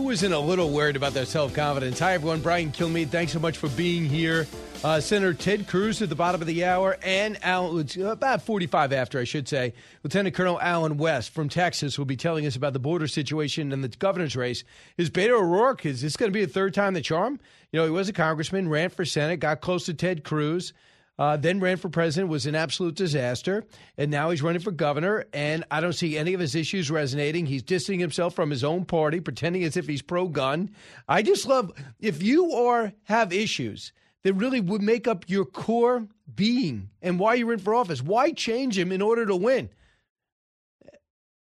Who 0.00 0.08
isn't 0.08 0.32
a 0.32 0.40
little 0.40 0.70
worried 0.70 0.96
about 0.96 1.12
their 1.12 1.26
self 1.26 1.52
confidence? 1.52 1.98
Hi, 1.98 2.14
everyone. 2.14 2.40
Brian 2.40 2.72
Kilmeade. 2.72 3.10
Thanks 3.10 3.34
so 3.34 3.38
much 3.38 3.58
for 3.58 3.68
being 3.68 4.06
here. 4.06 4.46
Uh, 4.82 4.98
Senator 4.98 5.34
Ted 5.34 5.68
Cruz 5.68 6.00
at 6.00 6.08
the 6.08 6.14
bottom 6.14 6.40
of 6.40 6.46
the 6.46 6.64
hour, 6.64 6.96
and 7.02 7.38
Allen, 7.44 7.86
about 8.02 8.40
45 8.40 8.94
after, 8.94 9.18
I 9.18 9.24
should 9.24 9.46
say. 9.46 9.74
Lieutenant 10.02 10.34
Colonel 10.34 10.58
Allen 10.58 10.96
West 10.96 11.34
from 11.34 11.50
Texas 11.50 11.98
will 11.98 12.06
be 12.06 12.16
telling 12.16 12.46
us 12.46 12.56
about 12.56 12.72
the 12.72 12.78
border 12.78 13.06
situation 13.06 13.72
and 13.72 13.84
the 13.84 13.88
governor's 13.88 14.36
race. 14.36 14.64
Is 14.96 15.10
Beto 15.10 15.38
O'Rourke, 15.38 15.84
is 15.84 16.00
this 16.00 16.16
going 16.16 16.32
to 16.32 16.36
be 16.36 16.44
a 16.44 16.48
third 16.48 16.72
time 16.72 16.94
the 16.94 17.02
charm? 17.02 17.38
You 17.70 17.80
know, 17.80 17.84
he 17.84 17.90
was 17.90 18.08
a 18.08 18.14
congressman, 18.14 18.70
ran 18.70 18.88
for 18.88 19.04
Senate, 19.04 19.36
got 19.36 19.60
close 19.60 19.84
to 19.84 19.92
Ted 19.92 20.24
Cruz. 20.24 20.72
Uh, 21.20 21.36
then 21.36 21.60
ran 21.60 21.76
for 21.76 21.90
president, 21.90 22.30
was 22.30 22.46
an 22.46 22.54
absolute 22.54 22.94
disaster, 22.94 23.62
and 23.98 24.10
now 24.10 24.30
he's 24.30 24.40
running 24.40 24.62
for 24.62 24.70
governor. 24.70 25.26
And 25.34 25.64
I 25.70 25.82
don't 25.82 25.92
see 25.92 26.16
any 26.16 26.32
of 26.32 26.40
his 26.40 26.54
issues 26.54 26.90
resonating. 26.90 27.44
He's 27.44 27.62
distancing 27.62 28.00
himself 28.00 28.34
from 28.34 28.48
his 28.48 28.64
own 28.64 28.86
party, 28.86 29.20
pretending 29.20 29.62
as 29.64 29.76
if 29.76 29.86
he's 29.86 30.00
pro-gun. 30.00 30.70
I 31.06 31.20
just 31.20 31.46
love 31.46 31.72
if 31.98 32.22
you 32.22 32.52
are 32.52 32.94
have 33.02 33.34
issues 33.34 33.92
that 34.22 34.32
really 34.32 34.62
would 34.62 34.80
make 34.80 35.06
up 35.06 35.28
your 35.28 35.44
core 35.44 36.08
being 36.34 36.88
and 37.02 37.18
why 37.18 37.34
you're 37.34 37.52
in 37.52 37.58
for 37.58 37.74
office. 37.74 38.02
Why 38.02 38.32
change 38.32 38.78
him 38.78 38.90
in 38.90 39.02
order 39.02 39.26
to 39.26 39.36
win? 39.36 39.68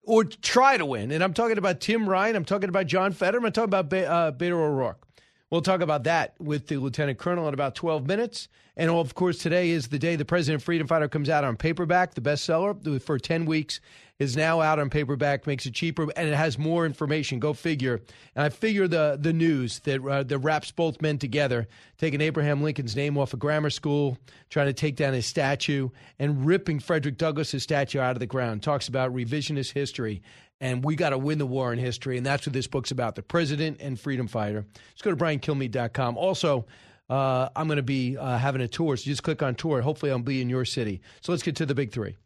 Or 0.02 0.24
try 0.24 0.76
to 0.76 0.84
win. 0.84 1.12
And 1.12 1.24
I'm 1.24 1.32
talking 1.32 1.56
about 1.56 1.80
Tim 1.80 2.06
Ryan. 2.06 2.36
I'm 2.36 2.44
talking 2.44 2.68
about 2.68 2.88
John 2.88 3.12
Fetterman. 3.12 3.46
I'm 3.46 3.52
talking 3.54 3.70
about 3.70 3.88
Be- 3.88 4.04
uh, 4.04 4.32
Beto 4.32 4.52
O'Rourke. 4.52 5.06
We'll 5.52 5.60
talk 5.60 5.82
about 5.82 6.04
that 6.04 6.32
with 6.40 6.68
the 6.68 6.78
Lieutenant 6.78 7.18
Colonel 7.18 7.46
in 7.46 7.52
about 7.52 7.74
12 7.74 8.06
minutes. 8.06 8.48
And 8.74 8.90
of 8.90 9.14
course, 9.14 9.36
today 9.36 9.68
is 9.68 9.88
the 9.88 9.98
day 9.98 10.16
the 10.16 10.24
President 10.24 10.62
Freedom 10.62 10.86
Fighter 10.86 11.08
comes 11.08 11.28
out 11.28 11.44
on 11.44 11.58
paperback. 11.58 12.14
The 12.14 12.22
bestseller 12.22 13.02
for 13.02 13.18
10 13.18 13.44
weeks 13.44 13.78
is 14.18 14.34
now 14.34 14.62
out 14.62 14.78
on 14.78 14.88
paperback, 14.88 15.46
makes 15.46 15.66
it 15.66 15.74
cheaper, 15.74 16.08
and 16.16 16.26
it 16.26 16.34
has 16.34 16.58
more 16.58 16.86
information. 16.86 17.38
Go 17.38 17.52
figure. 17.52 18.00
And 18.34 18.46
I 18.46 18.48
figure 18.48 18.88
the, 18.88 19.18
the 19.20 19.34
news 19.34 19.80
that, 19.80 20.02
uh, 20.02 20.22
that 20.22 20.38
wraps 20.38 20.70
both 20.70 21.02
men 21.02 21.18
together, 21.18 21.68
taking 21.98 22.22
Abraham 22.22 22.62
Lincoln's 22.62 22.96
name 22.96 23.18
off 23.18 23.34
a 23.34 23.36
grammar 23.36 23.68
school, 23.68 24.16
trying 24.48 24.68
to 24.68 24.72
take 24.72 24.96
down 24.96 25.12
his 25.12 25.26
statue, 25.26 25.90
and 26.18 26.46
ripping 26.46 26.80
Frederick 26.80 27.18
Douglass's 27.18 27.62
statue 27.62 28.00
out 28.00 28.16
of 28.16 28.20
the 28.20 28.26
ground. 28.26 28.62
Talks 28.62 28.88
about 28.88 29.14
revisionist 29.14 29.74
history 29.74 30.22
and 30.62 30.84
we 30.84 30.94
got 30.94 31.10
to 31.10 31.18
win 31.18 31.38
the 31.38 31.46
war 31.46 31.72
in 31.72 31.78
history. 31.78 32.16
And 32.16 32.24
that's 32.24 32.46
what 32.46 32.52
this 32.52 32.68
book's 32.68 32.92
about 32.92 33.16
the 33.16 33.22
president 33.22 33.78
and 33.80 33.98
freedom 33.98 34.28
fighter. 34.28 34.64
Let's 34.92 35.02
go 35.02 35.10
to 35.10 35.16
briankilmeade.com. 35.16 36.16
Also, 36.16 36.66
uh, 37.10 37.48
I'm 37.56 37.66
going 37.66 37.76
to 37.76 37.82
be 37.82 38.16
uh, 38.16 38.38
having 38.38 38.62
a 38.62 38.68
tour. 38.68 38.96
So 38.96 39.04
just 39.04 39.24
click 39.24 39.42
on 39.42 39.56
tour. 39.56 39.82
Hopefully, 39.82 40.12
I'll 40.12 40.20
be 40.20 40.40
in 40.40 40.48
your 40.48 40.64
city. 40.64 41.02
So 41.20 41.32
let's 41.32 41.42
get 41.42 41.56
to 41.56 41.66
the 41.66 41.74
big 41.74 41.90
three. 41.90 42.16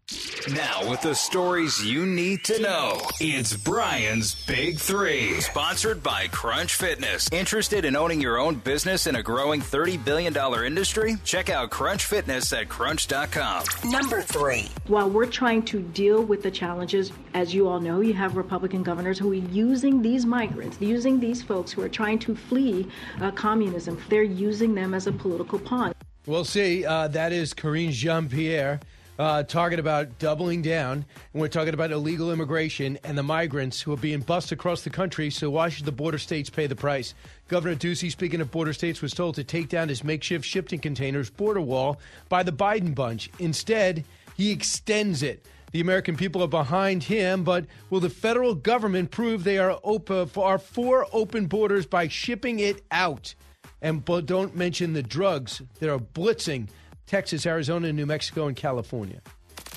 Now, 0.55 0.89
with 0.89 1.03
the 1.03 1.15
stories 1.15 1.85
you 1.85 2.07
need 2.07 2.45
to 2.45 2.61
know, 2.61 3.01
it's 3.19 3.57
Brian's 3.57 4.37
Big 4.47 4.79
Three. 4.79 5.41
Sponsored 5.41 6.05
by 6.05 6.29
Crunch 6.29 6.77
Fitness. 6.77 7.29
Interested 7.33 7.85
in 7.85 7.97
owning 7.97 8.21
your 8.21 8.39
own 8.39 8.55
business 8.55 9.09
in 9.09 9.17
a 9.17 9.23
growing 9.25 9.61
$30 9.61 10.05
billion 10.05 10.37
industry? 10.65 11.17
Check 11.25 11.51
out 11.51 11.71
Crunch 11.71 12.05
Fitness 12.05 12.53
at 12.53 12.69
crunch.com. 12.69 13.65
Number 13.87 14.23
three. 14.23 14.69
While 14.87 15.11
we're 15.11 15.27
trying 15.27 15.65
to 15.65 15.81
deal 15.81 16.23
with 16.23 16.45
the 16.45 16.53
challenges, 16.53 17.11
as 17.35 17.53
you 17.53 17.67
all 17.67 17.81
know, 17.81 17.99
you 17.99 18.15
have 18.15 18.37
Republican 18.37 18.85
governors 18.85 19.19
who 19.19 19.33
are 19.33 19.35
using 19.35 20.03
these 20.03 20.25
migrants, 20.25 20.81
using 20.81 21.19
these 21.19 21.43
folks 21.43 21.73
who 21.73 21.83
are 21.83 21.89
trying 21.89 22.21
to 22.21 22.37
flee 22.37 22.87
uh, 23.21 23.33
communism. 23.33 24.01
They're 24.09 24.23
using 24.23 24.77
them 24.77 24.95
as 24.95 25.09
a 25.09 25.13
political 25.13 25.59
pawn. 25.59 25.93
We'll 26.27 26.45
see. 26.45 26.85
Uh, 26.85 27.09
that 27.09 27.33
is 27.33 27.53
Karine 27.53 27.91
Jean 27.91 28.29
Pierre 28.29 28.79
uh, 29.19 29.43
talking 29.43 29.79
about 29.79 30.19
doubling 30.19 30.63
down. 30.63 31.05
And 31.33 31.41
we're 31.41 31.49
talking 31.49 31.75
about 31.75 31.91
illegal 31.91 32.33
immigration 32.33 32.99
and 33.05 33.17
the 33.17 33.23
migrants 33.23 33.81
who 33.81 33.93
are 33.93 33.99
being 33.99 34.21
bussed 34.21 34.53
across 34.53 34.83
the 34.83 34.91
country. 34.91 35.31
So 35.31 35.51
why 35.51 35.69
should 35.69 35.85
the 35.85 35.93
border 35.93 36.19
states 36.19 36.51
pay 36.51 36.67
the 36.67 36.77
price? 36.77 37.15
Governor 37.49 37.77
Ducey, 37.77 38.11
speaking 38.11 38.41
of 38.41 38.51
border 38.51 38.73
states, 38.73 39.03
was 39.03 39.15
told 39.15 39.37
to 39.37 39.45
take 39.45 39.69
down 39.69 39.89
his 39.89 40.05
makeshift 40.05 40.45
shipping 40.45 40.81
containers 40.81 41.31
border 41.31 41.61
wall 41.61 42.01
by 42.29 42.43
the 42.43 42.53
Biden 42.53 42.95
bunch. 42.95 43.31
Instead, 43.39 44.05
he 44.37 44.51
extends 44.51 45.23
it. 45.23 45.45
The 45.73 45.81
American 45.81 46.17
people 46.17 46.43
are 46.43 46.49
behind 46.49 47.03
him, 47.03 47.45
but 47.45 47.67
will 47.91 48.01
the 48.01 48.09
federal 48.09 48.55
government 48.55 49.11
prove 49.11 49.45
they 49.45 49.59
are 49.59 49.79
open 49.83 50.27
for 50.27 50.47
our 50.47 50.59
four 50.59 51.07
open 51.13 51.47
borders 51.47 51.87
by 51.87 52.09
shipping 52.09 52.61
it 52.61 52.83
out? 52.91 53.35
And 53.83 54.05
don't 54.05 54.57
mention 54.57 54.95
the 54.95 55.03
drugs 55.03 55.61
that 55.79 55.93
are 55.93 55.99
blitzing 55.99 56.69
Texas, 57.07 57.47
Arizona, 57.47 57.93
New 57.93 58.07
Mexico, 58.07 58.47
and 58.47 58.57
California. 58.57 59.21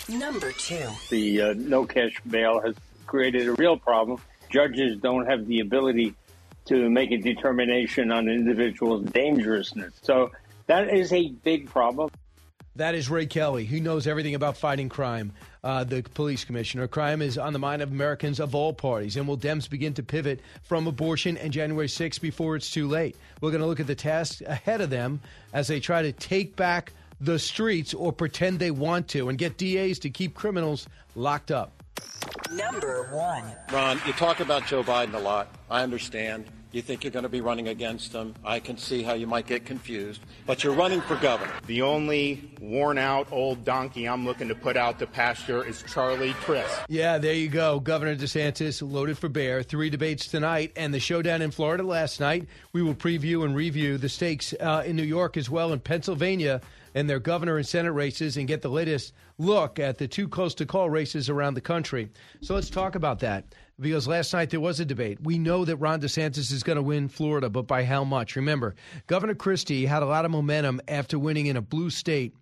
Number 0.08 0.52
two. 0.52 0.88
The 1.10 1.42
uh, 1.42 1.54
no 1.56 1.86
cash 1.86 2.20
bail 2.28 2.60
has 2.62 2.76
created 3.06 3.48
a 3.48 3.54
real 3.54 3.78
problem. 3.78 4.20
Judges 4.50 4.98
don't 4.98 5.28
have 5.28 5.46
the 5.46 5.60
ability 5.60 6.16
to 6.66 6.90
make 6.90 7.12
a 7.12 7.18
determination 7.18 8.12
on 8.12 8.28
an 8.28 8.34
individual's 8.34 9.06
dangerousness. 9.06 9.94
So 10.02 10.32
that 10.68 10.94
is 10.94 11.14
a 11.14 11.30
big 11.30 11.70
problem. 11.70 12.10
That 12.76 12.96
is 12.96 13.10
Ray 13.10 13.26
Kelly. 13.26 13.66
who 13.66 13.80
knows 13.82 14.08
everything 14.08 14.36
about 14.36 14.56
fighting 14.56 14.88
crime. 14.88 15.34
Uh, 15.64 15.84
the 15.84 16.02
police 16.02 16.46
commissioner. 16.46 16.88
Crime 16.88 17.22
is 17.22 17.38
on 17.38 17.52
the 17.52 17.60
mind 17.60 17.82
of 17.82 17.92
Americans 17.92 18.40
of 18.40 18.56
all 18.56 18.72
parties. 18.72 19.18
And 19.18 19.28
will 19.28 19.38
Dems 19.38 19.70
begin 19.70 19.94
to 19.96 20.04
pivot 20.04 20.40
from 20.64 20.88
abortion 20.88 21.36
and 21.38 21.52
January 21.52 21.88
6th 21.88 22.22
before 22.22 22.56
it's 22.56 22.72
too 22.72 22.88
late? 22.88 23.18
We're 23.42 23.52
going 23.52 23.62
to 23.62 23.68
look 23.68 23.82
at 23.82 23.88
the 23.88 23.96
task 23.96 24.42
ahead 24.42 24.80
of 24.80 24.90
them 24.90 25.20
as 25.52 25.68
they 25.68 25.82
try 25.82 26.04
to 26.04 26.14
take 26.14 26.56
back 26.56 26.94
the 27.22 27.40
streets 27.40 27.94
or 27.94 28.12
pretend 28.12 28.60
they 28.60 28.72
want 28.72 29.08
to 29.10 29.30
and 29.30 29.38
get 29.38 29.58
DAs 29.58 30.00
to 30.00 30.10
keep 30.10 30.34
criminals 30.36 30.88
locked 31.16 31.52
up. 31.52 31.84
Number 32.52 33.08
one. 33.12 33.44
Ron, 33.72 34.00
you 34.06 34.14
talk 34.14 34.40
about 34.40 34.66
Joe 34.66 34.84
Biden 34.84 35.14
a 35.14 35.20
lot. 35.20 35.54
I 35.70 35.84
understand. 35.84 36.46
You 36.72 36.84
think 36.84 37.04
you're 37.04 37.12
going 37.12 37.24
to 37.24 37.30
be 37.30 37.42
running 37.42 37.70
against 37.70 38.14
him. 38.14 38.36
I 38.46 38.60
can 38.60 38.78
see 38.78 39.02
how 39.02 39.14
you 39.14 39.26
might 39.26 39.48
get 39.48 39.66
confused, 39.66 40.22
but 40.46 40.64
you're 40.64 40.76
running 40.76 41.02
for 41.02 41.16
governor. 41.16 41.52
The 41.66 41.82
only 41.82 42.52
worn 42.62 43.00
out 43.00 43.28
old 43.32 43.66
donkey 43.66 44.08
I'm 44.08 44.24
looking 44.24 44.48
to 44.50 44.56
put 44.56 44.78
out 44.78 45.00
to 45.00 45.08
pasture 45.08 45.66
is 45.66 45.84
Charlie 45.92 46.34
Crist. 46.34 46.82
Yeah, 46.88 47.18
there 47.18 47.34
you 47.34 47.50
go. 47.50 47.80
Governor 47.80 48.16
DeSantis 48.16 48.88
loaded 48.88 49.18
for 49.18 49.30
bear. 49.30 49.64
Three 49.64 49.90
debates 49.90 50.28
tonight 50.28 50.72
and 50.76 50.94
the 50.94 51.00
showdown 51.00 51.42
in 51.42 51.50
Florida 51.50 51.82
last 51.82 52.20
night. 52.20 52.48
We 52.72 52.84
will 52.84 52.96
preview 52.96 53.46
and 53.46 53.56
review 53.56 53.98
the 53.98 54.10
stakes 54.10 54.54
uh, 54.60 54.84
in 54.86 54.96
New 54.96 55.02
York 55.02 55.38
as 55.38 55.50
well 55.50 55.74
in 55.74 55.80
Pennsylvania 55.80 56.62
and 56.94 57.10
their 57.10 57.20
governor 57.20 57.58
and 57.58 57.68
Senate 57.68 57.92
races 57.92 58.38
and 58.38 58.48
get 58.48 58.62
the 58.62 58.70
latest 58.70 59.14
look 59.38 59.80
at 59.80 59.98
the 59.98 60.08
two 60.08 60.28
close 60.28 60.56
to 60.56 60.66
call 60.66 60.90
races 60.90 61.30
around 61.30 61.54
the 61.54 61.62
country. 61.62 62.10
So 62.42 62.56
let's 62.56 62.70
talk 62.70 62.96
about 62.96 63.20
that 63.20 63.56
because 63.80 64.08
last 64.08 64.34
night 64.34 64.50
there 64.50 64.60
was 64.60 64.80
a 64.80 64.86
debate. 64.86 65.20
We 65.22 65.40
know 65.40 65.66
that 65.66 65.78
Ron 65.78 66.02
DeSantis 66.02 66.52
is 66.52 66.64
going 66.64 66.76
to 66.76 66.82
win 66.82 67.08
Florida, 67.08 67.50
but 67.50 67.68
by 67.68 67.84
how 67.84 68.04
much? 68.04 68.36
Remember, 68.36 68.76
Governor 69.08 69.36
Christie 69.36 69.86
had 69.86 70.04
a 70.04 70.08
lot 70.08 70.26
of 70.26 70.32
momentum 70.32 70.82
after 70.88 71.18
winning 71.18 71.48
in 71.48 71.58
a 71.58 71.62
blue 71.62 71.90
state. 71.90 72.36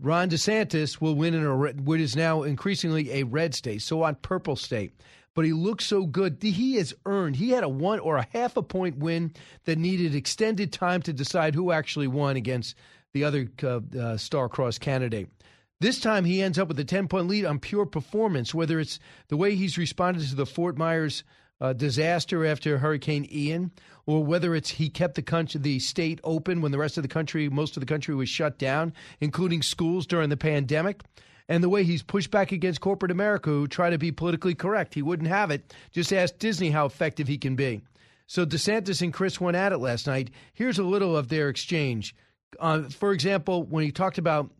Ron 0.00 0.28
DeSantis 0.28 1.00
will 1.00 1.14
win 1.14 1.34
in 1.34 1.44
a 1.44 1.56
what 1.56 2.00
is 2.00 2.16
now 2.16 2.42
increasingly 2.42 3.12
a 3.12 3.22
red 3.24 3.54
state, 3.54 3.82
so 3.82 4.02
on 4.02 4.16
purple 4.16 4.56
state. 4.56 4.92
But 5.34 5.44
he 5.44 5.52
looks 5.52 5.84
so 5.84 6.06
good. 6.06 6.38
He 6.40 6.76
has 6.76 6.94
earned. 7.04 7.36
He 7.36 7.50
had 7.50 7.62
a 7.62 7.68
one 7.68 7.98
or 7.98 8.16
a 8.16 8.26
half 8.30 8.56
a 8.56 8.62
point 8.62 8.96
win 8.96 9.34
that 9.64 9.76
needed 9.76 10.14
extended 10.14 10.72
time 10.72 11.02
to 11.02 11.12
decide 11.12 11.54
who 11.54 11.72
actually 11.72 12.08
won 12.08 12.36
against 12.36 12.74
the 13.16 13.24
other 13.24 13.48
uh, 13.62 13.80
uh, 13.98 14.16
star-crossed 14.18 14.82
candidate. 14.82 15.28
This 15.80 16.00
time 16.00 16.26
he 16.26 16.42
ends 16.42 16.58
up 16.58 16.68
with 16.68 16.78
a 16.78 16.84
10 16.84 17.08
point 17.08 17.28
lead 17.28 17.46
on 17.46 17.58
pure 17.58 17.86
performance, 17.86 18.54
whether 18.54 18.78
it's 18.78 18.98
the 19.28 19.38
way 19.38 19.54
he's 19.54 19.78
responded 19.78 20.28
to 20.28 20.34
the 20.34 20.44
Fort 20.44 20.76
Myers 20.76 21.24
uh, 21.60 21.72
disaster 21.72 22.44
after 22.44 22.76
Hurricane 22.76 23.26
Ian, 23.32 23.70
or 24.04 24.22
whether 24.22 24.54
it's 24.54 24.70
he 24.70 24.90
kept 24.90 25.14
the 25.14 25.22
country, 25.22 25.58
the 25.58 25.78
state 25.78 26.20
open 26.24 26.60
when 26.60 26.72
the 26.72 26.78
rest 26.78 26.98
of 26.98 27.02
the 27.02 27.08
country, 27.08 27.48
most 27.48 27.76
of 27.76 27.80
the 27.80 27.86
country 27.86 28.14
was 28.14 28.28
shut 28.28 28.58
down, 28.58 28.92
including 29.20 29.62
schools 29.62 30.06
during 30.06 30.28
the 30.28 30.36
pandemic. 30.36 31.02
and 31.48 31.62
the 31.62 31.68
way 31.68 31.84
he's 31.84 32.02
pushed 32.02 32.30
back 32.30 32.52
against 32.52 32.80
corporate 32.80 33.12
America 33.12 33.48
who 33.48 33.66
try 33.68 33.88
to 33.88 33.98
be 33.98 34.12
politically 34.12 34.54
correct. 34.54 34.92
He 34.92 35.00
wouldn't 35.00 35.28
have 35.28 35.50
it. 35.50 35.72
Just 35.92 36.12
ask 36.12 36.36
Disney 36.38 36.70
how 36.70 36.86
effective 36.86 37.28
he 37.28 37.38
can 37.38 37.54
be. 37.54 37.82
So 38.26 38.44
DeSantis 38.44 39.00
and 39.02 39.12
Crist 39.12 39.40
went 39.40 39.56
at 39.56 39.72
it 39.72 39.78
last 39.78 40.06
night. 40.06 40.30
Here's 40.52 40.78
a 40.78 40.82
little 40.82 41.16
of 41.16 41.28
their 41.28 41.48
exchange. 41.48 42.14
Uh, 42.58 42.82
for 42.82 43.12
example, 43.12 43.62
when 43.64 43.84
he 43.84 43.92
talked 43.92 44.18
about 44.18 44.50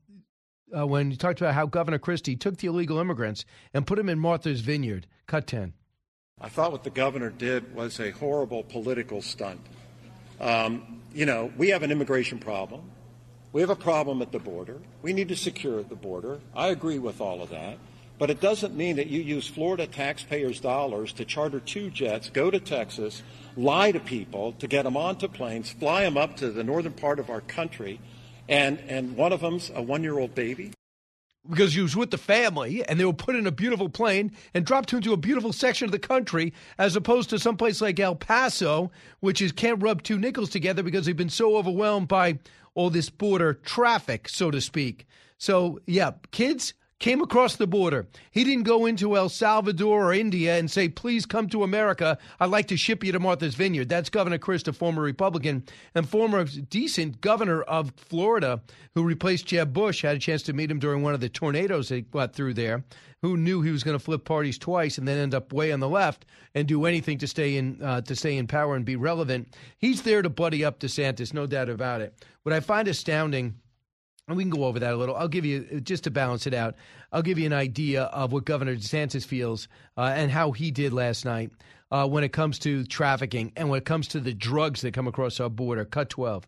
uh, 0.76 0.86
when 0.86 1.10
he 1.10 1.16
talked 1.16 1.40
about 1.40 1.54
how 1.54 1.66
Governor 1.66 1.98
Christie 1.98 2.36
took 2.36 2.56
the 2.56 2.66
illegal 2.66 2.98
immigrants 2.98 3.44
and 3.72 3.86
put 3.86 3.96
them 3.96 4.08
in 4.08 4.18
Martha's 4.18 4.60
Vineyard. 4.60 5.06
Cut 5.26 5.46
10. 5.46 5.72
I 6.40 6.48
thought 6.48 6.72
what 6.72 6.84
the 6.84 6.90
governor 6.90 7.30
did 7.30 7.74
was 7.74 7.98
a 8.00 8.10
horrible 8.10 8.62
political 8.62 9.22
stunt. 9.22 9.60
Um, 10.40 11.00
you 11.14 11.24
know, 11.24 11.50
we 11.56 11.70
have 11.70 11.82
an 11.82 11.90
immigration 11.90 12.38
problem. 12.38 12.90
We 13.52 13.62
have 13.62 13.70
a 13.70 13.76
problem 13.76 14.20
at 14.20 14.32
the 14.32 14.38
border. 14.38 14.78
We 15.00 15.14
need 15.14 15.28
to 15.28 15.36
secure 15.36 15.82
the 15.82 15.94
border. 15.94 16.40
I 16.54 16.68
agree 16.68 16.98
with 16.98 17.20
all 17.20 17.42
of 17.42 17.50
that. 17.50 17.78
But 18.18 18.30
it 18.30 18.40
doesn't 18.40 18.74
mean 18.74 18.96
that 18.96 19.08
you 19.08 19.20
use 19.20 19.46
Florida 19.46 19.86
taxpayers' 19.86 20.60
dollars 20.60 21.12
to 21.14 21.24
charter 21.24 21.60
two 21.60 21.90
jets, 21.90 22.30
go 22.30 22.50
to 22.50 22.58
Texas, 22.58 23.22
lie 23.56 23.92
to 23.92 24.00
people 24.00 24.52
to 24.52 24.66
get 24.66 24.84
them 24.84 24.96
onto 24.96 25.28
planes, 25.28 25.70
fly 25.70 26.02
them 26.02 26.16
up 26.16 26.36
to 26.36 26.50
the 26.50 26.64
northern 26.64 26.92
part 26.92 27.18
of 27.18 27.28
our 27.28 27.42
country, 27.42 28.00
and, 28.48 28.78
and 28.88 29.16
one 29.16 29.32
of 29.32 29.40
them's 29.40 29.70
a 29.74 29.82
one 29.82 30.02
year 30.02 30.18
old 30.18 30.34
baby. 30.34 30.72
Because 31.48 31.74
he 31.74 31.82
was 31.82 31.94
with 31.94 32.10
the 32.10 32.18
family 32.18 32.84
and 32.84 32.98
they 32.98 33.04
were 33.04 33.12
put 33.12 33.36
in 33.36 33.46
a 33.46 33.52
beautiful 33.52 33.88
plane 33.88 34.32
and 34.52 34.64
dropped 34.64 34.92
into 34.92 35.12
a 35.12 35.16
beautiful 35.16 35.52
section 35.52 35.84
of 35.84 35.92
the 35.92 35.98
country, 35.98 36.52
as 36.76 36.96
opposed 36.96 37.30
to 37.30 37.38
someplace 37.38 37.80
like 37.80 38.00
El 38.00 38.16
Paso, 38.16 38.90
which 39.20 39.40
is 39.40 39.52
can't 39.52 39.80
rub 39.80 40.02
two 40.02 40.18
nickels 40.18 40.50
together 40.50 40.82
because 40.82 41.06
they've 41.06 41.16
been 41.16 41.28
so 41.28 41.56
overwhelmed 41.56 42.08
by 42.08 42.38
all 42.74 42.90
this 42.90 43.10
border 43.10 43.54
traffic, 43.54 44.28
so 44.28 44.50
to 44.50 44.60
speak. 44.60 45.06
So, 45.38 45.78
yeah, 45.86 46.12
kids, 46.32 46.74
came 46.98 47.20
across 47.20 47.56
the 47.56 47.66
border. 47.66 48.06
He 48.30 48.44
didn't 48.44 48.64
go 48.64 48.86
into 48.86 49.16
El 49.16 49.28
Salvador 49.28 50.06
or 50.06 50.14
India 50.14 50.58
and 50.58 50.70
say, 50.70 50.88
please 50.88 51.26
come 51.26 51.48
to 51.48 51.62
America. 51.62 52.18
I'd 52.40 52.50
like 52.50 52.68
to 52.68 52.76
ship 52.76 53.04
you 53.04 53.12
to 53.12 53.20
Martha's 53.20 53.54
Vineyard. 53.54 53.88
That's 53.88 54.08
Governor 54.08 54.38
Crist, 54.38 54.68
a 54.68 54.72
former 54.72 55.02
Republican 55.02 55.64
and 55.94 56.08
former 56.08 56.44
decent 56.44 57.20
governor 57.20 57.62
of 57.62 57.92
Florida 57.96 58.62
who 58.94 59.04
replaced 59.04 59.46
Jeb 59.46 59.72
Bush. 59.72 60.02
Had 60.02 60.16
a 60.16 60.20
chance 60.20 60.42
to 60.44 60.52
meet 60.52 60.70
him 60.70 60.78
during 60.78 61.02
one 61.02 61.14
of 61.14 61.20
the 61.20 61.28
tornadoes 61.28 61.90
that 61.90 62.10
got 62.10 62.34
through 62.34 62.54
there. 62.54 62.84
Who 63.22 63.36
knew 63.36 63.62
he 63.62 63.70
was 63.70 63.82
going 63.82 63.98
to 63.98 64.04
flip 64.04 64.24
parties 64.24 64.58
twice 64.58 64.98
and 64.98 65.08
then 65.08 65.18
end 65.18 65.34
up 65.34 65.52
way 65.52 65.72
on 65.72 65.80
the 65.80 65.88
left 65.88 66.26
and 66.54 66.68
do 66.68 66.84
anything 66.84 67.18
to 67.18 67.26
stay 67.26 67.56
in 67.56 67.82
uh, 67.82 68.02
to 68.02 68.14
stay 68.14 68.36
in 68.36 68.46
power 68.46 68.76
and 68.76 68.84
be 68.84 68.96
relevant? 68.96 69.56
He's 69.78 70.02
there 70.02 70.22
to 70.22 70.28
buddy 70.28 70.64
up 70.64 70.78
DeSantis, 70.78 71.34
no 71.34 71.46
doubt 71.46 71.68
about 71.68 72.02
it. 72.02 72.14
What 72.42 72.54
I 72.54 72.60
find 72.60 72.86
astounding 72.86 73.56
and 74.28 74.36
we 74.36 74.42
can 74.42 74.50
go 74.50 74.64
over 74.64 74.80
that 74.80 74.92
a 74.92 74.96
little. 74.96 75.14
I'll 75.14 75.28
give 75.28 75.44
you, 75.44 75.80
just 75.80 76.04
to 76.04 76.10
balance 76.10 76.46
it 76.46 76.54
out, 76.54 76.74
I'll 77.12 77.22
give 77.22 77.38
you 77.38 77.46
an 77.46 77.52
idea 77.52 78.04
of 78.04 78.32
what 78.32 78.44
Governor 78.44 78.74
DeSantis 78.74 79.24
feels 79.24 79.68
uh, 79.96 80.12
and 80.14 80.30
how 80.30 80.52
he 80.52 80.70
did 80.70 80.92
last 80.92 81.24
night 81.24 81.52
uh, 81.92 82.08
when 82.08 82.24
it 82.24 82.32
comes 82.32 82.58
to 82.60 82.84
trafficking 82.84 83.52
and 83.56 83.70
when 83.70 83.78
it 83.78 83.84
comes 83.84 84.08
to 84.08 84.20
the 84.20 84.34
drugs 84.34 84.80
that 84.80 84.94
come 84.94 85.06
across 85.06 85.38
our 85.38 85.48
border. 85.48 85.84
Cut 85.84 86.10
12. 86.10 86.46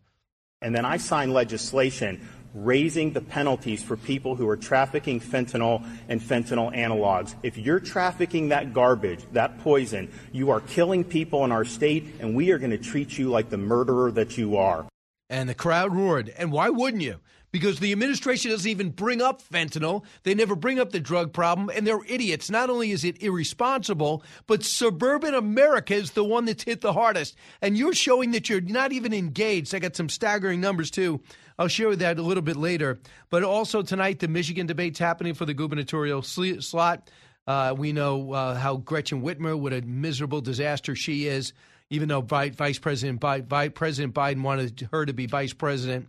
And 0.60 0.74
then 0.74 0.84
I 0.84 0.96
signed 0.96 1.32
legislation 1.32 2.28
raising 2.52 3.12
the 3.12 3.20
penalties 3.20 3.80
for 3.80 3.96
people 3.96 4.34
who 4.34 4.48
are 4.48 4.56
trafficking 4.56 5.20
fentanyl 5.20 5.86
and 6.08 6.20
fentanyl 6.20 6.74
analogs. 6.74 7.36
If 7.44 7.58
you're 7.58 7.78
trafficking 7.78 8.48
that 8.48 8.72
garbage, 8.72 9.20
that 9.34 9.60
poison, 9.60 10.10
you 10.32 10.50
are 10.50 10.60
killing 10.60 11.04
people 11.04 11.44
in 11.44 11.52
our 11.52 11.64
state, 11.64 12.16
and 12.18 12.34
we 12.34 12.50
are 12.50 12.58
going 12.58 12.72
to 12.72 12.78
treat 12.78 13.16
you 13.16 13.28
like 13.28 13.50
the 13.50 13.58
murderer 13.58 14.10
that 14.12 14.36
you 14.36 14.56
are. 14.56 14.86
And 15.30 15.48
the 15.48 15.54
crowd 15.54 15.94
roared. 15.94 16.30
And 16.30 16.50
why 16.50 16.70
wouldn't 16.70 17.02
you? 17.02 17.20
Because 17.50 17.78
the 17.78 17.92
administration 17.92 18.50
doesn't 18.50 18.70
even 18.70 18.90
bring 18.90 19.22
up 19.22 19.42
fentanyl. 19.42 20.04
They 20.22 20.34
never 20.34 20.54
bring 20.54 20.78
up 20.78 20.92
the 20.92 21.00
drug 21.00 21.32
problem, 21.32 21.70
and 21.74 21.86
they're 21.86 22.04
idiots. 22.06 22.50
Not 22.50 22.70
only 22.70 22.90
is 22.90 23.04
it 23.04 23.22
irresponsible, 23.22 24.22
but 24.46 24.64
suburban 24.64 25.34
America 25.34 25.94
is 25.94 26.12
the 26.12 26.24
one 26.24 26.44
that's 26.44 26.64
hit 26.64 26.80
the 26.80 26.92
hardest. 26.92 27.36
And 27.62 27.76
you're 27.76 27.94
showing 27.94 28.32
that 28.32 28.48
you're 28.48 28.60
not 28.60 28.92
even 28.92 29.12
engaged. 29.12 29.74
I 29.74 29.78
got 29.78 29.96
some 29.96 30.08
staggering 30.08 30.60
numbers, 30.60 30.90
too. 30.90 31.20
I'll 31.58 31.68
share 31.68 31.96
that 31.96 32.18
a 32.18 32.22
little 32.22 32.42
bit 32.42 32.56
later. 32.56 33.00
But 33.30 33.42
also 33.42 33.82
tonight, 33.82 34.20
the 34.20 34.28
Michigan 34.28 34.66
debate's 34.66 34.98
happening 34.98 35.34
for 35.34 35.44
the 35.44 35.54
gubernatorial 35.54 36.22
slot. 36.22 37.10
Uh, 37.46 37.74
we 37.76 37.92
know 37.92 38.32
uh, 38.32 38.54
how 38.54 38.76
Gretchen 38.76 39.22
Whitmer, 39.22 39.58
what 39.58 39.72
a 39.72 39.80
miserable 39.80 40.42
disaster 40.42 40.94
she 40.94 41.26
is, 41.26 41.54
even 41.88 42.08
though 42.08 42.20
Vice 42.20 42.78
President, 42.78 43.20
Biden, 43.20 43.74
President 43.74 44.14
Biden 44.14 44.42
wanted 44.42 44.86
her 44.92 45.06
to 45.06 45.14
be 45.14 45.26
vice 45.26 45.54
president. 45.54 46.08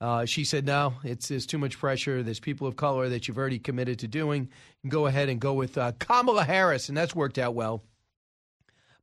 Uh, 0.00 0.24
she 0.24 0.44
said, 0.44 0.66
no, 0.66 0.94
it's 1.04 1.28
there's 1.28 1.46
too 1.46 1.58
much 1.58 1.78
pressure. 1.78 2.22
There's 2.22 2.40
people 2.40 2.66
of 2.66 2.76
color 2.76 3.08
that 3.08 3.26
you've 3.26 3.38
already 3.38 3.58
committed 3.58 4.00
to 4.00 4.08
doing. 4.08 4.50
go 4.86 5.06
ahead 5.06 5.28
and 5.28 5.40
go 5.40 5.54
with 5.54 5.78
uh, 5.78 5.92
Kamala 5.98 6.44
Harris, 6.44 6.88
and 6.88 6.96
that's 6.98 7.14
worked 7.14 7.38
out 7.38 7.54
well. 7.54 7.82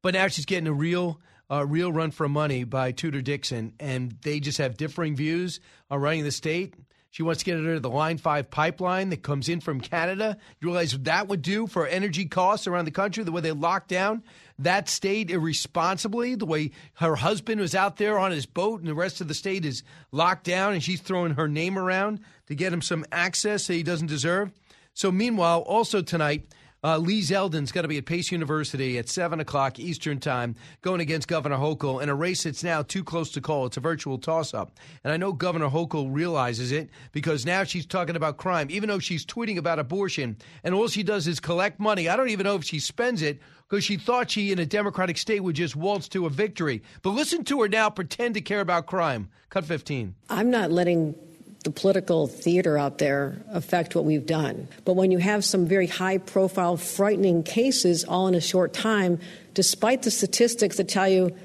But 0.01 0.13
now 0.13 0.27
she's 0.27 0.45
getting 0.45 0.67
a 0.67 0.73
real, 0.73 1.19
uh, 1.49 1.65
real 1.65 1.91
run 1.91 2.11
for 2.11 2.27
money 2.27 2.63
by 2.63 2.91
Tudor 2.91 3.21
Dixon, 3.21 3.73
and 3.79 4.15
they 4.21 4.39
just 4.39 4.57
have 4.57 4.77
differing 4.77 5.15
views 5.15 5.59
on 5.89 6.01
running 6.01 6.23
the 6.23 6.31
state. 6.31 6.75
She 7.11 7.23
wants 7.23 7.39
to 7.39 7.45
get 7.45 7.57
her 7.57 7.73
to 7.73 7.79
the 7.79 7.89
Line 7.89 8.17
5 8.17 8.49
pipeline 8.49 9.09
that 9.09 9.21
comes 9.21 9.49
in 9.49 9.59
from 9.59 9.81
Canada. 9.81 10.37
You 10.59 10.69
realize 10.69 10.93
what 10.93 11.03
that 11.05 11.27
would 11.27 11.41
do 11.41 11.67
for 11.67 11.85
energy 11.85 12.25
costs 12.25 12.67
around 12.67 12.85
the 12.85 12.91
country, 12.91 13.23
the 13.25 13.33
way 13.33 13.41
they 13.41 13.51
lock 13.51 13.87
down 13.87 14.23
that 14.63 14.89
state 14.89 15.29
irresponsibly, 15.29 16.35
the 16.35 16.45
way 16.45 16.71
her 16.95 17.15
husband 17.15 17.59
was 17.59 17.75
out 17.75 17.97
there 17.97 18.17
on 18.17 18.31
his 18.31 18.45
boat 18.45 18.79
and 18.79 18.87
the 18.87 18.93
rest 18.93 19.21
of 19.21 19.27
the 19.27 19.33
state 19.33 19.65
is 19.65 19.83
locked 20.11 20.43
down 20.43 20.73
and 20.73 20.83
she's 20.83 21.01
throwing 21.01 21.33
her 21.33 21.47
name 21.47 21.77
around 21.77 22.19
to 22.47 22.55
get 22.55 22.73
him 22.73 22.81
some 22.81 23.05
access 23.11 23.67
that 23.67 23.73
he 23.73 23.83
doesn't 23.83 24.07
deserve. 24.07 24.51
So, 24.93 25.11
meanwhile, 25.11 25.61
also 25.61 26.01
tonight, 26.01 26.45
uh, 26.83 26.97
Lee 26.97 27.21
Zeldin's 27.21 27.71
to 27.71 27.87
be 27.87 27.97
at 27.97 28.05
Pace 28.05 28.31
University 28.31 28.97
at 28.97 29.07
7 29.07 29.39
o'clock 29.39 29.79
Eastern 29.79 30.19
Time, 30.19 30.55
going 30.81 31.01
against 31.01 31.27
Governor 31.27 31.57
Hochul 31.57 32.01
in 32.01 32.09
a 32.09 32.15
race 32.15 32.43
that's 32.43 32.63
now 32.63 32.81
too 32.81 33.03
close 33.03 33.31
to 33.31 33.41
call. 33.41 33.65
It's 33.65 33.77
a 33.77 33.81
virtual 33.81 34.17
toss 34.17 34.53
up. 34.53 34.71
And 35.03 35.13
I 35.13 35.17
know 35.17 35.33
Governor 35.33 35.69
Hochul 35.69 36.09
realizes 36.11 36.71
it 36.71 36.89
because 37.11 37.45
now 37.45 37.63
she's 37.63 37.85
talking 37.85 38.15
about 38.15 38.37
crime, 38.37 38.67
even 38.69 38.89
though 38.89 38.99
she's 38.99 39.25
tweeting 39.25 39.57
about 39.57 39.79
abortion. 39.79 40.37
And 40.63 40.73
all 40.73 40.87
she 40.87 41.03
does 41.03 41.27
is 41.27 41.39
collect 41.39 41.79
money. 41.79 42.09
I 42.09 42.15
don't 42.15 42.29
even 42.29 42.45
know 42.45 42.55
if 42.55 42.63
she 42.63 42.79
spends 42.79 43.21
it 43.21 43.39
because 43.69 43.83
she 43.83 43.97
thought 43.97 44.31
she, 44.31 44.51
in 44.51 44.59
a 44.59 44.65
Democratic 44.65 45.17
state, 45.17 45.41
would 45.41 45.55
just 45.55 45.75
waltz 45.75 46.07
to 46.09 46.25
a 46.25 46.29
victory. 46.29 46.81
But 47.03 47.11
listen 47.11 47.43
to 47.45 47.61
her 47.61 47.69
now 47.69 47.89
pretend 47.89 48.33
to 48.33 48.41
care 48.41 48.61
about 48.61 48.85
crime. 48.85 49.29
Cut 49.49 49.65
15. 49.65 50.15
I'm 50.29 50.49
not 50.49 50.71
letting 50.71 51.15
the 51.63 51.71
political 51.71 52.27
theater 52.27 52.77
out 52.77 52.97
there 52.97 53.37
affect 53.51 53.95
what 53.95 54.03
we've 54.03 54.25
done. 54.25 54.67
But 54.83 54.93
when 54.93 55.11
you 55.11 55.19
have 55.19 55.45
some 55.45 55.67
very 55.67 55.87
high 55.87 56.17
profile, 56.17 56.75
frightening 56.77 57.43
cases 57.43 58.03
all 58.03 58.27
in 58.27 58.35
a 58.35 58.41
short 58.41 58.73
time, 58.73 59.19
despite 59.53 60.01
the 60.01 60.11
statistics 60.11 60.77
that 60.77 60.89
tell 60.89 61.07
you 61.07 61.35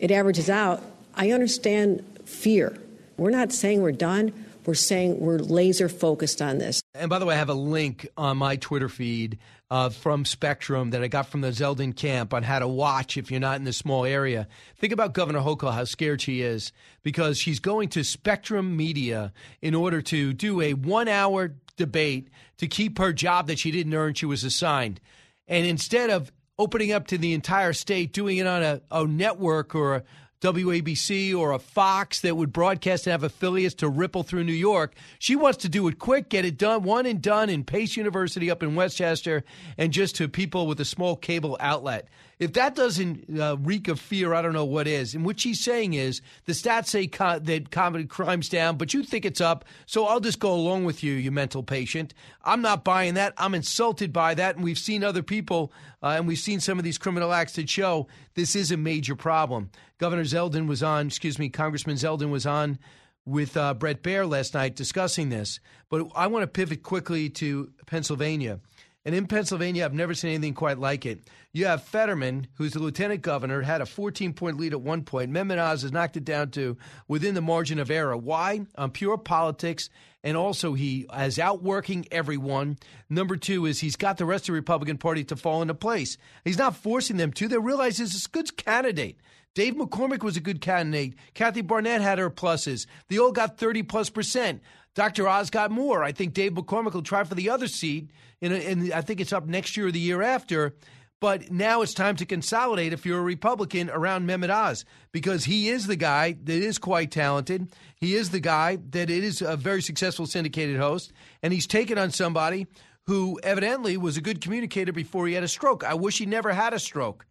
it 0.00 0.10
averages 0.10 0.50
out, 0.50 0.82
I 1.14 1.30
understand 1.30 2.04
fear. 2.24 2.76
We're 3.16 3.30
not 3.30 3.52
saying 3.52 3.80
we're 3.80 3.92
done. 3.92 4.32
We're 4.66 4.74
saying 4.74 5.20
we're 5.20 5.38
laser 5.38 5.88
focused 5.88 6.42
on 6.42 6.58
this. 6.58 6.83
And 6.96 7.10
by 7.10 7.18
the 7.18 7.26
way, 7.26 7.34
I 7.34 7.38
have 7.38 7.48
a 7.48 7.54
link 7.54 8.06
on 8.16 8.36
my 8.36 8.54
Twitter 8.54 8.88
feed 8.88 9.38
uh, 9.68 9.88
from 9.88 10.24
Spectrum 10.24 10.90
that 10.90 11.02
I 11.02 11.08
got 11.08 11.26
from 11.26 11.40
the 11.40 11.48
Zeldin 11.48 11.96
camp 11.96 12.32
on 12.32 12.44
how 12.44 12.60
to 12.60 12.68
watch 12.68 13.16
if 13.16 13.32
you're 13.32 13.40
not 13.40 13.56
in 13.56 13.64
the 13.64 13.72
small 13.72 14.04
area. 14.04 14.46
Think 14.76 14.92
about 14.92 15.12
Governor 15.12 15.40
Hochul, 15.40 15.74
how 15.74 15.84
scared 15.84 16.20
she 16.20 16.42
is 16.42 16.70
because 17.02 17.36
she's 17.36 17.58
going 17.58 17.88
to 17.90 18.04
Spectrum 18.04 18.76
Media 18.76 19.32
in 19.60 19.74
order 19.74 20.02
to 20.02 20.32
do 20.32 20.60
a 20.60 20.74
one 20.74 21.08
hour 21.08 21.56
debate 21.76 22.28
to 22.58 22.68
keep 22.68 22.98
her 22.98 23.12
job 23.12 23.48
that 23.48 23.58
she 23.58 23.72
didn't 23.72 23.94
earn, 23.94 24.14
she 24.14 24.26
was 24.26 24.44
assigned. 24.44 25.00
And 25.48 25.66
instead 25.66 26.10
of 26.10 26.30
opening 26.60 26.92
up 26.92 27.08
to 27.08 27.18
the 27.18 27.34
entire 27.34 27.72
state, 27.72 28.12
doing 28.12 28.36
it 28.36 28.46
on 28.46 28.62
a, 28.62 28.80
a 28.92 29.04
network 29.04 29.74
or 29.74 29.96
a, 29.96 30.02
WABC 30.44 31.34
or 31.34 31.52
a 31.52 31.58
Fox 31.58 32.20
that 32.20 32.36
would 32.36 32.52
broadcast 32.52 33.06
and 33.06 33.12
have 33.12 33.24
affiliates 33.24 33.74
to 33.76 33.88
ripple 33.88 34.22
through 34.22 34.44
New 34.44 34.52
York. 34.52 34.94
She 35.18 35.36
wants 35.36 35.58
to 35.58 35.70
do 35.70 35.88
it 35.88 35.98
quick, 35.98 36.28
get 36.28 36.44
it 36.44 36.58
done, 36.58 36.82
one 36.82 37.06
and 37.06 37.22
done 37.22 37.48
in 37.48 37.64
Pace 37.64 37.96
University 37.96 38.50
up 38.50 38.62
in 38.62 38.74
Westchester, 38.74 39.42
and 39.78 39.90
just 39.90 40.16
to 40.16 40.28
people 40.28 40.66
with 40.66 40.78
a 40.80 40.84
small 40.84 41.16
cable 41.16 41.56
outlet. 41.60 42.08
If 42.38 42.54
that 42.54 42.74
doesn't 42.74 43.40
uh, 43.40 43.56
reek 43.60 43.88
of 43.88 44.00
fear, 44.00 44.34
I 44.34 44.42
don't 44.42 44.52
know 44.52 44.64
what 44.64 44.86
is. 44.86 45.14
And 45.14 45.24
what 45.24 45.40
she's 45.40 45.62
saying 45.62 45.94
is 45.94 46.20
the 46.46 46.52
stats 46.52 46.88
say 46.88 47.06
co- 47.06 47.38
that 47.38 47.70
comedy 47.70 48.04
crime's 48.04 48.48
down, 48.48 48.76
but 48.76 48.92
you 48.92 49.02
think 49.02 49.24
it's 49.24 49.40
up. 49.40 49.64
So 49.86 50.06
I'll 50.06 50.20
just 50.20 50.40
go 50.40 50.52
along 50.52 50.84
with 50.84 51.04
you, 51.04 51.14
you 51.14 51.30
mental 51.30 51.62
patient. 51.62 52.12
I'm 52.44 52.60
not 52.60 52.84
buying 52.84 53.14
that. 53.14 53.34
I'm 53.38 53.54
insulted 53.54 54.12
by 54.12 54.34
that. 54.34 54.56
And 54.56 54.64
we've 54.64 54.78
seen 54.78 55.04
other 55.04 55.22
people, 55.22 55.72
uh, 56.02 56.08
and 56.08 56.26
we've 56.26 56.38
seen 56.38 56.60
some 56.60 56.78
of 56.78 56.84
these 56.84 56.98
criminal 56.98 57.32
acts 57.32 57.54
that 57.54 57.70
show 57.70 58.08
this 58.34 58.56
is 58.56 58.72
a 58.72 58.76
major 58.76 59.14
problem. 59.14 59.70
Governor 60.04 60.24
Zeldin 60.24 60.66
was 60.66 60.82
on, 60.82 61.06
excuse 61.06 61.38
me, 61.38 61.48
Congressman 61.48 61.96
Zeldin 61.96 62.28
was 62.28 62.44
on 62.44 62.78
with 63.24 63.56
uh, 63.56 63.72
Bret 63.72 64.02
Baier 64.02 64.28
last 64.28 64.52
night 64.52 64.76
discussing 64.76 65.30
this. 65.30 65.60
But 65.88 66.08
I 66.14 66.26
want 66.26 66.42
to 66.42 66.46
pivot 66.46 66.82
quickly 66.82 67.30
to 67.30 67.72
Pennsylvania 67.86 68.60
And 69.06 69.14
in 69.14 69.26
Pennsylvania, 69.26 69.82
I've 69.82 69.94
never 69.94 70.12
seen 70.12 70.34
anything 70.34 70.52
quite 70.52 70.78
like 70.78 71.06
it. 71.06 71.20
You 71.54 71.64
have 71.64 71.84
Fetterman, 71.84 72.48
who's 72.56 72.74
the 72.74 72.80
lieutenant 72.80 73.22
governor, 73.22 73.62
had 73.62 73.80
a 73.80 73.86
14 73.86 74.34
point 74.34 74.58
lead 74.58 74.74
at 74.74 74.82
one 74.82 75.04
point. 75.04 75.30
Mehmet 75.32 75.56
has 75.56 75.90
knocked 75.90 76.18
it 76.18 76.24
down 76.26 76.50
to 76.50 76.76
within 77.08 77.34
the 77.34 77.40
margin 77.40 77.78
of 77.78 77.90
error. 77.90 78.14
Why? 78.14 78.66
On 78.76 78.90
pure 78.90 79.16
politics. 79.16 79.88
And 80.22 80.36
also, 80.36 80.74
he 80.74 81.06
is 81.18 81.38
outworking 81.38 82.06
everyone. 82.10 82.76
Number 83.08 83.36
two 83.36 83.64
is 83.64 83.80
he's 83.80 83.96
got 83.96 84.18
the 84.18 84.26
rest 84.26 84.44
of 84.44 84.46
the 84.48 84.52
Republican 84.52 84.98
Party 84.98 85.24
to 85.24 85.36
fall 85.36 85.62
into 85.62 85.72
place. 85.72 86.18
He's 86.44 86.58
not 86.58 86.76
forcing 86.76 87.16
them 87.16 87.32
to. 87.32 87.48
They 87.48 87.56
realize 87.56 87.96
he's 87.96 88.26
a 88.26 88.28
good 88.28 88.54
candidate. 88.58 89.18
Dave 89.54 89.74
McCormick 89.74 90.22
was 90.22 90.36
a 90.36 90.40
good 90.40 90.60
candidate. 90.60 91.14
Kathy 91.32 91.62
Barnette 91.62 92.00
had 92.00 92.18
her 92.18 92.30
pluses. 92.30 92.86
They 93.08 93.18
all 93.18 93.32
got 93.32 93.56
30 93.58 93.84
plus 93.84 94.10
percent. 94.10 94.60
Dr. 94.94 95.28
Oz 95.28 95.50
got 95.50 95.70
more. 95.70 96.04
I 96.04 96.12
think 96.12 96.34
Dave 96.34 96.52
McCormick 96.52 96.94
will 96.94 97.02
try 97.02 97.24
for 97.24 97.34
the 97.34 97.50
other 97.50 97.66
seat, 97.66 98.10
and 98.40 98.92
I 98.92 99.00
think 99.00 99.20
it's 99.20 99.32
up 99.32 99.46
next 99.46 99.76
year 99.76 99.88
or 99.88 99.92
the 99.92 99.98
year 99.98 100.22
after. 100.22 100.76
But 101.20 101.50
now 101.50 101.80
it's 101.82 101.94
time 101.94 102.16
to 102.16 102.26
consolidate 102.26 102.92
if 102.92 103.06
you're 103.06 103.20
a 103.20 103.22
Republican 103.22 103.88
around 103.88 104.28
Mehmet 104.28 104.50
Oz 104.50 104.84
because 105.10 105.44
he 105.44 105.68
is 105.68 105.86
the 105.86 105.96
guy 105.96 106.32
that 106.32 106.62
is 106.62 106.78
quite 106.78 107.10
talented. 107.10 107.72
He 107.96 108.14
is 108.14 108.30
the 108.30 108.40
guy 108.40 108.78
that 108.90 109.08
is 109.08 109.40
a 109.40 109.56
very 109.56 109.80
successful 109.80 110.26
syndicated 110.26 110.76
host, 110.76 111.12
and 111.42 111.52
he's 111.52 111.66
taken 111.66 111.96
on 111.96 112.10
somebody 112.10 112.66
who 113.06 113.40
evidently 113.42 113.96
was 113.96 114.16
a 114.16 114.20
good 114.20 114.40
communicator 114.40 114.92
before 114.92 115.26
he 115.26 115.34
had 115.34 115.44
a 115.44 115.48
stroke. 115.48 115.82
I 115.84 115.94
wish 115.94 116.18
he 116.18 116.26
never 116.26 116.52
had 116.52 116.74
a 116.74 116.78
stroke. 116.78 117.24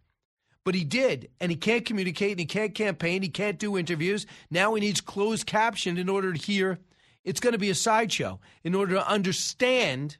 But 0.65 0.75
he 0.75 0.83
did, 0.83 1.29
and 1.39 1.51
he 1.51 1.57
can't 1.57 1.85
communicate, 1.85 2.31
and 2.31 2.39
he 2.39 2.45
can't 2.45 2.73
campaign, 2.73 3.21
he 3.21 3.29
can't 3.29 3.59
do 3.59 3.77
interviews. 3.77 4.25
Now 4.49 4.73
he 4.75 4.81
needs 4.81 5.01
closed 5.01 5.45
caption 5.45 5.97
in 5.97 6.07
order 6.07 6.31
to 6.31 6.39
hear 6.39 6.79
it's 7.25 7.39
going 7.39 7.53
to 7.53 7.59
be 7.59 7.69
a 7.69 7.75
sideshow 7.75 8.39
in 8.63 8.75
order 8.75 8.95
to 8.95 9.07
understand. 9.07 10.17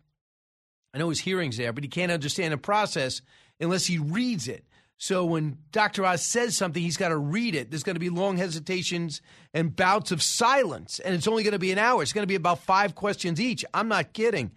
I 0.94 0.98
know 0.98 1.10
his 1.10 1.22
hearing's 1.22 1.58
there, 1.58 1.74
but 1.74 1.84
he 1.84 1.90
can't 1.90 2.12
understand 2.12 2.54
the 2.54 2.58
process 2.58 3.22
unless 3.60 3.86
he 3.86 3.98
reads 3.98 4.48
it. 4.48 4.66
So 4.98 5.26
when 5.26 5.58
Dr. 5.72 6.06
Oz 6.06 6.22
says 6.22 6.56
something, 6.56 6.82
he's 6.82 6.98
got 6.98 7.10
to 7.10 7.18
read 7.18 7.56
it. 7.56 7.70
There's 7.70 7.84
going 7.84 7.96
to 7.96 8.00
be 8.00 8.10
long 8.10 8.38
hesitations 8.38 9.22
and 9.54 9.76
bouts 9.76 10.12
of 10.12 10.22
silence, 10.22 11.00
and 11.00 11.16
it's 11.16 11.28
only 11.28 11.44
going 11.44 11.54
to 11.54 11.60
be 11.60 11.72
an 11.72 11.78
hour. 11.78 12.02
It's 12.02 12.14
going 12.14 12.24
to 12.24 12.28
be 12.28 12.36
about 12.36 12.60
five 12.60 12.96
questions 12.96 13.42
each. 13.42 13.66
I'm 13.74 13.88
not 13.88 14.14
kidding. 14.14 14.52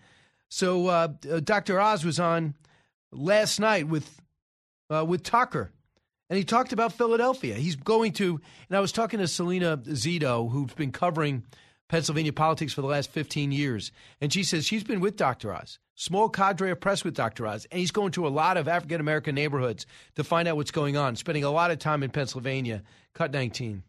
So 0.49 0.87
uh 0.87 1.09
Dr. 1.43 1.81
Oz 1.81 2.05
was 2.05 2.21
on 2.21 2.55
last 3.11 3.59
night 3.59 3.88
with 3.88 4.21
uh, 4.88 5.05
with 5.05 5.23
Tucker, 5.25 5.73
and 6.28 6.37
he 6.37 6.45
talked 6.45 6.73
about 6.73 6.92
Philadelphia. 6.92 7.54
He's 7.54 7.76
going 7.76 8.12
to, 8.14 8.40
and 8.68 8.76
I 8.76 8.80
was 8.80 8.92
talking 8.92 9.21
to 9.21 9.28
Selena 9.28 9.76
Zito, 9.78 10.50
who's 10.50 10.75
been 10.75 10.92
covering 10.92 11.45
Pennsylvania 11.88 12.33
politics 12.33 12.73
for 12.73 12.80
the 12.80 12.88
last 12.88 13.11
15 13.11 13.52
years. 13.52 13.92
And 14.21 14.33
she 14.33 14.42
says 14.42 14.66
she's 14.66 14.85
been 14.85 15.00
with 15.00 15.16
Dr. 15.16 15.54
Oz, 15.54 15.78
small 15.95 16.28
cadre 16.28 16.71
of 16.71 16.80
press 16.80 17.04
with 17.04 17.14
Dr. 17.14 17.47
Oz, 17.47 17.66
and 17.71 17.78
he's 17.78 17.92
going 17.92 18.12
to 18.12 18.26
a 18.26 18.28
lot 18.28 18.56
of 18.56 18.68
African 18.68 19.00
American 19.00 19.35
neighborhoods 19.35 19.87
to 20.16 20.25
find 20.25 20.49
out 20.49 20.56
what's 20.56 20.73
going 20.73 20.97
on, 20.97 21.16
spending 21.16 21.45
a 21.45 21.50
lot 21.50 21.71
of 21.71 21.78
time 21.78 22.02
in 22.02 22.11
Pennsylvania. 22.11 22.83
Cut 23.14 23.33
19. 23.33 23.83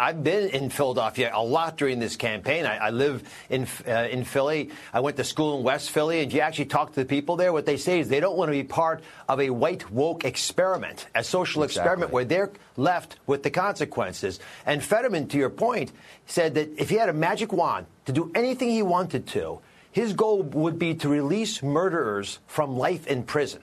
I've 0.00 0.24
been 0.24 0.48
in 0.48 0.70
Philadelphia 0.70 1.30
a 1.34 1.44
lot 1.44 1.76
during 1.76 1.98
this 1.98 2.16
campaign. 2.16 2.64
I, 2.64 2.86
I 2.86 2.90
live 2.90 3.22
in 3.50 3.66
uh, 3.86 4.08
in 4.10 4.24
Philly. 4.24 4.70
I 4.94 5.00
went 5.00 5.18
to 5.18 5.24
school 5.24 5.58
in 5.58 5.62
West 5.62 5.90
Philly, 5.90 6.22
and 6.22 6.32
you 6.32 6.40
actually 6.40 6.64
talk 6.64 6.94
to 6.94 7.00
the 7.00 7.04
people 7.04 7.36
there. 7.36 7.52
What 7.52 7.66
they 7.66 7.76
say 7.76 8.00
is 8.00 8.08
they 8.08 8.18
don't 8.18 8.38
want 8.38 8.48
to 8.48 8.52
be 8.52 8.64
part 8.64 9.02
of 9.28 9.40
a 9.40 9.50
white 9.50 9.90
woke 9.90 10.24
experiment, 10.24 11.06
a 11.14 11.22
social 11.22 11.64
exactly. 11.64 11.82
experiment 11.82 12.12
where 12.12 12.24
they're 12.24 12.50
left 12.78 13.16
with 13.26 13.42
the 13.42 13.50
consequences. 13.50 14.40
And 14.64 14.82
Fetterman, 14.82 15.28
to 15.28 15.36
your 15.36 15.50
point, 15.50 15.92
said 16.24 16.54
that 16.54 16.80
if 16.80 16.88
he 16.88 16.96
had 16.96 17.10
a 17.10 17.12
magic 17.12 17.52
wand 17.52 17.84
to 18.06 18.12
do 18.12 18.32
anything 18.34 18.70
he 18.70 18.82
wanted 18.82 19.26
to, 19.28 19.60
his 19.92 20.14
goal 20.14 20.42
would 20.42 20.78
be 20.78 20.94
to 20.94 21.10
release 21.10 21.62
murderers 21.62 22.38
from 22.46 22.78
life 22.78 23.06
in 23.06 23.22
prison. 23.22 23.60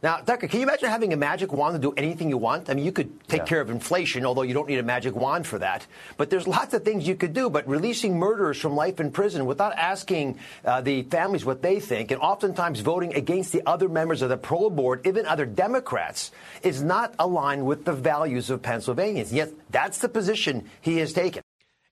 Now, 0.00 0.18
Tucker, 0.18 0.46
can 0.46 0.60
you 0.60 0.66
imagine 0.66 0.88
having 0.90 1.12
a 1.12 1.16
magic 1.16 1.52
wand 1.52 1.74
to 1.74 1.80
do 1.80 1.92
anything 1.96 2.28
you 2.28 2.36
want? 2.36 2.70
I 2.70 2.74
mean, 2.74 2.84
you 2.84 2.92
could 2.92 3.26
take 3.26 3.40
yeah. 3.40 3.46
care 3.46 3.60
of 3.60 3.68
inflation, 3.68 4.24
although 4.24 4.42
you 4.42 4.54
don't 4.54 4.68
need 4.68 4.78
a 4.78 4.84
magic 4.84 5.16
wand 5.16 5.44
for 5.44 5.58
that. 5.58 5.84
But 6.16 6.30
there's 6.30 6.46
lots 6.46 6.72
of 6.72 6.84
things 6.84 7.08
you 7.08 7.16
could 7.16 7.32
do. 7.32 7.50
But 7.50 7.66
releasing 7.66 8.16
murderers 8.16 8.60
from 8.60 8.76
life 8.76 9.00
in 9.00 9.10
prison 9.10 9.44
without 9.44 9.72
asking 9.72 10.38
uh, 10.64 10.82
the 10.82 11.02
families 11.02 11.44
what 11.44 11.62
they 11.62 11.80
think, 11.80 12.12
and 12.12 12.20
oftentimes 12.20 12.78
voting 12.78 13.12
against 13.14 13.50
the 13.50 13.62
other 13.66 13.88
members 13.88 14.22
of 14.22 14.28
the 14.28 14.36
parole 14.36 14.70
board, 14.70 15.04
even 15.04 15.26
other 15.26 15.46
Democrats, 15.46 16.30
is 16.62 16.80
not 16.80 17.12
aligned 17.18 17.66
with 17.66 17.84
the 17.84 17.92
values 17.92 18.50
of 18.50 18.62
Pennsylvanians. 18.62 19.32
Yet 19.32 19.52
that's 19.70 19.98
the 19.98 20.08
position 20.08 20.68
he 20.80 20.98
has 20.98 21.12
taken. 21.12 21.42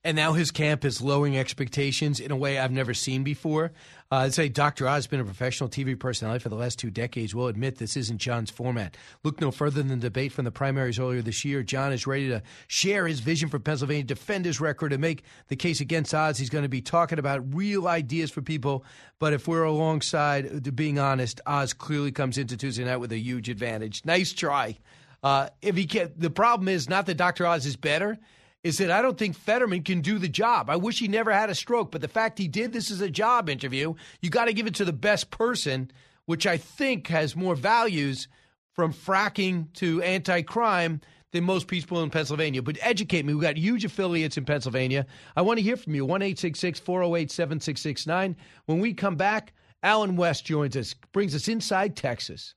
And 0.07 0.15
now 0.15 0.35
his 0.35 0.53
camp 0.53 0.85
is 0.85 1.03
lowering 1.03 1.37
expectations 1.37 2.21
in 2.21 2.31
a 2.31 2.37
way 2.37 2.61
I've 2.61 2.71
never 2.71 2.95
seen 2.95 3.25
before. 3.25 3.73
Uh, 4.11 4.17
I'd 4.17 4.35
say 4.35 4.49
Dr. 4.49 4.87
Oz 4.87 4.95
has 4.95 5.07
been 5.09 5.21
a 5.21 5.25
professional 5.25 5.69
TV 5.69 5.99
personality 5.99 6.41
for 6.41 6.49
the 6.49 6.55
last 6.55 6.79
two 6.79 6.91
decades. 6.91 7.35
We'll 7.35 7.49
admit 7.49 7.79
this 7.79 7.97
isn't 7.97 8.19
John's 8.19 8.51
format. 8.51 8.97
Look 9.25 9.41
no 9.41 9.51
further 9.51 9.83
than 9.83 9.99
the 9.99 10.07
debate 10.07 10.33
from 10.33 10.45
the 10.45 10.53
primaries 10.53 11.01
earlier 11.01 11.23
this 11.23 11.45
year. 11.45 11.65
John 11.65 11.93
is 11.93 12.07
ready 12.07 12.29
to 12.29 12.43
share 12.69 13.09
his 13.09 13.19
vision 13.19 13.49
for 13.49 13.59
Pennsylvania, 13.59 14.05
defend 14.05 14.45
his 14.45 14.61
record, 14.61 14.93
and 14.93 15.01
make 15.01 15.25
the 15.49 15.57
case 15.57 15.81
against 15.81 16.15
Oz. 16.15 16.39
He's 16.39 16.51
going 16.51 16.63
to 16.63 16.69
be 16.69 16.83
talking 16.83 17.19
about 17.19 17.55
real 17.55 17.89
ideas 17.89 18.31
for 18.31 18.43
people. 18.43 18.85
But 19.19 19.33
if 19.33 19.49
we're 19.49 19.65
alongside, 19.65 20.63
to 20.65 20.73
being 20.73 21.01
honest, 21.01 21.41
Oz 21.47 21.73
clearly 21.73 22.13
comes 22.13 22.39
into 22.39 22.57
Tuesday 22.57 22.85
night 22.85 22.99
with 22.99 23.11
a 23.11 23.19
huge 23.19 23.49
advantage. 23.49 24.05
Nice 24.05 24.33
try. 24.33 24.79
Uh, 25.23 25.49
if 25.63 25.75
he 25.75 25.87
can, 25.87 26.13
the 26.17 26.31
problem 26.31 26.69
is 26.69 26.89
not 26.89 27.07
that 27.07 27.17
Dr. 27.17 27.45
Oz 27.47 27.67
is 27.67 27.75
better 27.75 28.19
is 28.67 28.79
that 28.79 28.91
I 28.91 29.01
don't 29.01 29.17
think 29.17 29.37
Fetterman 29.37 29.85
can 29.85 30.01
do 30.01 30.19
the 30.19 30.29
job. 30.29 30.69
I 30.69 30.75
wish 30.75 30.99
he 30.99 31.07
never 31.07 31.33
had 31.33 31.51
a 31.51 31.55
stroke, 31.55 31.93
but 31.93 32.01
the 32.01 32.09
fact 32.09 32.37
he 32.37 32.49
did, 32.49 32.73
this 32.73 32.91
is 32.91 33.01
a 33.01 33.09
job 33.09 33.49
interview. 33.49 33.95
You 34.21 34.29
got 34.29 34.47
to 34.47 34.53
give 34.53 34.67
it 34.67 34.75
to 34.75 34.85
the 34.85 34.93
best 34.93 35.31
person, 35.31 35.89
which 36.25 36.49
I 36.49 36.57
think 36.57 37.07
has 37.07 37.37
more 37.37 37.55
values 37.55 38.27
from 38.75 38.93
fracking 38.93 39.73
to 39.75 40.03
anti 40.03 40.43
crime 40.43 41.01
than 41.31 41.45
most 41.45 41.69
people 41.69 42.03
in 42.03 42.11
Pennsylvania. 42.11 42.61
But 42.61 42.79
educate 42.81 43.25
me. 43.25 43.35
We've 43.35 43.43
got 43.43 43.57
huge 43.57 43.85
affiliates 43.85 44.37
in 44.37 44.45
Pennsylvania. 44.45 45.07
I 45.37 45.43
want 45.43 45.59
to 45.59 45.63
hear 45.63 45.77
from 45.77 45.95
you. 45.95 46.05
1 46.05 46.21
408 46.21 47.31
7669. 47.31 48.37
When 48.65 48.81
we 48.81 48.95
come 48.95 49.15
back, 49.15 49.53
Allen 49.85 50.17
West 50.17 50.45
joins 50.45 50.77
us, 50.77 50.93
brings 51.13 51.37
us 51.37 51.47
inside 51.47 51.95
Texas. 51.95 52.57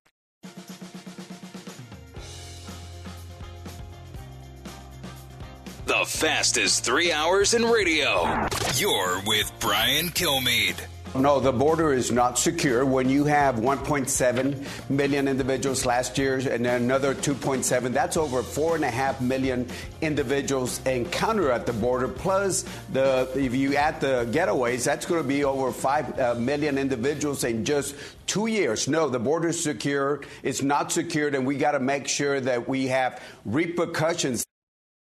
The 5.91 6.05
fastest 6.05 6.85
three 6.85 7.11
hours 7.11 7.53
in 7.53 7.65
radio. 7.65 8.47
You're 8.75 9.21
with 9.27 9.51
Brian 9.59 10.07
Kilmeade. 10.07 10.79
No, 11.15 11.41
the 11.41 11.51
border 11.51 11.91
is 11.91 12.13
not 12.13 12.39
secure. 12.39 12.85
When 12.85 13.09
you 13.09 13.25
have 13.25 13.55
1.7 13.55 14.89
million 14.89 15.27
individuals 15.27 15.85
last 15.85 16.17
year 16.17 16.37
and 16.37 16.65
another 16.65 17.13
2.7, 17.13 17.91
that's 17.91 18.15
over 18.15 18.41
4.5 18.41 19.19
million 19.19 19.67
individuals 19.99 20.79
encounter 20.85 21.51
at 21.51 21.65
the 21.65 21.73
border. 21.73 22.07
Plus, 22.07 22.63
the 22.93 23.29
if 23.35 23.53
you 23.53 23.75
add 23.75 23.99
the 23.99 24.25
getaways, 24.31 24.85
that's 24.85 25.05
going 25.05 25.21
to 25.21 25.27
be 25.27 25.43
over 25.43 25.73
5 25.73 26.19
uh, 26.19 26.35
million 26.35 26.77
individuals 26.77 27.43
in 27.43 27.65
just 27.65 27.95
two 28.27 28.47
years. 28.47 28.87
No, 28.87 29.09
the 29.09 29.19
border 29.19 29.49
is 29.49 29.61
secure. 29.61 30.21
It's 30.41 30.61
not 30.61 30.93
secured, 30.93 31.35
and 31.35 31.45
we 31.45 31.57
got 31.57 31.73
to 31.73 31.81
make 31.81 32.07
sure 32.07 32.39
that 32.39 32.69
we 32.69 32.87
have 32.87 33.21
repercussions. 33.43 34.45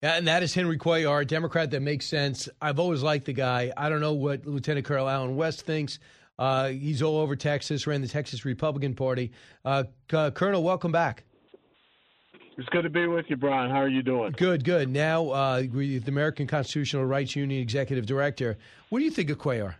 Yeah, 0.03 0.13
and 0.13 0.27
that 0.27 0.43
is 0.43 0.53
Henry 0.53 0.77
Cuellar, 0.77 1.23
a 1.23 1.25
Democrat 1.25 1.71
that 1.71 1.81
makes 1.81 2.05
sense. 2.05 2.47
I've 2.61 2.79
always 2.79 3.01
liked 3.01 3.25
the 3.25 3.33
guy. 3.33 3.73
I 3.75 3.89
don't 3.89 3.99
know 3.99 4.13
what 4.13 4.45
Lieutenant 4.45 4.85
Colonel 4.85 5.09
Allen 5.09 5.35
West 5.35 5.61
thinks. 5.61 5.97
Uh, 6.37 6.67
he's 6.67 7.01
all 7.01 7.17
over 7.17 7.35
Texas, 7.35 7.87
ran 7.87 8.01
the 8.01 8.07
Texas 8.07 8.45
Republican 8.45 8.93
Party. 8.93 9.31
Uh, 9.65 9.85
uh, 10.13 10.29
Colonel, 10.29 10.61
welcome 10.61 10.91
back. 10.91 11.23
It's 12.59 12.69
good 12.69 12.83
to 12.83 12.91
be 12.91 13.07
with 13.07 13.25
you, 13.29 13.37
Brian. 13.37 13.71
How 13.71 13.77
are 13.77 13.87
you 13.87 14.03
doing? 14.03 14.33
Good, 14.37 14.63
good. 14.63 14.89
Now, 14.89 15.29
uh, 15.29 15.61
the 15.61 16.03
American 16.07 16.45
Constitutional 16.45 17.05
Rights 17.05 17.35
Union 17.35 17.59
Executive 17.59 18.05
Director. 18.05 18.57
What 18.89 18.99
do 18.99 19.05
you 19.05 19.11
think 19.11 19.31
of 19.31 19.39
Cuellar? 19.39 19.75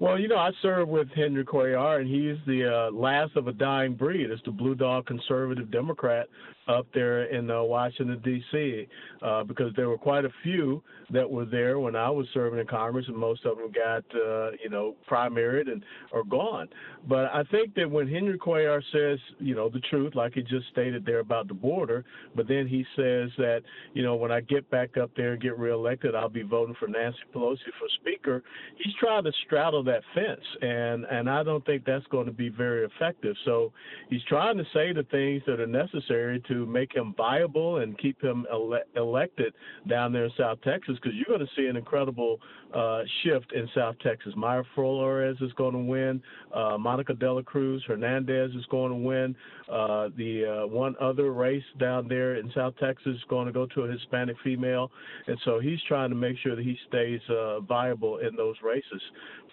Well, 0.00 0.18
you 0.18 0.26
know, 0.26 0.36
I 0.36 0.50
served 0.62 0.90
with 0.90 1.08
Henry 1.14 1.44
Cuellar, 1.44 2.00
and 2.00 2.08
he's 2.08 2.36
the 2.44 2.88
uh, 2.88 2.90
last 2.90 3.36
of 3.36 3.46
a 3.46 3.52
dying 3.52 3.94
breed. 3.94 4.30
It's 4.30 4.42
the 4.44 4.50
Blue 4.50 4.74
Dog 4.74 5.06
conservative 5.06 5.70
Democrat 5.70 6.26
up 6.68 6.86
there 6.94 7.24
in 7.24 7.50
uh, 7.50 7.62
Washington 7.62 8.20
D.C. 8.24 8.86
Uh, 9.20 9.44
because 9.44 9.72
there 9.76 9.88
were 9.88 9.98
quite 9.98 10.24
a 10.24 10.30
few 10.42 10.82
that 11.10 11.28
were 11.28 11.44
there 11.44 11.78
when 11.78 11.96
I 11.96 12.08
was 12.08 12.26
serving 12.32 12.58
in 12.58 12.66
Congress, 12.66 13.06
and 13.08 13.16
most 13.16 13.44
of 13.44 13.58
them 13.58 13.72
got 13.72 14.04
uh, 14.14 14.50
you 14.62 14.70
know 14.70 14.94
primaried 15.10 15.70
and 15.70 15.84
are 16.12 16.24
gone. 16.24 16.68
But 17.08 17.26
I 17.26 17.42
think 17.50 17.74
that 17.74 17.90
when 17.90 18.08
Henry 18.08 18.38
Cuellar 18.38 18.82
says 18.92 19.18
you 19.38 19.54
know 19.54 19.68
the 19.68 19.80
truth, 19.90 20.14
like 20.14 20.34
he 20.34 20.42
just 20.42 20.68
stated 20.70 21.04
there 21.04 21.20
about 21.20 21.48
the 21.48 21.54
border, 21.54 22.04
but 22.34 22.48
then 22.48 22.66
he 22.66 22.84
says 22.96 23.30
that 23.38 23.62
you 23.94 24.02
know 24.02 24.14
when 24.14 24.30
I 24.30 24.40
get 24.40 24.68
back 24.70 24.96
up 24.96 25.10
there 25.16 25.32
and 25.32 25.42
get 25.42 25.58
reelected, 25.58 26.14
I'll 26.14 26.28
be 26.28 26.42
voting 26.42 26.76
for 26.78 26.88
Nancy 26.88 27.18
Pelosi 27.34 27.58
for 27.78 27.88
Speaker. 28.00 28.42
He's 28.76 28.94
trying 29.00 29.24
to 29.24 29.32
straddle 29.46 29.82
that 29.84 30.02
fence, 30.14 30.44
and 30.60 31.04
and 31.06 31.28
I 31.28 31.42
don't 31.42 31.64
think 31.66 31.84
that's 31.84 32.06
going 32.06 32.26
to 32.26 32.32
be 32.32 32.48
very 32.48 32.86
effective. 32.86 33.36
So 33.44 33.72
he's 34.10 34.22
trying 34.24 34.56
to 34.58 34.64
say 34.72 34.92
the 34.92 35.04
things 35.10 35.42
that 35.46 35.60
are 35.60 35.66
necessary 35.66 36.40
to 36.48 36.51
to 36.52 36.66
make 36.66 36.94
him 36.94 37.14
viable 37.16 37.78
and 37.78 37.98
keep 37.98 38.20
him 38.22 38.46
ele- 38.52 38.80
elected 38.96 39.52
down 39.88 40.12
there 40.12 40.24
in 40.24 40.30
South 40.38 40.58
Texas 40.62 40.96
because 41.00 41.16
you're 41.16 41.36
going 41.36 41.46
to 41.46 41.54
see 41.56 41.66
an 41.66 41.76
incredible 41.76 42.38
uh, 42.74 43.02
shift 43.22 43.52
in 43.52 43.68
South 43.74 43.96
Texas. 44.02 44.32
Mayra 44.36 44.64
Flores 44.74 45.36
is 45.40 45.52
going 45.54 45.72
to 45.72 45.78
win. 45.78 46.22
Uh, 46.54 46.78
Monica 46.78 47.14
De 47.14 47.32
La 47.32 47.42
Cruz 47.42 47.82
Hernandez 47.86 48.50
is 48.54 48.64
going 48.70 48.90
to 48.90 48.96
win. 48.96 49.36
Uh, 49.70 50.08
the 50.16 50.64
uh, 50.64 50.66
one 50.66 50.94
other 51.00 51.32
race 51.32 51.62
down 51.78 52.08
there 52.08 52.36
in 52.36 52.50
South 52.54 52.74
Texas 52.78 53.16
is 53.16 53.22
going 53.28 53.46
to 53.46 53.52
go 53.52 53.66
to 53.66 53.82
a 53.82 53.90
Hispanic 53.90 54.36
female, 54.42 54.90
and 55.26 55.38
so 55.44 55.60
he's 55.60 55.78
trying 55.88 56.10
to 56.10 56.16
make 56.16 56.36
sure 56.38 56.56
that 56.56 56.64
he 56.64 56.76
stays 56.88 57.20
uh, 57.30 57.60
viable 57.60 58.18
in 58.18 58.36
those 58.36 58.56
races. 58.62 59.02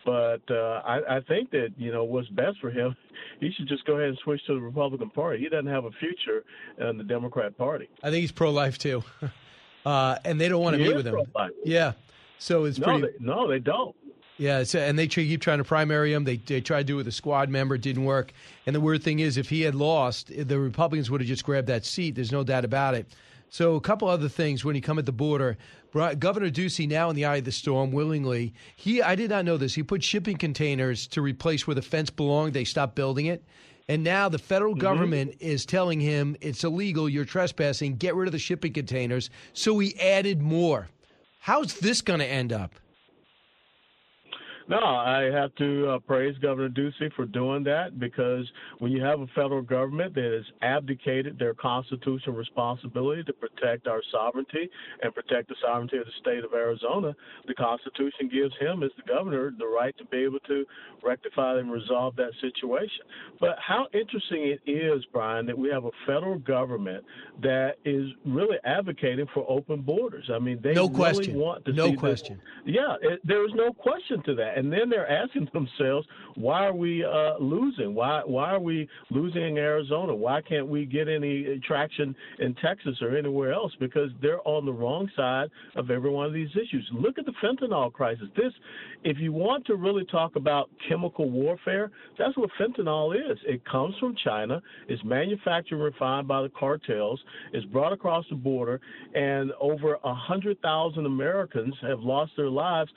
But 0.06 0.41
uh, 0.50 0.82
I, 0.86 1.18
I 1.18 1.20
think 1.27 1.51
that 1.51 1.70
you 1.77 1.91
know 1.91 2.03
what's 2.03 2.29
best 2.29 2.60
for 2.60 2.70
him, 2.70 2.96
he 3.39 3.51
should 3.51 3.68
just 3.68 3.86
go 3.86 3.94
ahead 3.94 4.10
and 4.10 4.18
switch 4.24 4.46
to 4.48 4.53
the 4.53 4.62
Republican 4.62 5.10
Party. 5.10 5.39
He 5.39 5.50
doesn't 5.50 5.68
have 5.68 5.86
a 5.86 5.91
future 5.91 6.44
in 6.77 6.98
the 6.98 7.03
Democrat 7.03 7.58
Party. 7.58 7.89
I 8.03 8.10
think 8.10 8.22
he's 8.22 8.32
pro-life 8.32 8.77
too, 8.77 9.03
uh, 9.86 10.18
and 10.25 10.39
they 10.39 10.48
don't 10.48 10.62
want 10.62 10.77
to 10.77 10.84
meet 10.84 10.96
with 10.96 11.08
him. 11.08 11.13
Pro-life. 11.13 11.51
Yeah, 11.65 11.94
so 12.38 12.65
it's 12.65 12.79
no, 12.79 12.86
pretty. 12.86 13.01
they, 13.01 13.25
no, 13.25 13.48
they 13.48 13.60
don't. 13.60 13.96
Yeah, 14.38 14.63
so, 14.63 14.79
and 14.79 14.98
they 14.98 15.06
try, 15.06 15.25
keep 15.25 15.41
trying 15.41 15.58
to 15.58 15.65
primary 15.65 16.13
him. 16.13 16.24
They 16.24 16.38
they 16.38 16.62
tried 16.62 16.84
to 16.84 16.86
do 16.86 16.94
it 16.96 16.98
with 16.98 17.08
a 17.10 17.12
squad 17.12 17.50
member, 17.50 17.75
it 17.75 17.82
didn't 17.82 18.06
work. 18.06 18.32
And 18.65 18.75
the 18.75 18.79
weird 18.79 19.03
thing 19.03 19.20
is, 19.20 19.38
if 19.38 19.50
he 19.50 19.62
had 19.62 19.75
lost, 19.75 20.32
the 20.34 20.58
Republicans 20.58 21.12
would 21.12 21.20
have 21.20 21.27
just 21.27 21.44
grabbed 21.44 21.68
that 21.68 21.86
seat. 21.86 22.15
There's 22.15 22.32
no 22.32 22.46
doubt 22.46 22.63
about 22.63 22.96
it. 22.96 23.06
So 23.50 23.75
a 23.75 23.82
couple 23.82 24.08
other 24.08 24.29
things 24.29 24.63
when 24.63 24.75
you 24.75 24.82
come 24.82 25.00
at 25.00 25.06
the 25.06 25.12
border. 25.12 25.58
Governor 25.91 26.51
Ducey 26.51 26.88
now 26.88 27.10
in 27.10 27.15
the 27.15 27.25
eye 27.25 27.38
of 27.38 27.46
the 27.46 27.51
storm 27.51 27.91
willingly. 27.91 28.53
He 28.75 29.01
I 29.01 29.15
did 29.15 29.32
not 29.32 29.44
know 29.46 29.58
this. 29.58 29.74
He 29.74 29.82
put 29.82 30.03
shipping 30.03 30.38
containers 30.38 31.08
to 31.08 31.22
replace 31.22 31.65
where 31.65 31.74
the 31.75 31.82
fence 31.82 32.10
belonged. 32.12 32.53
They 32.53 32.63
stopped 32.63 32.96
building 32.96 33.25
it. 33.25 33.44
And 33.88 34.03
now 34.03 34.29
the 34.29 34.38
federal 34.38 34.74
Mm-hmm. 34.74 34.82
government 34.82 35.36
is 35.39 35.65
telling 35.65 36.00
him 36.00 36.36
it's 36.41 36.63
illegal, 36.63 37.10
you're 37.10 37.25
trespassing, 37.25 37.96
get 37.98 38.13
rid 38.13 38.27
of 38.27 38.34
the 38.34 38.38
shipping 38.39 38.72
containers. 38.72 39.32
So 39.53 39.79
he 39.79 40.00
added 40.00 40.44
more. 40.44 40.89
How's 41.39 41.74
this 41.79 42.01
going 42.01 42.20
to 42.20 42.27
end 42.27 42.53
up? 42.53 42.75
No, 44.69 44.77
I 44.77 45.31
have 45.33 45.53
to 45.55 45.89
uh, 45.89 45.99
praise 45.99 46.38
Governor 46.38 46.69
Ducey 46.69 47.11
for 47.15 47.25
doing 47.25 47.63
that 47.63 47.99
because 47.99 48.45
when 48.77 48.91
you 48.91 49.03
have 49.03 49.19
a 49.19 49.25
federal 49.33 49.63
government 49.63 50.13
that 50.13 50.31
has 50.31 50.45
abdicated 50.61 51.39
their 51.39 51.55
constitutional 51.55 52.35
responsibility 52.35 53.23
to 53.23 53.33
protect 53.33 53.88
our 53.88 54.01
sovereignty 54.11 54.69
and 55.01 55.13
protect 55.15 55.49
the 55.49 55.55
sovereignty 55.59 55.97
of 55.97 56.05
the 56.05 56.11
state 56.21 56.43
of 56.43 56.53
Arizona, 56.53 57.15
the 57.47 57.55
Constitution 57.55 58.29
gives 58.31 58.53
him, 58.59 58.83
as 58.83 58.91
the 58.95 59.11
governor, 59.11 59.51
the 59.57 59.65
right 59.65 59.97
to 59.97 60.05
be 60.05 60.17
able 60.17 60.39
to 60.41 60.63
rectify 61.03 61.57
and 61.57 61.71
resolve 61.71 62.15
that 62.17 62.31
situation. 62.39 63.05
But 63.39 63.55
how 63.57 63.88
interesting 63.93 64.53
it 64.55 64.61
is, 64.69 65.03
Brian, 65.11 65.47
that 65.47 65.57
we 65.57 65.69
have 65.69 65.85
a 65.85 65.91
federal 66.05 66.38
government 66.38 67.03
that 67.41 67.77
is 67.85 68.05
really 68.23 68.57
advocating 68.65 69.25
for 69.33 69.49
open 69.49 69.81
borders. 69.81 70.29
I 70.31 70.38
mean, 70.38 70.59
they 70.61 70.73
No 70.75 70.83
really 70.83 70.93
question. 70.95 71.39
want 71.39 71.65
to 71.65 71.73
No 71.73 71.85
see 71.85 71.91
this- 71.93 71.99
question. 71.99 72.39
yeah, 72.67 72.97
it, 73.01 73.19
there 73.23 73.43
is 73.47 73.51
no 73.55 73.73
question 73.73 74.21
to 74.25 74.35
that. 74.35 74.58
And 74.59 74.69
then 74.73 74.89
they're 74.89 75.09
asking 75.09 75.47
themselves, 75.53 76.05
why 76.35 76.65
are 76.65 76.73
we 76.75 77.05
uh, 77.05 77.37
losing? 77.39 77.95
Why 77.95 78.21
why 78.25 78.51
are 78.51 78.59
we 78.59 78.89
losing 79.09 79.41
in 79.41 79.57
Arizona? 79.57 80.13
Why 80.13 80.41
can't 80.41 80.67
we 80.67 80.85
get 80.85 81.07
any 81.07 81.61
traction 81.65 82.13
in 82.39 82.53
Texas 82.55 82.98
or 83.01 83.17
anywhere 83.17 83.53
else? 83.53 83.72
Because 83.79 84.09
they're 84.22 84.45
on 84.45 84.65
the 84.65 84.74
wrong 84.74 85.09
side 85.15 85.50
of 85.75 85.89
every 85.89 86.09
one 86.09 86.25
of 86.25 86.33
these 86.33 86.50
issues. 86.51 86.87
Look 86.91 87.17
at 87.17 87.25
the 87.25 87.33
fentanyl 87.41 87.91
crisis. 87.93 88.27
This, 88.35 88.51
if 89.03 89.18
you 89.20 89.31
want 89.31 89.66
to 89.68 89.75
really 89.75 90.05
talk 90.05 90.35
about 90.35 90.70
chemical 90.88 91.29
warfare, 91.29 91.92
that's 92.18 92.35
what 92.38 92.50
fentanyl 92.59 93.16
is. 93.16 93.38
It 93.46 93.64
comes 93.66 93.96
from 94.00 94.16
China. 94.24 94.62
It's 94.88 95.03
manufactured 95.03 95.75
and 95.75 95.83
refined 95.83 96.27
by 96.27 96.42
the 96.42 96.50
cartels. 96.50 97.20
It's 97.53 97.66
brought 97.68 97.94
across 97.94 98.25
the 98.29 98.35
border, 98.35 98.81
and 99.16 99.51
over 99.59 99.98
a 100.03 100.14
hundred 100.14 100.62
thousand 100.62 101.05
Americans 101.05 101.74
have 101.81 102.01
lost 102.01 102.33
their 102.35 102.50
lives 102.50 102.92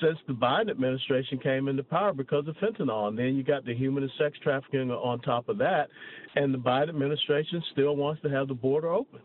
since 0.00 0.18
the 0.26 0.32
Biden 0.32 0.70
administration 0.70 1.38
came 1.38 1.68
into 1.68 1.82
power 1.82 2.12
because 2.12 2.46
of 2.46 2.54
fentanyl. 2.56 3.08
And 3.08 3.18
then 3.18 3.34
you 3.36 3.42
got 3.42 3.64
the 3.64 3.74
human 3.74 4.04
and 4.04 4.12
sex 4.18 4.38
trafficking 4.42 4.90
on 4.90 5.20
top 5.20 5.48
of 5.48 5.58
that. 5.58 5.88
And 6.36 6.54
the 6.54 6.58
Biden 6.58 6.90
administration 6.90 7.62
still 7.72 7.96
wants 7.96 8.22
to 8.22 8.28
have 8.28 8.48
the 8.48 8.54
border 8.54 8.90
open. 8.90 9.20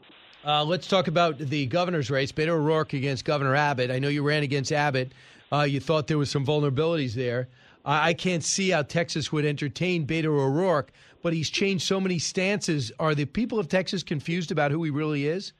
Uh, 0.46 0.63
let's 0.63 0.88
talk 0.88 1.08
about 1.08 1.38
the 1.38 1.65
governor's 1.67 2.10
race. 2.10 2.32
Beto 2.32 2.50
O'Rourke 2.50 2.93
against 2.93 3.24
Governor 3.24 3.56
Abbott. 3.56 3.91
I 3.91 4.00
know 4.00 4.10
you 4.10 4.24
ran 4.24 4.43
against 4.43 4.72
Abbott. 4.72 5.13
Uh, 5.54 5.63
you 5.63 5.80
thought 5.80 6.08
there 6.08 6.18
was 6.18 6.32
some 6.32 6.46
vulnerabilities 6.46 7.13
there. 7.13 7.48
I 7.86 8.10
I 8.10 8.13
can't 8.13 8.44
see 8.44 8.70
how 8.72 8.82
Texas 8.82 9.32
would 9.32 9.46
entertain 9.46 10.08
Beto 10.08 10.26
O'Rourke, 10.26 10.92
but 11.22 11.34
he's 11.34 11.50
changed 11.50 11.86
so 11.86 12.00
many 12.00 12.18
stances. 12.18 12.92
Are 13.00 13.13
the 13.13 13.26
people 13.26 13.60
of 13.60 13.68
Texas 13.68 14.02
confused 14.02 14.52
about 14.52 14.72
who 14.72 14.84
he 14.84 14.89
really 14.89 15.28
is? 15.28 15.54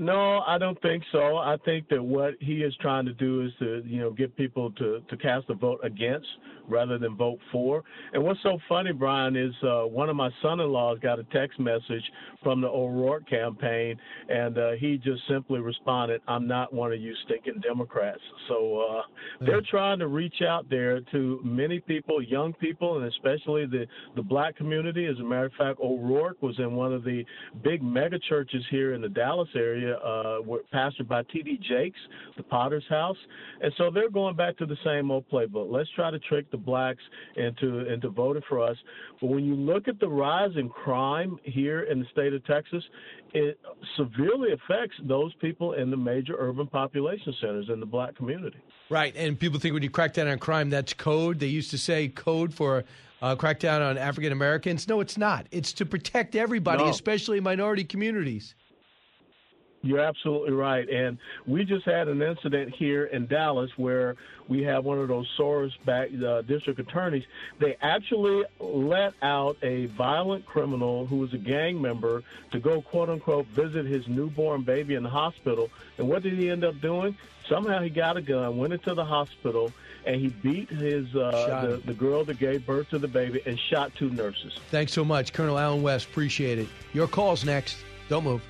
No, 0.00 0.40
I 0.46 0.58
don't 0.58 0.80
think 0.82 1.02
so. 1.12 1.36
I 1.36 1.56
think 1.64 1.88
that 1.88 2.02
what 2.02 2.34
he 2.40 2.62
is 2.62 2.74
trying 2.80 3.06
to 3.06 3.12
do 3.12 3.44
is 3.44 3.52
to, 3.58 3.82
you 3.86 4.00
know, 4.00 4.10
get 4.10 4.36
people 4.36 4.70
to, 4.72 5.00
to 5.08 5.16
cast 5.16 5.50
a 5.50 5.54
vote 5.54 5.80
against 5.82 6.26
rather 6.68 6.98
than 6.98 7.16
vote 7.16 7.38
for. 7.50 7.82
And 8.12 8.22
what's 8.22 8.42
so 8.42 8.58
funny, 8.68 8.92
Brian, 8.92 9.36
is 9.36 9.54
uh, 9.62 9.82
one 9.82 10.08
of 10.08 10.16
my 10.16 10.30
son-in-laws 10.42 10.98
got 11.00 11.18
a 11.18 11.24
text 11.24 11.58
message 11.58 12.02
from 12.42 12.60
the 12.60 12.68
O'Rourke 12.68 13.28
campaign, 13.28 13.96
and 14.28 14.58
uh, 14.58 14.70
he 14.72 14.98
just 14.98 15.22
simply 15.28 15.60
responded, 15.60 16.20
"I'm 16.28 16.46
not 16.46 16.72
one 16.72 16.92
of 16.92 17.00
you 17.00 17.14
stinking 17.24 17.60
Democrats." 17.60 18.20
So 18.48 18.80
uh, 18.80 19.02
they're 19.44 19.62
trying 19.62 19.98
to 20.00 20.08
reach 20.08 20.42
out 20.46 20.68
there 20.68 21.00
to 21.00 21.40
many 21.42 21.80
people, 21.80 22.22
young 22.22 22.52
people, 22.54 22.98
and 22.98 23.06
especially 23.06 23.66
the 23.66 23.86
the 24.16 24.22
black 24.22 24.56
community. 24.56 25.06
As 25.06 25.18
a 25.18 25.22
matter 25.22 25.46
of 25.46 25.52
fact, 25.52 25.80
O'Rourke 25.80 26.40
was 26.42 26.58
in 26.58 26.74
one 26.74 26.92
of 26.92 27.04
the 27.04 27.24
big 27.62 27.82
mega 27.82 28.18
churches 28.18 28.62
here 28.70 28.94
in 28.94 29.00
the 29.00 29.08
Dallas 29.08 29.48
area, 29.54 29.87
uh, 29.96 30.40
were 30.44 30.60
pastored 30.72 31.08
by 31.08 31.22
T.D. 31.24 31.58
Jakes, 31.68 31.98
the 32.36 32.42
Potter's 32.42 32.84
House, 32.88 33.16
and 33.60 33.72
so 33.78 33.90
they're 33.90 34.10
going 34.10 34.36
back 34.36 34.56
to 34.58 34.66
the 34.66 34.76
same 34.84 35.10
old 35.10 35.24
playbook. 35.30 35.70
Let's 35.70 35.88
try 35.96 36.10
to 36.10 36.18
trick 36.18 36.50
the 36.50 36.56
blacks 36.56 37.02
into 37.36 37.90
into 37.92 38.08
voting 38.10 38.42
for 38.48 38.60
us. 38.60 38.76
But 39.20 39.28
when 39.28 39.44
you 39.44 39.54
look 39.54 39.88
at 39.88 39.98
the 40.00 40.08
rise 40.08 40.50
in 40.56 40.68
crime 40.68 41.38
here 41.42 41.82
in 41.82 42.00
the 42.00 42.06
state 42.12 42.32
of 42.34 42.44
Texas, 42.46 42.82
it 43.34 43.58
severely 43.96 44.52
affects 44.52 44.96
those 45.04 45.32
people 45.40 45.74
in 45.74 45.90
the 45.90 45.96
major 45.96 46.34
urban 46.38 46.66
population 46.66 47.34
centers 47.40 47.68
in 47.72 47.80
the 47.80 47.86
black 47.86 48.16
community. 48.16 48.58
Right, 48.90 49.14
and 49.16 49.38
people 49.38 49.58
think 49.60 49.74
when 49.74 49.82
you 49.82 49.90
crack 49.90 50.14
down 50.14 50.28
on 50.28 50.38
crime, 50.38 50.70
that's 50.70 50.94
code. 50.94 51.38
They 51.40 51.46
used 51.46 51.70
to 51.72 51.78
say 51.78 52.08
code 52.08 52.54
for 52.54 52.84
uh, 53.20 53.36
crackdown 53.36 53.86
on 53.86 53.98
African 53.98 54.32
Americans. 54.32 54.88
No, 54.88 55.00
it's 55.00 55.18
not. 55.18 55.46
It's 55.50 55.72
to 55.74 55.86
protect 55.86 56.36
everybody, 56.36 56.84
No. 56.84 56.90
especially 56.90 57.40
minority 57.40 57.84
communities. 57.84 58.54
You're 59.82 60.00
absolutely 60.00 60.52
right. 60.52 60.88
And 60.88 61.18
we 61.46 61.64
just 61.64 61.84
had 61.84 62.08
an 62.08 62.20
incident 62.20 62.74
here 62.74 63.04
in 63.04 63.26
Dallas 63.26 63.70
where 63.76 64.16
we 64.48 64.62
have 64.64 64.84
one 64.84 64.98
of 64.98 65.08
those 65.08 65.28
Soros 65.38 65.72
back 65.84 66.08
uh, 66.24 66.42
district 66.42 66.80
attorneys. 66.80 67.24
They 67.60 67.76
actually 67.80 68.44
let 68.58 69.14
out 69.22 69.56
a 69.62 69.86
violent 69.86 70.46
criminal 70.46 71.06
who 71.06 71.18
was 71.18 71.32
a 71.32 71.38
gang 71.38 71.80
member 71.80 72.24
to 72.50 72.58
go, 72.58 72.82
quote 72.82 73.08
unquote, 73.08 73.46
visit 73.48 73.86
his 73.86 74.08
newborn 74.08 74.62
baby 74.62 74.94
in 74.94 75.02
the 75.04 75.10
hospital. 75.10 75.70
And 75.96 76.08
what 76.08 76.22
did 76.22 76.32
he 76.34 76.50
end 76.50 76.64
up 76.64 76.80
doing? 76.80 77.16
Somehow 77.48 77.80
he 77.80 77.88
got 77.88 78.16
a 78.16 78.20
gun, 78.20 78.58
went 78.58 78.72
into 78.72 78.94
the 78.94 79.04
hospital, 79.04 79.72
and 80.04 80.20
he 80.20 80.28
beat 80.28 80.68
his 80.70 81.14
uh, 81.14 81.66
the, 81.66 81.76
the 81.84 81.94
girl 81.94 82.24
that 82.24 82.38
gave 82.38 82.66
birth 82.66 82.90
to 82.90 82.98
the 82.98 83.08
baby 83.08 83.40
and 83.46 83.58
shot 83.58 83.94
two 83.94 84.10
nurses. 84.10 84.58
Thanks 84.70 84.92
so 84.92 85.04
much, 85.04 85.32
Colonel 85.32 85.58
Allen 85.58 85.82
West. 85.82 86.08
Appreciate 86.08 86.58
it. 86.58 86.68
Your 86.92 87.06
call's 87.06 87.44
next. 87.44 87.78
Don't 88.08 88.24
move. 88.24 88.42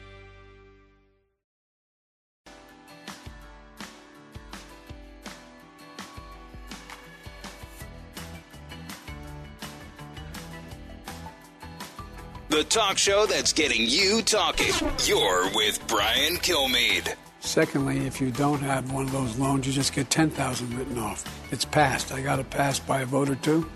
The 12.51 12.65
talk 12.65 12.97
show 12.97 13.27
that's 13.27 13.53
getting 13.53 13.83
you 13.87 14.23
talking. 14.23 14.73
You're 15.05 15.51
with 15.55 15.87
Brian 15.87 16.39
Kilmeade. 16.39 17.15
Secondly, 17.41 17.99
if 18.07 18.23
you 18.23 18.31
don't 18.31 18.61
have 18.61 18.91
one 18.91 19.05
of 19.05 19.13
those 19.13 19.39
loans, 19.39 19.67
you 19.67 19.73
just 19.75 19.93
get 19.93 20.09
10,000 20.09 20.75
written 20.79 20.97
off. 20.99 21.25
It's 21.53 21.67
passed. 21.67 22.11
I 22.11 22.23
got 22.23 22.39
it 22.39 22.49
passed 22.49 22.87
by 22.87 23.03
a 23.03 23.05
vote 23.05 23.29
or 23.29 23.35
two, 23.35 23.69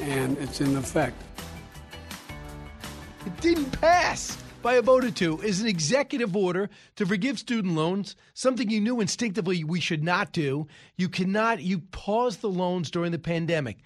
and 0.00 0.38
it's 0.38 0.62
in 0.62 0.74
effect. 0.74 1.22
It 3.26 3.38
didn't 3.42 3.70
pass 3.78 4.38
by 4.62 4.76
a 4.76 4.82
vote 4.82 5.04
or 5.04 5.10
two 5.10 5.38
is 5.42 5.60
an 5.60 5.66
executive 5.66 6.34
order 6.34 6.70
to 6.96 7.04
forgive 7.04 7.38
student 7.38 7.74
loans, 7.74 8.16
something 8.32 8.70
you 8.70 8.80
knew 8.80 9.02
instinctively 9.02 9.64
we 9.64 9.80
should 9.80 10.02
not 10.02 10.32
do. 10.32 10.66
You 10.96 11.10
cannot, 11.10 11.60
you 11.60 11.80
paused 11.80 12.40
the 12.40 12.48
loans 12.48 12.90
during 12.90 13.12
the 13.12 13.18
pandemic. 13.18 13.80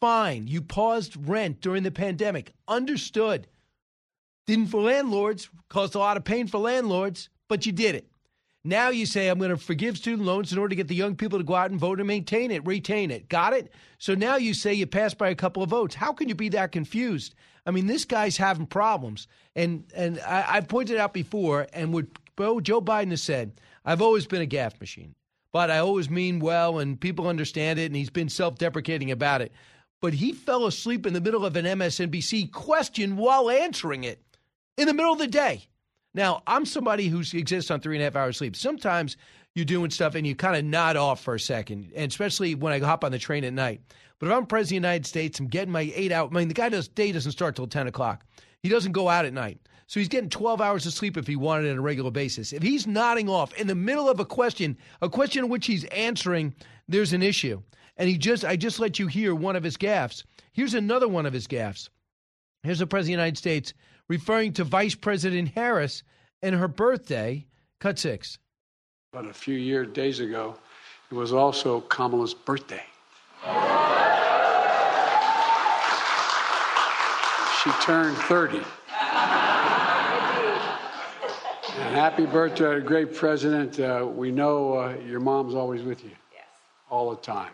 Fine. 0.00 0.48
You 0.48 0.62
paused 0.62 1.16
rent 1.28 1.60
during 1.60 1.84
the 1.84 1.92
pandemic. 1.92 2.54
Understood. 2.66 3.46
Didn't 4.46 4.66
for 4.66 4.82
landlords, 4.82 5.48
caused 5.68 5.94
a 5.94 5.98
lot 5.98 6.16
of 6.16 6.24
pain 6.24 6.46
for 6.46 6.58
landlords, 6.58 7.30
but 7.48 7.64
you 7.64 7.72
did 7.72 7.94
it. 7.94 8.08
Now 8.66 8.88
you 8.88 9.04
say, 9.04 9.28
I'm 9.28 9.38
going 9.38 9.50
to 9.50 9.58
forgive 9.58 9.98
student 9.98 10.26
loans 10.26 10.50
in 10.50 10.58
order 10.58 10.70
to 10.70 10.76
get 10.76 10.88
the 10.88 10.94
young 10.94 11.16
people 11.16 11.38
to 11.38 11.44
go 11.44 11.54
out 11.54 11.70
and 11.70 11.78
vote 11.78 12.00
and 12.00 12.06
maintain 12.06 12.50
it, 12.50 12.66
retain 12.66 13.10
it. 13.10 13.28
Got 13.28 13.52
it? 13.52 13.70
So 13.98 14.14
now 14.14 14.36
you 14.36 14.54
say 14.54 14.72
you 14.72 14.86
passed 14.86 15.18
by 15.18 15.28
a 15.28 15.34
couple 15.34 15.62
of 15.62 15.68
votes. 15.68 15.94
How 15.94 16.12
can 16.12 16.30
you 16.30 16.34
be 16.34 16.48
that 16.50 16.72
confused? 16.72 17.34
I 17.66 17.70
mean, 17.70 17.86
this 17.86 18.06
guy's 18.06 18.38
having 18.38 18.66
problems. 18.66 19.28
And 19.54 19.84
and 19.94 20.18
I, 20.20 20.44
I've 20.48 20.68
pointed 20.68 20.96
out 20.96 21.12
before, 21.12 21.66
and 21.74 21.92
what 21.92 22.06
Joe 22.36 22.80
Biden 22.80 23.10
has 23.10 23.22
said, 23.22 23.52
I've 23.84 24.02
always 24.02 24.26
been 24.26 24.42
a 24.42 24.46
gaffe 24.46 24.80
machine, 24.80 25.14
but 25.52 25.70
I 25.70 25.78
always 25.78 26.08
mean 26.08 26.40
well, 26.40 26.78
and 26.78 26.98
people 26.98 27.28
understand 27.28 27.78
it, 27.78 27.86
and 27.86 27.96
he's 27.96 28.10
been 28.10 28.30
self 28.30 28.56
deprecating 28.56 29.10
about 29.10 29.42
it. 29.42 29.52
But 30.00 30.14
he 30.14 30.32
fell 30.32 30.66
asleep 30.66 31.06
in 31.06 31.12
the 31.12 31.20
middle 31.20 31.44
of 31.44 31.56
an 31.56 31.66
MSNBC 31.66 32.52
question 32.52 33.16
while 33.16 33.50
answering 33.50 34.04
it 34.04 34.20
in 34.76 34.86
the 34.86 34.94
middle 34.94 35.12
of 35.12 35.18
the 35.18 35.26
day. 35.26 35.66
Now, 36.14 36.42
I'm 36.46 36.64
somebody 36.64 37.08
who 37.08 37.20
exists 37.20 37.70
on 37.70 37.80
three 37.80 37.96
and 37.96 38.02
a 38.02 38.04
half 38.04 38.16
hours 38.16 38.36
sleep. 38.36 38.54
Sometimes 38.54 39.16
you're 39.54 39.64
doing 39.64 39.90
stuff 39.90 40.14
and 40.14 40.26
you 40.26 40.34
kind 40.34 40.56
of 40.56 40.64
nod 40.64 40.96
off 40.96 41.20
for 41.20 41.34
a 41.34 41.40
second, 41.40 41.92
and 41.94 42.10
especially 42.10 42.54
when 42.54 42.72
I 42.72 42.78
hop 42.78 43.04
on 43.04 43.12
the 43.12 43.18
train 43.18 43.44
at 43.44 43.52
night. 43.52 43.80
But 44.18 44.28
if 44.28 44.32
I'm 44.32 44.46
president 44.46 44.78
of 44.78 44.82
the 44.82 44.88
United 44.88 45.06
States, 45.06 45.40
I'm 45.40 45.48
getting 45.48 45.72
my 45.72 45.92
eight 45.94 46.12
hour. 46.12 46.28
I 46.28 46.34
mean, 46.34 46.48
the 46.48 46.54
guy 46.54 46.68
does 46.68 46.88
day 46.88 47.12
doesn't 47.12 47.32
start 47.32 47.56
till 47.56 47.66
ten 47.66 47.88
o'clock. 47.88 48.24
He 48.62 48.68
doesn't 48.68 48.92
go 48.92 49.08
out 49.08 49.26
at 49.26 49.32
night, 49.32 49.58
so 49.86 50.00
he's 50.00 50.08
getting 50.08 50.30
12 50.30 50.60
hours 50.60 50.86
of 50.86 50.94
sleep 50.94 51.16
if 51.16 51.26
he 51.26 51.36
wanted 51.36 51.66
it 51.66 51.72
on 51.72 51.78
a 51.78 51.82
regular 51.82 52.10
basis. 52.10 52.52
If 52.52 52.62
he's 52.62 52.86
nodding 52.86 53.28
off 53.28 53.52
in 53.54 53.66
the 53.66 53.74
middle 53.74 54.08
of 54.08 54.20
a 54.20 54.24
question, 54.24 54.78
a 55.02 55.08
question 55.10 55.48
which 55.48 55.66
he's 55.66 55.84
answering, 55.84 56.54
there's 56.88 57.12
an 57.12 57.22
issue. 57.22 57.60
And 57.96 58.08
he 58.08 58.16
just, 58.16 58.44
I 58.44 58.56
just 58.56 58.80
let 58.80 58.98
you 58.98 59.06
hear 59.06 59.34
one 59.34 59.56
of 59.56 59.62
his 59.62 59.76
gaffes. 59.76 60.24
Here's 60.52 60.74
another 60.74 61.08
one 61.08 61.26
of 61.26 61.32
his 61.32 61.46
gaffes. 61.46 61.90
Here's 62.62 62.78
the 62.78 62.86
president 62.86 63.14
of 63.14 63.18
the 63.18 63.22
United 63.22 63.38
States 63.38 63.74
referring 64.08 64.52
to 64.54 64.64
Vice 64.64 64.94
President 64.94 65.48
Harris 65.48 66.02
and 66.42 66.54
her 66.54 66.68
birthday. 66.68 67.46
Cut 67.80 67.98
six. 67.98 68.38
But 69.12 69.26
a 69.26 69.32
few 69.32 69.56
years, 69.56 69.88
days 69.92 70.20
ago, 70.20 70.56
it 71.10 71.14
was 71.14 71.32
also 71.32 71.80
Kamala's 71.82 72.34
birthday. 72.34 72.82
She 77.62 77.70
turned 77.82 78.16
30. 78.16 78.58
And 81.76 81.94
happy 81.94 82.26
birthday, 82.26 82.80
great 82.80 83.14
president. 83.14 83.80
Uh, 83.80 84.06
we 84.06 84.30
know 84.30 84.74
uh, 84.74 84.96
your 85.06 85.20
mom's 85.20 85.54
always 85.54 85.82
with 85.82 86.04
you. 86.04 86.10
Yes. 86.32 86.44
All 86.90 87.10
the 87.10 87.16
time. 87.16 87.50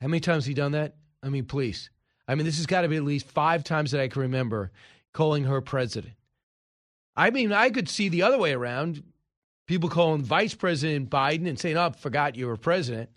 How 0.00 0.08
many 0.08 0.20
times 0.20 0.44
has 0.44 0.46
he 0.46 0.54
done 0.54 0.72
that? 0.72 0.94
I 1.22 1.28
mean, 1.28 1.44
please. 1.44 1.90
I 2.30 2.36
mean, 2.36 2.46
this 2.46 2.58
has 2.58 2.66
got 2.66 2.82
to 2.82 2.88
be 2.88 2.94
at 2.94 3.02
least 3.02 3.26
five 3.26 3.64
times 3.64 3.90
that 3.90 4.00
I 4.00 4.06
can 4.06 4.22
remember 4.22 4.70
calling 5.12 5.44
her 5.44 5.60
president. 5.60 6.14
I 7.16 7.30
mean, 7.30 7.52
I 7.52 7.70
could 7.70 7.88
see 7.88 8.08
the 8.08 8.22
other 8.22 8.38
way 8.38 8.52
around. 8.52 9.02
People 9.66 9.88
calling 9.88 10.22
Vice 10.22 10.54
President 10.54 11.10
Biden 11.10 11.48
and 11.48 11.58
saying, 11.58 11.76
"Oh, 11.76 11.86
I 11.86 11.90
forgot 11.90 12.36
you 12.36 12.46
were 12.46 12.56
president." 12.56 13.10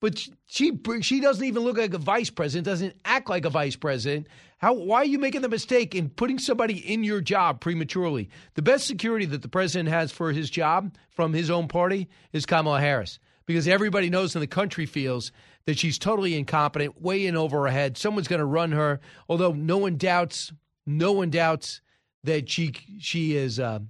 But 0.00 0.28
she 0.46 0.78
she 1.00 1.18
doesn't 1.18 1.44
even 1.44 1.64
look 1.64 1.76
like 1.76 1.92
a 1.92 1.98
vice 1.98 2.30
president, 2.30 2.64
doesn't 2.64 2.94
act 3.04 3.28
like 3.28 3.44
a 3.44 3.50
vice 3.50 3.74
president. 3.74 4.28
How 4.58 4.74
why 4.74 4.98
are 4.98 5.06
you 5.06 5.18
making 5.18 5.42
the 5.42 5.48
mistake 5.48 5.96
in 5.96 6.08
putting 6.08 6.38
somebody 6.38 6.78
in 6.78 7.02
your 7.02 7.20
job 7.20 7.60
prematurely? 7.60 8.30
The 8.54 8.62
best 8.62 8.86
security 8.86 9.26
that 9.26 9.42
the 9.42 9.48
president 9.48 9.88
has 9.88 10.12
for 10.12 10.30
his 10.30 10.50
job 10.50 10.94
from 11.10 11.32
his 11.32 11.50
own 11.50 11.66
party 11.66 12.08
is 12.32 12.46
Kamala 12.46 12.80
Harris 12.80 13.18
because 13.44 13.66
everybody 13.66 14.08
knows 14.08 14.36
and 14.36 14.42
the 14.42 14.46
country 14.46 14.86
feels 14.86 15.32
that 15.66 15.78
she's 15.78 15.98
totally 15.98 16.36
incompetent, 16.36 17.00
way 17.00 17.26
in 17.26 17.36
over 17.36 17.62
her 17.62 17.68
head. 17.72 17.96
Someone's 17.96 18.28
going 18.28 18.40
to 18.40 18.44
run 18.46 18.72
her, 18.72 19.00
although 19.28 19.52
no 19.52 19.78
one 19.78 19.96
doubts 19.96 20.52
no 20.86 21.12
one 21.12 21.30
doubts 21.30 21.80
that 22.24 22.48
she 22.48 22.72
she 22.98 23.36
is 23.36 23.58
uh, 23.60 23.80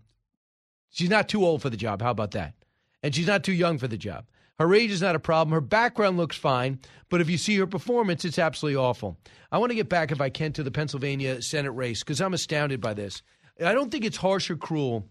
she's 0.91 1.11
not 1.11 1.29
too 1.29 1.45
old 1.45 1.63
for 1.63 1.71
the 1.71 1.77
job. 1.77 2.03
How 2.03 2.11
about 2.11 2.33
that? 2.33 2.55
And 3.03 3.15
she's 3.15 3.27
not 3.27 3.45
too 3.45 3.53
young 3.53 3.79
for 3.79 3.89
the 3.89 3.97
job. 3.97 4.27
Her 4.59 4.75
age 4.75 4.91
is 4.91 5.03
not 5.03 5.17
a 5.17 5.21
problem. 5.21 5.53
Her 5.53 5.61
background 5.61 6.17
looks 6.17 6.37
fine, 6.37 6.79
but 7.09 7.21
if 7.21 7.29
you 7.29 7.37
see 7.37 7.57
her 7.57 7.67
performance, 7.67 8.25
it's 8.25 8.39
absolutely 8.39 8.77
awful. 8.77 9.19
I 9.51 9.59
want 9.59 9.71
to 9.71 9.77
get 9.77 9.89
back, 9.89 10.13
if 10.13 10.21
I 10.21 10.29
can, 10.29 10.53
to 10.53 10.63
the 10.63 10.71
Pennsylvania 10.71 11.43
Senate 11.43 11.73
race 11.73 12.01
because 12.01 12.21
I'm 12.21 12.35
astounded 12.35 12.81
by 12.81 12.95
this. 12.95 13.23
I 13.65 13.73
don't 13.73 13.91
think 13.91 14.05
it's 14.05 14.17
harsh 14.17 14.51
or 14.51 14.57
cruel 14.57 15.09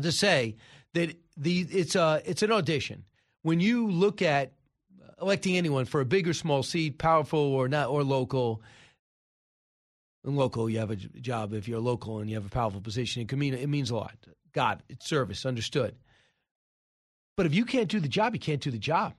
to 0.00 0.10
say 0.10 0.56
that 0.94 1.14
the 1.36 1.60
it's 1.70 1.94
a 1.94 2.22
it's 2.24 2.42
an 2.42 2.52
audition. 2.52 3.04
When 3.42 3.60
you 3.60 3.90
look 3.90 4.22
at 4.22 4.52
electing 5.22 5.56
anyone 5.56 5.84
for 5.84 6.00
a 6.00 6.04
big 6.04 6.28
or 6.28 6.34
small 6.34 6.62
seat, 6.62 6.98
powerful 6.98 7.38
or 7.38 7.68
not 7.68 7.88
or 7.88 8.02
local, 8.02 8.60
local, 10.24 10.68
you 10.68 10.78
have 10.78 10.90
a 10.90 10.96
job. 10.96 11.54
If 11.54 11.68
you're 11.68 11.80
local 11.80 12.18
and 12.18 12.28
you 12.28 12.36
have 12.36 12.46
a 12.46 12.50
powerful 12.50 12.80
position, 12.80 13.22
it 13.22 13.28
can 13.28 13.38
mean 13.38 13.54
it 13.54 13.68
means 13.68 13.90
a 13.90 13.96
lot. 13.96 14.16
God, 14.52 14.82
it's 14.88 15.08
service, 15.08 15.46
understood. 15.46 15.94
But 17.36 17.46
if 17.46 17.54
you 17.54 17.64
can't 17.64 17.88
do 17.88 18.00
the 18.00 18.08
job, 18.08 18.34
you 18.34 18.40
can't 18.40 18.60
do 18.60 18.70
the 18.70 18.78
job. 18.78 19.14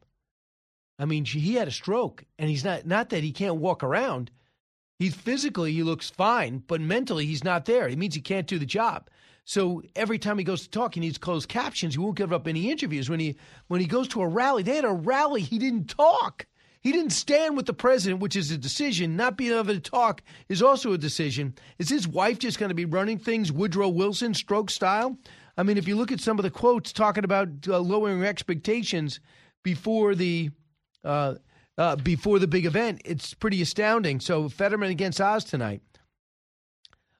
I 1.00 1.06
mean, 1.06 1.26
he 1.26 1.56
had 1.56 1.68
a 1.68 1.72
stroke, 1.72 2.24
and 2.38 2.50
he's 2.50 2.64
not 2.64 2.86
not 2.86 3.10
that 3.10 3.24
he 3.24 3.32
can't 3.32 3.56
walk 3.56 3.84
around. 3.84 4.30
He's 5.00 5.16
physically 5.16 5.74
he 5.74 5.84
looks 5.84 6.10
fine, 6.10 6.64
but 6.68 6.80
mentally 6.80 7.26
he's 7.26 7.44
not 7.44 7.66
there. 7.66 7.88
It 7.88 7.98
means 7.98 8.14
he 8.14 8.22
can't 8.22 8.48
do 8.48 8.60
the 8.60 8.66
job. 8.66 9.10
So 9.46 9.82
every 9.96 10.20
time 10.20 10.38
he 10.38 10.44
goes 10.44 10.62
to 10.64 10.70
talk, 10.70 10.94
he 10.94 11.02
needs 11.02 11.18
closed 11.18 11.50
captions. 11.50 11.96
He 11.96 12.00
won't 12.00 12.16
give 12.16 12.32
up 12.32 12.48
any 12.48 12.72
interviews. 12.72 13.10
When 13.10 13.20
he 13.20 13.36
when 13.68 13.82
he 13.82 13.88
goes 13.88 14.08
to 14.10 14.22
a 14.22 14.28
rally, 14.28 14.64
they 14.64 14.76
had 14.76 14.86
a 14.86 14.92
rally, 14.92 15.42
he 15.42 15.60
didn't 15.60 15.88
talk. 15.88 16.46
He 16.82 16.92
didn't 16.92 17.12
stand 17.12 17.56
with 17.56 17.66
the 17.66 17.74
president, 17.74 18.22
which 18.22 18.36
is 18.36 18.52
a 18.52 18.58
decision. 18.58 19.16
Not 19.16 19.38
being 19.38 19.54
able 19.54 19.74
to 19.74 19.80
talk 19.80 20.22
is 20.50 20.62
also 20.62 20.92
a 20.92 20.98
decision. 20.98 21.56
Is 21.80 21.88
his 21.88 22.08
wife 22.08 22.40
just 22.40 22.60
going 22.60 22.70
to 22.70 22.76
be 22.76 22.84
running 22.84 23.20
things 23.20 23.54
Woodrow 23.54 23.88
Wilson 23.88 24.34
stroke 24.34 24.70
style? 24.70 25.18
I 25.58 25.64
mean, 25.64 25.78
if 25.78 25.88
you 25.88 25.96
look 25.96 26.12
at 26.12 26.20
some 26.20 26.38
of 26.40 26.44
the 26.44 26.50
quotes 26.50 26.92
talking 26.92 27.24
about 27.24 27.48
uh, 27.68 27.80
lowering 27.80 28.24
expectations 28.24 29.22
before 29.64 30.14
the 30.14 30.52
uh, 31.06 31.36
uh, 31.78 31.96
before 31.96 32.40
the 32.40 32.48
big 32.48 32.66
event, 32.66 33.02
it's 33.06 33.34
pretty 33.34 33.62
astounding. 33.62 34.20
So 34.20 34.50
Fetterman 34.50 34.90
against 34.90 35.22
Oz 35.22 35.44
tonight. 35.44 35.82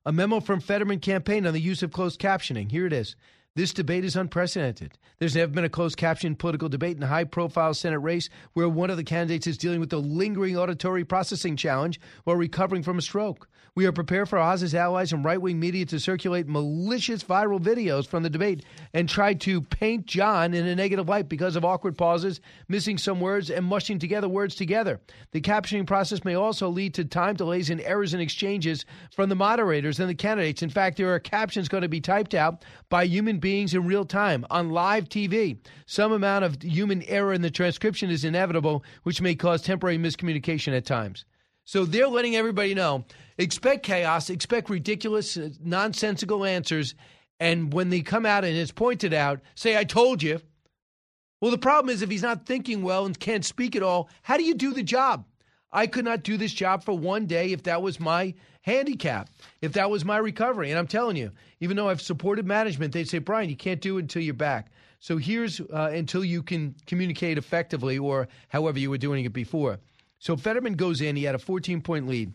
A 0.06 0.12
memo 0.12 0.42
from 0.42 0.60
Fetterman 0.60 1.00
campaign 1.00 1.48
on 1.48 1.54
the 1.54 1.62
use 1.62 1.82
of 1.82 1.94
closed 1.94 2.20
captioning. 2.20 2.70
Here 2.70 2.86
it 2.86 2.92
is. 2.92 3.16
This 3.56 3.72
debate 3.72 4.04
is 4.04 4.18
unprecedented. 4.18 4.98
There's 5.18 5.36
never 5.36 5.54
been 5.54 5.64
a 5.64 5.70
closed 5.70 5.96
captioned 5.96 6.40
political 6.40 6.68
debate 6.68 6.98
in 6.98 7.04
a 7.04 7.08
high 7.08 7.24
profile 7.24 7.74
Senate 7.74 8.00
race 8.00 8.30
where 8.52 8.68
one 8.68 8.90
of 8.90 8.98
the 8.98 9.06
candidates 9.06 9.48
is 9.48 9.58
dealing 9.58 9.80
with 9.80 9.92
the 9.92 10.02
lingering 10.02 10.58
auditory 10.58 11.06
processing 11.06 11.56
challenge 11.56 12.02
while 12.26 12.36
recovering 12.36 12.84
from 12.84 12.98
a 12.98 13.02
stroke. 13.02 13.48
We 13.76 13.88
are 13.88 13.92
prepared 13.92 14.30
for 14.30 14.38
Oz's 14.38 14.76
allies 14.76 15.14
and 15.14 15.26
right 15.26 15.42
wing 15.42 15.60
media 15.60 15.84
to 15.88 16.00
circulate 16.00 16.48
malicious 16.48 17.24
viral 17.24 17.60
videos 17.60 18.06
from 18.06 18.22
the 18.22 18.30
debate 18.30 18.64
and 18.94 19.10
try 19.10 19.34
to 19.34 19.62
paint 19.62 20.06
John 20.06 20.54
in 20.54 20.68
a 20.68 20.76
negative 20.76 21.10
light 21.10 21.28
because 21.28 21.56
of 21.56 21.66
awkward 21.66 21.98
pauses, 21.98 22.40
missing 22.68 23.00
some 23.00 23.20
words, 23.20 23.50
and 23.50 23.66
mushing 23.66 23.98
together 23.98 24.30
words 24.30 24.54
together. 24.54 25.02
The 25.32 25.42
captioning 25.42 25.88
process 25.88 26.24
may 26.24 26.36
also 26.36 26.70
lead 26.70 26.94
to 26.94 27.06
time 27.06 27.36
delays 27.36 27.72
and 27.72 27.82
errors 27.82 28.14
in 28.14 28.20
exchanges 28.20 28.86
from 29.12 29.30
the 29.30 29.36
moderators 29.36 30.00
and 30.00 30.08
the 30.08 30.14
candidates. 30.14 30.62
In 30.62 30.70
fact, 30.70 30.98
there 30.98 31.12
are 31.12 31.20
captions 31.20 31.68
going 31.68 31.82
to 31.82 31.90
be 31.90 32.00
typed 32.00 32.36
out 32.36 32.64
by 32.90 33.06
human 33.06 33.40
beings 33.40 33.74
in 33.74 33.88
real 33.88 34.06
time 34.06 34.46
on 34.52 34.70
live 34.70 35.10
TV. 35.10 35.58
Some 35.88 36.12
amount 36.12 36.46
of 36.46 36.62
human 36.62 37.02
error 37.04 37.34
in 37.34 37.42
the 37.42 37.50
transcription 37.50 38.12
is 38.12 38.24
inevitable, 38.24 38.84
which 39.02 39.20
may 39.20 39.34
cause 39.34 39.64
temporary 39.64 39.98
miscommunication 39.98 40.78
at 40.78 40.86
times. 40.86 41.26
So 41.66 41.86
they're 41.86 42.08
letting 42.08 42.36
everybody 42.36 42.74
know 42.74 43.06
expect 43.38 43.84
chaos, 43.84 44.30
expect 44.30 44.70
ridiculous, 44.70 45.38
uh, 45.38 45.50
nonsensical 45.64 46.46
answers. 46.46 46.96
And 47.40 47.74
when 47.74 47.90
they 47.90 48.02
come 48.02 48.26
out 48.26 48.44
and 48.44 48.56
it's 48.56 48.72
pointed 48.72 49.14
out, 49.14 49.42
say, 49.56 49.78
I 49.78 49.84
told 49.84 50.22
you. 50.22 50.40
Well, 51.42 51.52
the 51.52 51.58
problem 51.58 51.94
is 51.94 52.02
if 52.02 52.10
he's 52.10 52.22
not 52.22 52.46
thinking 52.46 52.84
well 52.84 53.06
and 53.06 53.20
can't 53.20 53.44
speak 53.44 53.76
at 53.76 53.84
all, 53.84 54.10
how 54.22 54.38
do 54.38 54.44
you 54.44 54.54
do 54.54 54.74
the 54.74 54.84
job? 54.84 55.26
I 55.74 55.88
could 55.88 56.06
not 56.06 56.24
do 56.24 56.38
this 56.38 56.54
job 56.54 56.84
for 56.84 56.98
one 56.98 57.26
day 57.26 57.52
if 57.52 57.64
that 57.64 57.82
was 57.82 58.00
my 58.00 58.36
handicap, 58.62 59.30
if 59.62 59.74
that 59.74 59.90
was 59.90 60.06
my 60.06 60.18
recovery. 60.18 60.70
And 60.70 60.80
I'm 60.80 60.88
telling 60.88 61.18
you, 61.18 61.32
even 61.60 61.76
though 61.76 61.90
I've 61.90 62.02
supported 62.02 62.46
management, 62.46 62.94
they 62.94 63.04
say, 63.04 63.18
Brian, 63.18 63.50
you 63.50 63.56
can't 63.58 63.82
do 63.82 63.98
it 63.98 64.02
until 64.02 64.22
you're 64.22 64.36
back. 64.36 64.72
So 65.00 65.18
here's 65.18 65.60
uh, 65.60 65.92
until 65.94 66.24
you 66.24 66.44
can 66.44 66.76
communicate 66.86 67.38
effectively 67.38 67.98
or 67.98 68.30
however 68.48 68.80
you 68.80 68.90
were 68.90 68.98
doing 68.98 69.26
it 69.26 69.34
before. 69.34 69.80
So 70.24 70.38
Fetterman 70.38 70.76
goes 70.76 71.02
in, 71.02 71.18
he 71.18 71.26
had 71.26 71.36
a 71.36 71.40
14 71.40 71.82
point 71.82 72.08
lead. 72.08 72.32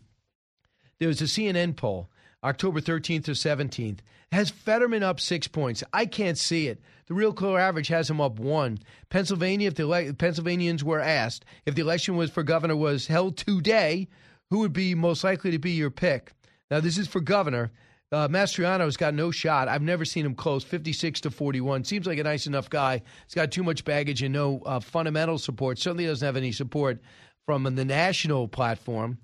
There 0.98 1.08
was 1.08 1.22
a 1.22 1.24
CNN 1.24 1.74
poll. 1.74 2.10
October 2.44 2.82
13th 2.82 3.24
to 3.24 3.30
17th. 3.30 4.00
Has 4.30 4.50
Fetterman 4.50 5.02
up 5.02 5.18
six 5.18 5.48
points? 5.48 5.82
I 5.90 6.04
can't 6.04 6.36
see 6.36 6.68
it. 6.68 6.82
The 7.06 7.14
real 7.14 7.32
clear 7.32 7.58
average 7.58 7.88
has 7.88 8.10
him 8.10 8.20
up 8.20 8.38
one. 8.38 8.78
Pennsylvania, 9.08 9.68
if 9.68 9.74
the 9.74 9.90
ele- 9.90 10.12
Pennsylvanians 10.12 10.84
were 10.84 11.00
asked 11.00 11.46
if 11.64 11.76
the 11.76 11.80
election 11.80 12.16
was 12.16 12.30
for 12.30 12.42
governor 12.42 12.76
was 12.76 13.06
held 13.06 13.38
today, 13.38 14.08
who 14.50 14.58
would 14.58 14.74
be 14.74 14.94
most 14.94 15.24
likely 15.24 15.50
to 15.52 15.58
be 15.58 15.70
your 15.70 15.90
pick? 15.90 16.32
Now, 16.70 16.80
this 16.80 16.98
is 16.98 17.08
for 17.08 17.20
governor. 17.20 17.72
Uh, 18.12 18.28
Mastriano's 18.28 18.98
got 18.98 19.14
no 19.14 19.30
shot. 19.30 19.68
I've 19.68 19.82
never 19.82 20.04
seen 20.04 20.26
him 20.26 20.34
close, 20.34 20.62
56 20.62 21.22
to 21.22 21.30
41. 21.30 21.84
Seems 21.84 22.06
like 22.06 22.18
a 22.18 22.22
nice 22.22 22.46
enough 22.46 22.68
guy. 22.68 23.02
He's 23.24 23.34
got 23.34 23.50
too 23.50 23.62
much 23.62 23.84
baggage 23.84 24.22
and 24.22 24.34
no 24.34 24.60
uh, 24.66 24.80
fundamental 24.80 25.38
support. 25.38 25.78
Certainly 25.78 26.06
doesn't 26.06 26.24
have 26.24 26.36
any 26.36 26.52
support 26.52 27.00
from 27.48 27.62
the 27.62 27.82
national 27.82 28.46
platform. 28.46 29.16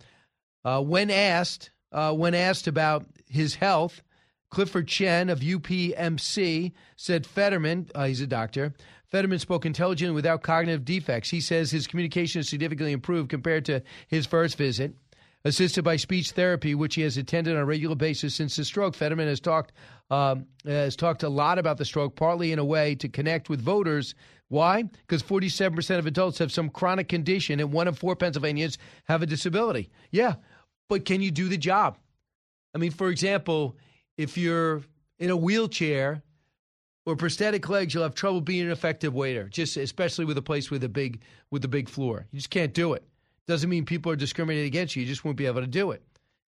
Uh, 0.64 0.80
when 0.80 1.10
asked, 1.10 1.70
uh, 1.92 2.10
when 2.14 2.34
asked 2.34 2.66
about 2.66 3.04
his 3.28 3.56
health, 3.56 4.02
Clifford 4.48 4.88
Chen 4.88 5.28
of 5.28 5.40
UPMC 5.40 6.72
said 6.96 7.26
Fetterman, 7.26 7.90
uh, 7.94 8.06
he's 8.06 8.22
a 8.22 8.26
doctor, 8.26 8.72
Fetterman 9.10 9.40
spoke 9.40 9.66
intelligently 9.66 10.14
without 10.14 10.42
cognitive 10.42 10.86
defects. 10.86 11.28
He 11.28 11.42
says 11.42 11.70
his 11.70 11.86
communication 11.86 12.38
has 12.38 12.48
significantly 12.48 12.92
improved 12.92 13.28
compared 13.28 13.66
to 13.66 13.82
his 14.08 14.24
first 14.24 14.56
visit. 14.56 14.94
Assisted 15.44 15.84
by 15.84 15.96
speech 15.96 16.30
therapy, 16.30 16.74
which 16.74 16.94
he 16.94 17.02
has 17.02 17.18
attended 17.18 17.54
on 17.54 17.60
a 17.60 17.66
regular 17.66 17.94
basis 17.94 18.34
since 18.34 18.56
the 18.56 18.64
stroke, 18.64 18.94
Fetterman 18.94 19.28
has 19.28 19.40
talked 19.40 19.74
um, 20.10 20.46
has 20.64 20.96
talked 20.96 21.24
a 21.24 21.28
lot 21.28 21.58
about 21.58 21.76
the 21.76 21.84
stroke, 21.84 22.16
partly 22.16 22.52
in 22.52 22.58
a 22.58 22.64
way 22.64 22.94
to 22.94 23.08
connect 23.10 23.50
with 23.50 23.60
voters. 23.60 24.14
Why? 24.48 24.82
Because 24.82 25.22
47% 25.22 25.98
of 25.98 26.06
adults 26.06 26.38
have 26.38 26.52
some 26.52 26.68
chronic 26.68 27.08
condition, 27.08 27.60
and 27.60 27.72
one 27.72 27.88
in 27.88 27.94
four 27.94 28.14
Pennsylvanians 28.14 28.78
have 29.04 29.22
a 29.22 29.26
disability. 29.26 29.90
Yeah, 30.10 30.34
but 30.88 31.04
can 31.04 31.20
you 31.20 31.30
do 31.30 31.48
the 31.48 31.56
job? 31.56 31.98
I 32.74 32.78
mean, 32.78 32.90
for 32.90 33.08
example, 33.08 33.76
if 34.16 34.36
you're 34.36 34.82
in 35.18 35.30
a 35.30 35.36
wheelchair 35.36 36.22
or 37.06 37.16
prosthetic 37.16 37.68
legs, 37.68 37.94
you'll 37.94 38.02
have 38.02 38.14
trouble 38.14 38.40
being 38.40 38.66
an 38.66 38.72
effective 38.72 39.14
waiter, 39.14 39.48
just 39.48 39.76
especially 39.76 40.24
with 40.24 40.38
a 40.38 40.42
place 40.42 40.70
with 40.70 40.84
a 40.84 40.88
big 40.88 41.20
with 41.50 41.64
a 41.64 41.68
big 41.68 41.88
floor. 41.88 42.26
You 42.30 42.38
just 42.38 42.50
can't 42.50 42.74
do 42.74 42.92
it. 42.94 43.04
Doesn't 43.46 43.68
mean 43.68 43.84
people 43.84 44.10
are 44.10 44.16
discriminating 44.16 44.66
against 44.66 44.96
you. 44.96 45.02
You 45.02 45.08
just 45.08 45.24
won't 45.24 45.36
be 45.36 45.46
able 45.46 45.60
to 45.60 45.66
do 45.66 45.90
it. 45.90 46.02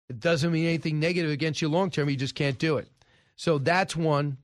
It 0.09 0.19
doesn't 0.19 0.51
mean 0.51 0.65
anything 0.65 0.99
negative 0.99 1.31
against 1.31 1.61
you 1.61 1.69
long 1.69 1.89
term. 1.89 2.09
You 2.09 2.15
just 2.15 2.35
can't 2.35 2.57
do 2.57 2.77
it. 2.77 2.87
So 3.35 3.57
that's 3.57 3.95
one 3.95 4.37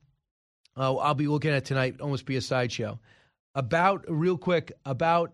uh, 0.76 0.96
I'll 0.96 1.14
be 1.14 1.26
looking 1.26 1.50
at 1.50 1.64
tonight. 1.64 2.00
Almost 2.00 2.26
be 2.26 2.36
a 2.36 2.40
sideshow. 2.40 2.98
About 3.54 4.04
real 4.08 4.38
quick 4.38 4.72
about 4.84 5.32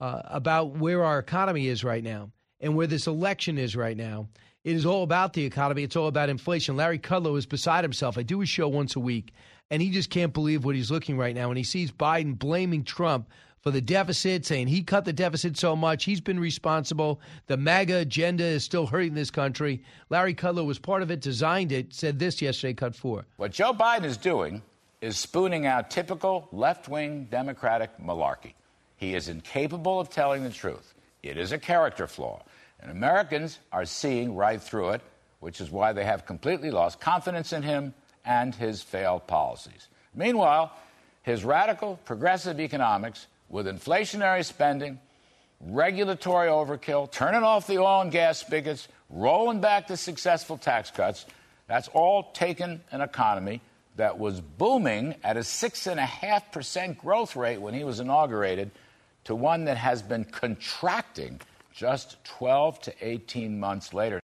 uh, 0.00 0.22
about 0.24 0.76
where 0.76 1.04
our 1.04 1.18
economy 1.18 1.66
is 1.66 1.84
right 1.84 2.02
now 2.02 2.30
and 2.60 2.74
where 2.74 2.86
this 2.86 3.06
election 3.06 3.58
is 3.58 3.76
right 3.76 3.96
now. 3.96 4.28
It 4.62 4.76
is 4.76 4.84
all 4.84 5.02
about 5.02 5.32
the 5.32 5.44
economy. 5.44 5.82
It's 5.82 5.96
all 5.96 6.06
about 6.06 6.28
inflation. 6.28 6.76
Larry 6.76 6.98
Kudlow 6.98 7.38
is 7.38 7.46
beside 7.46 7.82
himself. 7.82 8.18
I 8.18 8.22
do 8.22 8.40
his 8.40 8.48
show 8.48 8.68
once 8.68 8.94
a 8.94 9.00
week, 9.00 9.32
and 9.70 9.80
he 9.80 9.90
just 9.90 10.10
can't 10.10 10.34
believe 10.34 10.64
what 10.64 10.74
he's 10.74 10.90
looking 10.90 11.16
right 11.16 11.34
now. 11.34 11.48
And 11.48 11.56
he 11.56 11.64
sees 11.64 11.90
Biden 11.90 12.38
blaming 12.38 12.84
Trump 12.84 13.28
for 13.60 13.70
the 13.70 13.80
deficit, 13.80 14.46
saying 14.46 14.68
he 14.68 14.82
cut 14.82 15.04
the 15.04 15.12
deficit 15.12 15.56
so 15.56 15.76
much, 15.76 16.04
he's 16.04 16.20
been 16.20 16.40
responsible. 16.40 17.20
The 17.46 17.56
MAGA 17.56 17.98
agenda 17.98 18.44
is 18.44 18.64
still 18.64 18.86
hurting 18.86 19.14
this 19.14 19.30
country. 19.30 19.82
Larry 20.08 20.34
Kudlow 20.34 20.64
was 20.64 20.78
part 20.78 21.02
of 21.02 21.10
it, 21.10 21.20
designed 21.20 21.72
it, 21.72 21.92
said 21.92 22.18
this 22.18 22.40
yesterday, 22.40 22.74
cut 22.74 22.94
four. 22.94 23.26
What 23.36 23.52
Joe 23.52 23.74
Biden 23.74 24.04
is 24.04 24.16
doing 24.16 24.62
is 25.00 25.16
spooning 25.16 25.66
out 25.66 25.90
typical 25.90 26.48
left 26.52 26.88
wing 26.88 27.26
Democratic 27.30 27.98
malarkey. 27.98 28.52
He 28.96 29.14
is 29.14 29.28
incapable 29.28 29.98
of 29.98 30.10
telling 30.10 30.44
the 30.44 30.50
truth. 30.50 30.94
It 31.22 31.38
is 31.38 31.52
a 31.52 31.58
character 31.58 32.06
flaw. 32.06 32.42
And 32.80 32.90
Americans 32.90 33.58
are 33.72 33.84
seeing 33.84 34.34
right 34.34 34.60
through 34.60 34.90
it, 34.90 35.02
which 35.40 35.60
is 35.60 35.70
why 35.70 35.92
they 35.92 36.04
have 36.04 36.26
completely 36.26 36.70
lost 36.70 37.00
confidence 37.00 37.52
in 37.52 37.62
him 37.62 37.94
and 38.24 38.54
his 38.54 38.82
failed 38.82 39.26
policies. 39.26 39.88
Meanwhile, 40.14 40.72
his 41.22 41.44
radical 41.44 41.98
progressive 42.04 42.60
economics 42.60 43.26
with 43.48 43.66
inflationary 43.66 44.44
spending, 44.44 44.98
regulatory 45.60 46.48
overkill, 46.48 47.10
turning 47.10 47.42
off 47.42 47.66
the 47.66 47.78
oil 47.78 48.02
and 48.02 48.12
gas 48.12 48.38
spigots, 48.38 48.88
rolling 49.08 49.60
back 49.60 49.88
the 49.88 49.96
successful 49.96 50.58
tax 50.58 50.90
cuts, 50.90 51.26
that's 51.66 51.88
all 51.88 52.32
taken 52.32 52.82
an 52.90 53.00
economy 53.00 53.60
that 54.00 54.18
was 54.18 54.40
booming 54.40 55.14
at 55.22 55.36
a 55.36 55.40
6.5% 55.40 56.96
growth 56.96 57.36
rate 57.36 57.58
when 57.60 57.74
he 57.74 57.84
was 57.84 58.00
inaugurated 58.00 58.70
to 59.24 59.34
one 59.34 59.66
that 59.66 59.76
has 59.76 60.00
been 60.00 60.24
contracting 60.24 61.38
just 61.70 62.16
12 62.24 62.80
to 62.80 62.94
18 63.02 63.60
months 63.60 63.92
later. 63.92 64.18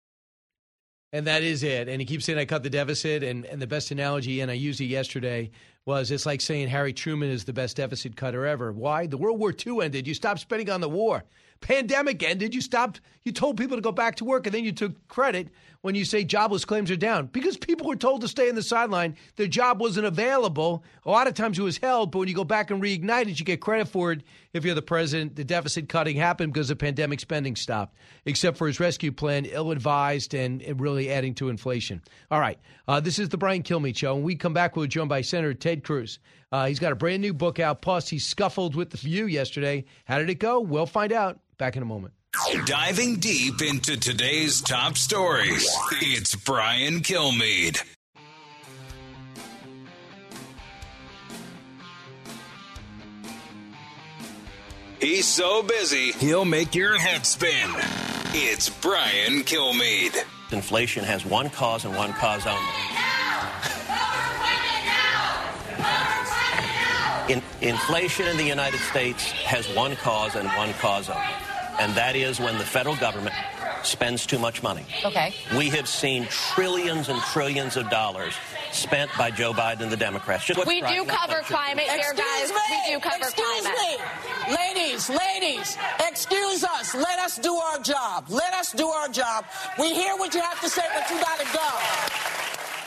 And 1.13 1.27
that 1.27 1.43
is 1.43 1.63
it. 1.63 1.89
And 1.89 2.01
he 2.01 2.07
keeps 2.07 2.25
saying 2.25 2.39
I 2.39 2.47
cut 2.47 2.63
the 2.63 2.71
deficit. 2.71 3.23
And, 3.23 3.45
and 3.45 3.61
the 3.61 3.67
best 3.67 3.91
analogy, 3.91 4.41
and 4.41 4.51
I 4.51 4.55
used 4.55 4.81
it 4.81 4.87
yesterday, 4.87 5.51
was 5.85 6.11
it's 6.11 6.25
like 6.25 6.41
saying 6.41 6.69
Harry 6.69 6.95
Truman 6.95 7.29
is 7.29 7.45
the 7.45 7.53
best 7.53 7.77
deficit 7.77 8.17
cutter 8.17 8.47
ever. 8.47 8.73
Why? 8.73 9.07
The 9.07 9.19
World 9.19 9.39
War 9.39 9.55
II 9.55 9.83
ended. 9.83 10.07
You 10.07 10.15
stopped 10.15 10.41
spending 10.41 10.71
on 10.71 10.81
the 10.81 10.89
war. 10.89 11.23
Pandemic 11.61 12.23
ended. 12.23 12.55
You 12.55 12.63
stopped. 12.63 13.03
You 13.25 13.33
told 13.33 13.59
people 13.59 13.77
to 13.77 13.83
go 13.83 13.93
back 13.93 14.17
to 14.17 14.25
work, 14.25 14.47
and 14.47 14.55
then 14.55 14.65
you 14.65 14.73
took 14.73 15.07
credit 15.09 15.49
when 15.87 15.95
you 15.95 16.05
say 16.05 16.25
jobless 16.25 16.65
claims 16.65 16.91
are 16.91 16.97
down 16.97 17.27
because 17.27 17.57
people 17.57 17.87
were 17.87 17.95
told 17.95 18.21
to 18.21 18.27
stay 18.27 18.49
in 18.49 18.57
the 18.57 18.63
sideline. 18.63 19.17
Their 19.37 19.47
job 19.47 19.81
wasn't 19.81 20.07
available. 20.07 20.83
A 21.05 21.11
lot 21.11 21.29
of 21.29 21.35
times 21.35 21.61
it 21.61 21.63
was 21.63 21.79
held, 21.79 22.11
but 22.11 22.19
when 22.19 22.29
you 22.29 22.35
go 22.35 22.43
back 22.43 22.73
and 22.73 22.83
reignite 22.83 23.29
it, 23.29 23.39
you 23.39 23.47
get 23.47 23.61
credit 23.61 23.87
for 23.87 24.11
it. 24.11 24.23
If 24.53 24.65
you're 24.65 24.75
the 24.75 24.83
president, 24.83 25.37
the 25.37 25.45
deficit 25.45 25.89
cutting 25.89 26.17
happened 26.17 26.53
because 26.53 26.67
the 26.67 26.75
pandemic 26.75 27.21
spending 27.21 27.55
stopped, 27.55 27.97
except 28.25 28.57
for 28.57 28.67
his 28.67 28.81
rescue 28.81 29.13
plan, 29.13 29.45
ill 29.45 29.71
advised 29.71 30.35
and, 30.35 30.61
really 30.81 31.09
adding 31.09 31.35
to 31.37 31.51
inflation. 31.51 32.03
All 32.33 32.41
right, 32.41 32.59
uh, 32.89 32.99
this 32.99 33.21
is 33.21 33.29
the 33.29 33.39
Brian 33.39 33.63
Kilmeade 33.63 33.97
Show. 33.97 34.15
When 34.17 34.25
we 34.25 34.35
come 34.35 34.55
back, 34.55 34.75
we're 34.75 34.89
joined 34.89 35.09
by 35.09 35.21
Senator 35.21 35.55
Ted 35.55 35.85
Cruz. 35.85 36.19
Uh, 36.51 36.67
he's 36.67 36.81
got 36.81 36.91
a 36.91 36.97
brand 36.97 37.23
new 37.23 37.33
book 37.33 37.61
out. 37.61 37.81
Plus, 37.81 38.09
he 38.09 38.19
scuffled 38.19 38.75
with 38.75 38.91
the 38.91 38.97
View 38.97 39.27
yesterday. 39.27 39.85
How 40.05 40.19
did 40.19 40.31
it 40.31 40.41
go? 40.41 40.59
We'll 40.59 40.87
find 40.87 41.13
out. 41.13 41.39
Back 41.59 41.77
in 41.77 41.83
a 41.83 41.87
moment. 41.87 42.13
Diving 42.65 43.17
deep 43.17 43.63
into 43.63 43.99
today's 43.99 44.61
top 44.61 44.97
stories, 44.97 45.69
it's 46.01 46.35
Brian 46.35 47.01
Kilmeade. 47.01 47.83
He's 55.01 55.27
so 55.27 55.63
busy, 55.63 56.13
he'll 56.13 56.45
make 56.45 56.75
your 56.75 56.99
head 56.99 57.27
spin. 57.27 57.71
It's 58.33 58.69
Brian 58.69 59.43
Kilmeade. 59.43 60.17
Inflation 60.53 61.05
has 61.05 61.25
one 61.25 61.51
cause 61.51 61.85
and 61.85 61.97
one 61.97 62.13
cause 62.15 62.47
only. 62.47 62.61
In, 67.29 67.43
inflation 67.61 68.27
in 68.29 68.37
the 68.37 68.45
United 68.45 68.79
States 68.81 69.33
has 69.33 69.69
one 69.75 69.97
cause 69.97 70.37
and 70.37 70.49
one 70.49 70.73
cause 70.75 71.09
only, 71.11 71.23
and 71.79 71.95
that 71.95 72.17
is 72.17 72.41
when 72.41 72.59
the 72.59 72.65
federal 72.65 72.97
government 72.97 73.35
spends 73.83 74.27
too 74.27 74.39
much 74.39 74.63
money. 74.63 74.85
Okay. 75.05 75.33
We 75.57 75.69
have 75.71 75.89
seen 75.89 76.27
trillions 76.29 77.09
and 77.09 77.21
trillions 77.23 77.77
of 77.77 77.89
dollars 77.91 78.35
spent 78.73 79.11
by 79.17 79.31
Joe 79.31 79.53
Biden 79.53 79.83
and 79.83 79.93
the 79.93 79.97
Democrats. 79.97 80.45
Just 80.45 80.67
we 80.67 80.81
do 80.81 81.05
cover 81.05 81.41
climate 81.43 81.85
here, 81.85 82.15
guys. 82.15 82.51
Me. 82.51 82.57
We 82.89 82.95
do 82.95 83.01
cover 83.01 83.25
excuse 83.25 83.63
climate. 83.63 83.79
Me. 84.49 84.55
Ladies, 84.55 85.09
ladies, 85.09 85.77
excuse 86.07 86.65
us. 86.65 86.95
Let 86.95 87.19
us 87.19 87.39
do 87.39 87.55
our 87.55 87.79
job. 87.79 88.27
Let 88.29 88.55
us 88.55 88.73
do 88.73 88.89
our 88.89 89.09
job. 89.09 89.45
We 89.79 89.95
hear 89.95 90.17
what 90.17 90.35
you 90.35 90.41
have 90.41 90.61
to 90.61 90.69
say, 90.69 90.83
but 90.95 91.09
you 91.11 91.21
got 91.21 91.39
to 91.39 91.47
go. 91.53 92.36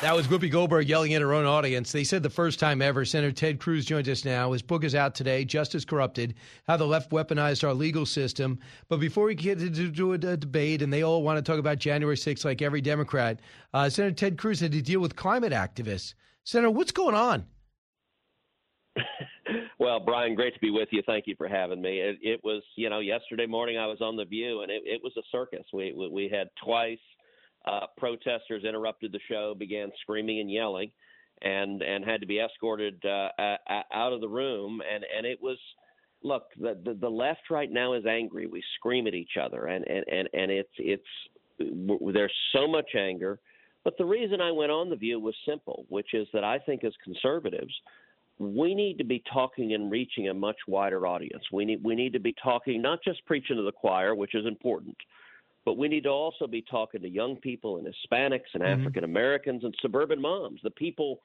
That 0.01 0.15
was 0.15 0.27
Whoopi 0.27 0.49
Goldberg 0.49 0.87
yelling 0.87 1.13
at 1.13 1.21
her 1.21 1.33
own 1.33 1.45
audience. 1.45 1.91
They 1.91 2.05
said 2.05 2.23
the 2.23 2.29
first 2.29 2.57
time 2.57 2.81
ever. 2.81 3.03
Senator 3.03 3.33
Ted 3.33 3.59
Cruz 3.59 3.83
joins 3.83 4.07
us 4.07 4.23
now. 4.23 4.53
His 4.53 4.61
book 4.61 4.85
is 4.85 4.95
out 4.95 5.13
today, 5.13 5.43
Justice 5.43 5.83
Corrupted 5.83 6.35
How 6.67 6.77
the 6.77 6.87
Left 6.87 7.11
Weaponized 7.11 7.67
Our 7.67 7.73
Legal 7.73 8.05
System. 8.05 8.59
But 8.87 9.01
before 9.01 9.25
we 9.25 9.35
get 9.35 9.61
into 9.61 10.13
a, 10.13 10.15
a 10.15 10.37
debate, 10.37 10.81
and 10.81 10.93
they 10.93 11.03
all 11.03 11.21
want 11.21 11.35
to 11.35 11.41
talk 11.41 11.59
about 11.59 11.79
January 11.79 12.15
6th 12.15 12.45
like 12.45 12.61
every 12.61 12.79
Democrat, 12.79 13.41
uh, 13.73 13.89
Senator 13.89 14.15
Ted 14.15 14.37
Cruz 14.37 14.61
had 14.61 14.71
to 14.71 14.81
deal 14.81 15.01
with 15.01 15.17
climate 15.17 15.51
activists. 15.51 16.13
Senator, 16.45 16.71
what's 16.71 16.93
going 16.93 17.15
on? 17.15 17.45
Well, 19.79 20.01
Brian, 20.01 20.35
great 20.35 20.53
to 20.53 20.59
be 20.59 20.69
with 20.69 20.89
you. 20.91 21.01
Thank 21.05 21.25
you 21.25 21.35
for 21.37 21.47
having 21.47 21.81
me. 21.81 22.01
It, 22.01 22.17
it 22.21 22.41
was, 22.43 22.61
you 22.75 22.89
know, 22.89 22.99
yesterday 22.99 23.47
morning 23.47 23.77
I 23.77 23.87
was 23.87 24.01
on 24.01 24.17
the 24.17 24.25
View, 24.25 24.61
and 24.61 24.69
it, 24.69 24.83
it 24.85 25.01
was 25.01 25.13
a 25.17 25.21
circus. 25.31 25.65
We, 25.73 25.93
we 25.93 26.09
we 26.09 26.29
had 26.29 26.49
twice 26.63 26.99
uh, 27.65 27.87
protesters 27.97 28.63
interrupted 28.63 29.11
the 29.11 29.19
show, 29.29 29.53
began 29.57 29.91
screaming 30.01 30.39
and 30.39 30.51
yelling, 30.51 30.91
and 31.41 31.81
and 31.81 32.05
had 32.05 32.21
to 32.21 32.27
be 32.27 32.39
escorted 32.39 33.03
uh, 33.05 33.29
out 33.93 34.13
of 34.13 34.21
the 34.21 34.27
room. 34.29 34.81
And 34.93 35.05
and 35.15 35.25
it 35.25 35.39
was, 35.41 35.57
look, 36.23 36.43
the, 36.59 36.77
the 36.83 36.93
the 36.93 37.09
left 37.09 37.49
right 37.49 37.71
now 37.71 37.93
is 37.93 38.05
angry. 38.05 38.47
We 38.47 38.63
scream 38.77 39.07
at 39.07 39.13
each 39.13 39.37
other, 39.41 39.67
and 39.67 39.85
and 39.87 40.05
and 40.11 40.29
and 40.33 40.51
it's 40.51 40.69
it's 40.77 41.03
there's 42.13 42.33
so 42.53 42.67
much 42.67 42.95
anger. 42.95 43.39
But 43.83 43.97
the 43.97 44.05
reason 44.05 44.41
I 44.41 44.51
went 44.51 44.71
on 44.71 44.89
the 44.89 44.95
View 44.95 45.19
was 45.19 45.35
simple, 45.47 45.85
which 45.89 46.13
is 46.13 46.27
that 46.33 46.43
I 46.43 46.59
think 46.59 46.83
as 46.83 46.93
conservatives, 47.03 47.73
we 48.37 48.75
need 48.75 48.97
to 48.97 49.03
be 49.03 49.23
talking 49.31 49.73
and 49.73 49.91
reaching 49.91 50.29
a 50.29 50.33
much 50.33 50.57
wider 50.67 51.05
audience. 51.05 51.43
We 51.51 51.65
need 51.65 51.83
we 51.83 51.95
need 51.95 52.13
to 52.13 52.19
be 52.19 52.35
talking, 52.41 52.81
not 52.81 52.99
just 53.03 53.25
preaching 53.25 53.57
to 53.57 53.63
the 53.63 53.71
choir, 53.71 54.15
which 54.15 54.35
is 54.35 54.45
important, 54.45 54.95
but 55.65 55.77
we 55.77 55.87
need 55.87 56.03
to 56.03 56.09
also 56.09 56.47
be 56.47 56.61
talking 56.61 57.01
to 57.01 57.09
young 57.09 57.35
people 57.37 57.77
and 57.77 57.87
Hispanics 57.87 58.53
and 58.53 58.63
Mm-hmm. 58.63 58.81
African 58.81 59.03
Americans 59.03 59.63
and 59.63 59.75
suburban 59.81 60.21
moms, 60.21 60.59
the 60.63 60.71
people 60.71 61.21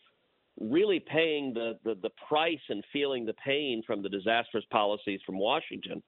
really 0.60 1.00
paying 1.00 1.52
the, 1.52 1.78
the, 1.84 1.96
the 2.02 2.10
price 2.28 2.60
and 2.68 2.84
feeling 2.92 3.26
the 3.26 3.34
pain 3.34 3.82
from 3.86 4.02
the 4.02 4.08
disastrous 4.08 4.64
policies 4.70 5.20
from 5.26 5.38
Washington. 5.38 6.02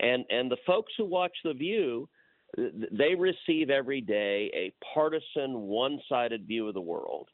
And, 0.00 0.24
and 0.28 0.50
the 0.50 0.58
folks 0.66 0.92
who 0.98 1.06
watch 1.06 1.32
The 1.44 1.54
View, 1.54 2.08
they 2.56 3.14
receive 3.14 3.70
every 3.70 4.00
day 4.00 4.50
a 4.54 4.72
partisan, 4.94 5.62
one 5.62 5.98
sided 6.08 6.46
view 6.46 6.68
of 6.68 6.74
the 6.74 6.80
world. 6.80 7.28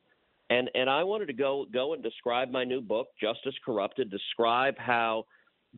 And, 0.51 0.71
and 0.75 0.89
I 0.89 1.03
wanted 1.03 1.27
to 1.27 1.33
go, 1.33 1.67
go 1.73 1.95
and 1.95 2.03
describe 2.03 2.51
my 2.51 2.65
new 2.65 2.81
book, 2.81 3.09
Justice 3.21 3.55
Corrupted, 3.65 4.11
describe 4.11 4.75
how 4.79 5.25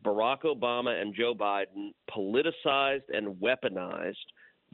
Barack 0.03 0.41
Obama 0.43 1.01
and 1.01 1.15
Joe 1.15 1.33
Biden 1.33 1.93
politicized 2.15 3.03
and 3.13 3.35
weaponized 3.37 4.15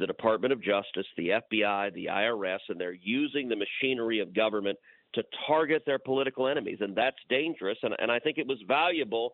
the 0.01 0.07
Department 0.07 0.51
of 0.51 0.61
Justice, 0.61 1.05
the 1.15 1.29
FBI, 1.29 1.93
the 1.93 2.07
IRS, 2.07 2.59
and 2.67 2.81
they're 2.81 2.91
using 2.91 3.47
the 3.47 3.55
machinery 3.55 4.19
of 4.19 4.33
government 4.33 4.77
to 5.13 5.23
target 5.47 5.83
their 5.85 5.99
political 5.99 6.47
enemies. 6.47 6.79
And 6.81 6.95
that's 6.95 7.17
dangerous. 7.29 7.77
And, 7.83 7.93
and 7.99 8.11
I 8.11 8.19
think 8.19 8.37
it 8.37 8.47
was 8.47 8.57
valuable 8.67 9.33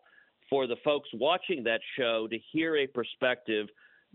for 0.50 0.66
the 0.66 0.76
folks 0.84 1.08
watching 1.14 1.64
that 1.64 1.80
show 1.98 2.28
to 2.30 2.38
hear 2.52 2.76
a 2.76 2.86
perspective 2.86 3.66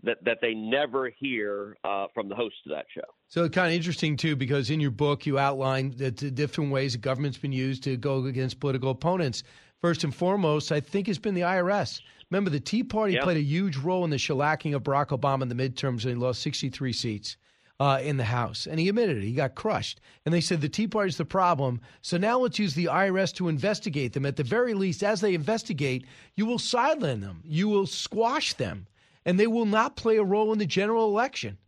that, 0.02 0.18
that 0.24 0.38
they 0.40 0.54
never 0.54 1.10
hear 1.18 1.76
uh, 1.84 2.06
from 2.14 2.28
the 2.28 2.34
host 2.34 2.56
of 2.66 2.72
that 2.72 2.86
show. 2.94 3.02
So 3.28 3.44
it's 3.44 3.54
kind 3.54 3.68
of 3.68 3.74
interesting 3.74 4.16
too, 4.16 4.36
because 4.36 4.70
in 4.70 4.80
your 4.80 4.90
book 4.90 5.26
you 5.26 5.38
outline 5.38 5.94
the, 5.96 6.10
the 6.10 6.30
different 6.30 6.70
ways 6.70 6.92
the 6.92 6.98
government's 6.98 7.38
been 7.38 7.52
used 7.52 7.84
to 7.84 7.96
go 7.96 8.24
against 8.24 8.60
political 8.60 8.90
opponents. 8.90 9.42
First 9.80 10.04
and 10.04 10.14
foremost, 10.14 10.72
I 10.72 10.80
think 10.80 11.06
has 11.08 11.18
been 11.18 11.34
the 11.34 11.42
IRS. 11.42 12.00
Remember, 12.30 12.50
the 12.50 12.60
Tea 12.60 12.82
Party 12.82 13.14
Yeah. 13.14 13.22
played 13.22 13.36
a 13.36 13.42
huge 13.42 13.76
role 13.76 14.04
in 14.04 14.10
the 14.10 14.16
shellacking 14.16 14.74
of 14.74 14.82
Barack 14.82 15.08
Obama 15.08 15.42
in 15.42 15.48
the 15.48 15.54
midterms, 15.54 16.02
and 16.04 16.10
he 16.10 16.14
lost 16.14 16.40
63 16.42 16.92
seats 16.92 17.36
uh, 17.80 18.00
in 18.02 18.16
the 18.16 18.24
House. 18.24 18.66
And 18.66 18.80
he 18.80 18.88
admitted 18.88 19.18
it; 19.18 19.24
he 19.24 19.32
got 19.32 19.54
crushed. 19.54 20.00
And 20.24 20.32
they 20.32 20.40
said 20.40 20.60
the 20.60 20.68
Tea 20.68 20.86
Party's 20.86 21.18
the 21.18 21.24
problem. 21.24 21.80
So 22.00 22.16
now 22.16 22.38
let's 22.38 22.58
use 22.58 22.74
the 22.74 22.86
IRS 22.86 23.32
to 23.34 23.48
investigate 23.48 24.14
them. 24.14 24.24
At 24.24 24.36
the 24.36 24.42
very 24.44 24.72
least, 24.74 25.02
as 25.02 25.20
they 25.20 25.34
investigate, 25.34 26.06
you 26.34 26.46
will 26.46 26.58
sideline 26.58 27.20
them, 27.20 27.42
you 27.44 27.68
will 27.68 27.86
squash 27.86 28.54
them, 28.54 28.86
and 29.26 29.38
they 29.38 29.46
will 29.46 29.66
not 29.66 29.96
play 29.96 30.16
a 30.16 30.24
role 30.24 30.52
in 30.52 30.58
the 30.58 30.66
general 30.66 31.04
election. 31.06 31.58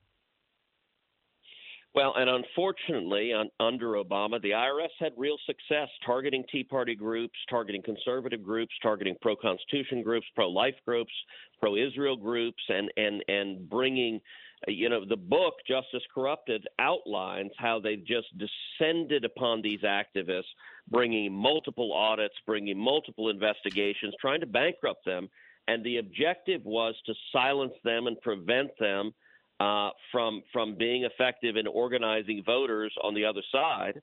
Well, 1.97 2.13
and 2.15 2.29
unfortunately, 2.29 3.33
under 3.59 3.93
Obama, 3.95 4.41
the 4.43 4.51
IRS 4.51 4.91
had 5.01 5.13
real 5.17 5.39
success 5.47 5.89
targeting 6.05 6.45
Tea 6.53 6.63
Party 6.63 6.95
groups, 6.95 7.39
targeting 7.49 7.81
conservative 7.81 8.45
groups, 8.45 8.75
targeting 8.83 9.17
pro-Constitution 9.23 10.03
groups, 10.03 10.27
pro-life 10.35 10.75
groups, 10.85 11.13
pro-Israel 11.59 12.17
groups, 12.17 12.63
and 12.69 12.91
and 12.99 13.25
and 13.29 13.71
bringing, 13.71 14.21
uh, 14.69 14.73
you 14.73 14.91
know, 14.91 15.07
the 15.09 15.17
book 15.17 15.55
Justice 15.67 16.03
Corrupted 16.15 16.69
outlines 16.79 17.53
how 17.57 17.81
they've 17.81 18.05
just 18.05 18.27
descended 18.37 19.25
upon 19.25 19.63
these 19.63 19.81
activists, 19.81 20.53
bringing 20.91 21.33
multiple 21.33 21.95
audits, 21.95 22.35
bringing 22.45 22.79
multiple 22.79 23.31
investigations, 23.31 24.13
trying 24.21 24.41
to 24.41 24.47
bankrupt 24.47 25.07
them, 25.07 25.31
and 25.67 25.83
the 25.83 25.97
objective 25.97 26.63
was 26.67 26.95
to 27.07 27.15
silence 27.33 27.73
them 27.85 28.07
and 28.07 28.21
prevent 28.21 28.69
them 28.79 29.15
uh, 29.61 29.91
from 30.13 30.43
from 30.53 30.77
being 30.77 31.05
effective 31.05 31.57
in 31.57 31.67
organizing 31.67 32.43
voters 32.45 32.93
on 33.03 33.15
the 33.15 33.25
other 33.25 33.43
side. 33.51 34.01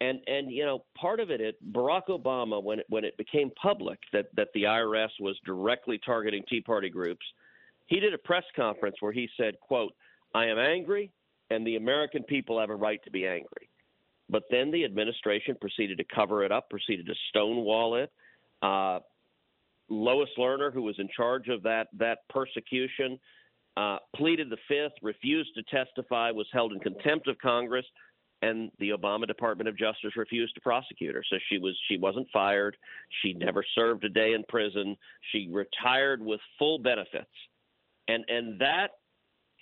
And 0.00 0.20
and 0.26 0.50
you 0.50 0.64
know 0.64 0.84
part 0.96 1.20
of 1.20 1.30
it, 1.30 1.40
it 1.40 1.56
Barack 1.72 2.08
Obama 2.08 2.62
when 2.62 2.80
it, 2.80 2.86
when 2.88 3.04
it 3.04 3.16
became 3.16 3.50
public 3.60 3.98
that 4.12 4.26
that 4.36 4.48
the 4.54 4.64
IRS 4.64 5.10
was 5.20 5.36
directly 5.44 6.00
targeting 6.04 6.42
Tea 6.48 6.60
Party 6.60 6.90
groups, 6.90 7.24
he 7.86 8.00
did 8.00 8.14
a 8.14 8.18
press 8.18 8.44
conference 8.56 8.96
where 9.00 9.12
he 9.12 9.28
said, 9.36 9.54
"quote 9.60 9.92
I 10.34 10.46
am 10.46 10.58
angry, 10.58 11.10
and 11.50 11.66
the 11.66 11.76
American 11.76 12.22
people 12.24 12.60
have 12.60 12.70
a 12.70 12.76
right 12.76 13.02
to 13.04 13.10
be 13.10 13.26
angry." 13.26 13.70
But 14.28 14.44
then 14.50 14.70
the 14.70 14.84
administration 14.84 15.56
proceeded 15.60 15.98
to 15.98 16.04
cover 16.14 16.44
it 16.44 16.52
up, 16.52 16.70
proceeded 16.70 17.06
to 17.06 17.14
stonewall 17.28 17.96
it. 17.96 18.10
Uh, 18.62 19.00
Lois 19.88 20.30
Lerner, 20.38 20.72
who 20.72 20.82
was 20.82 20.98
in 20.98 21.08
charge 21.14 21.48
of 21.48 21.62
that 21.64 21.88
that 21.98 22.18
persecution, 22.30 23.18
uh, 23.76 23.98
pleaded 24.14 24.50
the 24.50 24.56
fifth, 24.68 24.94
refused 25.02 25.50
to 25.56 25.62
testify, 25.64 26.30
was 26.30 26.46
held 26.52 26.72
in 26.72 26.80
contempt 26.80 27.28
of 27.28 27.36
Congress, 27.38 27.86
and 28.42 28.70
the 28.78 28.90
Obama 28.90 29.26
Department 29.26 29.68
of 29.68 29.76
Justice 29.76 30.16
refused 30.16 30.54
to 30.54 30.60
prosecute 30.60 31.14
her. 31.14 31.24
So 31.28 31.36
she 31.48 31.58
was 31.58 31.76
she 31.88 31.96
wasn't 31.96 32.28
fired. 32.32 32.76
She 33.22 33.32
never 33.32 33.64
served 33.74 34.04
a 34.04 34.08
day 34.08 34.34
in 34.34 34.44
prison. 34.48 34.96
She 35.32 35.48
retired 35.50 36.20
with 36.22 36.40
full 36.58 36.78
benefits, 36.78 37.30
and 38.08 38.24
and 38.28 38.60
that 38.60 38.90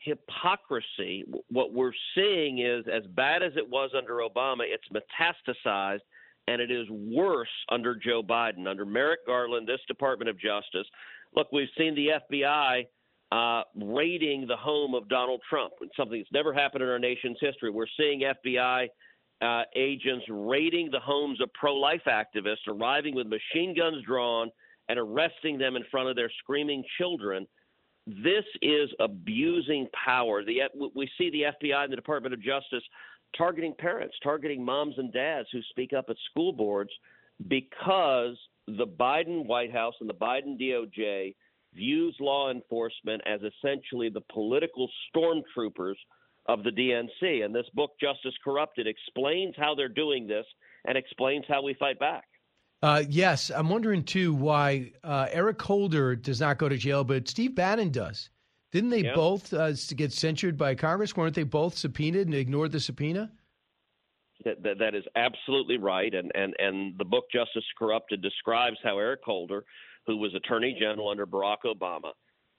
hypocrisy. 0.05 1.25
What 1.49 1.73
we're 1.73 1.93
seeing 2.15 2.59
is 2.59 2.85
as 2.93 3.05
bad 3.15 3.43
as 3.43 3.53
it 3.57 3.69
was 3.69 3.91
under 3.97 4.19
Obama, 4.19 4.63
it's 4.63 4.85
metastasized. 4.93 6.01
And 6.49 6.61
it 6.61 6.73
is 6.73 6.89
worse 6.91 7.47
under 7.69 7.95
Joe 7.95 8.21
Biden, 8.21 8.67
under 8.67 8.85
Merrick 8.85 9.25
Garland, 9.27 9.69
this 9.69 9.79
Department 9.87 10.29
of 10.29 10.37
Justice. 10.41 10.89
Look, 11.37 11.53
we've 11.53 11.69
seen 11.79 11.95
the 11.95 12.09
FBI 12.29 12.87
uh, 13.33 13.63
raiding 13.75 14.47
the 14.47 14.57
home 14.57 14.95
of 14.95 15.09
Donald 15.09 15.41
Trump, 15.49 15.73
something 15.97 16.19
that's 16.19 16.33
never 16.33 16.53
happened 16.53 16.83
in 16.83 16.91
our 16.91 16.99
nation's 16.99 17.39
history. 17.41 17.71
We're 17.71 17.87
seeing 17.97 18.21
FBI 18.21 18.89
uh, 19.41 19.63
agents 19.75 20.27
raiding 20.29 20.91
the 20.91 21.01
homes 21.01 21.41
of 21.41 21.51
pro 21.55 21.75
life 21.75 22.03
activists, 22.07 22.69
arriving 22.69 23.15
with 23.15 23.27
machine 23.27 23.75
guns 23.75 24.05
drawn 24.07 24.51
and 24.91 24.99
arresting 24.99 25.57
them 25.57 25.77
in 25.77 25.85
front 25.91 26.11
of 26.11 26.17
their 26.17 26.31
screaming 26.41 26.85
children. 26.99 27.47
This 28.07 28.45
is 28.61 28.91
abusing 29.01 29.89
power. 30.05 30.45
The, 30.45 30.61
we 30.95 31.09
see 31.17 31.31
the 31.31 31.45
FBI 31.67 31.85
and 31.85 31.93
the 31.93 31.97
Department 31.97 32.35
of 32.35 32.43
Justice 32.43 32.85
targeting 33.35 33.75
parents, 33.79 34.15
targeting 34.23 34.63
moms 34.63 34.97
and 34.99 35.11
dads 35.11 35.49
who 35.53 35.61
speak 35.71 35.95
up 35.95 36.07
at 36.11 36.17
school 36.31 36.53
boards 36.53 36.91
because 37.49 38.37
the 38.67 38.87
Biden 38.87 39.47
White 39.47 39.73
House 39.73 39.95
and 40.01 40.11
the 40.11 40.15
Biden 40.15 40.61
DOJ 40.61 41.35
views 41.75 42.17
law 42.21 42.51
enforcement 42.51 43.23
as 43.27 43.41
essentially 43.43 44.09
the 44.09 44.21
political 44.33 44.89
stormtroopers 45.15 45.95
of 46.47 46.65
the 46.65 46.71
DNC. 46.71 47.45
And 47.45 47.55
this 47.55 47.67
book, 47.75 47.93
Justice 48.01 48.35
Corrupted, 48.45 48.87
explains 48.87 49.55
how 49.57 49.75
they're 49.75 49.89
doing 49.89 50.27
this 50.27 50.47
and 50.87 50.99
explains 50.99 51.45
how 51.49 51.63
we 51.63 51.75
fight 51.75 51.99
back. 51.99 52.25
Uh, 52.83 53.05
yes, 53.09 53.51
I'm 53.55 53.69
wondering 53.69 54.03
too 54.03 54.35
why 54.35 54.91
uh, 55.05 55.29
Eric 55.31 55.63
Holder 55.63 56.17
does 56.17 56.41
not 56.41 56.59
go 56.59 56.69
to 56.69 56.77
jail, 56.77 57.05
but 57.05 57.29
Steve 57.29 57.55
Bannon 57.55 57.91
does. 57.91 58.29
Didn't 58.73 58.91
they 58.91 59.05
Yeah. 59.05 59.15
both 59.15 59.53
uh, 59.53 59.73
get 59.95 60.13
censured 60.13 60.57
by 60.57 60.75
Congress? 60.75 61.17
Weren't 61.17 61.35
they 61.37 61.45
both 61.45 61.77
subpoenaed 61.77 62.27
and 62.27 62.35
ignored 62.35 62.73
the 62.73 62.81
subpoena? 62.81 63.31
That, 64.45 64.63
that, 64.65 64.79
that 64.81 64.95
is 64.97 65.05
absolutely 65.15 65.79
right. 65.79 66.13
And, 66.13 66.33
and, 66.35 66.55
and 66.59 66.99
the 66.99 67.05
book 67.05 67.27
Justice 67.33 67.65
Corrupted 67.79 68.21
describes 68.23 68.79
how 68.83 68.99
Eric 68.99 69.21
Holder, 69.25 69.65
who 70.07 70.17
was 70.17 70.35
Attorney 70.35 70.77
General 70.79 71.09
under 71.09 71.27
Barack 71.27 71.59
Obama, 71.67 72.13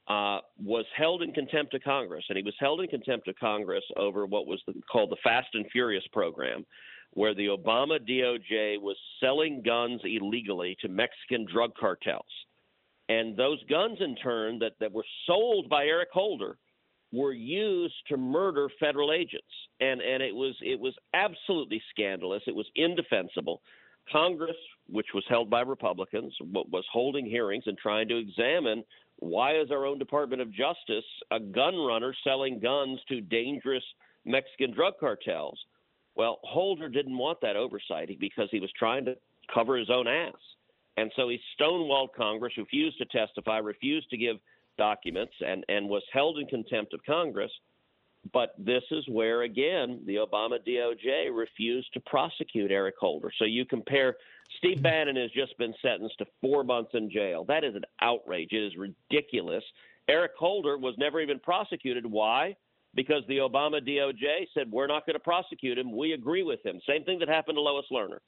uh, 0.08 0.42
was 0.62 0.86
held 0.96 1.22
in 1.22 1.32
contempt 1.32 1.74
of 1.74 1.82
Congress. 1.84 2.26
And 2.30 2.38
he 2.38 2.44
was 2.44 2.56
held 2.60 2.82
in 2.82 2.88
contempt 2.88 3.28
of 3.28 3.36
Congress 3.40 3.84
over 3.96 4.26
what 4.26 4.48
was 4.48 4.62
the, 4.68 4.74
called 4.92 5.12
the 5.12 5.18
Fast 5.24 5.50
and 5.54 5.66
Furious 5.72 6.04
program, 6.12 6.66
where 7.12 7.34
the 7.34 7.48
Obama 7.48 8.00
DOJ 8.00 8.82
was 8.82 8.98
selling 9.20 9.62
guns 9.66 10.02
illegally 10.04 10.76
to 10.82 10.88
Mexican 10.90 11.46
drug 11.52 11.72
cartels. 11.80 12.26
And 13.10 13.36
those 13.36 13.64
guns, 13.70 13.98
in 14.00 14.16
turn, 14.16 14.60
that, 14.60 14.74
that 14.80 14.92
were 14.92 15.06
sold 15.28 15.70
by 15.70 15.86
Eric 15.86 16.10
Holder, 16.12 16.58
were 17.14 17.32
used 17.32 17.94
to 18.10 18.18
murder 18.18 18.70
federal 18.80 19.14
agents, 19.14 19.46
and 19.80 20.02
and 20.02 20.24
it 20.24 20.36
was 20.36 20.56
it 20.62 20.80
was 20.80 20.96
absolutely 21.14 21.82
scandalous. 21.92 22.42
It 22.48 22.56
was 22.56 22.66
indefensible. 22.76 23.62
Congress, 24.12 24.56
which 24.90 25.08
was 25.14 25.24
held 25.30 25.50
by 25.50 25.62
Republicans, 25.62 26.34
was 26.42 26.86
holding 26.92 27.26
hearings 27.26 27.64
and 27.68 27.78
trying 27.78 28.08
to 28.10 28.18
examine 28.18 28.84
why 29.20 29.56
is 29.56 29.72
our 29.72 29.86
own 29.86 30.00
Department 30.00 30.42
of 30.42 30.52
Justice 30.52 31.06
a 31.32 31.40
gun 31.40 31.76
runner 31.78 32.14
selling 32.24 32.60
guns 32.60 33.00
to 33.08 33.22
dangerous 33.22 33.84
Mexican 34.26 34.72
drug 34.72 34.94
cartels? 35.00 35.58
Well, 36.16 36.40
Holder 36.44 36.90
didn't 36.90 37.18
want 37.18 37.40
that 37.42 37.56
oversight 37.56 38.10
because 38.20 38.50
he 38.52 38.60
was 38.60 38.72
trying 38.78 39.06
to 39.06 39.16
cover 39.54 39.78
his 39.78 39.90
own 39.90 40.08
ass. 40.08 40.34
And 40.98 41.12
so 41.16 41.30
he 41.30 41.40
stonewalled 41.60 42.14
Congress, 42.16 42.54
refused 42.58 42.98
to 43.00 43.06
testify, 43.06 43.58
refused 43.58 44.10
to 44.12 44.18
give 44.18 44.38
documents, 44.78 45.34
and, 45.46 45.64
and 45.70 45.90
was 45.90 46.04
held 46.12 46.38
in 46.38 46.46
contempt 46.48 46.94
of 46.94 47.04
Congress. 47.06 47.52
But 48.32 48.54
this 48.58 48.84
is 48.92 49.04
where, 49.10 49.42
again, 49.42 50.02
the 50.06 50.16
Obama 50.16 50.58
DOJ 50.66 51.36
refused 51.36 51.94
to 51.94 52.00
prosecute 52.02 52.72
Eric 52.72 52.96
Holder. 52.98 53.30
So 53.38 53.44
you 53.44 53.66
compare 53.66 54.16
Steve 54.58 54.78
mm-hmm. 54.78 54.84
Bannon 54.84 55.16
has 55.18 55.32
just 55.32 55.58
been 55.58 55.74
sentenced 55.82 56.18
to 56.20 56.26
four 56.40 56.64
months 56.64 56.92
in 56.94 57.12
jail. 57.12 57.44
That 57.46 57.64
is 57.66 57.76
an 57.76 57.84
outrage. 58.02 58.50
It 58.52 58.64
is 58.64 58.74
ridiculous. 58.78 59.64
Eric 60.08 60.32
Holder 60.38 60.78
was 60.78 60.96
never 60.98 61.20
even 61.20 61.40
prosecuted. 61.40 62.06
Why? 62.06 62.56
Because 62.96 63.24
the 63.28 63.38
Obama 63.38 63.86
DOJ 63.86 64.48
said, 64.54 64.72
we're 64.72 64.88
not 64.88 65.06
going 65.06 65.16
to 65.16 65.20
prosecute 65.20 65.78
him. 65.78 65.96
We 65.96 66.14
agree 66.14 66.44
with 66.44 66.66
him. 66.66 66.80
Same 66.88 67.04
thing 67.04 67.20
that 67.20 67.28
happened 67.28 67.58
to 67.58 67.62
Lois 67.62 67.86
Lerner. 67.92 68.20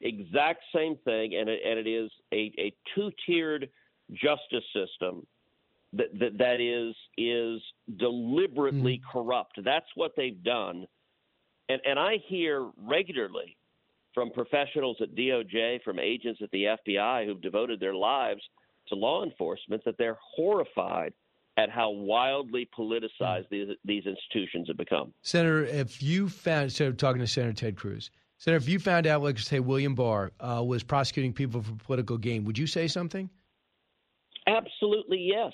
Exact 0.00 0.64
same 0.74 0.96
thing. 1.04 1.36
And 1.36 1.48
it, 1.48 1.60
and 1.64 1.78
it 1.78 1.88
is 1.88 2.10
a, 2.32 2.52
a 2.58 2.74
two 2.94 3.10
tiered 3.26 3.68
justice 4.12 4.64
system 4.74 5.26
that 5.96 6.18
that, 6.18 6.38
that 6.38 6.60
is 6.60 6.94
is 7.16 7.62
deliberately 7.98 8.98
Mm. 8.98 9.10
corrupt. 9.12 9.62
That's 9.64 9.86
what 9.94 10.12
they've 10.16 10.42
done, 10.42 10.86
and 11.68 11.80
and 11.84 11.98
I 11.98 12.18
hear 12.28 12.70
regularly 12.76 13.56
from 14.14 14.30
professionals 14.30 14.96
at 15.00 15.14
DOJ, 15.14 15.82
from 15.82 15.98
agents 15.98 16.40
at 16.42 16.50
the 16.52 16.64
FBI 16.64 17.26
who've 17.26 17.40
devoted 17.40 17.80
their 17.80 17.94
lives 17.94 18.42
to 18.88 18.94
law 18.94 19.24
enforcement 19.24 19.82
that 19.84 19.96
they're 19.98 20.18
horrified 20.36 21.12
at 21.56 21.70
how 21.70 21.90
wildly 21.90 22.68
politicized 22.76 23.48
these 23.50 23.68
these 23.84 24.04
institutions 24.06 24.68
have 24.68 24.76
become. 24.76 25.12
Senator, 25.22 25.64
if 25.64 26.02
you 26.02 26.28
found, 26.28 26.72
so 26.72 26.92
talking 26.92 27.20
to 27.20 27.26
Senator 27.26 27.52
Ted 27.52 27.76
Cruz, 27.76 28.10
Senator, 28.38 28.62
if 28.62 28.68
you 28.68 28.78
found 28.78 29.06
out, 29.06 29.22
like 29.22 29.38
say, 29.38 29.60
William 29.60 29.94
Barr 29.94 30.32
uh, 30.40 30.62
was 30.64 30.82
prosecuting 30.82 31.32
people 31.32 31.62
for 31.62 31.72
political 31.76 32.18
gain, 32.18 32.44
would 32.44 32.58
you 32.58 32.66
say 32.66 32.88
something? 32.88 33.30
Absolutely 34.46 35.18
yes. 35.18 35.52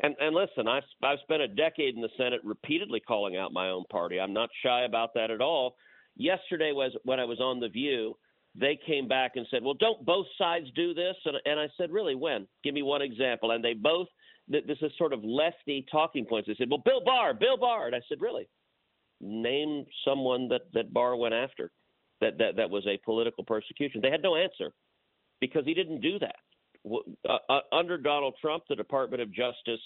And 0.00 0.14
and 0.20 0.34
listen, 0.34 0.68
I've 0.68 0.84
I've 1.02 1.18
spent 1.22 1.42
a 1.42 1.48
decade 1.48 1.94
in 1.94 2.00
the 2.00 2.08
Senate 2.16 2.40
repeatedly 2.44 3.00
calling 3.00 3.36
out 3.36 3.52
my 3.52 3.68
own 3.68 3.84
party. 3.90 4.20
I'm 4.20 4.32
not 4.32 4.50
shy 4.62 4.82
about 4.82 5.14
that 5.14 5.30
at 5.30 5.40
all. 5.40 5.76
Yesterday 6.16 6.72
was 6.72 6.92
when 7.04 7.20
I 7.20 7.24
was 7.24 7.40
on 7.40 7.60
the 7.60 7.68
View. 7.68 8.16
They 8.54 8.78
came 8.86 9.08
back 9.08 9.32
and 9.36 9.46
said, 9.50 9.62
"Well, 9.62 9.74
don't 9.74 10.04
both 10.04 10.26
sides 10.36 10.66
do 10.74 10.94
this?" 10.94 11.16
And 11.24 11.36
and 11.44 11.58
I 11.58 11.68
said, 11.76 11.90
"Really? 11.90 12.14
When? 12.14 12.46
Give 12.62 12.74
me 12.74 12.82
one 12.82 13.02
example." 13.02 13.50
And 13.50 13.64
they 13.64 13.74
both 13.74 14.08
th- 14.50 14.66
this 14.66 14.78
is 14.82 14.92
sort 14.96 15.12
of 15.12 15.24
lefty 15.24 15.84
talking 15.90 16.24
points. 16.24 16.46
They 16.46 16.54
said, 16.54 16.70
"Well, 16.70 16.82
Bill 16.84 17.02
Barr, 17.04 17.34
Bill 17.34 17.56
Barr," 17.56 17.86
and 17.86 17.96
I 17.96 18.00
said, 18.08 18.20
"Really? 18.20 18.48
Name 19.20 19.84
someone 20.04 20.48
that 20.48 20.72
that 20.74 20.92
Barr 20.92 21.16
went 21.16 21.34
after 21.34 21.72
that 22.20 22.38
that 22.38 22.56
that 22.56 22.70
was 22.70 22.86
a 22.86 22.98
political 22.98 23.44
persecution." 23.44 24.00
They 24.00 24.10
had 24.10 24.22
no 24.22 24.36
answer 24.36 24.72
because 25.40 25.64
he 25.64 25.74
didn't 25.74 26.00
do 26.00 26.18
that. 26.20 26.36
Uh, 26.86 27.36
uh, 27.48 27.60
under 27.72 27.98
Donald 27.98 28.34
Trump, 28.40 28.64
the 28.68 28.76
Department 28.76 29.22
of 29.22 29.32
Justice 29.32 29.80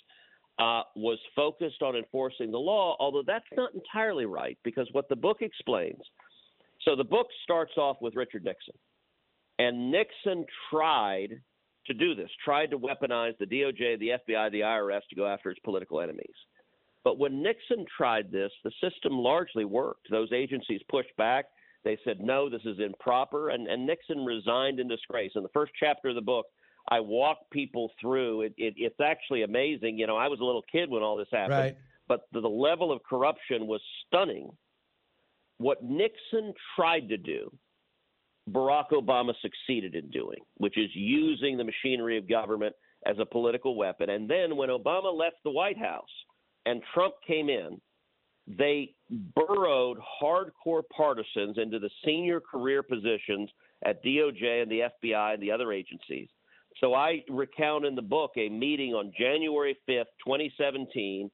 uh, 0.59 0.83
was 0.95 1.19
focused 1.35 1.83
on 1.83 1.97
enforcing 1.97 2.51
the 2.51 2.59
law, 2.59 2.97
although 3.01 3.23
that's 3.27 3.45
not 3.57 3.75
entirely 3.75 4.27
right 4.27 4.59
because 4.65 4.89
what 4.93 5.09
the 5.09 5.17
book 5.17 5.39
explains. 5.41 6.01
So 6.83 6.97
the 6.97 7.05
book 7.05 7.29
starts 7.45 7.73
off 7.77 7.97
with 8.01 8.17
Richard 8.17 8.45
Nixon, 8.45 8.75
and 9.59 9.91
Nixon 9.91 10.45
tried 10.71 11.41
to 11.87 11.95
do 11.95 12.15
this, 12.15 12.31
tried 12.45 12.71
to 12.71 12.79
weaponize 12.79 13.37
the 13.39 13.47
DOJ, 13.47 13.99
the 13.99 14.11
FBI, 14.29 14.51
the 14.53 14.61
IRS 14.61 15.01
to 15.11 15.17
go 15.17 15.27
after 15.27 15.51
its 15.51 15.61
political 15.61 16.01
enemies. 16.01 16.35
But 17.05 17.19
when 17.19 17.43
Nixon 17.43 17.85
tried 17.97 18.31
this, 18.31 18.53
the 18.63 18.71
system 18.81 19.13
largely 19.13 19.65
worked. 19.65 20.09
Those 20.11 20.33
agencies 20.33 20.81
pushed 20.89 21.17
back. 21.17 21.47
They 21.85 21.99
said, 22.05 22.21
no, 22.21 22.49
this 22.49 22.63
is 22.65 22.79
improper. 22.79 23.51
And, 23.51 23.67
and 23.67 23.87
Nixon 23.87 24.25
resigned 24.25 24.79
in 24.79 24.87
disgrace. 24.87 25.33
In 25.35 25.43
the 25.43 25.49
first 25.49 25.73
chapter 25.79 26.11
of 26.11 26.15
the 26.15 26.21
book, 26.21 26.47
I 26.89 27.01
walk 27.01 27.39
people 27.51 27.91
through. 28.01 28.43
It, 28.43 28.55
it, 28.57 28.75
it's 28.77 29.01
actually 29.01 29.43
amazing. 29.43 29.99
You 29.99 30.07
know, 30.07 30.17
I 30.17 30.29
was 30.29 30.41
a 30.41 30.45
little 30.45 30.65
kid 30.71 30.91
when 30.91 31.03
all 31.03 31.17
this 31.17 31.29
happened, 31.33 31.59
Right. 31.59 31.77
but 32.09 32.23
the, 32.33 32.41
the 32.41 32.49
level 32.49 32.91
of 32.93 33.03
corruption 33.03 33.67
was 33.67 33.81
stunning. 34.07 34.51
What 35.59 35.83
Nixon 35.85 36.53
tried 36.77 37.09
to 37.11 37.17
do, 37.17 37.53
Barack 38.51 38.91
Obama 38.93 39.33
succeeded 39.41 39.95
in 39.95 40.11
doing, 40.11 40.41
which 40.57 40.77
is 40.77 40.91
using 40.95 41.57
the 41.57 41.65
machinery 41.65 42.19
of 42.19 42.29
government 42.29 42.75
as 43.07 43.17
a 43.21 43.27
political 43.27 43.77
weapon. 43.77 44.11
And 44.11 44.29
then 44.29 44.57
when 44.57 44.69
Obama 44.69 45.17
left 45.17 45.37
the 45.45 45.51
White 45.51 45.79
House 45.79 46.11
and 46.67 46.83
Trump 46.93 47.15
came 47.25 47.49
in, 47.49 47.81
they 48.49 48.93
burrowed 49.37 49.99
hardcore 50.21 50.83
partisans 50.97 51.59
into 51.59 51.79
the 51.79 51.91
senior 52.05 52.41
career 52.41 52.83
positions 52.83 53.49
at 53.85 54.05
DOJ 54.05 54.63
and 54.63 54.71
the 54.71 54.89
FBI 55.05 55.35
and 55.35 55.43
the 55.43 55.53
other 55.53 55.73
agencies. 55.73 56.29
So 56.81 56.95
I 56.95 57.23
recount 57.29 57.85
in 57.85 57.95
the 57.95 58.03
book 58.03 58.33
a 58.37 58.49
meeting 58.49 58.95
on 58.95 59.13
January 59.19 59.77
5th, 59.89 60.07
2017, 60.25 61.31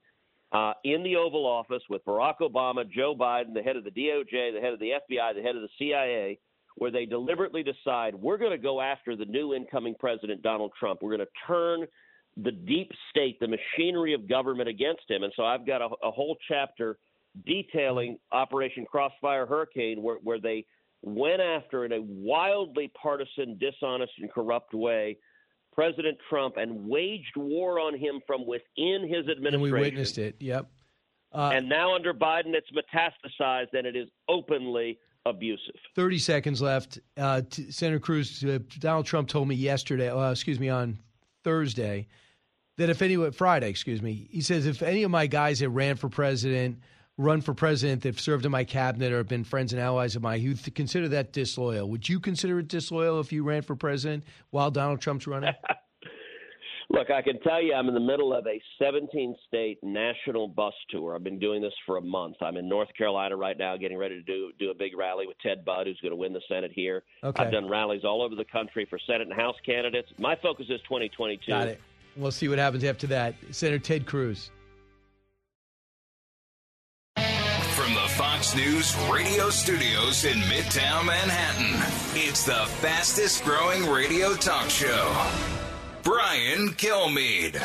uh, 0.53 0.72
in 0.84 1.03
the 1.03 1.16
Oval 1.16 1.45
Office 1.45 1.82
with 1.91 2.05
Barack 2.05 2.36
Obama, 2.41 2.89
Joe 2.91 3.14
Biden, 3.14 3.53
the 3.53 3.62
head 3.62 3.76
of 3.76 3.84
the 3.84 3.91
DOJ, 3.91 4.55
the 4.55 4.61
head 4.61 4.72
of 4.72 4.78
the 4.78 4.93
FBI, 4.93 5.34
the 5.34 5.43
head 5.43 5.57
of 5.57 5.62
the 5.62 5.68
CIA, 5.78 6.39
where 6.76 6.91
they 6.91 7.05
deliberately 7.05 7.62
decide 7.62 8.14
we're 8.14 8.39
going 8.39 8.53
to 8.53 8.59
go 8.59 8.80
after 8.80 9.14
the 9.14 9.26
new 9.26 9.55
incoming 9.55 9.95
president, 9.99 10.43
Donald 10.43 10.72
Trump. 10.78 11.03
We're 11.03 11.16
going 11.16 11.26
to 11.26 11.47
turn 11.47 11.86
the 12.43 12.53
deep 12.53 12.91
state, 13.11 13.39
the 13.41 13.49
machinery 13.49 14.14
of 14.14 14.28
government 14.28 14.68
against 14.68 15.03
him. 15.09 15.22
And 15.22 15.32
so 15.36 15.45
I've 15.45 15.66
got 15.66 15.82
a, 15.82 15.89
a 16.03 16.11
whole 16.11 16.36
chapter 16.49 16.99
detailing 17.47 18.18
Operation 18.32 18.86
Crossfire 18.86 19.45
Hurricane, 19.45 20.03
where, 20.03 20.16
where 20.22 20.41
they 20.41 20.64
went 21.03 21.41
after 21.41 21.84
in 21.84 21.93
a 21.93 22.01
wildly 22.01 22.91
partisan, 23.01 23.59
dishonest, 23.59 24.12
and 24.18 24.30
corrupt 24.30 24.72
way 24.72 25.18
President 25.79 26.18
Trump 26.29 26.57
and 26.57 26.89
waged 26.89 27.37
war 27.37 27.79
on 27.79 27.97
him 27.97 28.20
from 28.26 28.45
within 28.45 29.03
his 29.03 29.29
administration. 29.29 29.55
And 29.55 29.62
we 29.62 29.70
witnessed 29.70 30.18
it. 30.18 30.35
Yep. 30.41 30.68
Uh, 31.33 31.53
and 31.55 31.68
now 31.68 31.95
under 31.95 32.12
Biden, 32.12 32.53
it's 32.53 32.66
metastasized 32.72 33.68
and 33.74 33.87
it 33.87 33.95
is 33.95 34.09
openly 34.29 34.99
abusive. 35.24 35.76
30 35.95 36.18
seconds 36.18 36.61
left. 36.61 36.99
Uh, 37.16 37.43
t- 37.49 37.70
Senator 37.70 38.01
Cruz, 38.01 38.43
uh, 38.43 38.59
Donald 38.81 39.07
Trump 39.07 39.29
told 39.29 39.47
me 39.47 39.55
yesterday, 39.55 40.11
uh, 40.11 40.33
excuse 40.33 40.59
me, 40.59 40.68
on 40.68 40.99
Thursday, 41.45 42.09
that 42.76 42.91
if 42.91 43.01
anyone, 43.01 43.31
Friday, 43.31 43.70
excuse 43.70 44.03
me, 44.03 44.26
he 44.33 44.41
says 44.41 44.66
if 44.66 44.83
any 44.83 45.05
of 45.05 45.12
my 45.12 45.29
guys 45.29 45.61
that 45.61 45.68
ran 45.68 45.95
for 45.95 46.09
president, 46.09 46.81
run 47.19 47.41
for 47.43 47.53
president, 47.53 48.03
that 48.03 48.09
have 48.09 48.21
served 48.21 48.47
in 48.47 48.53
my 48.53 48.64
cabinet 48.64 49.12
or 49.12 49.19
have 49.19 49.29
been 49.29 49.45
friends 49.45 49.73
and 49.73 49.83
allies 49.83 50.16
of 50.16 50.23
mine, 50.23 50.41
you 50.41 50.55
th- 50.55 50.73
consider 50.75 51.09
that 51.09 51.33
disloyal. 51.33 51.91
Would 51.91 52.09
you 52.09 52.21
consider 52.21 52.61
it 52.61 52.69
disloyal 52.69 53.21
if 53.21 53.33
you 53.33 53.43
ran 53.43 53.62
for 53.62 53.77
president 53.77 54.25
while 54.51 54.71
Donald 54.71 55.01
Trump's 55.01 55.27
running? 55.27 55.53
Look, 56.91 57.11
I 57.11 57.21
can 57.21 57.39
tell 57.41 57.62
you 57.62 57.75
I'm 57.75 57.87
in 57.89 57.93
the 57.93 58.01
middle 58.01 58.33
of 58.33 58.47
a 58.47 58.59
17 58.83 59.37
state 59.47 59.79
national 59.83 60.49
bus 60.49 60.73
tour. 60.89 61.14
I've 61.14 61.23
been 61.23 61.39
doing 61.39 61.61
this 61.61 61.75
for 61.85 61.99
a 61.99 62.01
month. 62.01 62.37
I'm 62.41 62.57
in 62.57 62.66
North 62.66 62.89
Carolina 62.97 63.37
right 63.37 63.59
now 63.59 63.77
getting 63.77 63.99
ready 63.99 64.14
to 64.14 64.23
do 64.23 64.53
do 64.59 64.71
a 64.71 64.75
big 64.75 64.97
rally 64.97 65.27
with 65.27 65.37
Ted 65.41 65.66
Budd 65.66 65.87
who's 65.87 66.01
going 66.01 66.12
to 66.12 66.16
win 66.16 66.33
the 66.33 66.41
Senate 66.49 66.73
here. 66.75 67.03
Okay. 67.23 67.45
I've 67.45 67.53
done 67.53 67.69
rallies 67.69 68.07
all 68.07 68.23
over 68.23 68.35
the 68.35 68.45
country 68.45 68.87
for 68.89 68.99
Senate 69.07 69.29
and 69.29 69.35
House 69.35 69.57
candidates. 69.66 70.09
My 70.16 70.35
focus 70.37 70.64
is 70.71 70.81
2022. 70.89 71.53
Got 71.53 71.69
it. 71.69 71.81
We'll 72.16 72.33
see 72.33 72.49
what 72.49 72.59
happens 72.59 72.85
after 72.85 73.07
that. 73.09 73.35
Senator 73.51 73.79
Ted 73.79 74.07
Cruz. 74.07 74.51
From 77.89 77.95
the 77.95 78.09
Fox 78.11 78.55
News 78.55 78.95
radio 79.11 79.49
studios 79.49 80.26
in 80.26 80.36
Midtown 80.41 81.07
Manhattan, 81.07 81.80
it's 82.14 82.45
the 82.45 82.66
fastest 82.82 83.43
growing 83.45 83.89
radio 83.89 84.34
talk 84.34 84.68
show. 84.68 85.26
Brian 86.03 86.68
Kilmeade. 86.74 87.57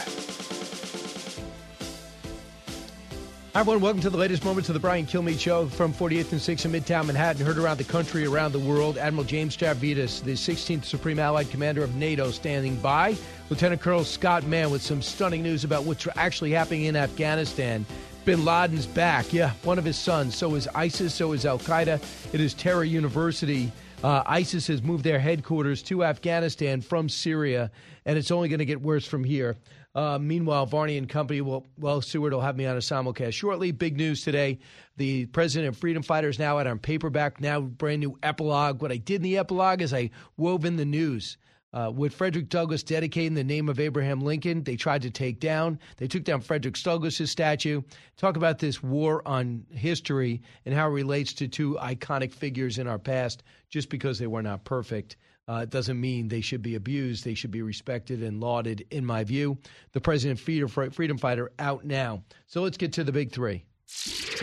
Hi, 3.53 3.59
everyone. 3.59 3.81
Welcome 3.81 3.99
to 3.99 4.09
the 4.09 4.15
latest 4.15 4.45
moments 4.45 4.69
of 4.69 4.75
the 4.75 4.79
Brian 4.79 5.05
Kilmeade 5.05 5.41
Show 5.41 5.67
from 5.67 5.93
48th 5.93 6.31
and 6.31 6.39
6th 6.39 6.65
in 6.65 6.71
Midtown 6.71 7.07
Manhattan. 7.07 7.45
Heard 7.45 7.57
around 7.57 7.77
the 7.77 7.83
country, 7.83 8.25
around 8.25 8.53
the 8.53 8.59
world. 8.59 8.97
Admiral 8.97 9.25
James 9.25 9.57
Stavridis, 9.57 10.23
the 10.23 10.35
16th 10.35 10.85
Supreme 10.85 11.19
Allied 11.19 11.49
Commander 11.49 11.83
of 11.83 11.95
NATO, 11.95 12.31
standing 12.31 12.77
by. 12.77 13.17
Lieutenant 13.49 13.81
Colonel 13.81 14.05
Scott 14.05 14.45
Mann 14.45 14.71
with 14.71 14.81
some 14.81 15.01
stunning 15.01 15.43
news 15.43 15.65
about 15.65 15.83
what's 15.83 16.07
actually 16.15 16.51
happening 16.51 16.85
in 16.85 16.95
Afghanistan. 16.95 17.85
Bin 18.25 18.45
Laden's 18.45 18.85
back. 18.85 19.33
Yeah, 19.33 19.51
one 19.63 19.77
of 19.77 19.83
his 19.83 19.97
sons. 19.97 20.37
So 20.37 20.55
is 20.55 20.69
ISIS, 20.69 21.13
so 21.13 21.33
is 21.33 21.45
Al 21.45 21.59
Qaeda. 21.59 22.01
It 22.33 22.39
is 22.39 22.53
Terror 22.53 22.85
University. 22.85 23.69
Uh, 24.01 24.23
ISIS 24.25 24.67
has 24.67 24.81
moved 24.81 25.03
their 25.03 25.19
headquarters 25.19 25.83
to 25.83 26.05
Afghanistan 26.05 26.79
from 26.79 27.09
Syria, 27.09 27.69
and 28.05 28.17
it's 28.17 28.31
only 28.31 28.47
going 28.47 28.59
to 28.59 28.65
get 28.65 28.81
worse 28.81 29.05
from 29.05 29.25
here. 29.25 29.57
Uh, 29.93 30.17
meanwhile, 30.19 30.65
Varney 30.65 30.97
and 30.97 31.09
Company, 31.09 31.41
well, 31.41 31.65
well, 31.77 32.01
Stuart 32.01 32.31
will 32.31 32.39
have 32.39 32.55
me 32.55 32.65
on 32.65 32.77
a 32.77 32.79
simulcast 32.79 33.33
shortly. 33.33 33.71
Big 33.71 33.97
news 33.97 34.23
today. 34.23 34.57
The 34.95 35.25
president 35.27 35.69
of 35.69 35.77
Freedom 35.77 36.01
Fighters 36.01 36.39
now 36.39 36.57
out 36.59 36.67
on 36.67 36.79
paperback, 36.79 37.41
now 37.41 37.59
brand 37.59 37.99
new 37.99 38.17
epilogue. 38.23 38.81
What 38.81 38.91
I 38.91 38.97
did 38.97 39.15
in 39.17 39.23
the 39.23 39.37
epilogue 39.37 39.81
is 39.81 39.93
I 39.93 40.11
wove 40.37 40.63
in 40.63 40.77
the 40.77 40.85
news. 40.85 41.37
Uh, 41.73 41.91
with 41.93 42.13
Frederick 42.13 42.49
Douglass 42.49 42.83
dedicating 42.83 43.33
the 43.33 43.43
name 43.43 43.67
of 43.67 43.79
Abraham 43.79 44.21
Lincoln, 44.21 44.63
they 44.63 44.75
tried 44.75 45.01
to 45.01 45.09
take 45.09 45.39
down. 45.39 45.79
They 45.97 46.07
took 46.07 46.23
down 46.23 46.41
Frederick 46.41 46.75
Douglass's 46.75 47.31
statue. 47.31 47.81
Talk 48.15 48.37
about 48.37 48.59
this 48.59 48.83
war 48.83 49.27
on 49.27 49.65
history 49.71 50.41
and 50.65 50.75
how 50.75 50.87
it 50.87 50.91
relates 50.91 51.33
to 51.33 51.47
two 51.47 51.77
iconic 51.81 52.31
figures 52.31 52.77
in 52.77 52.87
our 52.87 52.99
past. 52.99 53.43
Just 53.69 53.89
because 53.89 54.19
they 54.19 54.27
were 54.27 54.43
not 54.43 54.63
perfect, 54.65 55.17
uh, 55.47 55.65
doesn't 55.65 55.99
mean 55.99 56.27
they 56.27 56.41
should 56.41 56.61
be 56.61 56.75
abused. 56.75 57.25
They 57.25 57.33
should 57.33 57.51
be 57.51 57.63
respected 57.63 58.21
and 58.21 58.39
lauded, 58.39 58.85
in 58.91 59.03
my 59.03 59.23
view. 59.23 59.57
The 59.93 60.01
president 60.01 60.39
freedom 60.39 61.17
fighter 61.17 61.51
out 61.57 61.85
now. 61.85 62.23
So 62.45 62.61
let's 62.61 62.77
get 62.77 62.93
to 62.93 63.03
the 63.03 63.11
big 63.11 63.31
three. 63.31 63.65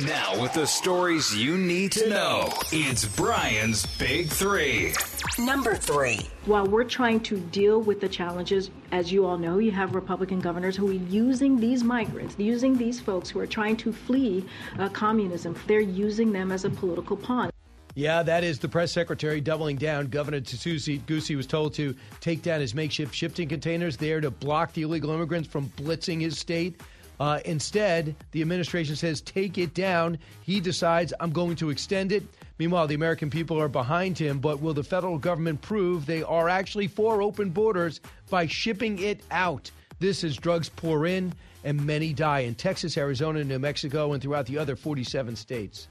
Now, 0.07 0.41
with 0.41 0.55
the 0.55 0.67
stories 0.67 1.37
you 1.37 1.59
need 1.59 1.93
to 1.93 2.09
know, 2.09 2.49
it's 2.73 3.05
Brian's 3.05 3.85
Big 3.99 4.29
Three. 4.29 4.95
Number 5.39 5.75
three. 5.75 6.21
While 6.47 6.67
we're 6.67 6.85
trying 6.85 7.21
to 7.21 7.39
deal 7.39 7.83
with 7.83 8.01
the 8.01 8.09
challenges, 8.09 8.71
as 8.93 9.13
you 9.13 9.27
all 9.27 9.37
know, 9.37 9.59
you 9.59 9.71
have 9.73 9.95
Republican 9.95 10.41
governors 10.41 10.77
who 10.77 10.89
are 10.89 10.93
using 10.93 11.61
these 11.61 11.85
migrants, 11.85 12.37
using 12.39 12.79
these 12.79 13.01
folks 13.01 13.29
who 13.29 13.41
are 13.41 13.47
trying 13.47 13.77
to 13.79 13.93
flee 13.93 14.47
uh, 14.79 14.89
communism. 14.89 15.55
They're 15.67 15.81
using 15.81 16.33
them 16.33 16.53
as 16.53 16.65
a 16.65 16.71
political 16.71 17.17
pawn. 17.17 17.51
Yeah, 17.95 18.23
that 18.23 18.45
is 18.45 18.59
the 18.59 18.69
press 18.69 18.93
secretary 18.93 19.41
doubling 19.41 19.77
down. 19.77 20.07
Governor 20.07 20.41
Tsusi 20.41 21.01
Gusi 21.01 21.37
was 21.37 21.47
told 21.47 21.75
to 21.75 21.95
take 22.21 22.43
down 22.43 22.61
his 22.61 22.75
makeshift 22.75 23.15
shipping 23.15 23.49
containers 23.49 23.97
there 23.97 24.21
to 24.21 24.31
block 24.31 24.73
the 24.73 24.83
illegal 24.83 25.11
immigrants 25.11 25.49
from 25.49 25.69
blitzing 25.71 26.21
his 26.21 26.39
state. 26.39 26.81
Uh, 27.21 27.39
instead, 27.45 28.17
the 28.33 28.41
administration 28.41 28.97
says 28.97 29.21
take 29.21 29.59
it 29.59 29.75
down. 29.75 30.19
He 30.41 30.59
decides 30.59 31.13
I'm 31.21 31.33
going 31.33 31.55
to 31.57 31.69
extend 31.69 32.13
it. 32.13 32.25
Meanwhile, 32.59 32.87
the 32.87 32.95
American 32.95 33.29
people 33.29 33.61
are 33.61 33.69
behind 33.69 34.19
him. 34.19 34.39
But 34.39 34.63
will 34.63 34.73
the 34.73 34.83
federal 34.83 35.19
government 35.19 35.61
prove 35.61 36.07
they 36.07 36.23
are 36.23 36.49
actually 36.49 36.89
for 36.89 37.21
open 37.21 37.51
borders 37.51 38.01
by 38.31 38.47
shipping 38.47 38.99
it 38.99 39.21
out? 39.31 39.71
This 39.99 40.25
is 40.25 40.35
drugs 40.35 40.71
pour 40.71 41.07
in 41.07 41.35
and 41.63 41.85
many 41.85 42.15
die 42.15 42.41
in 42.41 42.55
Texas, 42.55 42.97
Arizona, 42.97 43.45
New 43.45 43.59
Mexico, 43.59 44.15
and 44.15 44.23
throughout 44.23 44.47
the 44.47 44.57
other 44.57 44.75
47 44.75 45.37
states. 45.37 45.89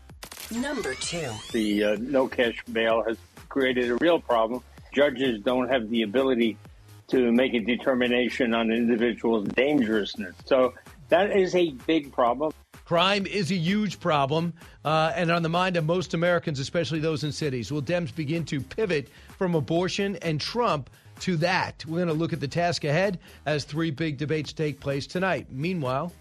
Number 0.52 0.96
two. 0.96 1.30
The 1.54 1.84
uh, 1.84 1.98
no 2.00 2.28
cash 2.28 2.58
bail 2.72 3.04
has 3.04 3.18
created 3.50 3.92
a 3.92 3.96
real 3.98 4.20
problem. 4.20 4.64
Judges 4.92 5.42
don't 5.42 5.70
have 5.70 5.92
the 5.92 6.02
ability 6.02 6.58
to 7.10 7.32
make 7.32 7.54
a 7.54 7.60
determination 7.60 8.56
on 8.56 8.72
an 8.72 8.78
individual's 8.78 9.48
dangerousness. 9.50 10.36
So 10.46 10.74
that 11.10 11.36
is 11.36 11.56
a 11.56 11.72
big 11.86 12.12
problem. 12.12 12.54
Crime 12.86 13.28
is 13.28 13.52
a 13.52 13.56
huge 13.56 14.00
problem 14.00 14.54
uh, 14.84 15.12
and 15.16 15.30
on 15.30 15.44
the 15.44 15.50
mind 15.50 15.78
of 15.78 15.86
most 15.86 16.14
Americans, 16.14 16.60
especially 16.60 17.00
those 17.00 17.24
in 17.24 17.32
cities. 17.32 17.72
Will 17.72 17.84
Dems 17.84 18.16
begin 18.16 18.46
to 18.46 18.62
pivot 18.62 19.10
from 19.38 19.54
abortion 19.54 20.16
and 20.18 20.42
Trump 20.42 20.90
to 21.20 21.38
that? 21.38 21.86
We're 21.88 21.98
going 21.98 22.08
to 22.08 22.14
look 22.14 22.34
at 22.34 22.40
the 22.40 22.48
task 22.48 22.84
ahead 22.86 23.20
as 23.46 23.64
three 23.64 23.92
big 23.92 24.18
debates 24.18 24.54
take 24.54 24.80
place 24.80 25.06
tonight. 25.06 25.48
Meanwhile, 25.52 26.14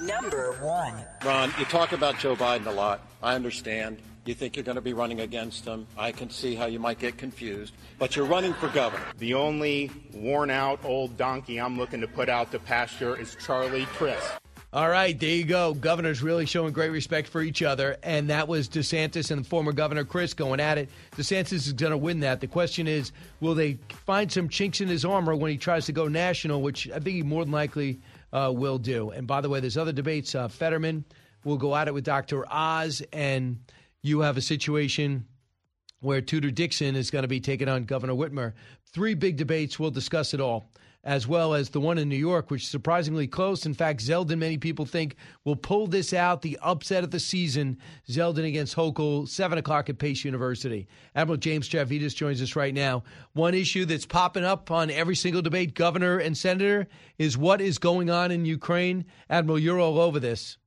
Number 0.00 0.52
one. 0.60 1.04
Ron, 1.24 1.52
you 1.58 1.64
talk 1.64 1.92
about 1.92 2.18
Joe 2.18 2.36
Biden 2.36 2.66
a 2.66 2.70
lot. 2.70 3.00
I 3.22 3.34
understand. 3.34 3.98
You 4.28 4.34
think 4.34 4.56
you're 4.56 4.64
going 4.64 4.76
to 4.76 4.82
be 4.82 4.92
running 4.92 5.20
against 5.20 5.64
him. 5.64 5.86
I 5.96 6.12
can 6.12 6.28
see 6.28 6.54
how 6.54 6.66
you 6.66 6.78
might 6.78 6.98
get 6.98 7.16
confused, 7.16 7.72
but 7.98 8.14
you're 8.14 8.26
running 8.26 8.52
for 8.52 8.68
governor. 8.68 9.02
The 9.16 9.32
only 9.32 9.90
worn 10.12 10.50
out 10.50 10.84
old 10.84 11.16
donkey 11.16 11.58
I'm 11.58 11.78
looking 11.78 12.02
to 12.02 12.06
put 12.06 12.28
out 12.28 12.52
to 12.52 12.58
pasture 12.58 13.18
is 13.18 13.34
Charlie 13.36 13.86
Crist. 13.86 14.30
All 14.70 14.90
right, 14.90 15.18
there 15.18 15.30
you 15.30 15.44
go. 15.44 15.72
Governors 15.72 16.22
really 16.22 16.44
showing 16.44 16.74
great 16.74 16.90
respect 16.90 17.26
for 17.28 17.40
each 17.40 17.62
other. 17.62 17.96
And 18.02 18.28
that 18.28 18.48
was 18.48 18.68
DeSantis 18.68 19.30
and 19.30 19.46
former 19.46 19.72
Governor 19.72 20.04
Crist 20.04 20.36
going 20.36 20.60
at 20.60 20.76
it. 20.76 20.90
DeSantis 21.16 21.54
is 21.54 21.72
going 21.72 21.92
to 21.92 21.96
win 21.96 22.20
that. 22.20 22.42
The 22.42 22.48
question 22.48 22.86
is, 22.86 23.12
will 23.40 23.54
they 23.54 23.78
find 24.04 24.30
some 24.30 24.50
chinks 24.50 24.82
in 24.82 24.88
his 24.88 25.06
armor 25.06 25.34
when 25.36 25.50
he 25.50 25.56
tries 25.56 25.86
to 25.86 25.92
go 25.92 26.06
national, 26.06 26.60
which 26.60 26.86
I 26.90 26.98
think 26.98 27.16
he 27.16 27.22
more 27.22 27.46
than 27.46 27.52
likely 27.52 27.98
uh, 28.34 28.52
will 28.54 28.76
do. 28.76 29.08
And 29.08 29.26
by 29.26 29.40
the 29.40 29.48
way, 29.48 29.60
there's 29.60 29.78
other 29.78 29.92
debates. 29.92 30.34
Uh, 30.34 30.48
Fetterman 30.48 31.06
will 31.44 31.56
go 31.56 31.74
at 31.74 31.88
it 31.88 31.94
with 31.94 32.04
Dr. 32.04 32.44
Oz, 32.52 33.02
and 33.10 33.58
you 34.02 34.20
have 34.20 34.36
a 34.36 34.42
situation 34.42 35.26
where 36.00 36.20
Tudor 36.20 36.50
Dixon 36.50 36.94
is 36.94 37.10
going 37.10 37.22
to 37.22 37.28
be 37.28 37.40
taking 37.40 37.68
on 37.68 37.84
Governor 37.84 38.14
Whitmer. 38.14 38.52
Three 38.92 39.14
big 39.14 39.36
debates. 39.36 39.78
We'll 39.78 39.90
discuss 39.90 40.32
it 40.32 40.40
all 40.40 40.70
as 41.04 41.26
well 41.26 41.54
as 41.54 41.70
the 41.70 41.80
one 41.80 41.96
in 41.96 42.08
New 42.08 42.16
York, 42.16 42.50
which 42.50 42.62
is 42.62 42.68
surprisingly 42.68 43.26
close. 43.26 43.64
In 43.64 43.72
fact, 43.72 44.00
Zeldin, 44.00 44.38
many 44.38 44.58
people 44.58 44.84
think, 44.84 45.16
will 45.44 45.56
pull 45.56 45.86
this 45.86 46.12
out, 46.12 46.42
the 46.42 46.58
upset 46.60 47.04
of 47.04 47.10
the 47.10 47.20
season. 47.20 47.78
Zeldin 48.08 48.46
against 48.46 48.76
Hochul, 48.76 49.28
7 49.28 49.58
o'clock 49.58 49.88
at 49.88 49.98
Pace 49.98 50.24
University. 50.24 50.88
Admiral 51.14 51.38
James 51.38 51.68
Stavridis 51.68 52.14
joins 52.14 52.42
us 52.42 52.56
right 52.56 52.74
now. 52.74 53.04
One 53.32 53.54
issue 53.54 53.84
that's 53.84 54.06
popping 54.06 54.44
up 54.44 54.70
on 54.70 54.90
every 54.90 55.16
single 55.16 55.42
debate, 55.42 55.74
governor 55.74 56.18
and 56.18 56.36
senator, 56.36 56.88
is 57.16 57.38
what 57.38 57.60
is 57.60 57.78
going 57.78 58.10
on 58.10 58.30
in 58.30 58.44
Ukraine. 58.44 59.04
Admiral, 59.30 59.58
you're 59.58 59.80
all 59.80 60.00
over 60.00 60.18
this. 60.20 60.58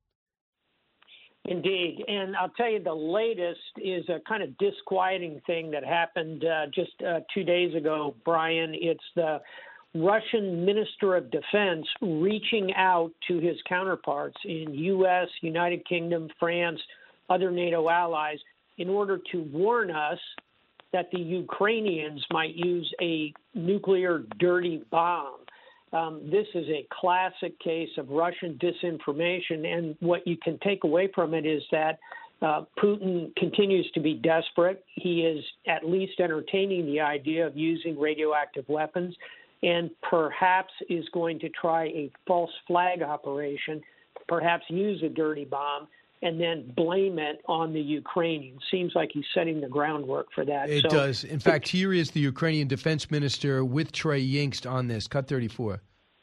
Indeed. 1.44 2.04
And 2.06 2.36
I'll 2.36 2.50
tell 2.50 2.70
you, 2.70 2.82
the 2.82 2.94
latest 2.94 3.58
is 3.78 4.08
a 4.08 4.20
kind 4.28 4.42
of 4.42 4.56
disquieting 4.58 5.40
thing 5.46 5.72
that 5.72 5.84
happened 5.84 6.44
uh, 6.44 6.66
just 6.72 6.92
uh, 7.02 7.20
two 7.34 7.42
days 7.42 7.74
ago, 7.74 8.14
Brian. 8.24 8.74
It's 8.74 9.02
the 9.16 9.40
Russian 9.94 10.64
Minister 10.64 11.16
of 11.16 11.30
Defense 11.30 11.86
reaching 12.00 12.72
out 12.74 13.10
to 13.28 13.38
his 13.40 13.56
counterparts 13.68 14.36
in 14.44 14.72
U.S., 14.72 15.28
United 15.40 15.86
Kingdom, 15.86 16.28
France, 16.38 16.80
other 17.28 17.50
NATO 17.50 17.88
allies 17.88 18.38
in 18.78 18.88
order 18.88 19.18
to 19.32 19.42
warn 19.52 19.90
us 19.90 20.18
that 20.92 21.10
the 21.10 21.18
Ukrainians 21.18 22.24
might 22.30 22.54
use 22.54 22.90
a 23.00 23.32
nuclear 23.54 24.24
dirty 24.38 24.82
bomb. 24.90 25.40
Um, 25.92 26.22
this 26.30 26.46
is 26.54 26.66
a 26.68 26.86
classic 26.90 27.58
case 27.60 27.90
of 27.98 28.08
Russian 28.08 28.58
disinformation, 28.58 29.66
and 29.66 29.96
what 30.00 30.26
you 30.26 30.36
can 30.36 30.58
take 30.60 30.84
away 30.84 31.10
from 31.14 31.34
it 31.34 31.44
is 31.44 31.62
that 31.70 31.98
uh, 32.40 32.64
Putin 32.82 33.34
continues 33.36 33.88
to 33.92 34.00
be 34.00 34.14
desperate. 34.14 34.84
He 34.94 35.20
is 35.20 35.44
at 35.66 35.86
least 35.86 36.18
entertaining 36.18 36.86
the 36.86 37.00
idea 37.00 37.46
of 37.46 37.56
using 37.56 37.98
radioactive 37.98 38.68
weapons 38.68 39.14
and 39.62 39.90
perhaps 40.08 40.72
is 40.88 41.04
going 41.12 41.38
to 41.38 41.48
try 41.50 41.84
a 41.84 42.10
false 42.26 42.50
flag 42.66 43.02
operation, 43.02 43.80
perhaps 44.28 44.64
use 44.68 45.02
a 45.04 45.08
dirty 45.08 45.44
bomb, 45.44 45.86
and 46.22 46.40
then 46.40 46.72
blame 46.76 47.18
it 47.18 47.42
on 47.46 47.72
the 47.72 47.80
Ukrainians. 47.80 48.60
Seems 48.70 48.92
like 48.94 49.10
he's 49.12 49.24
setting 49.34 49.60
the 49.60 49.68
groundwork 49.68 50.28
for 50.32 50.44
that. 50.44 50.70
It 50.70 50.82
so, 50.82 50.88
does. 50.88 51.24
In 51.24 51.40
fact, 51.40 51.68
here 51.68 51.92
is 51.92 52.12
the 52.12 52.20
Ukrainian 52.20 52.68
defense 52.68 53.10
minister 53.10 53.64
with 53.64 53.90
Trey 53.92 54.24
Yingst 54.24 54.70
on 54.70 54.86
this. 54.86 55.08
Cut 55.08 55.26
34. 55.26 55.80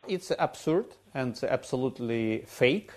It's 0.08 0.32
absurd 0.40 0.86
and 1.14 1.38
absolutely 1.44 2.44
fake. 2.48 2.92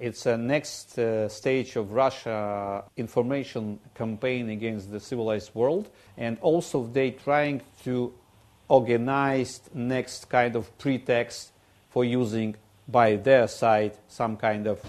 It's 0.00 0.26
a 0.26 0.36
next 0.36 0.98
uh, 0.98 1.28
stage 1.28 1.76
of 1.76 1.92
Russia 1.92 2.84
information 2.96 3.78
campaign 3.94 4.50
against 4.50 4.90
the 4.90 4.98
civilized 4.98 5.54
world, 5.54 5.90
and 6.16 6.38
also 6.40 6.84
they 6.84 7.12
trying 7.12 7.62
to 7.84 8.12
organize 8.68 9.60
next 9.72 10.28
kind 10.28 10.56
of 10.56 10.76
pretext 10.78 11.52
for 11.88 12.04
using 12.04 12.56
by 12.88 13.14
their 13.14 13.46
side 13.46 13.96
some 14.08 14.36
kind 14.36 14.66
of 14.66 14.80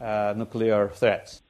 uh, 0.00 0.34
nuclear 0.36 0.88
threats. 0.88 1.42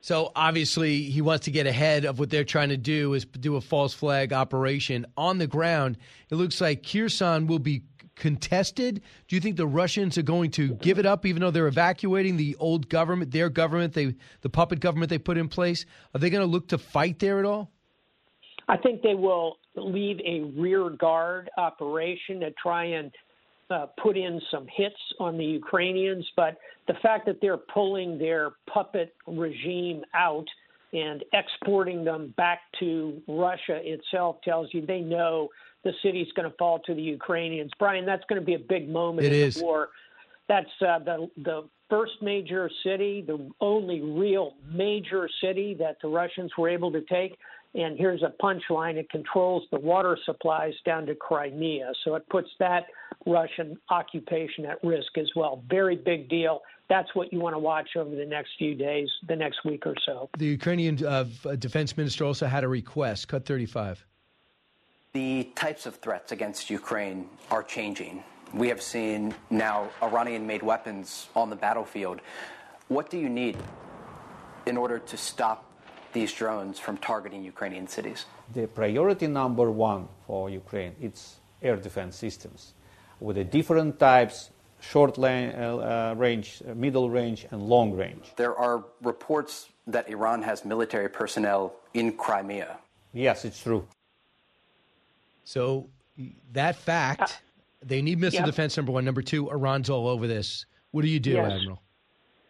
So 0.00 0.32
obviously, 0.34 1.02
he 1.02 1.22
wants 1.22 1.44
to 1.44 1.52
get 1.52 1.68
ahead 1.68 2.04
of 2.04 2.18
what 2.18 2.28
they're 2.28 2.42
trying 2.42 2.70
to 2.70 2.76
do 2.76 3.14
is 3.14 3.24
do 3.24 3.54
a 3.54 3.60
false 3.60 3.94
flag 3.94 4.32
operation 4.32 5.06
on 5.16 5.38
the 5.38 5.46
ground. 5.46 5.96
It 6.28 6.34
looks 6.34 6.60
like 6.60 6.84
Kherson 6.84 7.46
will 7.46 7.60
be 7.60 7.82
contested. 8.16 9.00
Do 9.28 9.36
you 9.36 9.40
think 9.40 9.56
the 9.56 9.66
Russians 9.66 10.18
are 10.18 10.22
going 10.22 10.50
to 10.52 10.74
give 10.74 10.98
it 10.98 11.06
up, 11.06 11.24
even 11.24 11.40
though 11.40 11.52
they're 11.52 11.68
evacuating 11.68 12.36
the 12.36 12.56
old 12.58 12.88
government, 12.88 13.30
their 13.30 13.48
government, 13.48 13.94
they 13.94 14.16
the 14.40 14.50
puppet 14.50 14.80
government 14.80 15.08
they 15.08 15.18
put 15.18 15.38
in 15.38 15.48
place? 15.48 15.86
Are 16.14 16.18
they 16.18 16.30
going 16.30 16.44
to 16.44 16.50
look 16.50 16.68
to 16.68 16.78
fight 16.78 17.20
there 17.20 17.38
at 17.38 17.44
all? 17.44 17.70
I 18.68 18.76
think 18.76 19.02
they 19.02 19.14
will 19.14 19.58
lead 19.76 20.20
a 20.24 20.40
rear 20.60 20.90
guard 20.90 21.50
operation 21.56 22.40
to 22.40 22.50
try 22.52 22.84
and 22.86 23.10
uh, 23.72 23.86
put 24.00 24.16
in 24.16 24.40
some 24.50 24.66
hits 24.74 24.96
on 25.18 25.38
the 25.38 25.44
Ukrainians. 25.44 26.28
But 26.36 26.58
the 26.86 26.94
fact 27.02 27.26
that 27.26 27.40
they're 27.40 27.56
pulling 27.56 28.18
their 28.18 28.52
puppet 28.72 29.14
regime 29.26 30.02
out 30.14 30.46
and 30.92 31.24
exporting 31.32 32.04
them 32.04 32.34
back 32.36 32.60
to 32.80 33.20
Russia 33.26 33.80
itself 33.82 34.36
tells 34.44 34.68
you 34.72 34.84
they 34.84 35.00
know 35.00 35.48
the 35.84 35.92
city's 36.02 36.30
going 36.36 36.48
to 36.48 36.56
fall 36.56 36.78
to 36.80 36.94
the 36.94 37.02
Ukrainians. 37.02 37.70
Brian, 37.78 38.04
that's 38.04 38.24
going 38.28 38.40
to 38.40 38.44
be 38.44 38.54
a 38.54 38.58
big 38.58 38.88
moment 38.88 39.26
it 39.26 39.32
in 39.32 39.48
is. 39.48 39.54
the 39.54 39.64
war. 39.64 39.88
That's 40.48 40.70
uh, 40.86 40.98
the 40.98 41.30
the 41.38 41.68
first 41.88 42.12
major 42.20 42.70
city, 42.84 43.24
the 43.26 43.50
only 43.60 44.00
real 44.00 44.54
major 44.70 45.28
city 45.42 45.74
that 45.78 45.96
the 46.02 46.08
Russians 46.08 46.50
were 46.58 46.68
able 46.68 46.92
to 46.92 47.00
take. 47.02 47.38
And 47.74 47.98
here's 47.98 48.22
a 48.22 48.32
punchline 48.42 48.96
it 48.96 49.08
controls 49.10 49.62
the 49.70 49.78
water 49.78 50.18
supplies 50.26 50.74
down 50.84 51.06
to 51.06 51.14
Crimea. 51.14 51.92
So 52.04 52.14
it 52.16 52.28
puts 52.28 52.48
that 52.58 52.86
Russian 53.26 53.78
occupation 53.88 54.66
at 54.66 54.82
risk 54.84 55.16
as 55.16 55.30
well. 55.34 55.62
Very 55.68 55.96
big 55.96 56.28
deal. 56.28 56.60
That's 56.88 57.14
what 57.14 57.32
you 57.32 57.40
want 57.40 57.54
to 57.54 57.58
watch 57.58 57.90
over 57.96 58.14
the 58.14 58.26
next 58.26 58.50
few 58.58 58.74
days, 58.74 59.08
the 59.26 59.36
next 59.36 59.64
week 59.64 59.86
or 59.86 59.94
so. 60.04 60.28
The 60.36 60.46
Ukrainian 60.46 61.02
uh, 61.04 61.24
defense 61.58 61.96
minister 61.96 62.24
also 62.24 62.46
had 62.46 62.64
a 62.64 62.68
request. 62.68 63.28
Cut 63.28 63.46
35. 63.46 64.04
The 65.14 65.44
types 65.54 65.86
of 65.86 65.96
threats 65.96 66.32
against 66.32 66.68
Ukraine 66.68 67.28
are 67.50 67.62
changing. 67.62 68.24
We 68.52 68.68
have 68.68 68.82
seen 68.82 69.34
now 69.48 69.88
Iranian 70.02 70.46
made 70.46 70.62
weapons 70.62 71.28
on 71.34 71.48
the 71.48 71.56
battlefield. 71.56 72.20
What 72.88 73.08
do 73.08 73.18
you 73.18 73.30
need 73.30 73.56
in 74.66 74.76
order 74.76 74.98
to 74.98 75.16
stop 75.16 75.71
these 76.12 76.32
drones 76.32 76.78
from 76.78 76.96
targeting 76.98 77.44
Ukrainian 77.44 77.86
cities? 77.86 78.26
The 78.54 78.66
priority 78.66 79.26
number 79.26 79.70
one 79.70 80.08
for 80.26 80.50
Ukraine 80.50 80.94
is 81.00 81.36
air 81.62 81.76
defense 81.76 82.16
systems 82.16 82.74
with 83.20 83.36
the 83.36 83.44
different 83.44 83.98
types 83.98 84.50
short 84.80 85.18
uh, 85.18 85.22
uh, 85.22 86.14
range, 86.16 86.62
middle 86.74 87.08
range, 87.08 87.46
and 87.50 87.62
long 87.62 87.92
range. 87.92 88.32
There 88.36 88.56
are 88.56 88.84
reports 89.02 89.68
that 89.86 90.08
Iran 90.08 90.42
has 90.42 90.64
military 90.64 91.08
personnel 91.08 91.74
in 91.94 92.12
Crimea. 92.12 92.78
Yes, 93.12 93.44
it's 93.44 93.62
true. 93.62 93.86
So 95.44 95.88
that 96.52 96.76
fact, 96.76 97.22
uh, 97.22 97.26
they 97.82 98.02
need 98.02 98.18
missile 98.18 98.40
yep. 98.40 98.46
defense. 98.46 98.76
Number 98.76 98.92
one, 98.92 99.04
number 99.04 99.22
two, 99.22 99.50
Iran's 99.50 99.88
all 99.90 100.08
over 100.08 100.26
this. 100.26 100.66
What 100.90 101.02
do 101.02 101.08
you 101.08 101.20
do, 101.20 101.32
yes. 101.32 101.52
Admiral? 101.52 101.82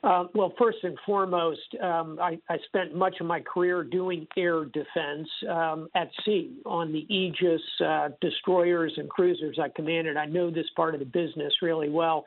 Uh, 0.03 0.25
well, 0.35 0.53
first 0.59 0.79
and 0.83 0.99
foremost, 1.07 1.61
um, 1.81 2.19
I, 2.21 2.37
I, 2.49 2.59
spent 2.67 2.93
much 2.93 3.15
of 3.21 3.27
my 3.27 3.39
career 3.41 3.85
doing 3.85 4.27
air 4.37 4.65
defense 4.65 5.29
um, 5.49 5.89
at 5.95 6.11
sea 6.25 6.57
on 6.67 6.93
the 6.93 7.07
Aegis 7.15 7.61
uh, 7.85 8.09
destroyers 8.21 8.93
and 8.97 9.09
cruisers 9.09 9.61
I 9.63 9.69
commanded. 9.69 10.17
I 10.17 10.27
know 10.27 10.51
this 10.51 10.67
part 10.75 10.95
of 10.95 10.99
the 10.99 11.07
business 11.07 11.53
really 11.63 11.89
well. 11.89 12.25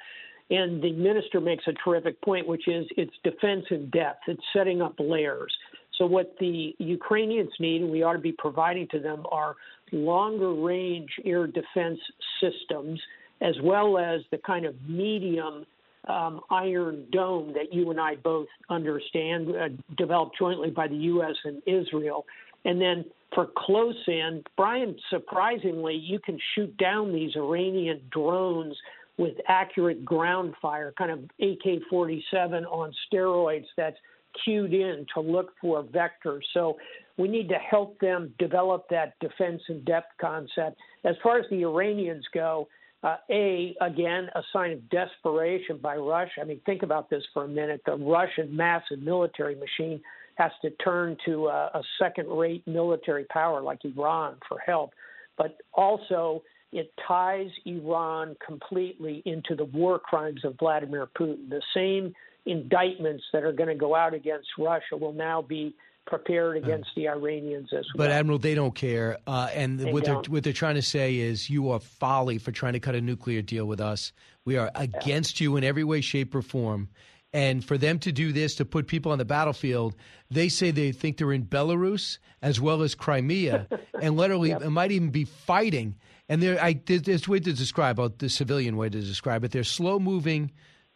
And 0.50 0.82
the 0.82 0.94
minister 0.94 1.42
makes 1.42 1.66
a 1.68 1.74
terrific 1.84 2.22
point, 2.22 2.48
which 2.48 2.66
is 2.70 2.86
it's 2.96 3.12
defense 3.26 3.66
in 3.72 3.90
depth, 3.90 4.22
it's 4.28 4.44
setting 4.54 4.82
up 4.82 4.94
layers. 4.98 5.54
So, 5.98 6.06
what 6.06 6.36
the 6.40 6.74
Ukrainians 6.78 7.52
need, 7.60 7.82
and 7.82 7.92
we 7.92 8.04
ought 8.04 8.14
to 8.14 8.20
be 8.20 8.34
providing 8.34 8.88
to 8.92 9.00
them, 9.00 9.26
are 9.32 9.56
longer 9.92 10.54
range 10.54 11.10
air 11.26 11.48
defense 11.48 12.00
systems, 12.40 13.02
as 13.42 13.56
well 13.64 13.98
as 13.98 14.22
the 14.32 14.38
kind 14.38 14.66
of 14.66 14.76
medium 14.88 15.66
um, 16.08 16.42
Iron 16.50 17.06
Dome 17.12 17.54
that 17.54 17.74
you 17.74 17.92
and 17.92 18.00
I 18.00 18.16
both 18.16 18.48
understand, 18.70 19.50
uh, 19.50 19.70
developed 19.98 20.38
jointly 20.38 20.70
by 20.70 20.88
the 20.88 20.96
U.S. 20.96 21.36
and 21.44 21.62
Israel. 21.66 22.26
And 22.64 22.82
then 22.82 23.06
for 23.34 23.48
close 23.58 23.96
in, 24.08 24.44
Brian, 24.58 24.96
surprisingly, 25.10 25.96
you 25.96 26.20
can 26.20 26.40
shoot 26.56 26.76
down 26.78 27.14
these 27.14 27.36
Iranian 27.36 28.02
drones 28.12 28.76
with 29.18 29.34
accurate 29.48 30.04
ground 30.04 30.54
fire, 30.62 30.94
kind 30.98 31.12
of 31.12 31.20
AK 31.42 31.84
47 31.90 32.66
on 32.66 32.94
steroids 33.12 33.66
that's 33.78 33.98
cued 34.44 34.74
in 34.74 35.06
to 35.14 35.22
look 35.22 35.54
for 35.62 35.84
vectors. 35.84 36.42
So 36.54 36.78
we 37.18 37.28
need 37.28 37.48
to 37.50 37.56
help 37.56 37.98
them 38.00 38.34
develop 38.40 38.88
that 38.90 39.14
defense 39.22 39.62
in 39.70 39.84
depth 39.86 40.12
concept. 40.20 40.78
As 41.06 41.16
far 41.24 41.40
as 41.40 41.46
the 41.50 41.64
Iranians 41.64 42.26
go, 42.34 42.68
uh, 43.06 43.18
a 43.30 43.76
again 43.82 44.30
a 44.36 44.42
sign 44.52 44.72
of 44.72 44.90
desperation 44.90 45.78
by 45.78 45.96
Russia. 45.96 46.42
I 46.42 46.46
mean, 46.46 46.60
think 46.66 46.82
about 46.82 47.10
this 47.10 47.24
for 47.34 47.44
a 47.44 47.48
minute. 47.48 47.82
The 47.86 47.96
Russian 47.96 48.48
massive 48.56 49.00
military 49.00 49.56
machine 49.56 50.02
has 50.36 50.52
to 50.64 50.72
turn 50.72 51.16
to 51.26 51.48
a, 51.48 51.60
a 51.76 51.84
second-rate 52.02 52.68
military 52.68 53.26
power 53.26 53.62
like 53.62 53.80
Iran 53.86 54.36
for 54.50 54.58
help, 54.60 54.92
but 55.38 55.52
also 55.74 56.44
it 56.74 56.92
ties 57.08 57.52
Iran 57.66 58.36
completely 58.46 59.22
into 59.26 59.56
the 59.56 59.66
war 59.66 59.98
crimes 60.00 60.42
of 60.44 60.56
Vladimir 60.60 61.08
Putin. 61.18 61.50
The 61.50 61.62
same 61.74 62.14
indictments 62.46 63.24
that 63.32 63.44
are 63.44 63.54
going 63.54 63.70
to 63.70 63.76
go 63.76 63.96
out 63.96 64.14
against 64.14 64.48
Russia 64.58 64.98
will 65.00 65.14
now 65.14 65.42
be 65.42 65.74
prepared 66.06 66.58
against 66.58 66.90
the 66.96 67.08
Iranians 67.08 67.70
as 67.74 67.86
well. 67.96 68.08
But 68.08 68.12
Admiral, 68.12 68.40
they 68.40 68.56
don't 68.56 68.76
care, 68.76 69.18
uh, 69.26 69.50
and 69.54 69.80
They 69.80 69.92
what 69.92 70.06
they're 70.06 70.22
what 70.28 70.44
they're 70.44 70.54
trying 70.54 70.76
to 70.76 70.82
say 70.82 71.18
is 71.18 71.50
you 71.50 71.72
are 71.72 71.80
folly 71.80 72.38
for 72.38 72.52
trying 72.52 72.74
to 72.74 72.80
cut 72.80 72.96
a 72.96 73.02
nuclear 73.02 73.42
deal 73.42 73.66
with 73.66 73.82
us. 73.82 74.12
We 74.46 74.58
are 74.58 74.72
against 74.76 75.42
you 75.42 75.58
in 75.58 75.64
every 75.64 75.84
way, 75.84 76.02
shape, 76.02 76.36
or 76.36 76.42
form. 76.42 76.90
And 77.34 77.66
for 77.66 77.78
them 77.78 78.00
to 78.00 78.14
do 78.14 78.32
this 78.32 78.56
to 78.56 78.66
put 78.66 78.88
people 78.88 79.12
on 79.12 79.18
the 79.18 79.26
battlefield, 79.26 79.96
they 80.32 80.48
say 80.48 80.72
they 80.72 80.94
think 80.94 81.18
they're 81.18 81.34
in 81.34 81.44
Belarus 81.44 82.18
as 82.42 82.62
well 82.62 82.82
as 82.82 82.96
Crimea, 82.96 83.68
and 84.02 84.16
literally 84.16 84.52
it 84.52 84.70
might 84.70 84.92
even 84.92 85.10
be 85.10 85.26
fighting. 85.26 85.96
And 86.30 86.42
there, 86.42 86.64
I 86.64 86.80
there's, 86.86 87.02
there's 87.02 87.28
a 87.28 87.32
way 87.32 87.40
to 87.40 87.52
describe, 87.52 88.00
uh, 88.00 88.10
the 88.18 88.30
civilian 88.30 88.78
way 88.78 88.88
to 88.88 89.02
describe 89.02 89.44
it. 89.44 89.52
They're 89.52 89.66
slow 89.66 90.00
moving 90.00 90.52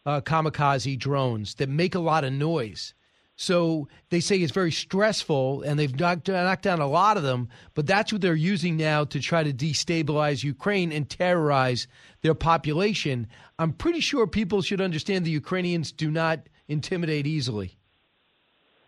uh, 0.06 0.22
kamikaze 0.22 0.98
drones 0.98 1.56
that 1.56 1.68
make 1.68 1.94
a 1.94 2.00
lot 2.00 2.24
of 2.24 2.32
noise. 2.32 2.94
So 3.40 3.88
they 4.10 4.20
say 4.20 4.36
it's 4.36 4.52
very 4.52 4.70
stressful, 4.70 5.62
and 5.62 5.78
they've 5.78 5.98
knocked, 5.98 6.28
knocked 6.28 6.62
down 6.62 6.78
a 6.78 6.86
lot 6.86 7.16
of 7.16 7.22
them. 7.22 7.48
But 7.72 7.86
that's 7.86 8.12
what 8.12 8.20
they're 8.20 8.34
using 8.34 8.76
now 8.76 9.04
to 9.04 9.18
try 9.18 9.42
to 9.42 9.50
destabilize 9.50 10.44
Ukraine 10.44 10.92
and 10.92 11.08
terrorize 11.08 11.88
their 12.20 12.34
population. 12.34 13.26
I'm 13.58 13.72
pretty 13.72 14.00
sure 14.00 14.26
people 14.26 14.60
should 14.60 14.82
understand 14.82 15.24
the 15.24 15.30
Ukrainians 15.30 15.90
do 15.90 16.10
not 16.10 16.50
intimidate 16.68 17.26
easily. 17.26 17.78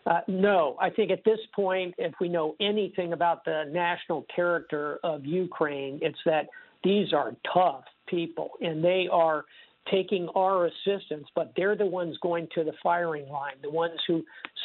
Uh, 0.05 0.21
no, 0.29 0.77
I 0.79 0.91
think 0.91 1.11
at 1.11 1.25
this 1.25 1.41
point, 1.57 1.95
if 1.97 2.13
we 2.21 2.29
know 2.29 2.55
anything 2.61 3.15
about 3.15 3.47
the 3.47 3.65
national 3.73 4.27
character 4.37 4.99
of 5.03 5.25
Ukraine, 5.25 5.99
it's 6.03 6.19
that 6.27 6.49
these 6.85 7.15
are 7.15 7.35
tough 7.55 7.85
people 8.07 8.51
and 8.61 8.85
they 8.85 9.09
are 9.11 9.47
taking 9.91 10.29
our 10.35 10.67
assistance, 10.67 11.27
but 11.35 11.53
they're 11.57 11.77
the 11.77 11.87
ones 11.87 12.17
going 12.23 12.49
to 12.55 12.65
the 12.65 12.73
firing 12.83 13.29
line, 13.29 13.55
the 13.63 13.71
ones 13.71 13.99
who 14.07 14.23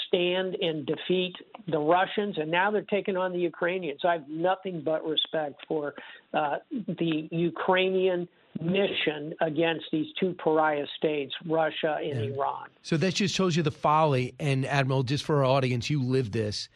stand 0.08 0.56
and 0.56 0.86
defeat 0.86 1.34
the 1.68 1.80
Russians, 1.80 2.38
and 2.38 2.52
now 2.52 2.72
they're 2.72 2.82
taking 2.84 3.18
on 3.18 3.32
the 3.34 3.40
Ukrainians. 3.40 4.02
I 4.08 4.14
have 4.14 4.30
nothing 4.30 4.82
but 4.84 5.06
respect 5.06 5.56
for 5.68 5.94
uh, 6.34 6.58
the 6.72 7.28
Ukrainian 7.32 8.28
mission 8.62 9.34
against 9.42 9.86
these 9.92 10.08
two 10.20 10.36
pariah 10.44 10.86
states, 10.98 11.34
Russia 11.46 11.98
and 12.02 12.34
Iran. 12.34 12.68
So 12.82 12.98
that 12.98 13.16
just 13.16 13.36
shows 13.36 13.56
you 13.56 13.64
the 13.64 13.72
folly. 13.72 14.34
And 14.40 14.66
Admiral, 14.66 15.04
just 15.04 15.24
for 15.24 15.38
our 15.38 15.46
audience, 15.46 15.90
you 15.90 16.02
live 16.02 16.32
this. 16.32 16.70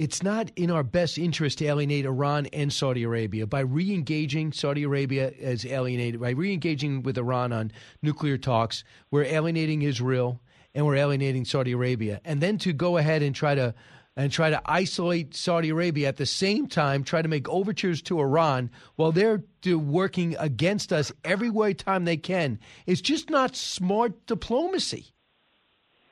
It's 0.00 0.22
not 0.22 0.50
in 0.56 0.70
our 0.70 0.82
best 0.82 1.18
interest 1.18 1.58
to 1.58 1.66
alienate 1.66 2.06
Iran 2.06 2.46
and 2.54 2.72
Saudi 2.72 3.02
Arabia 3.02 3.46
by 3.46 3.60
re-engaging 3.60 4.50
Saudi 4.50 4.84
Arabia 4.84 5.30
as 5.42 5.66
alienated 5.66 6.18
by 6.22 6.30
re-engaging 6.30 7.02
with 7.02 7.18
Iran 7.18 7.52
on 7.52 7.70
nuclear 8.00 8.38
talks. 8.38 8.82
We're 9.10 9.24
alienating 9.24 9.82
Israel 9.82 10.40
and 10.74 10.86
we're 10.86 10.96
alienating 10.96 11.44
Saudi 11.44 11.72
Arabia, 11.72 12.22
and 12.24 12.40
then 12.40 12.56
to 12.58 12.72
go 12.72 12.96
ahead 12.96 13.20
and 13.20 13.34
try 13.34 13.54
to 13.54 13.74
and 14.16 14.32
try 14.32 14.48
to 14.48 14.62
isolate 14.64 15.36
Saudi 15.36 15.68
Arabia 15.68 16.08
at 16.08 16.16
the 16.16 16.24
same 16.24 16.66
time, 16.66 17.04
try 17.04 17.20
to 17.20 17.28
make 17.28 17.46
overtures 17.50 18.00
to 18.02 18.20
Iran 18.20 18.70
while 18.96 19.12
they're 19.12 19.42
working 19.66 20.34
against 20.38 20.94
us 20.94 21.12
every 21.26 21.50
way 21.50 21.74
time 21.74 22.06
they 22.06 22.16
can. 22.16 22.58
It's 22.86 23.02
just 23.02 23.28
not 23.28 23.54
smart 23.54 24.24
diplomacy. 24.24 25.12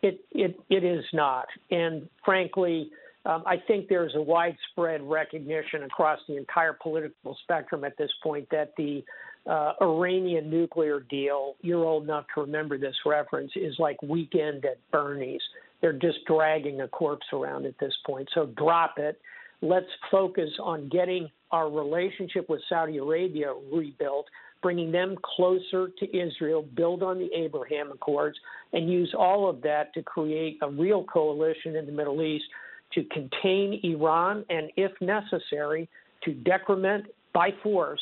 It 0.02 0.20
it 0.32 0.60
it 0.68 0.84
is 0.84 1.06
not, 1.14 1.46
and 1.70 2.06
frankly, 2.22 2.90
um, 3.28 3.42
I 3.44 3.56
think 3.66 3.88
there's 3.88 4.14
a 4.14 4.22
widespread 4.22 5.02
recognition 5.02 5.82
across 5.82 6.18
the 6.26 6.38
entire 6.38 6.72
political 6.72 7.36
spectrum 7.42 7.84
at 7.84 7.96
this 7.98 8.10
point 8.22 8.48
that 8.50 8.72
the 8.78 9.04
uh, 9.46 9.74
Iranian 9.82 10.48
nuclear 10.48 11.00
deal, 11.00 11.54
you're 11.60 11.84
old 11.84 12.04
enough 12.04 12.24
to 12.34 12.40
remember 12.40 12.78
this 12.78 12.96
reference, 13.04 13.52
is 13.54 13.74
like 13.78 14.00
Weekend 14.02 14.64
at 14.64 14.78
Bernie's. 14.90 15.42
They're 15.82 15.92
just 15.92 16.24
dragging 16.26 16.80
a 16.80 16.88
corpse 16.88 17.26
around 17.34 17.66
at 17.66 17.78
this 17.78 17.92
point. 18.06 18.30
So 18.32 18.46
drop 18.56 18.94
it. 18.96 19.20
Let's 19.60 19.86
focus 20.10 20.50
on 20.58 20.88
getting 20.88 21.28
our 21.50 21.70
relationship 21.70 22.48
with 22.48 22.62
Saudi 22.66 22.96
Arabia 22.96 23.52
rebuilt, 23.70 24.26
bringing 24.62 24.90
them 24.90 25.16
closer 25.22 25.90
to 25.98 26.16
Israel, 26.16 26.62
build 26.62 27.02
on 27.02 27.18
the 27.18 27.28
Abraham 27.34 27.90
Accords, 27.92 28.38
and 28.72 28.90
use 28.90 29.14
all 29.16 29.50
of 29.50 29.60
that 29.62 29.92
to 29.94 30.02
create 30.02 30.58
a 30.62 30.70
real 30.70 31.04
coalition 31.04 31.76
in 31.76 31.84
the 31.84 31.92
Middle 31.92 32.22
East 32.22 32.44
to 32.92 33.04
contain 33.04 33.80
Iran 33.82 34.44
and, 34.48 34.70
if 34.76 34.92
necessary, 35.00 35.88
to 36.24 36.32
decrement 36.32 37.06
by 37.32 37.50
force 37.62 38.00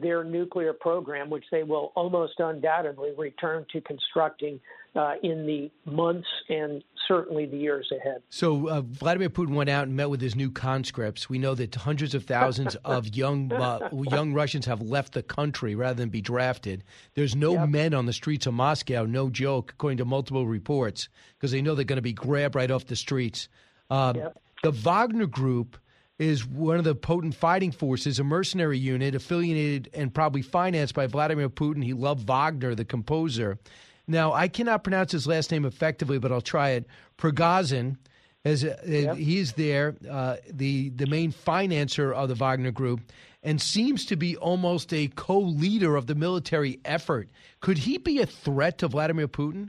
their 0.00 0.24
nuclear 0.24 0.72
program, 0.72 1.28
which 1.28 1.44
they 1.50 1.62
will 1.62 1.92
almost 1.94 2.34
undoubtedly 2.38 3.10
return 3.16 3.66
to 3.72 3.80
constructing 3.82 4.58
uh, 4.94 5.14
in 5.22 5.46
the 5.46 5.70
months 5.90 6.28
and 6.48 6.82
certainly 7.08 7.46
the 7.46 7.56
years 7.56 7.90
ahead. 7.98 8.22
So 8.28 8.68
uh, 8.68 8.80
Vladimir 8.82 9.30
Putin 9.30 9.54
went 9.54 9.70
out 9.70 9.86
and 9.86 9.96
met 9.96 10.10
with 10.10 10.20
his 10.20 10.36
new 10.36 10.50
conscripts. 10.50 11.28
We 11.30 11.38
know 11.38 11.54
that 11.54 11.74
hundreds 11.74 12.14
of 12.14 12.24
thousands 12.24 12.74
of 12.84 13.14
young 13.14 13.52
uh, 13.52 13.88
young 13.92 14.34
Russians 14.34 14.66
have 14.66 14.82
left 14.82 15.12
the 15.14 15.22
country 15.22 15.74
rather 15.74 15.94
than 15.94 16.10
be 16.10 16.20
drafted. 16.20 16.84
There's 17.14 17.34
no 17.34 17.54
yep. 17.54 17.68
men 17.68 17.94
on 17.94 18.06
the 18.06 18.12
streets 18.12 18.46
of 18.46 18.54
Moscow, 18.54 19.04
no 19.04 19.30
joke, 19.30 19.72
according 19.74 19.98
to 19.98 20.04
multiple 20.04 20.46
reports, 20.46 21.08
because 21.38 21.52
they 21.52 21.62
know 21.62 21.74
they're 21.74 21.84
going 21.84 21.96
to 21.96 22.02
be 22.02 22.12
grabbed 22.12 22.54
right 22.54 22.70
off 22.70 22.86
the 22.86 22.96
streets. 22.96 23.48
Um, 23.92 24.16
yep. 24.16 24.38
The 24.62 24.70
Wagner 24.70 25.26
Group 25.26 25.76
is 26.18 26.46
one 26.46 26.78
of 26.78 26.84
the 26.84 26.94
potent 26.94 27.34
fighting 27.34 27.72
forces, 27.72 28.18
a 28.18 28.24
mercenary 28.24 28.78
unit 28.78 29.14
affiliated 29.14 29.90
and 29.92 30.14
probably 30.14 30.40
financed 30.40 30.94
by 30.94 31.06
Vladimir 31.06 31.50
Putin. 31.50 31.84
He 31.84 31.92
loved 31.92 32.26
Wagner, 32.26 32.74
the 32.74 32.84
composer. 32.84 33.58
Now, 34.06 34.32
I 34.32 34.48
cannot 34.48 34.82
pronounce 34.82 35.12
his 35.12 35.26
last 35.26 35.50
name 35.50 35.64
effectively, 35.64 36.18
but 36.18 36.32
I'll 36.32 36.40
try 36.40 36.70
it. 36.70 36.86
Prigozhin, 37.18 37.96
as 38.44 38.64
uh, 38.64 38.76
Yep. 38.86 39.16
he's 39.16 39.52
there, 39.52 39.94
uh, 40.10 40.36
the 40.50 40.90
the 40.90 41.06
main 41.06 41.32
financer 41.32 42.12
of 42.14 42.28
the 42.28 42.34
Wagner 42.34 42.72
Group, 42.72 43.00
and 43.42 43.60
seems 43.60 44.06
to 44.06 44.16
be 44.16 44.36
almost 44.36 44.92
a 44.92 45.08
co-leader 45.08 45.96
of 45.96 46.06
the 46.06 46.14
military 46.14 46.80
effort. 46.84 47.28
Could 47.60 47.78
he 47.78 47.98
be 47.98 48.20
a 48.20 48.26
threat 48.26 48.78
to 48.78 48.88
Vladimir 48.88 49.28
Putin? 49.28 49.68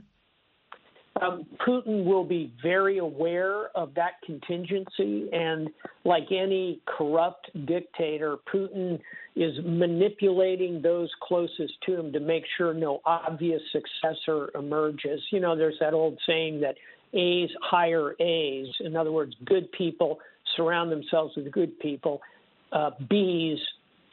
Um, 1.22 1.46
Putin 1.64 2.04
will 2.04 2.24
be 2.24 2.52
very 2.60 2.98
aware 2.98 3.68
of 3.76 3.94
that 3.94 4.14
contingency, 4.26 5.28
and 5.32 5.68
like 6.04 6.24
any 6.32 6.80
corrupt 6.86 7.50
dictator, 7.66 8.36
Putin 8.52 8.98
is 9.36 9.52
manipulating 9.64 10.82
those 10.82 11.08
closest 11.22 11.72
to 11.86 11.98
him 11.98 12.12
to 12.12 12.20
make 12.20 12.44
sure 12.56 12.74
no 12.74 13.00
obvious 13.04 13.62
successor 13.70 14.50
emerges. 14.56 15.20
You 15.30 15.40
know, 15.40 15.56
there's 15.56 15.78
that 15.80 15.94
old 15.94 16.18
saying 16.26 16.60
that 16.62 16.74
A's 17.12 17.50
hire 17.62 18.14
A's. 18.20 18.68
In 18.80 18.96
other 18.96 19.12
words, 19.12 19.34
good 19.44 19.70
people 19.72 20.18
surround 20.56 20.90
themselves 20.90 21.36
with 21.36 21.50
good 21.52 21.78
people. 21.78 22.20
Uh, 22.72 22.90
B's 23.08 23.58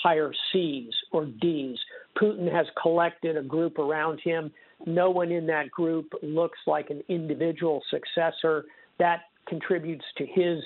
hire 0.02 0.32
C's 0.52 0.94
or 1.12 1.26
D's. 1.26 1.78
Putin 2.22 2.52
has 2.52 2.68
collected 2.82 3.38
a 3.38 3.44
group 3.44 3.80
around 3.80 4.20
him 4.24 4.52
No 4.86 5.10
one 5.10 5.32
in 5.32 5.48
that 5.48 5.72
group 5.72 6.12
looks 6.22 6.60
like 6.68 6.90
an 6.90 7.04
individual 7.08 7.82
successor. 7.90 8.66
That 9.00 9.22
contributes 9.48 10.06
to 10.18 10.26
his 10.26 10.60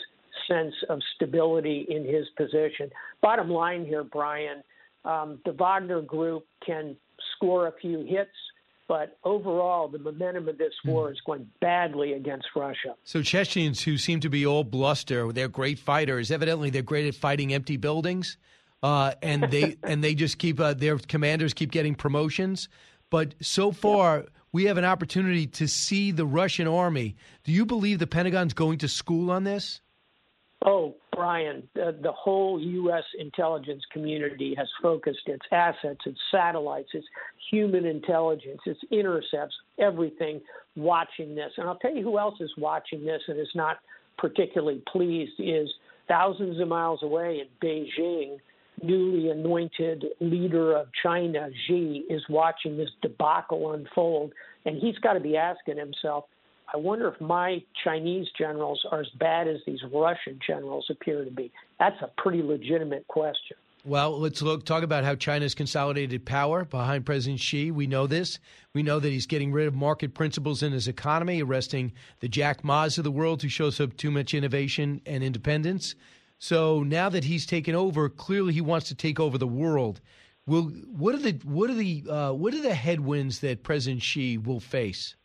sense 0.48 0.74
of 0.90 1.00
stability 1.16 1.86
in 1.90 2.06
his 2.06 2.28
position. 2.38 2.90
Bottom 3.22 3.50
line 3.50 3.86
here, 3.86 4.04
Brian, 4.04 4.64
um, 5.04 5.40
the 5.46 5.54
Wagner 5.54 6.02
group 6.02 6.46
can 6.66 6.96
score 7.36 7.68
a 7.68 7.72
few 7.80 8.04
hits, 8.04 8.32
but 8.88 9.18
overall, 9.24 9.88
the 9.88 10.00
momentum 10.00 10.48
of 10.48 10.58
this 10.58 10.74
war 10.86 11.12
is 11.12 11.20
going 11.26 11.48
badly 11.60 12.14
against 12.14 12.48
Russia. 12.56 12.96
So 13.04 13.22
Chechens, 13.22 13.82
who 13.82 13.98
seem 13.98 14.20
to 14.20 14.30
be 14.30 14.46
all 14.46 14.64
bluster, 14.64 15.32
they're 15.32 15.48
great 15.48 15.80
fighters. 15.80 16.30
Evidently, 16.30 16.70
they're 16.70 16.84
great 16.84 17.08
at 17.08 17.16
fighting 17.16 17.54
empty 17.54 17.78
buildings, 17.78 18.38
uh, 18.84 19.14
and 19.24 19.44
they 19.50 19.78
and 19.84 20.04
they 20.04 20.14
just 20.14 20.38
keep 20.38 20.60
uh, 20.60 20.76
their 20.76 21.00
commanders 21.00 21.54
keep 21.54 21.72
getting 21.72 21.96
promotions. 21.96 22.70
But 23.10 23.36
so 23.42 23.72
far, 23.72 24.26
we 24.52 24.66
have 24.66 24.78
an 24.78 24.86
opportunity 24.86 25.48
to 25.48 25.68
see 25.68 26.12
the 26.12 26.26
Russian 26.26 26.68
army. 26.68 27.16
Do 27.44 27.52
you 27.52 27.66
believe 27.66 28.00
the 28.00 28.08
Pentagon's 28.08 28.54
going 28.54 28.80
to 28.80 28.88
school 28.88 29.30
on 29.32 29.44
this? 29.44 29.82
Oh, 30.66 30.96
Brian, 31.12 31.68
the, 31.76 31.96
the, 32.02 32.12
whole 32.12 32.60
U.S. 32.60 33.04
intelligence 33.20 33.84
community 33.92 34.56
has 34.58 34.68
focused 34.82 35.28
its 35.28 35.46
assets, 35.52 36.00
its 36.06 36.18
satellites, 36.32 36.90
its 36.94 37.06
human 37.52 37.86
intelligence, 37.86 38.62
its 38.66 38.80
intercepts, 38.92 39.54
everything 39.78 40.42
watching 40.76 41.36
this. 41.36 41.52
And 41.58 41.68
I'll 41.68 41.78
tell 41.78 41.94
you 41.94 42.04
who 42.04 42.18
else 42.18 42.36
is 42.40 42.52
watching 42.58 43.06
this 43.06 43.22
and 43.28 43.40
is 43.40 43.52
not 43.54 43.78
particularly 44.18 44.82
pleased 44.92 45.34
is 45.38 45.70
thousands 46.08 46.60
of 46.60 46.68
miles 46.68 47.04
away 47.04 47.42
in 47.42 47.48
Beijing, 47.62 48.38
newly 48.82 49.30
anointed 49.30 50.06
leader 50.20 50.76
of 50.76 50.88
China, 51.04 51.50
Xi, 51.68 52.06
is 52.10 52.22
watching 52.30 52.78
this 52.78 52.90
debacle 53.02 53.74
unfold. 53.74 54.34
And 54.66 54.78
he's 54.78 54.98
got 55.00 55.14
to 55.14 55.20
be 55.20 55.38
asking 55.38 55.78
himself, 55.78 56.26
I 56.74 56.78
wonder 56.78 57.08
if 57.08 57.22
my 57.22 57.64
Chinese 57.84 58.28
generals 58.38 58.84
are 58.92 59.02
as 59.02 59.10
bad 59.20 59.48
as 59.48 59.58
these 59.66 59.82
Russian 59.94 60.40
generals 60.46 60.88
appear 60.90 61.24
to 61.24 61.32
be. 61.32 61.52
That's 61.80 62.02
a 62.02 62.10
pretty 62.18 62.42
legitimate 62.42 63.08
question. 63.08 63.58
Well, 63.86 64.20
let's 64.20 64.42
look 64.42 64.66
talk 64.66 64.82
about 64.82 65.04
how 65.04 65.14
China's 65.14 65.54
consolidated 65.54 66.26
power 66.26 66.66
behind 66.66 67.06
President 67.06 67.40
Xi. 67.40 67.70
We 67.70 67.86
know 67.86 68.08
this. 68.08 68.40
We 68.74 68.82
know 68.82 69.00
that 69.00 69.10
he's 69.10 69.28
getting 69.28 69.52
rid 69.52 69.68
of 69.68 69.76
market 69.76 70.16
principles 70.16 70.64
in 70.64 70.72
his 70.72 70.88
economy, 70.88 71.44
arresting 71.44 71.94
the 72.20 72.28
Jack 72.28 72.64
Ma's 72.64 72.98
of 72.98 73.04
the 73.04 73.12
world 73.12 73.44
who 73.44 73.48
shows 73.48 73.80
up 73.80 73.96
too 73.96 74.10
much 74.10 74.34
innovation 74.34 75.02
and 75.06 75.24
independence. 75.24 75.94
So 76.46 76.84
now 76.84 77.10
that 77.10 77.24
he's 77.24 77.48
taken 77.48 77.74
over, 77.74 78.08
clearly 78.08 78.54
he 78.54 78.62
wants 78.62 78.88
to 78.90 78.96
take 78.96 79.20
over 79.20 79.36
the 79.36 79.48
world. 79.48 80.00
Will 80.46 80.66
what 80.96 81.16
are 81.16 81.20
the 81.20 81.32
what 81.44 81.72
are 81.72 81.74
the 81.74 82.04
uh, 82.08 82.34
what 82.34 82.54
are 82.54 82.62
the 82.62 82.76
headwinds 82.76 83.40
that 83.40 83.64
President 83.64 84.04
Xi 84.04 84.38
will 84.38 84.60
face? 84.60 85.16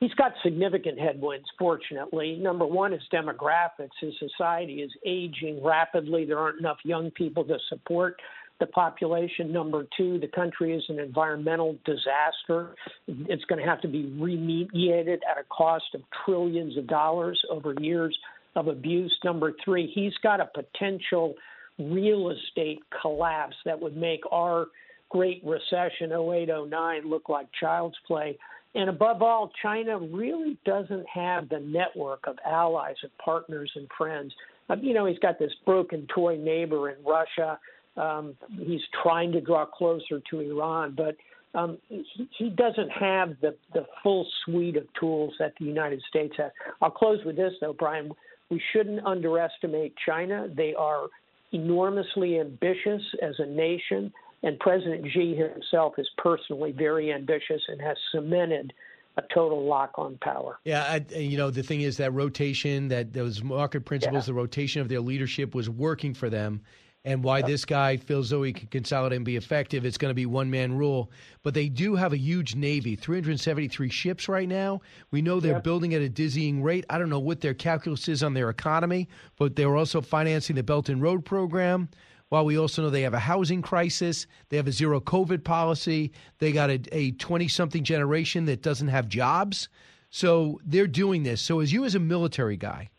He's 0.00 0.14
got 0.14 0.32
significant 0.42 0.98
headwinds, 0.98 1.46
fortunately. 1.56 2.34
Number 2.40 2.66
one 2.66 2.92
is 2.92 3.02
demographics. 3.12 3.94
His 4.00 4.14
society 4.18 4.82
is 4.82 4.90
aging 5.06 5.62
rapidly. 5.62 6.24
There 6.24 6.40
aren't 6.40 6.58
enough 6.58 6.78
young 6.82 7.12
people 7.12 7.44
to 7.44 7.58
support 7.68 8.20
the 8.58 8.66
population. 8.66 9.52
Number 9.52 9.86
two, 9.96 10.18
the 10.18 10.26
country 10.26 10.74
is 10.74 10.82
an 10.88 10.98
environmental 10.98 11.78
disaster. 11.84 12.74
It's 13.06 13.44
going 13.44 13.62
to 13.62 13.68
have 13.68 13.80
to 13.82 13.88
be 13.88 14.12
remediated 14.18 15.18
at 15.30 15.38
a 15.38 15.44
cost 15.56 15.94
of 15.94 16.00
trillions 16.24 16.76
of 16.76 16.88
dollars 16.88 17.40
over 17.48 17.76
years 17.80 18.18
of 18.56 18.68
abuse. 18.68 19.14
Number 19.24 19.52
three, 19.64 19.90
he's 19.94 20.14
got 20.22 20.40
a 20.40 20.50
potential 20.54 21.34
real 21.78 22.30
estate 22.30 22.80
collapse 23.00 23.56
that 23.64 23.80
would 23.80 23.96
make 23.96 24.20
our 24.30 24.66
great 25.08 25.42
recession 25.44 26.12
08 26.12 26.48
09 26.68 27.08
look 27.08 27.28
like 27.28 27.46
child's 27.58 27.96
play. 28.06 28.38
And 28.74 28.88
above 28.88 29.20
all, 29.20 29.50
China 29.62 29.98
really 29.98 30.56
doesn't 30.64 31.06
have 31.12 31.48
the 31.48 31.60
network 31.60 32.24
of 32.26 32.36
allies 32.46 32.96
and 33.02 33.10
partners 33.18 33.70
and 33.74 33.86
friends. 33.98 34.32
Uh, 34.70 34.76
you 34.80 34.94
know, 34.94 35.04
he's 35.04 35.18
got 35.18 35.38
this 35.38 35.52
broken 35.66 36.06
toy 36.14 36.36
neighbor 36.36 36.88
in 36.88 36.96
Russia. 37.04 37.58
Um, 37.96 38.34
he's 38.58 38.80
trying 39.02 39.32
to 39.32 39.42
draw 39.42 39.66
closer 39.66 40.22
to 40.30 40.40
Iran, 40.40 40.94
but 40.96 41.16
um, 41.54 41.76
he, 41.88 42.04
he 42.38 42.48
doesn't 42.48 42.90
have 42.90 43.34
the, 43.42 43.54
the 43.74 43.84
full 44.02 44.26
suite 44.44 44.76
of 44.76 44.86
tools 44.98 45.34
that 45.38 45.52
the 45.58 45.66
United 45.66 46.00
States 46.08 46.34
has. 46.38 46.50
I'll 46.80 46.90
close 46.90 47.22
with 47.26 47.36
this, 47.36 47.52
though, 47.60 47.74
Brian. 47.74 48.10
We 48.52 48.60
shouldn't 48.74 49.04
underestimate 49.06 49.94
China. 50.06 50.46
They 50.54 50.74
are 50.74 51.06
enormously 51.52 52.38
ambitious 52.38 53.00
as 53.22 53.34
a 53.38 53.46
nation. 53.46 54.12
And 54.42 54.58
President 54.58 55.06
Xi 55.10 55.34
himself 55.34 55.94
is 55.96 56.06
personally 56.18 56.72
very 56.72 57.10
ambitious 57.10 57.62
and 57.68 57.80
has 57.80 57.96
cemented 58.10 58.74
a 59.16 59.22
total 59.34 59.64
lock 59.64 59.92
on 59.94 60.18
power. 60.20 60.58
Yeah, 60.64 60.82
I, 60.82 61.14
you 61.18 61.38
know, 61.38 61.50
the 61.50 61.62
thing 61.62 61.80
is 61.80 61.96
that 61.96 62.12
rotation, 62.12 62.88
that 62.88 63.14
those 63.14 63.42
market 63.42 63.86
principles, 63.86 64.24
yeah. 64.24 64.32
the 64.32 64.34
rotation 64.34 64.82
of 64.82 64.88
their 64.88 65.00
leadership 65.00 65.54
was 65.54 65.70
working 65.70 66.12
for 66.12 66.28
them. 66.28 66.60
And 67.04 67.24
why 67.24 67.42
this 67.42 67.64
guy 67.64 67.96
feels 67.96 68.30
though 68.30 68.44
he 68.44 68.52
can 68.52 68.68
consolidate 68.68 69.16
and 69.16 69.24
be 69.24 69.36
effective, 69.36 69.84
it's 69.84 69.98
going 69.98 70.10
to 70.10 70.14
be 70.14 70.26
one 70.26 70.50
man 70.50 70.76
rule. 70.76 71.10
But 71.42 71.54
they 71.54 71.68
do 71.68 71.96
have 71.96 72.12
a 72.12 72.16
huge 72.16 72.54
navy, 72.54 72.94
373 72.94 73.88
ships 73.88 74.28
right 74.28 74.48
now. 74.48 74.80
We 75.10 75.20
know 75.20 75.40
they're 75.40 75.54
yep. 75.54 75.64
building 75.64 75.94
at 75.94 76.00
a 76.00 76.08
dizzying 76.08 76.62
rate. 76.62 76.84
I 76.88 76.98
don't 76.98 77.10
know 77.10 77.18
what 77.18 77.40
their 77.40 77.54
calculus 77.54 78.06
is 78.06 78.22
on 78.22 78.34
their 78.34 78.50
economy, 78.50 79.08
but 79.36 79.56
they're 79.56 79.76
also 79.76 80.00
financing 80.00 80.54
the 80.54 80.62
Belt 80.62 80.88
and 80.88 81.02
Road 81.02 81.24
program. 81.24 81.88
While 82.28 82.44
we 82.44 82.56
also 82.56 82.82
know 82.82 82.90
they 82.90 83.02
have 83.02 83.14
a 83.14 83.18
housing 83.18 83.62
crisis, 83.62 84.28
they 84.48 84.56
have 84.56 84.68
a 84.68 84.72
zero 84.72 85.00
COVID 85.00 85.42
policy, 85.42 86.12
they 86.38 86.52
got 86.52 86.70
a 86.70 87.10
20 87.10 87.48
something 87.48 87.82
generation 87.82 88.44
that 88.44 88.62
doesn't 88.62 88.88
have 88.88 89.08
jobs. 89.08 89.68
So 90.08 90.60
they're 90.64 90.86
doing 90.86 91.24
this. 91.24 91.42
So 91.42 91.60
as 91.60 91.72
you 91.72 91.84
as 91.84 91.94
a 91.94 91.98
military 91.98 92.56
guy, 92.56 92.90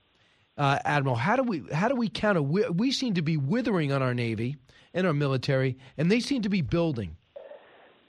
uh, 0.57 0.79
Admiral, 0.85 1.15
how 1.15 1.35
do 1.35 1.43
we 1.43 1.63
how 1.71 1.87
do 1.87 1.95
we 1.95 2.09
counter? 2.09 2.41
We, 2.41 2.67
we 2.69 2.91
seem 2.91 3.15
to 3.15 3.21
be 3.21 3.37
withering 3.37 3.91
on 3.91 4.01
our 4.01 4.13
navy 4.13 4.57
and 4.93 5.07
our 5.07 5.13
military, 5.13 5.77
and 5.97 6.11
they 6.11 6.19
seem 6.19 6.41
to 6.43 6.49
be 6.49 6.61
building. 6.61 7.17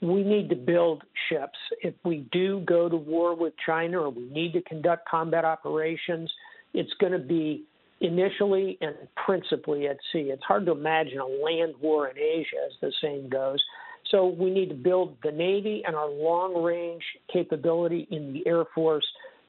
We 0.01 0.23
need 0.23 0.49
to 0.49 0.55
build 0.55 1.03
ships. 1.29 1.57
If 1.81 1.95
we 2.03 2.27
do 2.31 2.59
go 2.61 2.89
to 2.89 2.95
war 2.95 3.35
with 3.35 3.53
China, 3.65 4.01
or 4.01 4.09
we 4.09 4.29
need 4.29 4.53
to 4.53 4.61
conduct 4.61 5.07
combat 5.09 5.45
operations, 5.45 6.31
it's 6.73 6.93
going 6.99 7.13
to 7.13 7.19
be 7.19 7.63
initially 8.01 8.77
and 8.81 8.95
principally 9.25 9.87
at 9.87 9.97
sea. 10.11 10.29
It's 10.31 10.43
hard 10.43 10.65
to 10.67 10.73
imagine 10.73 11.19
a 11.19 11.25
land 11.25 11.73
war 11.81 12.09
in 12.09 12.17
Asia, 12.17 12.57
as 12.67 12.73
the 12.81 12.91
saying 13.01 13.29
goes. 13.29 13.63
So 14.11 14.27
we 14.27 14.51
need 14.51 14.69
to 14.69 14.75
build 14.75 15.17
the 15.23 15.31
Navy 15.31 15.81
and 15.87 15.95
our 15.95 16.09
long 16.09 16.61
range 16.61 17.03
capability 17.31 18.07
in 18.11 18.33
the 18.33 18.45
Air 18.45 18.65
Force, 18.75 19.05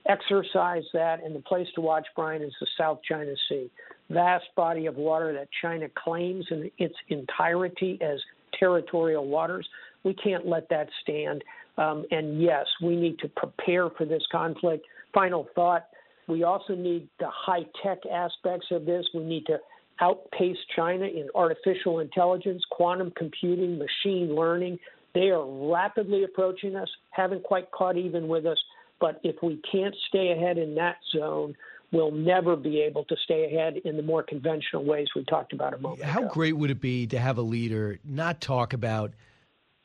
exercise 0.09 0.85
that, 0.93 1.23
and 1.25 1.35
the 1.35 1.41
place 1.41 1.67
to 1.75 1.81
watch, 1.81 2.07
Brian, 2.15 2.43
is 2.43 2.53
the 2.61 2.67
South 2.79 3.01
China 3.09 3.35
Sea. 3.49 3.71
Vast 4.11 4.45
body 4.55 4.87
of 4.87 4.97
water 4.97 5.33
that 5.33 5.49
China 5.63 5.87
claims 6.03 6.47
in 6.51 6.71
its 6.79 6.95
entirety 7.09 7.99
as 8.01 8.21
territorial 8.59 9.27
waters. 9.27 9.69
We 10.05 10.15
can't 10.15 10.47
let 10.47 10.69
that 10.71 10.89
stand. 11.03 11.43
Um, 11.79 12.05
and 12.11 12.41
yes, 12.41 12.67
we 12.83 12.97
need 12.97 13.19
to 13.19 13.29
prepare 13.29 13.91
for 13.91 14.05
this 14.05 14.23
conflict. 14.31 14.87
Final 15.13 15.49
thought 15.55 15.87
we 16.29 16.43
also 16.43 16.75
need 16.75 17.09
the 17.19 17.29
high 17.31 17.65
tech 17.83 17.99
aspects 18.11 18.67
of 18.71 18.85
this. 18.85 19.07
We 19.15 19.25
need 19.25 19.47
to 19.47 19.59
outpace 20.01 20.57
China 20.75 21.05
in 21.05 21.29
artificial 21.35 22.01
intelligence, 22.01 22.63
quantum 22.71 23.13
computing, 23.17 23.79
machine 23.79 24.35
learning. 24.35 24.79
They 25.15 25.31
are 25.31 25.47
rapidly 25.71 26.25
approaching 26.25 26.77
us, 26.77 26.89
haven't 27.11 27.45
quite 27.45 27.71
caught 27.71 27.97
even 27.97 28.29
with 28.29 28.45
us. 28.45 28.59
But 29.01 29.21
if 29.23 29.37
we 29.43 29.61
can't 29.71 29.95
stay 30.09 30.33
ahead 30.33 30.59
in 30.59 30.75
that 30.77 30.97
zone, 31.15 31.55
we'll 31.93 32.11
never 32.11 32.57
be 32.57 32.81
able 32.81 33.05
to 33.05 33.17
stay 33.25 33.45
ahead 33.45 33.77
in 33.85 33.97
the 33.97 34.03
more 34.03 34.23
conventional 34.23 34.85
ways 34.85 35.09
we 35.15 35.25
talked 35.25 35.53
about 35.53 35.75
a 35.75 35.79
moment 35.79 36.03
How 36.03 36.21
ago. 36.21 36.31
great 36.31 36.57
would 36.57 36.71
it 36.71 36.81
be 36.81 37.07
to 37.09 37.19
have 37.19 37.39
a 37.39 37.43
leader 37.43 37.99
not 38.05 38.41
talk 38.41 38.73
about 38.73 39.13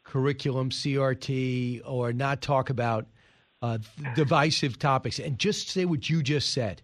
curriculum, 0.03 0.69
CRT, 0.69 1.81
or 1.85 2.13
not 2.13 2.41
talk 2.41 2.69
about– 2.69 3.07
uh, 3.61 3.77
divisive 4.15 4.79
topics 4.79 5.19
and 5.19 5.37
just 5.37 5.69
say 5.69 5.85
what 5.85 6.09
you 6.09 6.23
just 6.23 6.51
said. 6.51 6.81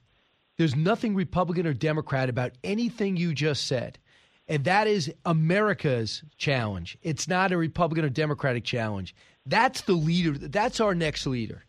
There's 0.58 0.76
nothing 0.76 1.16
Republican 1.16 1.68
or 1.68 1.74
Democrat 1.74 2.30
about 2.30 2.54
anything 2.64 3.18
you 3.18 3.34
just 3.34 3.68
said. 3.68 4.00
And 4.48 4.64
that 4.64 4.88
is 4.88 5.14
America's 5.26 6.24
challenge. 6.38 6.98
It's 7.02 7.28
not 7.28 7.52
a 7.52 7.58
Republican 7.58 8.06
or 8.06 8.10
Democratic 8.10 8.64
challenge. 8.64 9.14
That's 9.46 9.82
the 9.82 9.94
leader. 9.94 10.38
That's 10.38 10.80
our 10.80 10.96
next 10.96 11.28
leader. 11.28 11.64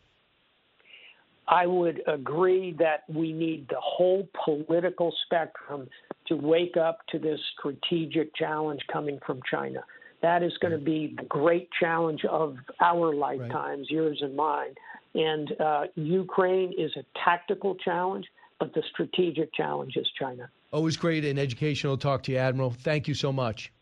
I 1.48 1.66
would 1.66 2.02
agree 2.06 2.74
that 2.78 3.04
we 3.08 3.32
need 3.32 3.68
the 3.68 3.80
whole 3.80 4.28
political 4.44 5.12
spectrum 5.24 5.88
to 6.26 6.36
wake 6.36 6.76
up 6.76 6.98
to 7.08 7.18
this 7.18 7.40
strategic 7.58 8.34
challenge 8.36 8.80
coming 8.92 9.18
from 9.26 9.40
China. 9.50 9.82
That 10.20 10.42
is 10.42 10.52
going 10.60 10.72
to 10.72 10.84
be 10.84 11.14
the 11.16 11.24
great 11.24 11.68
challenge 11.80 12.24
of 12.28 12.56
our 12.80 13.14
lifetimes, 13.14 13.86
right. 13.86 13.90
yours 13.90 14.18
and 14.20 14.36
mine. 14.36 14.74
And 15.14 15.60
uh, 15.60 15.84
Ukraine 15.94 16.74
is 16.76 16.90
a 16.96 17.04
tactical 17.24 17.76
challenge, 17.76 18.26
but 18.60 18.74
the 18.74 18.82
strategic 18.92 19.54
challenge 19.54 19.96
is 19.96 20.06
China. 20.18 20.50
Always 20.70 20.98
great 20.98 21.24
and 21.24 21.38
educational 21.38 21.96
talk 21.96 22.24
to 22.24 22.32
you, 22.32 22.38
Admiral. 22.38 22.70
Thank 22.70 23.08
you 23.08 23.14
so 23.14 23.32
much. 23.32 23.72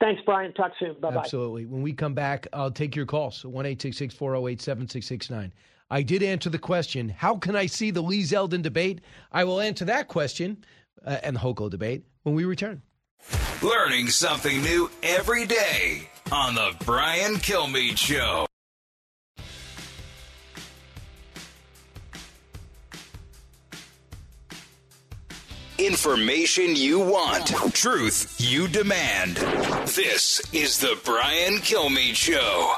Thanks, 0.00 0.22
Brian. 0.24 0.54
Talk 0.54 0.72
soon. 0.78 0.94
Bye 1.00 1.10
bye. 1.10 1.20
Absolutely. 1.20 1.66
When 1.66 1.82
we 1.82 1.92
come 1.92 2.14
back, 2.14 2.46
I'll 2.54 2.70
take 2.70 2.96
your 2.96 3.04
calls. 3.04 3.44
1 3.44 3.52
408 3.52 4.62
7669. 4.62 5.52
I 5.90 6.02
did 6.02 6.22
answer 6.22 6.50
the 6.50 6.58
question 6.58 7.08
how 7.08 7.36
can 7.36 7.56
I 7.56 7.66
see 7.66 7.90
the 7.90 8.02
Lee 8.02 8.22
Zeldin 8.22 8.62
debate? 8.62 9.00
I 9.32 9.44
will 9.44 9.60
answer 9.60 9.84
that 9.86 10.08
question 10.08 10.64
uh, 11.04 11.18
and 11.22 11.36
the 11.36 11.40
Hochul 11.40 11.70
debate 11.70 12.04
when 12.22 12.34
we 12.34 12.44
return. 12.44 12.82
Learning 13.62 14.08
something 14.08 14.62
new 14.62 14.90
every 15.02 15.46
day 15.46 16.08
on 16.32 16.54
The 16.54 16.74
Brian 16.84 17.34
Kilmeade 17.34 17.98
Show. 17.98 18.46
Information 25.78 26.76
you 26.76 27.00
want, 27.00 27.48
truth 27.74 28.36
you 28.38 28.68
demand. 28.68 29.36
This 29.88 30.40
is 30.52 30.78
The 30.78 30.98
Brian 31.04 31.54
Kilmeade 31.54 32.14
Show. 32.14 32.76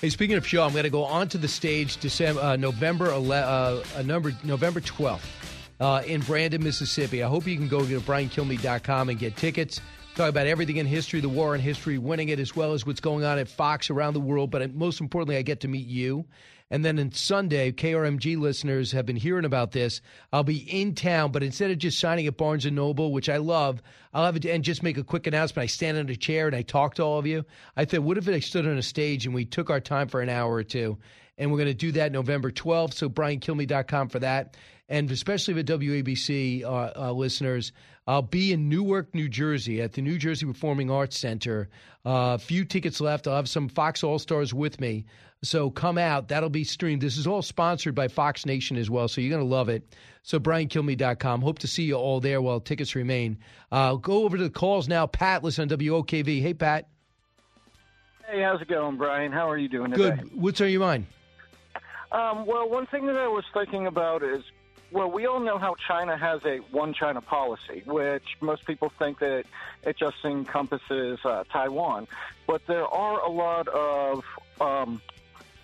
Hey, 0.00 0.08
speaking 0.08 0.36
of 0.38 0.46
show, 0.46 0.62
I'm 0.62 0.72
going 0.72 0.84
to 0.84 0.90
go 0.90 1.04
onto 1.04 1.36
the 1.36 1.46
stage 1.46 1.98
December, 1.98 2.40
uh, 2.40 2.56
November, 2.56 3.08
ele- 3.08 3.32
uh, 3.32 3.84
uh, 3.94 4.00
number, 4.00 4.32
November 4.42 4.80
12th 4.80 5.20
uh, 5.78 6.02
in 6.06 6.22
Brandon, 6.22 6.62
Mississippi. 6.62 7.22
I 7.22 7.28
hope 7.28 7.46
you 7.46 7.54
can 7.56 7.68
go 7.68 7.84
to 7.84 8.00
briankilmeade.com 8.00 9.10
and 9.10 9.18
get 9.18 9.36
tickets. 9.36 9.78
Talk 10.14 10.30
about 10.30 10.46
everything 10.46 10.78
in 10.78 10.86
history, 10.86 11.20
the 11.20 11.28
war 11.28 11.54
in 11.54 11.60
history, 11.60 11.98
winning 11.98 12.30
it, 12.30 12.40
as 12.40 12.56
well 12.56 12.72
as 12.72 12.86
what's 12.86 13.00
going 13.00 13.24
on 13.24 13.38
at 13.38 13.46
Fox 13.46 13.90
around 13.90 14.14
the 14.14 14.20
world. 14.20 14.50
But 14.50 14.74
most 14.74 15.02
importantly, 15.02 15.36
I 15.36 15.42
get 15.42 15.60
to 15.60 15.68
meet 15.68 15.86
you. 15.86 16.24
And 16.70 16.84
then 16.84 17.00
on 17.00 17.10
Sunday, 17.10 17.72
KRMG 17.72 18.38
listeners 18.38 18.92
have 18.92 19.04
been 19.04 19.16
hearing 19.16 19.44
about 19.44 19.72
this. 19.72 20.00
I'll 20.32 20.44
be 20.44 20.58
in 20.58 20.94
town, 20.94 21.32
but 21.32 21.42
instead 21.42 21.72
of 21.72 21.78
just 21.78 21.98
signing 21.98 22.28
at 22.28 22.36
Barnes 22.36 22.64
and 22.64 22.76
Noble, 22.76 23.12
which 23.12 23.28
I 23.28 23.38
love, 23.38 23.82
I'll 24.14 24.24
have 24.24 24.36
it 24.36 24.44
and 24.46 24.62
just 24.62 24.82
make 24.82 24.96
a 24.96 25.02
quick 25.02 25.26
announcement. 25.26 25.64
I 25.64 25.66
stand 25.66 25.98
on 25.98 26.08
a 26.08 26.14
chair 26.14 26.46
and 26.46 26.54
I 26.54 26.62
talk 26.62 26.94
to 26.94 27.02
all 27.02 27.18
of 27.18 27.26
you. 27.26 27.44
I 27.76 27.84
thought, 27.84 28.02
what 28.02 28.18
if 28.18 28.28
I 28.28 28.38
stood 28.38 28.68
on 28.68 28.78
a 28.78 28.82
stage 28.82 29.26
and 29.26 29.34
we 29.34 29.44
took 29.44 29.68
our 29.68 29.80
time 29.80 30.06
for 30.06 30.20
an 30.20 30.28
hour 30.28 30.52
or 30.52 30.62
two? 30.62 30.98
And 31.38 31.50
we're 31.50 31.58
going 31.58 31.68
to 31.68 31.74
do 31.74 31.92
that 31.92 32.12
November 32.12 32.52
12th. 32.52 32.94
So 32.94 33.08
briankilmeade.com 33.08 34.08
for 34.10 34.20
that. 34.20 34.56
And 34.88 35.10
especially 35.10 35.54
the 35.54 35.64
WABC 35.64 36.64
uh, 36.64 36.92
uh, 36.96 37.12
listeners, 37.12 37.72
I'll 38.06 38.22
be 38.22 38.52
in 38.52 38.68
Newark, 38.68 39.14
New 39.14 39.28
Jersey 39.28 39.80
at 39.80 39.92
the 39.92 40.02
New 40.02 40.18
Jersey 40.18 40.46
Performing 40.46 40.90
Arts 40.90 41.18
Center. 41.18 41.68
A 42.04 42.08
uh, 42.08 42.38
few 42.38 42.64
tickets 42.64 43.00
left. 43.00 43.26
I'll 43.26 43.36
have 43.36 43.48
some 43.48 43.68
Fox 43.68 44.02
All 44.02 44.18
Stars 44.18 44.52
with 44.52 44.80
me. 44.80 45.04
So 45.42 45.70
come 45.70 45.96
out. 45.96 46.28
That'll 46.28 46.50
be 46.50 46.64
streamed. 46.64 47.00
This 47.00 47.16
is 47.16 47.26
all 47.26 47.40
sponsored 47.40 47.94
by 47.94 48.08
Fox 48.08 48.44
Nation 48.44 48.76
as 48.76 48.90
well. 48.90 49.08
So 49.08 49.20
you're 49.20 49.30
going 49.30 49.48
to 49.48 49.54
love 49.54 49.70
it. 49.70 49.82
So 50.22 50.38
briankilmeade.com. 50.38 51.40
Hope 51.40 51.60
to 51.60 51.66
see 51.66 51.84
you 51.84 51.94
all 51.94 52.20
there 52.20 52.42
while 52.42 52.60
tickets 52.60 52.94
remain. 52.94 53.38
Uh, 53.72 53.94
go 53.94 54.24
over 54.24 54.36
to 54.36 54.42
the 54.42 54.50
calls 54.50 54.86
now. 54.86 55.06
Pat, 55.06 55.42
listen 55.42 55.70
on 55.70 55.78
WOKV. 55.78 56.42
Hey, 56.42 56.52
Pat. 56.52 56.88
Hey, 58.30 58.42
how's 58.42 58.60
it 58.60 58.68
going, 58.68 58.98
Brian? 58.98 59.32
How 59.32 59.48
are 59.50 59.56
you 59.56 59.68
doing 59.68 59.92
Good. 59.92 60.18
today? 60.18 60.30
What's 60.34 60.60
on 60.60 60.70
your 60.70 60.80
mind? 60.80 61.06
Um, 62.12 62.44
well, 62.44 62.68
one 62.68 62.86
thing 62.86 63.06
that 63.06 63.16
I 63.16 63.26
was 63.26 63.44
thinking 63.54 63.86
about 63.86 64.22
is, 64.22 64.42
well, 64.92 65.10
we 65.10 65.26
all 65.26 65.40
know 65.40 65.58
how 65.58 65.74
China 65.88 66.18
has 66.18 66.44
a 66.44 66.58
one 66.70 66.92
China 66.92 67.20
policy, 67.20 67.82
which 67.86 68.24
most 68.40 68.66
people 68.66 68.92
think 68.98 69.20
that 69.20 69.44
it 69.84 69.96
just 69.96 70.16
encompasses 70.24 71.18
uh, 71.24 71.44
Taiwan. 71.50 72.08
But 72.46 72.66
there 72.66 72.86
are 72.86 73.20
a 73.20 73.30
lot 73.30 73.68
of 73.68 74.24
um, 74.60 75.00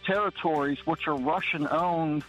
territories 0.06 0.78
which 0.84 1.06
are 1.08 1.16
Russian 1.16 1.66
owned, 1.70 2.24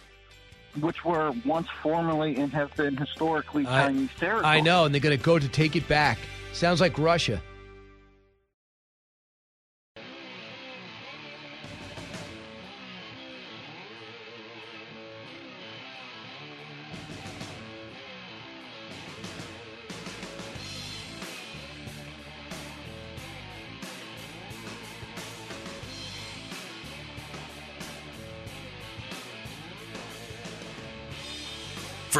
which 0.80 1.04
were 1.04 1.32
once 1.44 1.68
formerly 1.82 2.36
and 2.36 2.52
have 2.52 2.74
been 2.76 2.96
historically 2.96 3.64
Chinese 3.64 4.10
territories. 4.18 4.44
I 4.44 4.60
know, 4.60 4.84
and 4.84 4.94
they're 4.94 5.00
going 5.00 5.16
to 5.16 5.24
go 5.24 5.38
to 5.38 5.48
take 5.48 5.76
it 5.76 5.86
back. 5.88 6.18
Sounds 6.52 6.80
like 6.80 6.98
Russia. 6.98 7.40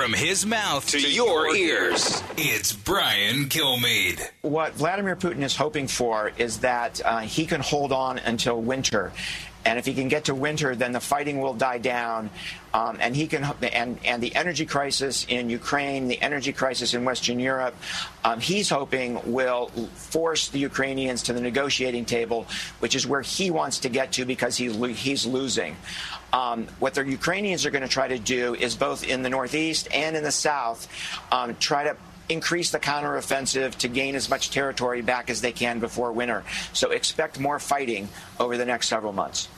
From 0.08 0.16
his 0.16 0.46
mouth 0.46 0.88
to, 0.92 1.12
your 1.12 1.54
ears, 1.54 2.22
it's 2.38 2.72
Brian 2.72 3.44
Kilmeade. 3.44 4.26
What 4.40 4.72
Vladimir 4.72 5.16
Putin 5.16 5.42
is 5.42 5.54
hoping 5.54 5.86
for 5.86 6.32
is 6.38 6.60
that 6.60 7.02
uh, 7.04 7.18
he 7.18 7.44
can 7.44 7.60
hold 7.60 7.92
on 7.92 8.16
until 8.20 8.58
winter. 8.58 9.12
And 9.64 9.78
if 9.78 9.86
he 9.86 9.94
can 9.94 10.08
get 10.08 10.24
to 10.24 10.34
winter, 10.34 10.74
then 10.74 10.92
the 10.92 11.00
fighting 11.00 11.40
will 11.40 11.54
die 11.54 11.78
down, 11.78 12.30
um, 12.72 12.96
and 13.00 13.14
he 13.14 13.26
can 13.26 13.44
and 13.62 13.98
and 14.04 14.22
the 14.22 14.34
energy 14.34 14.64
crisis 14.64 15.26
in 15.28 15.50
Ukraine, 15.50 16.08
the 16.08 16.20
energy 16.22 16.52
crisis 16.52 16.94
in 16.94 17.04
Western 17.04 17.38
Europe, 17.40 17.74
um, 18.24 18.40
he's 18.40 18.70
hoping 18.70 19.20
will 19.32 19.68
force 19.94 20.48
the 20.48 20.58
Ukrainians 20.58 21.22
to 21.24 21.32
the 21.32 21.40
negotiating 21.40 22.04
table, 22.04 22.46
which 22.78 22.94
is 22.94 23.06
where 23.06 23.22
he 23.22 23.50
wants 23.50 23.78
to 23.80 23.88
get 23.88 24.12
to 24.12 24.24
because 24.24 24.56
he 24.56 24.70
he's 24.92 25.26
losing. 25.26 25.76
Um, 26.32 26.66
what 26.78 26.94
the 26.94 27.04
Ukrainians 27.04 27.64
are 27.64 27.70
going 27.70 27.82
to 27.82 27.88
try 27.88 28.08
to 28.08 28.18
do 28.18 28.54
is 28.54 28.76
both 28.76 29.02
in 29.02 29.22
the 29.22 29.30
northeast 29.30 29.88
and 29.92 30.14
in 30.14 30.22
the 30.22 30.30
south 30.30 30.86
um, 31.32 31.56
try 31.56 31.84
to 31.84 31.96
increase 32.28 32.70
the 32.70 32.78
counteroffensive 32.80 33.74
to 33.76 33.88
gain 33.88 34.14
as 34.14 34.28
much 34.28 34.50
territory 34.50 35.02
back 35.02 35.30
as 35.30 35.40
they 35.40 35.52
can 35.52 35.78
before 35.78 36.12
winter. 36.12 36.44
So 36.72 36.90
expect 36.90 37.40
more 37.40 37.58
fighting 37.58 38.08
over 38.38 38.56
the 38.56 38.64
next 38.64 38.88
several 38.88 39.12
months. 39.12 39.48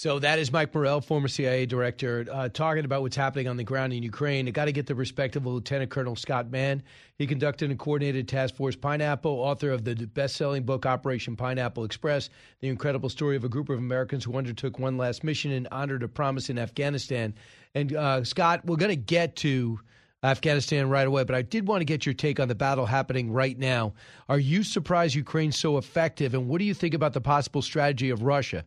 So 0.00 0.18
that 0.20 0.38
is 0.38 0.50
Mike 0.50 0.74
Morell, 0.74 1.02
former 1.02 1.28
CIA 1.28 1.66
director, 1.66 2.24
uh, 2.32 2.48
talking 2.48 2.86
about 2.86 3.02
what's 3.02 3.16
happening 3.16 3.48
on 3.48 3.58
the 3.58 3.64
ground 3.64 3.92
in 3.92 4.02
Ukraine. 4.02 4.48
I 4.48 4.50
got 4.50 4.64
to 4.64 4.72
get 4.72 4.86
the 4.86 4.94
respect 4.94 5.36
of 5.36 5.44
Lieutenant 5.44 5.90
Colonel 5.90 6.16
Scott 6.16 6.50
Mann. 6.50 6.82
He 7.18 7.26
conducted 7.26 7.70
a 7.70 7.74
coordinated 7.74 8.26
Task 8.26 8.54
Force 8.54 8.76
Pineapple, 8.76 9.30
author 9.30 9.70
of 9.70 9.84
the 9.84 9.94
best-selling 9.94 10.62
book 10.62 10.86
Operation 10.86 11.36
Pineapple 11.36 11.84
Express, 11.84 12.30
the 12.60 12.68
incredible 12.68 13.10
story 13.10 13.36
of 13.36 13.44
a 13.44 13.48
group 13.50 13.68
of 13.68 13.78
Americans 13.78 14.24
who 14.24 14.38
undertook 14.38 14.78
one 14.78 14.96
last 14.96 15.22
mission 15.22 15.50
and 15.50 15.68
honored 15.70 16.02
a 16.02 16.08
promise 16.08 16.48
in 16.48 16.58
Afghanistan. 16.58 17.34
And 17.74 17.94
uh, 17.94 18.24
Scott, 18.24 18.64
we're 18.64 18.76
going 18.76 18.88
to 18.88 18.96
get 18.96 19.36
to 19.36 19.80
Afghanistan 20.22 20.88
right 20.90 21.06
away, 21.06 21.24
but 21.24 21.34
I 21.34 21.42
did 21.42 21.66
want 21.66 21.80
to 21.80 21.86
get 21.86 22.04
your 22.04 22.14
take 22.14 22.40
on 22.40 22.48
the 22.48 22.54
battle 22.54 22.84
happening 22.84 23.32
right 23.32 23.58
now. 23.58 23.94
Are 24.28 24.38
you 24.38 24.62
surprised 24.62 25.14
Ukraine's 25.14 25.58
so 25.58 25.78
effective, 25.78 26.34
and 26.34 26.48
what 26.48 26.58
do 26.58 26.64
you 26.64 26.74
think 26.74 26.94
about 26.94 27.14
the 27.14 27.20
possible 27.20 27.62
strategy 27.62 28.10
of 28.10 28.22
Russia? 28.22 28.64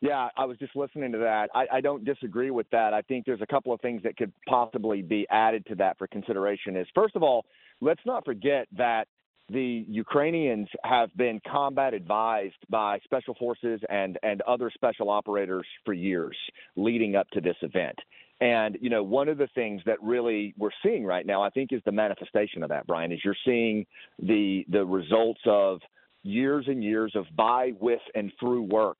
Yeah, 0.00 0.30
I 0.36 0.46
was 0.46 0.58
just 0.58 0.74
listening 0.74 1.12
to 1.12 1.18
that. 1.18 1.50
I, 1.54 1.66
I 1.74 1.80
don't 1.80 2.04
disagree 2.04 2.50
with 2.50 2.68
that. 2.70 2.92
I 2.92 3.02
think 3.02 3.24
there's 3.24 3.42
a 3.42 3.46
couple 3.46 3.72
of 3.72 3.80
things 3.82 4.02
that 4.02 4.16
could 4.16 4.32
possibly 4.48 5.00
be 5.00 5.26
added 5.30 5.64
to 5.66 5.76
that 5.76 5.96
for 5.98 6.08
consideration. 6.08 6.76
Is 6.76 6.88
first 6.94 7.14
of 7.14 7.22
all, 7.22 7.44
let's 7.80 8.00
not 8.04 8.24
forget 8.24 8.66
that 8.76 9.06
the 9.48 9.84
Ukrainians 9.88 10.68
have 10.82 11.14
been 11.16 11.40
combat 11.50 11.94
advised 11.94 12.56
by 12.68 12.98
special 13.04 13.34
forces 13.34 13.80
and, 13.88 14.18
and 14.22 14.40
other 14.42 14.70
special 14.74 15.10
operators 15.10 15.66
for 15.84 15.92
years 15.92 16.36
leading 16.74 17.16
up 17.16 17.28
to 17.30 17.40
this 17.40 17.56
event. 17.62 17.98
And, 18.42 18.76
you 18.80 18.90
know, 18.90 19.04
one 19.04 19.28
of 19.28 19.38
the 19.38 19.46
things 19.54 19.82
that 19.86 20.02
really 20.02 20.52
we're 20.58 20.70
seeing 20.82 21.04
right 21.04 21.24
now, 21.24 21.44
I 21.44 21.50
think, 21.50 21.72
is 21.72 21.80
the 21.84 21.92
manifestation 21.92 22.64
of 22.64 22.70
that, 22.70 22.88
Brian, 22.88 23.12
is 23.12 23.20
you're 23.24 23.36
seeing 23.44 23.86
the 24.18 24.66
the 24.68 24.84
results 24.84 25.40
of 25.46 25.78
years 26.24 26.64
and 26.66 26.82
years 26.82 27.12
of 27.14 27.26
by, 27.36 27.70
with, 27.78 28.00
and 28.16 28.32
through 28.40 28.62
work 28.62 28.98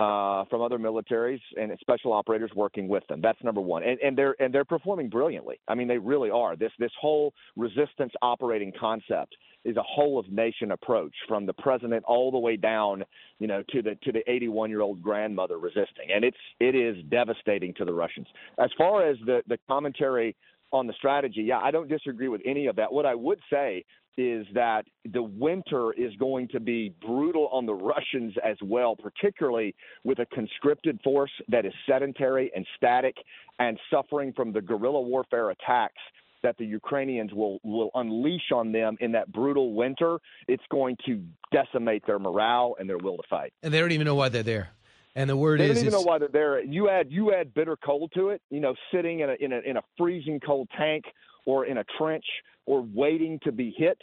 uh, 0.00 0.44
from 0.46 0.62
other 0.62 0.78
militaries 0.78 1.40
and 1.60 1.70
special 1.78 2.12
operators 2.14 2.50
working 2.54 2.88
with 2.88 3.06
them. 3.08 3.20
That's 3.20 3.42
number 3.44 3.60
one, 3.60 3.82
and, 3.82 3.98
and 4.00 4.16
they're 4.16 4.34
and 4.40 4.52
they're 4.52 4.64
performing 4.64 5.10
brilliantly. 5.10 5.60
I 5.68 5.74
mean, 5.74 5.88
they 5.88 5.98
really 5.98 6.30
are. 6.30 6.56
This 6.56 6.72
this 6.78 6.92
whole 6.98 7.34
resistance 7.54 8.12
operating 8.22 8.72
concept 8.80 9.36
is 9.66 9.76
a 9.76 9.82
whole 9.82 10.18
of 10.18 10.26
nation 10.32 10.70
approach 10.70 11.12
from 11.28 11.44
the 11.44 11.52
president 11.52 12.02
all 12.06 12.30
the 12.30 12.38
way 12.38 12.56
down, 12.56 13.04
you 13.40 13.46
know, 13.46 13.62
to 13.70 13.82
the 13.82 13.94
to 14.02 14.10
the 14.10 14.22
81 14.26 14.70
year 14.70 14.80
old 14.80 15.02
grandmother 15.02 15.58
resisting, 15.58 16.08
and 16.14 16.24
it's 16.24 16.38
it 16.60 16.74
is 16.74 16.96
devastating 17.10 17.74
to 17.74 17.84
the 17.84 17.92
Russians. 17.92 18.26
As 18.58 18.70
far 18.78 19.06
as 19.06 19.18
the 19.26 19.42
the 19.48 19.58
commentary 19.68 20.34
on 20.72 20.86
the 20.86 20.94
strategy, 20.94 21.42
yeah, 21.42 21.58
I 21.58 21.70
don't 21.70 21.88
disagree 21.88 22.28
with 22.28 22.40
any 22.46 22.68
of 22.68 22.76
that. 22.76 22.90
What 22.90 23.04
I 23.04 23.14
would 23.14 23.40
say 23.52 23.84
is 24.16 24.46
that 24.54 24.84
the 25.12 25.22
winter 25.22 25.92
is 25.92 26.14
going 26.16 26.48
to 26.48 26.60
be 26.60 26.94
brutal 27.00 27.48
on 27.52 27.66
the 27.66 27.74
Russians 27.74 28.34
as 28.44 28.56
well, 28.62 28.96
particularly 28.96 29.74
with 30.04 30.18
a 30.18 30.26
conscripted 30.26 31.00
force 31.02 31.30
that 31.48 31.64
is 31.64 31.72
sedentary 31.88 32.50
and 32.54 32.66
static 32.76 33.16
and 33.58 33.78
suffering 33.90 34.32
from 34.34 34.52
the 34.52 34.60
guerrilla 34.60 35.00
warfare 35.00 35.50
attacks 35.50 36.00
that 36.42 36.56
the 36.58 36.64
Ukrainians 36.64 37.32
will 37.32 37.60
will 37.62 37.90
unleash 37.94 38.50
on 38.52 38.72
them 38.72 38.96
in 39.00 39.12
that 39.12 39.30
brutal 39.30 39.74
winter. 39.74 40.18
It's 40.48 40.62
going 40.70 40.96
to 41.06 41.22
decimate 41.52 42.06
their 42.06 42.18
morale 42.18 42.76
and 42.78 42.88
their 42.88 42.98
will 42.98 43.16
to 43.18 43.22
fight. 43.28 43.52
And 43.62 43.72
they 43.72 43.80
don't 43.80 43.92
even 43.92 44.06
know 44.06 44.14
why 44.14 44.28
they're 44.28 44.42
there. 44.42 44.70
And 45.14 45.28
the 45.28 45.36
word 45.36 45.60
is 45.60 45.66
they 45.66 45.70
is 45.72 45.76
don't 45.78 45.86
even 45.86 46.00
know 46.00 46.06
why 46.06 46.18
they're 46.18 46.28
there. 46.28 46.62
You 46.62 46.88
add 46.88 47.08
you 47.10 47.34
add 47.34 47.52
bitter 47.52 47.76
cold 47.76 48.12
to 48.14 48.30
it. 48.30 48.40
You 48.50 48.60
know, 48.60 48.74
sitting 48.92 49.20
in 49.20 49.30
a 49.30 49.34
in 49.40 49.52
a 49.52 49.58
in 49.60 49.76
a 49.76 49.82
freezing 49.98 50.40
cold 50.40 50.68
tank 50.76 51.04
or 51.46 51.66
in 51.66 51.78
a 51.78 51.84
trench 51.98 52.24
or 52.70 52.86
waiting 52.94 53.40
to 53.42 53.50
be 53.50 53.74
hit, 53.76 53.98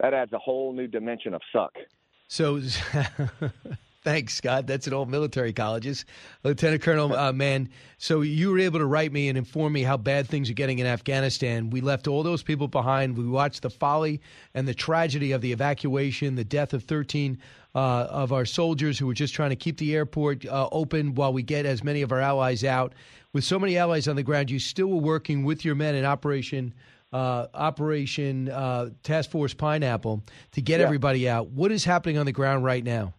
that 0.00 0.12
adds 0.12 0.32
a 0.32 0.38
whole 0.38 0.72
new 0.72 0.88
dimension 0.88 1.34
of 1.34 1.40
suck. 1.52 1.72
So, 2.26 2.60
thanks, 4.02 4.34
Scott. 4.34 4.66
That's 4.66 4.88
at 4.88 4.92
all 4.92 5.06
military 5.06 5.52
colleges. 5.52 6.04
Lieutenant 6.42 6.82
Colonel 6.82 7.14
uh, 7.14 7.32
Mann, 7.32 7.68
so 7.96 8.22
you 8.22 8.50
were 8.50 8.58
able 8.58 8.80
to 8.80 8.86
write 8.86 9.12
me 9.12 9.28
and 9.28 9.38
inform 9.38 9.72
me 9.72 9.84
how 9.84 9.96
bad 9.96 10.26
things 10.26 10.50
are 10.50 10.54
getting 10.54 10.80
in 10.80 10.86
Afghanistan. 10.86 11.70
We 11.70 11.80
left 11.80 12.08
all 12.08 12.24
those 12.24 12.42
people 12.42 12.66
behind. 12.66 13.16
We 13.16 13.28
watched 13.28 13.62
the 13.62 13.70
folly 13.70 14.20
and 14.52 14.66
the 14.66 14.74
tragedy 14.74 15.30
of 15.30 15.40
the 15.40 15.52
evacuation, 15.52 16.34
the 16.34 16.42
death 16.42 16.74
of 16.74 16.82
13 16.82 17.38
uh, 17.76 17.78
of 17.78 18.32
our 18.32 18.44
soldiers 18.44 18.98
who 18.98 19.06
were 19.06 19.14
just 19.14 19.32
trying 19.32 19.50
to 19.50 19.56
keep 19.56 19.78
the 19.78 19.94
airport 19.94 20.44
uh, 20.44 20.68
open 20.72 21.14
while 21.14 21.32
we 21.32 21.44
get 21.44 21.66
as 21.66 21.84
many 21.84 22.02
of 22.02 22.10
our 22.10 22.20
allies 22.20 22.64
out. 22.64 22.94
With 23.32 23.44
so 23.44 23.60
many 23.60 23.78
allies 23.78 24.08
on 24.08 24.16
the 24.16 24.24
ground, 24.24 24.50
you 24.50 24.58
still 24.58 24.88
were 24.88 24.96
working 24.96 25.44
with 25.44 25.64
your 25.64 25.76
men 25.76 25.94
in 25.94 26.04
Operation 26.04 26.74
uh, 27.12 27.46
Operation 27.54 28.48
uh, 28.48 28.90
Task 29.02 29.30
Force 29.30 29.54
Pineapple 29.54 30.22
to 30.52 30.60
get 30.62 30.80
Yeah. 30.80 30.86
everybody 30.86 31.28
out. 31.28 31.48
What 31.48 31.72
is 31.72 31.84
happening 31.84 32.18
on 32.18 32.26
the 32.26 32.32
ground 32.32 32.64
right 32.64 32.84
now? 32.84 33.14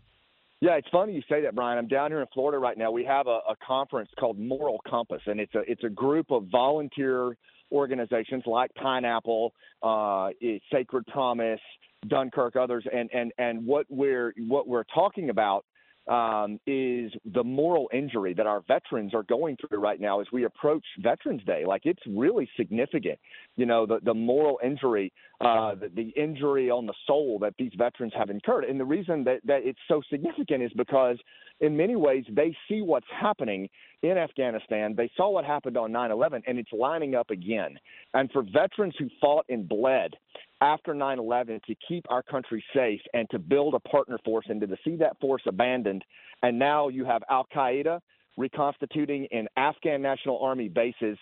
Yeah, 0.62 0.72
it's 0.76 0.90
funny 0.92 1.14
you 1.14 1.22
say 1.30 1.42
that, 1.44 1.56
Brian. 1.56 1.78
I'm 1.78 1.88
down 1.88 2.12
here 2.12 2.20
in 2.20 2.28
Florida 2.34 2.58
right 2.60 2.78
now. 2.78 2.92
We 2.92 3.06
have 3.06 3.28
a, 3.28 3.40
a 3.50 3.56
conference 3.66 4.10
called 4.20 4.38
Moral 4.38 4.80
Compass, 4.88 5.22
and 5.26 5.40
it's 5.40 5.56
a 5.56 5.60
it's 5.72 5.84
a 5.86 5.90
group 5.90 6.32
of 6.32 6.48
volunteer 6.52 7.38
organizations 7.72 8.44
like 8.46 8.74
Pineapple, 8.76 9.54
uh, 9.82 10.30
Sacred 10.72 11.06
Promise, 11.08 11.62
Dunkirk, 12.08 12.58
others, 12.58 12.86
and 12.92 13.10
and 13.14 13.32
and 13.38 13.66
what 13.66 13.86
we're 13.90 14.34
what 14.50 14.68
we're 14.68 14.84
talking 14.94 15.30
about 15.30 15.64
um, 16.10 16.60
is 16.66 17.12
the 17.34 17.44
moral 17.44 17.88
injury 17.94 18.34
that 18.34 18.48
our 18.48 18.62
veterans 18.68 19.14
are 19.14 19.24
going 19.24 19.56
through 19.58 19.80
right 19.80 20.02
now 20.02 20.20
as 20.20 20.28
we 20.34 20.46
approach 20.46 20.84
Veterans 21.00 21.44
Day. 21.46 21.66
Like 21.66 21.84
it's 21.86 22.02
really 22.08 22.50
significant, 22.58 23.20
you 23.56 23.68
know, 23.68 23.86
the 23.86 24.00
the 24.04 24.14
moral 24.14 24.60
injury, 24.64 25.14
uh, 25.40 25.76
the, 25.76 25.90
the 25.96 26.10
injury 26.22 26.72
on 26.72 26.88
the 26.88 26.96
soul 27.06 27.38
that 27.40 27.54
these 27.60 27.72
veterans 27.78 28.14
have 28.18 28.32
incurred. 28.32 28.64
And 28.64 28.80
the 28.80 28.86
reason 28.86 29.24
that 29.26 29.42
that 29.46 29.62
it's 29.64 29.80
so 29.88 30.02
significant 30.10 30.64
is 30.64 30.72
because 30.76 31.18
in 31.60 31.78
many 31.78 31.96
ways 31.96 32.26
they 32.32 32.56
see 32.68 32.82
what's 32.82 33.08
happening 33.12 33.70
in 34.02 34.18
Afghanistan. 34.18 34.96
They 34.96 35.12
saw 35.16 35.30
what 35.30 35.46
happened 35.46 35.78
on 35.78 35.92
9/11, 35.92 36.42
and 36.48 36.58
it's 36.58 36.72
lining 36.72 37.16
up 37.16 37.30
again. 37.30 37.78
And 38.14 38.32
for 38.32 38.42
veterans 38.42 38.96
who 38.98 39.10
fought 39.22 39.46
and 39.50 39.68
bled 39.68 40.16
after 40.62 40.94
9/11 40.94 41.62
to 41.64 41.76
keep 41.88 42.06
our 42.10 42.24
country 42.24 42.64
safe 42.74 43.02
and 43.14 43.30
to 43.30 43.40
build 43.40 43.74
a 43.74 43.80
partner 43.80 44.18
force 44.26 44.46
and 44.50 44.62
to 44.62 44.78
see 44.84 44.96
that 44.98 45.20
force 45.20 45.42
abandoned, 45.46 46.04
and 46.44 46.58
now 46.58 46.88
you 46.88 47.06
have 47.06 47.24
Al 47.30 47.48
Qaeda 47.54 48.00
reconstituting 48.38 49.26
in 49.26 49.48
Afghan 49.58 50.02
National 50.02 50.40
Army 50.40 50.70
bases 50.70 51.18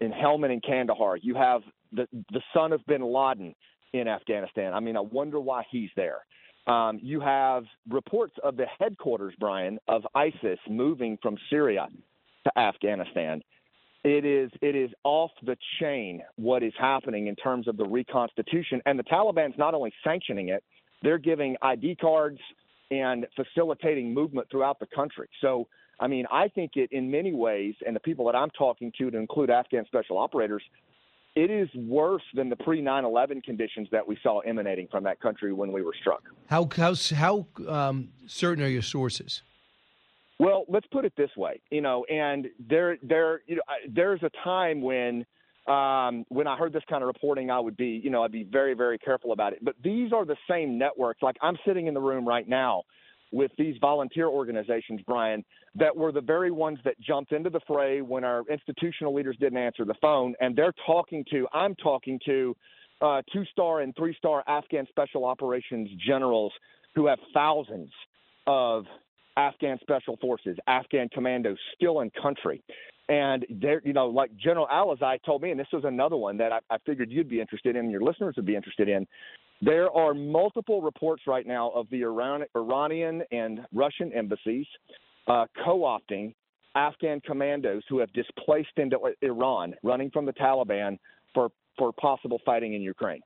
in 0.00 0.12
Helmand 0.12 0.52
and 0.52 0.62
Kandahar. 0.62 1.16
You 1.16 1.34
have 1.34 1.62
the 1.92 2.06
the 2.32 2.42
son 2.54 2.72
of 2.72 2.84
Bin 2.86 3.02
Laden 3.02 3.54
in 3.92 4.08
Afghanistan. 4.08 4.74
I 4.74 4.80
mean, 4.80 4.96
I 4.96 5.00
wonder 5.00 5.40
why 5.40 5.64
he's 5.70 5.90
there. 5.96 6.24
Um, 6.66 6.98
you 7.02 7.20
have 7.20 7.64
reports 7.88 8.34
of 8.44 8.56
the 8.56 8.66
headquarters, 8.78 9.34
Brian, 9.40 9.78
of 9.88 10.06
ISIS 10.14 10.58
moving 10.68 11.18
from 11.22 11.36
Syria 11.48 11.88
to 12.44 12.58
Afghanistan. 12.58 13.42
It 14.08 14.24
is 14.24 14.50
it 14.62 14.74
is 14.74 14.90
off 15.04 15.32
the 15.44 15.54
chain 15.80 16.22
what 16.36 16.62
is 16.62 16.72
happening 16.80 17.26
in 17.26 17.36
terms 17.36 17.68
of 17.68 17.76
the 17.76 17.84
reconstitution, 17.84 18.80
and 18.86 18.98
the 18.98 19.02
Taliban's 19.02 19.58
not 19.58 19.74
only 19.74 19.92
sanctioning 20.02 20.48
it, 20.48 20.64
they're 21.02 21.18
giving 21.18 21.56
ID 21.60 21.96
cards 21.96 22.38
and 22.90 23.26
facilitating 23.36 24.14
movement 24.14 24.48
throughout 24.50 24.80
the 24.80 24.86
country. 24.96 25.28
So, 25.42 25.68
I 26.00 26.06
mean, 26.06 26.24
I 26.32 26.48
think 26.48 26.72
it 26.76 26.90
in 26.90 27.10
many 27.10 27.34
ways, 27.34 27.74
and 27.86 27.94
the 27.94 28.00
people 28.00 28.24
that 28.28 28.34
I'm 28.34 28.48
talking 28.56 28.90
to, 28.96 29.10
to 29.10 29.18
include 29.18 29.50
Afghan 29.50 29.84
special 29.84 30.16
operators, 30.16 30.62
it 31.36 31.50
is 31.50 31.68
worse 31.74 32.22
than 32.32 32.48
the 32.48 32.56
pre 32.56 32.80
9 32.80 33.04
11 33.04 33.42
conditions 33.42 33.88
that 33.92 34.08
we 34.08 34.16
saw 34.22 34.38
emanating 34.38 34.88
from 34.90 35.04
that 35.04 35.20
country 35.20 35.52
when 35.52 35.70
we 35.70 35.82
were 35.82 35.94
struck. 36.00 36.22
How 36.46 36.66
how 36.74 36.94
how 37.14 37.46
um, 37.68 38.08
certain 38.26 38.64
are 38.64 38.68
your 38.68 38.80
sources? 38.80 39.42
Well, 40.38 40.64
let's 40.68 40.86
put 40.92 41.04
it 41.04 41.12
this 41.16 41.30
way, 41.36 41.60
you 41.70 41.80
know, 41.80 42.04
and 42.04 42.46
there, 42.68 42.96
there, 43.02 43.40
you 43.46 43.56
know, 43.56 43.62
there's 43.88 44.22
a 44.22 44.30
time 44.44 44.80
when, 44.80 45.26
um, 45.66 46.24
when 46.28 46.46
I 46.46 46.56
heard 46.56 46.72
this 46.72 46.84
kind 46.88 47.02
of 47.02 47.08
reporting, 47.08 47.50
I 47.50 47.58
would 47.58 47.76
be, 47.76 48.00
you 48.02 48.10
know, 48.10 48.22
I'd 48.22 48.32
be 48.32 48.44
very, 48.44 48.74
very 48.74 48.98
careful 48.98 49.32
about 49.32 49.52
it. 49.52 49.58
But 49.64 49.74
these 49.82 50.12
are 50.12 50.24
the 50.24 50.36
same 50.48 50.78
networks. 50.78 51.22
Like 51.22 51.36
I'm 51.42 51.58
sitting 51.66 51.88
in 51.88 51.94
the 51.94 52.00
room 52.00 52.26
right 52.26 52.48
now 52.48 52.84
with 53.32 53.50
these 53.58 53.76
volunteer 53.80 54.28
organizations, 54.28 55.00
Brian, 55.06 55.44
that 55.74 55.94
were 55.94 56.12
the 56.12 56.20
very 56.20 56.50
ones 56.50 56.78
that 56.84 56.98
jumped 57.00 57.32
into 57.32 57.50
the 57.50 57.60
fray 57.66 58.00
when 58.00 58.24
our 58.24 58.44
institutional 58.48 59.12
leaders 59.12 59.36
didn't 59.38 59.58
answer 59.58 59.84
the 59.84 59.94
phone, 60.00 60.34
and 60.40 60.56
they're 60.56 60.72
talking 60.86 61.24
to, 61.32 61.46
I'm 61.52 61.74
talking 61.74 62.18
to, 62.26 62.56
uh, 63.00 63.22
two-star 63.32 63.80
and 63.80 63.94
three-star 63.96 64.44
Afghan 64.46 64.86
special 64.88 65.24
operations 65.24 65.90
generals 66.06 66.52
who 66.94 67.06
have 67.06 67.18
thousands 67.34 67.90
of 68.46 68.86
Afghan 69.38 69.78
special 69.80 70.16
forces, 70.20 70.58
Afghan 70.66 71.08
commandos 71.10 71.56
still 71.74 72.00
in 72.00 72.10
country. 72.20 72.62
And 73.08 73.46
they're, 73.48 73.80
you 73.84 73.92
know, 73.92 74.08
like 74.08 74.36
General 74.36 74.66
Alizai 74.66 75.22
told 75.24 75.42
me, 75.42 75.50
and 75.50 75.58
this 75.58 75.68
was 75.72 75.84
another 75.84 76.16
one 76.16 76.36
that 76.38 76.52
I, 76.52 76.58
I 76.68 76.78
figured 76.84 77.10
you'd 77.10 77.28
be 77.28 77.40
interested 77.40 77.76
in 77.76 77.84
and 77.84 77.90
your 77.90 78.02
listeners 78.02 78.34
would 78.36 78.44
be 78.44 78.56
interested 78.56 78.88
in. 78.88 79.06
There 79.62 79.90
are 79.90 80.12
multiple 80.12 80.82
reports 80.82 81.22
right 81.26 81.46
now 81.46 81.70
of 81.70 81.86
the 81.90 82.02
Iran, 82.02 82.44
Iranian 82.54 83.22
and 83.30 83.60
Russian 83.72 84.12
embassies 84.12 84.66
uh, 85.28 85.46
co 85.64 85.80
opting 85.80 86.34
Afghan 86.74 87.20
commandos 87.20 87.82
who 87.88 87.98
have 87.98 88.12
displaced 88.12 88.76
into 88.76 88.98
Iran, 89.22 89.74
running 89.82 90.10
from 90.10 90.26
the 90.26 90.32
Taliban 90.32 90.98
for, 91.32 91.50
for 91.78 91.92
possible 91.92 92.40
fighting 92.44 92.74
in 92.74 92.82
Ukraine 92.82 93.20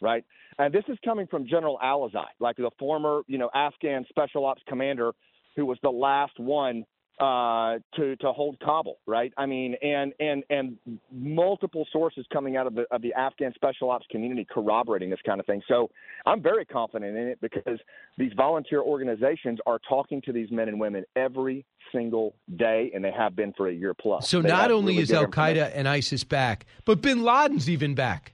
right? 0.00 0.24
And 0.60 0.72
this 0.72 0.84
is 0.86 0.96
coming 1.04 1.26
from 1.26 1.48
General 1.48 1.76
Alizai, 1.82 2.26
like 2.38 2.54
the 2.54 2.70
former, 2.78 3.22
you 3.26 3.36
know, 3.36 3.50
Afghan 3.52 4.04
special 4.08 4.46
ops 4.46 4.62
commander 4.68 5.10
who 5.58 5.66
was 5.66 5.76
the 5.82 5.90
last 5.90 6.38
one 6.38 6.84
uh, 7.18 7.78
to 7.96 8.14
to 8.14 8.30
hold 8.30 8.56
Kabul, 8.60 9.00
right? 9.04 9.32
I 9.36 9.44
mean, 9.46 9.74
and 9.82 10.12
and 10.20 10.44
and 10.50 10.78
multiple 11.12 11.84
sources 11.92 12.24
coming 12.32 12.56
out 12.56 12.68
of 12.68 12.76
the 12.76 12.84
of 12.92 13.02
the 13.02 13.12
Afghan 13.12 13.52
special 13.56 13.90
ops 13.90 14.06
community 14.08 14.46
corroborating 14.48 15.10
this 15.10 15.18
kind 15.26 15.40
of 15.40 15.46
thing. 15.46 15.60
So 15.66 15.90
I'm 16.24 16.40
very 16.40 16.64
confident 16.64 17.16
in 17.16 17.26
it 17.26 17.40
because 17.40 17.80
these 18.18 18.30
volunteer 18.36 18.82
organizations 18.82 19.58
are 19.66 19.80
talking 19.88 20.22
to 20.26 20.32
these 20.32 20.48
men 20.52 20.68
and 20.68 20.78
women 20.78 21.04
every 21.16 21.66
single 21.90 22.36
day, 22.54 22.92
and 22.94 23.04
they 23.04 23.10
have 23.10 23.34
been 23.34 23.52
for 23.54 23.66
a 23.66 23.72
year 23.72 23.94
plus. 23.94 24.28
So 24.28 24.40
They 24.40 24.48
not 24.48 24.70
only 24.70 24.92
really 24.92 25.02
is 25.02 25.12
Al 25.12 25.26
Qaeda 25.26 25.72
and 25.74 25.88
ISIS 25.88 26.22
back, 26.22 26.66
but 26.84 27.02
Bin 27.02 27.24
Laden's 27.24 27.68
even 27.68 27.96
back. 27.96 28.32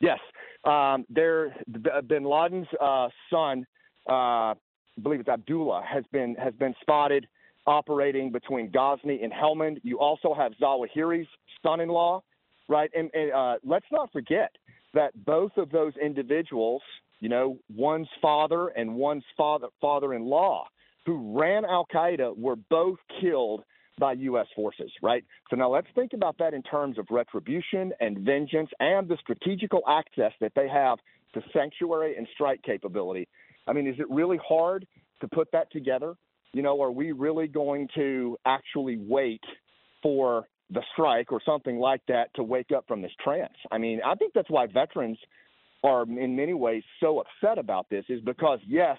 Yes, 0.00 0.18
um, 0.64 1.06
there. 1.08 1.54
Bin 2.08 2.24
Laden's 2.24 2.66
uh, 2.80 3.10
son, 3.30 3.64
uh, 4.10 4.54
I 4.98 5.00
believe 5.00 5.20
it's 5.20 5.28
Abdullah, 5.28 5.82
has 5.88 6.04
been 6.12 6.34
has 6.34 6.54
been 6.54 6.74
spotted 6.80 7.28
operating 7.66 8.32
between 8.32 8.70
Ghazni 8.70 9.20
and 9.22 9.32
Helmand. 9.32 9.78
You 9.82 10.00
also 10.00 10.34
have 10.34 10.52
Zawahiri's 10.60 11.28
son-in-law, 11.62 12.22
right? 12.68 12.90
And, 12.96 13.10
and 13.14 13.32
uh, 13.32 13.56
let's 13.62 13.86
not 13.92 14.10
forget 14.10 14.50
that 14.94 15.12
both 15.24 15.52
of 15.56 15.70
those 15.70 15.92
individuals, 16.02 16.82
you 17.20 17.28
know, 17.28 17.58
one's 17.74 18.08
father 18.22 18.68
and 18.68 18.96
one's 18.96 19.24
father 19.36 19.68
father-in-law, 19.80 20.66
who 21.04 21.38
ran 21.38 21.64
Al 21.64 21.86
Qaeda, 21.94 22.36
were 22.36 22.56
both 22.56 22.98
killed 23.20 23.64
by 23.98 24.14
U.S. 24.14 24.46
forces, 24.56 24.90
right? 25.02 25.24
So 25.50 25.56
now 25.56 25.70
let's 25.70 25.88
think 25.94 26.12
about 26.14 26.38
that 26.38 26.54
in 26.54 26.62
terms 26.62 26.98
of 26.98 27.06
retribution 27.10 27.92
and 28.00 28.18
vengeance 28.18 28.70
and 28.80 29.08
the 29.08 29.18
strategical 29.20 29.82
access 29.86 30.32
that 30.40 30.52
they 30.56 30.68
have 30.68 30.98
to 31.34 31.42
sanctuary 31.52 32.16
and 32.16 32.26
strike 32.32 32.62
capability. 32.62 33.28
I 33.68 33.72
mean, 33.72 33.86
is 33.86 33.96
it 33.98 34.06
really 34.10 34.38
hard 34.46 34.86
to 35.20 35.28
put 35.28 35.48
that 35.52 35.70
together? 35.70 36.14
You 36.52 36.62
know, 36.62 36.80
are 36.82 36.90
we 36.90 37.12
really 37.12 37.46
going 37.46 37.88
to 37.94 38.38
actually 38.46 38.96
wait 38.96 39.42
for 40.02 40.46
the 40.70 40.82
strike 40.92 41.32
or 41.32 41.40
something 41.44 41.78
like 41.78 42.00
that 42.08 42.34
to 42.34 42.42
wake 42.42 42.72
up 42.74 42.84
from 42.88 43.02
this 43.02 43.12
trance? 43.22 43.54
I 43.70 43.78
mean, 43.78 44.00
I 44.04 44.14
think 44.14 44.32
that's 44.34 44.50
why 44.50 44.66
veterans 44.66 45.18
are 45.84 46.02
in 46.02 46.34
many 46.34 46.54
ways 46.54 46.82
so 47.00 47.20
upset 47.20 47.58
about 47.58 47.88
this 47.90 48.04
is 48.08 48.20
because 48.22 48.58
yes, 48.66 48.96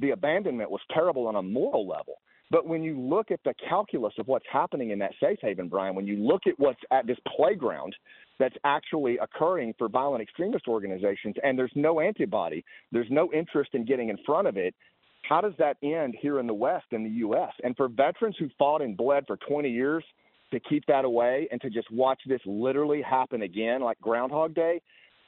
the 0.00 0.10
abandonment 0.10 0.70
was 0.70 0.80
terrible 0.92 1.26
on 1.26 1.36
a 1.36 1.42
moral 1.42 1.86
level. 1.86 2.14
But 2.50 2.66
when 2.66 2.82
you 2.82 2.98
look 2.98 3.30
at 3.30 3.40
the 3.44 3.54
calculus 3.68 4.14
of 4.18 4.28
what's 4.28 4.44
happening 4.50 4.90
in 4.90 4.98
that 5.00 5.12
safe 5.20 5.38
haven, 5.42 5.68
Brian, 5.68 5.94
when 5.94 6.06
you 6.06 6.16
look 6.16 6.42
at 6.46 6.54
what's 6.58 6.80
at 6.92 7.06
this 7.06 7.18
playground 7.36 7.94
that's 8.38 8.54
actually 8.64 9.18
occurring 9.18 9.74
for 9.78 9.88
violent 9.88 10.22
extremist 10.22 10.68
organizations, 10.68 11.34
and 11.42 11.58
there's 11.58 11.72
no 11.74 12.00
antibody, 12.00 12.64
there's 12.92 13.10
no 13.10 13.32
interest 13.32 13.70
in 13.74 13.84
getting 13.84 14.10
in 14.10 14.18
front 14.24 14.46
of 14.46 14.56
it, 14.56 14.74
how 15.22 15.40
does 15.40 15.54
that 15.58 15.76
end 15.82 16.14
here 16.20 16.38
in 16.38 16.46
the 16.46 16.54
West, 16.54 16.86
in 16.92 17.02
the 17.02 17.10
U.S.? 17.10 17.52
And 17.64 17.76
for 17.76 17.88
veterans 17.88 18.36
who 18.38 18.48
fought 18.56 18.80
and 18.80 18.96
bled 18.96 19.24
for 19.26 19.36
20 19.48 19.68
years 19.68 20.04
to 20.52 20.60
keep 20.60 20.86
that 20.86 21.04
away 21.04 21.48
and 21.50 21.60
to 21.62 21.70
just 21.70 21.90
watch 21.90 22.20
this 22.28 22.40
literally 22.46 23.02
happen 23.02 23.42
again, 23.42 23.80
like 23.80 24.00
Groundhog 24.00 24.54
Day, 24.54 24.80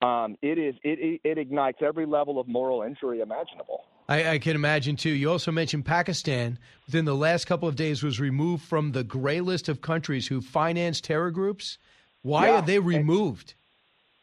um, 0.02 0.36
it 0.42 0.58
is 0.58 0.76
it, 0.84 1.20
it 1.24 1.38
ignites 1.38 1.78
every 1.82 2.06
level 2.06 2.38
of 2.38 2.46
moral 2.46 2.82
injury 2.82 3.20
imaginable. 3.20 3.82
I, 4.08 4.30
I 4.34 4.38
can 4.38 4.56
imagine 4.56 4.96
too. 4.96 5.10
You 5.10 5.30
also 5.30 5.52
mentioned 5.52 5.84
Pakistan 5.84 6.58
within 6.86 7.04
the 7.04 7.14
last 7.14 7.46
couple 7.46 7.68
of 7.68 7.76
days 7.76 8.02
was 8.02 8.18
removed 8.18 8.64
from 8.64 8.92
the 8.92 9.04
gray 9.04 9.40
list 9.40 9.68
of 9.68 9.82
countries 9.82 10.28
who 10.28 10.40
finance 10.40 11.00
terror 11.00 11.30
groups. 11.30 11.78
Why 12.22 12.48
Yeah, 12.48 12.54
are 12.54 12.62
they 12.62 12.78
removed? 12.78 13.54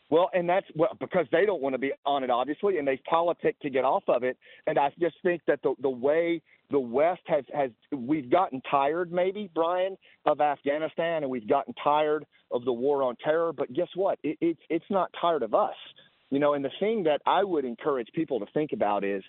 Well, 0.10 0.30
and 0.34 0.48
that's 0.48 0.68
well, 0.76 0.96
because 1.00 1.26
they 1.32 1.46
don't 1.46 1.62
want 1.62 1.74
to 1.74 1.80
be 1.80 1.92
on 2.06 2.24
it, 2.24 2.30
obviously, 2.30 2.78
and 2.78 2.88
they 2.88 2.98
politic 3.10 3.60
to 3.62 3.70
get 3.70 3.84
off 3.84 4.04
of 4.08 4.24
it. 4.24 4.38
And 4.68 4.78
I 4.78 4.92
just 5.00 5.16
think 5.24 5.42
that 5.48 5.62
the 5.64 5.74
the 5.82 5.90
way 5.90 6.42
the 6.72 6.80
West 6.80 7.22
has 7.26 7.44
has 7.54 7.72
we've 7.92 8.30
gotten 8.30 8.62
tired, 8.70 9.12
maybe 9.12 9.50
Brian, 9.54 9.98
of 10.26 10.42
Afghanistan, 10.42 11.24
and 11.24 11.30
we've 11.30 11.48
gotten 11.48 11.74
tired 11.84 12.26
of 12.52 12.66
the 12.66 12.74
war 12.74 13.04
on 13.04 13.16
terror. 13.18 13.52
But 13.52 13.74
guess 13.74 13.90
what? 13.96 14.20
It, 14.24 14.38
it's 14.42 14.60
it's 14.70 14.86
not 14.90 15.10
tired 15.20 15.44
of 15.44 15.54
us, 15.56 15.76
you 16.30 16.40
know. 16.40 16.54
And 16.54 16.64
the 16.64 16.72
thing 16.80 17.04
that 17.04 17.22
I 17.26 17.44
would 17.44 17.66
encourage 17.66 18.10
people 18.14 18.40
to 18.40 18.46
think 18.54 18.74
about 18.74 19.04
is 19.04 19.24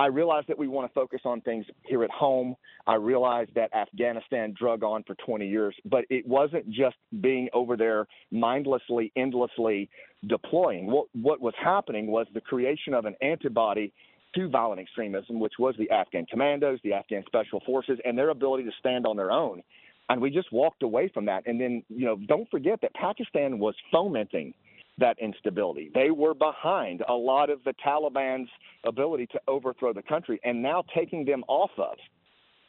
I 0.00 0.06
realize 0.06 0.44
that 0.48 0.58
we 0.58 0.66
want 0.66 0.90
to 0.90 0.94
focus 0.94 1.20
on 1.26 1.42
things 1.42 1.66
here 1.84 2.02
at 2.02 2.10
home. 2.10 2.56
I 2.86 2.94
realize 2.94 3.48
that 3.54 3.74
Afghanistan 3.74 4.54
drug 4.58 4.82
on 4.82 5.02
for 5.02 5.14
20 5.26 5.46
years, 5.46 5.74
but 5.84 6.06
it 6.08 6.26
wasn't 6.26 6.70
just 6.70 6.96
being 7.20 7.50
over 7.52 7.76
there 7.76 8.06
mindlessly, 8.30 9.12
endlessly 9.14 9.90
deploying. 10.26 10.86
What, 10.86 11.08
what 11.12 11.42
was 11.42 11.52
happening 11.62 12.06
was 12.06 12.26
the 12.32 12.40
creation 12.40 12.94
of 12.94 13.04
an 13.04 13.14
antibody 13.20 13.92
to 14.36 14.48
violent 14.48 14.80
extremism, 14.80 15.38
which 15.38 15.54
was 15.58 15.74
the 15.78 15.90
Afghan 15.90 16.24
commandos, 16.24 16.78
the 16.82 16.94
Afghan 16.94 17.22
special 17.26 17.60
forces, 17.66 17.98
and 18.02 18.16
their 18.16 18.30
ability 18.30 18.64
to 18.64 18.72
stand 18.78 19.06
on 19.06 19.18
their 19.18 19.30
own. 19.30 19.62
And 20.08 20.22
we 20.22 20.30
just 20.30 20.50
walked 20.50 20.82
away 20.82 21.10
from 21.12 21.26
that. 21.26 21.46
And 21.46 21.60
then, 21.60 21.82
you 21.90 22.06
know, 22.06 22.16
don't 22.16 22.50
forget 22.50 22.80
that 22.80 22.94
Pakistan 22.94 23.58
was 23.58 23.74
fomenting– 23.92 24.54
that 25.00 25.18
instability. 25.18 25.90
They 25.92 26.10
were 26.10 26.34
behind 26.34 27.02
a 27.08 27.12
lot 27.12 27.50
of 27.50 27.62
the 27.64 27.74
Taliban's 27.84 28.48
ability 28.84 29.26
to 29.32 29.40
overthrow 29.48 29.92
the 29.92 30.02
country 30.02 30.40
and 30.44 30.62
now 30.62 30.84
taking 30.94 31.24
them 31.24 31.42
off 31.48 31.70
of, 31.76 31.96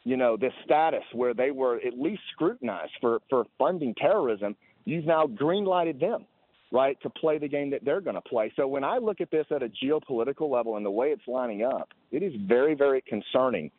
you 0.04 0.16
know, 0.16 0.36
this 0.36 0.52
status 0.64 1.04
where 1.12 1.32
they 1.32 1.50
were 1.50 1.76
at 1.76 1.98
least 1.98 2.22
scrutinized 2.32 2.92
for, 3.00 3.20
for 3.30 3.44
funding 3.58 3.94
terrorism, 3.94 4.56
you've 4.84 5.06
now 5.06 5.26
greenlighted 5.26 6.00
them, 6.00 6.26
right, 6.72 7.00
to 7.02 7.10
play 7.10 7.38
the 7.38 7.48
game 7.48 7.70
that 7.70 7.84
they're 7.84 8.00
going 8.00 8.16
to 8.16 8.22
play. 8.22 8.52
So 8.56 8.66
when 8.66 8.82
I 8.82 8.98
look 8.98 9.20
at 9.20 9.30
this 9.30 9.46
at 9.50 9.62
a 9.62 9.68
geopolitical 9.68 10.50
level 10.50 10.76
and 10.76 10.84
the 10.84 10.90
way 10.90 11.08
it's 11.08 11.28
lining 11.28 11.62
up, 11.62 11.90
it 12.10 12.22
is 12.22 12.32
very, 12.48 12.74
very 12.74 13.02
concerning. 13.02 13.70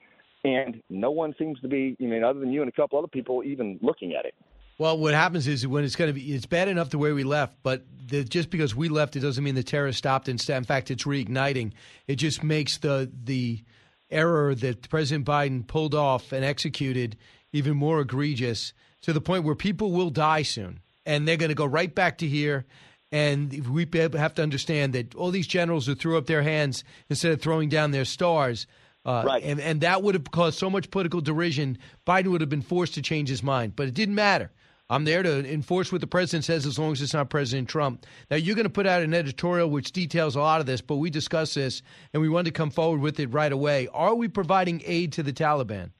And 0.46 0.82
no 0.90 1.12
one 1.12 1.34
seems 1.38 1.60
to 1.62 1.68
be, 1.68 1.96
I 2.02 2.04
mean, 2.04 2.24
other 2.24 2.40
than 2.40 2.52
you 2.52 2.62
and 2.62 2.70
a 2.70 2.74
couple 2.74 3.00
other 3.00 3.08
people, 3.08 3.44
even 3.44 3.80
looking 3.82 4.14
at 4.14 4.26
it. 4.26 4.36
Well, 4.78 4.98
what 4.98 5.14
happens 5.14 5.48
is 5.48 5.68
when 5.68 5.84
it's 5.84 5.96
going 5.96 6.10
to 6.10 6.14
be, 6.14 6.34
it's 6.34 6.46
bad 6.46 6.68
enough 6.68 6.90
the 6.90 6.98
way 6.98 7.12
we 7.12 7.24
left, 7.24 7.58
but 7.62 7.86
the, 8.08 8.24
just 8.24 8.50
because 8.50 8.76
we 8.76 8.90
left, 8.90 9.16
it 9.16 9.20
doesn't 9.20 9.44
mean 9.44 9.56
the 9.56 9.64
terror 9.64 9.92
stopped. 9.92 10.28
In 10.28 10.38
fact, 10.38 10.90
it's 10.90 11.04
reigniting. 11.04 11.74
It 12.08 12.16
just 12.16 12.44
makes 12.44 12.78
the 12.78 13.12
the 13.24 13.64
error 14.10 14.54
that 14.56 14.90
President 14.90 15.26
Biden 15.26 15.66
pulled 15.66 15.96
off 15.96 16.32
and 16.32 16.44
executed 16.44 17.18
even 17.52 17.76
more 17.76 18.02
egregious 18.02 18.74
to 19.02 19.14
the 19.14 19.22
point 19.22 19.44
where 19.44 19.56
people 19.56 19.92
will 19.92 20.10
die 20.10 20.44
soon, 20.44 20.80
and 21.06 21.28
they're 21.28 21.38
going 21.38 21.50
to 21.50 21.56
go 21.56 21.66
right 21.66 21.94
back 21.94 22.18
to 22.20 22.28
here. 22.28 22.66
And 23.12 23.68
we 23.68 23.88
have 23.94 24.34
to 24.34 24.42
understand 24.44 24.94
that 24.94 25.14
all 25.14 25.30
these 25.30 25.46
generals 25.46 25.86
who 25.86 25.94
threw 25.94 26.18
up 26.18 26.26
their 26.26 26.42
hands 26.42 26.84
instead 27.10 27.32
of 27.32 27.42
throwing 27.42 27.70
down 27.70 27.92
their 27.92 28.06
stars. 28.06 28.66
Uh, 29.06 29.22
right. 29.26 29.44
and, 29.44 29.60
and 29.60 29.82
that 29.82 30.02
would 30.02 30.16
have 30.16 30.32
caused 30.32 30.58
so 30.58 30.70
much 30.70 30.90
political 30.90 31.22
derision. 31.22 31.78
Biden 32.08 32.28
would 32.28 32.42
have 32.42 32.50
been 32.50 32.62
forced 32.62 32.96
to 32.96 33.04
change 33.04 33.30
his 33.30 33.44
mind, 33.44 33.76
but 33.76 33.88
it 33.88 33.94
didn't 33.94 34.16
matter 34.16 34.50
I'm 34.90 35.06
there 35.06 35.24
to 35.24 35.52
enforce 35.52 35.92
what 35.92 36.02
the 36.02 36.08
president 36.08 36.46
says 36.46 36.66
as 36.66 36.78
long 36.78 36.92
as 36.92 37.02
it's 37.02 37.14
not 37.14 37.30
President 37.30 37.70
Trump. 37.70 38.06
Now, 38.30 38.38
you're 38.38 38.56
going 38.56 38.66
to 38.66 38.70
put 38.70 38.86
out 38.86 39.02
an 39.02 39.14
editorial 39.14 39.70
which 39.70 39.92
details 39.92 40.36
a 40.36 40.42
lot 40.42 40.60
of 40.60 40.66
this, 40.66 40.82
but 40.82 40.98
we 40.98 41.10
discussed 41.10 41.56
this 41.56 41.82
and 42.14 42.22
we 42.22 42.30
wanted 42.30 42.54
to 42.54 42.58
come 42.58 42.70
forward 42.70 43.00
with 43.00 43.20
it 43.20 43.28
right 43.28 43.52
away. 43.52 43.88
Are 43.94 44.14
we 44.14 44.28
providing 44.28 44.82
aid 44.86 45.14
to 45.14 45.24
the 45.24 45.34
Taliban? 45.34 45.92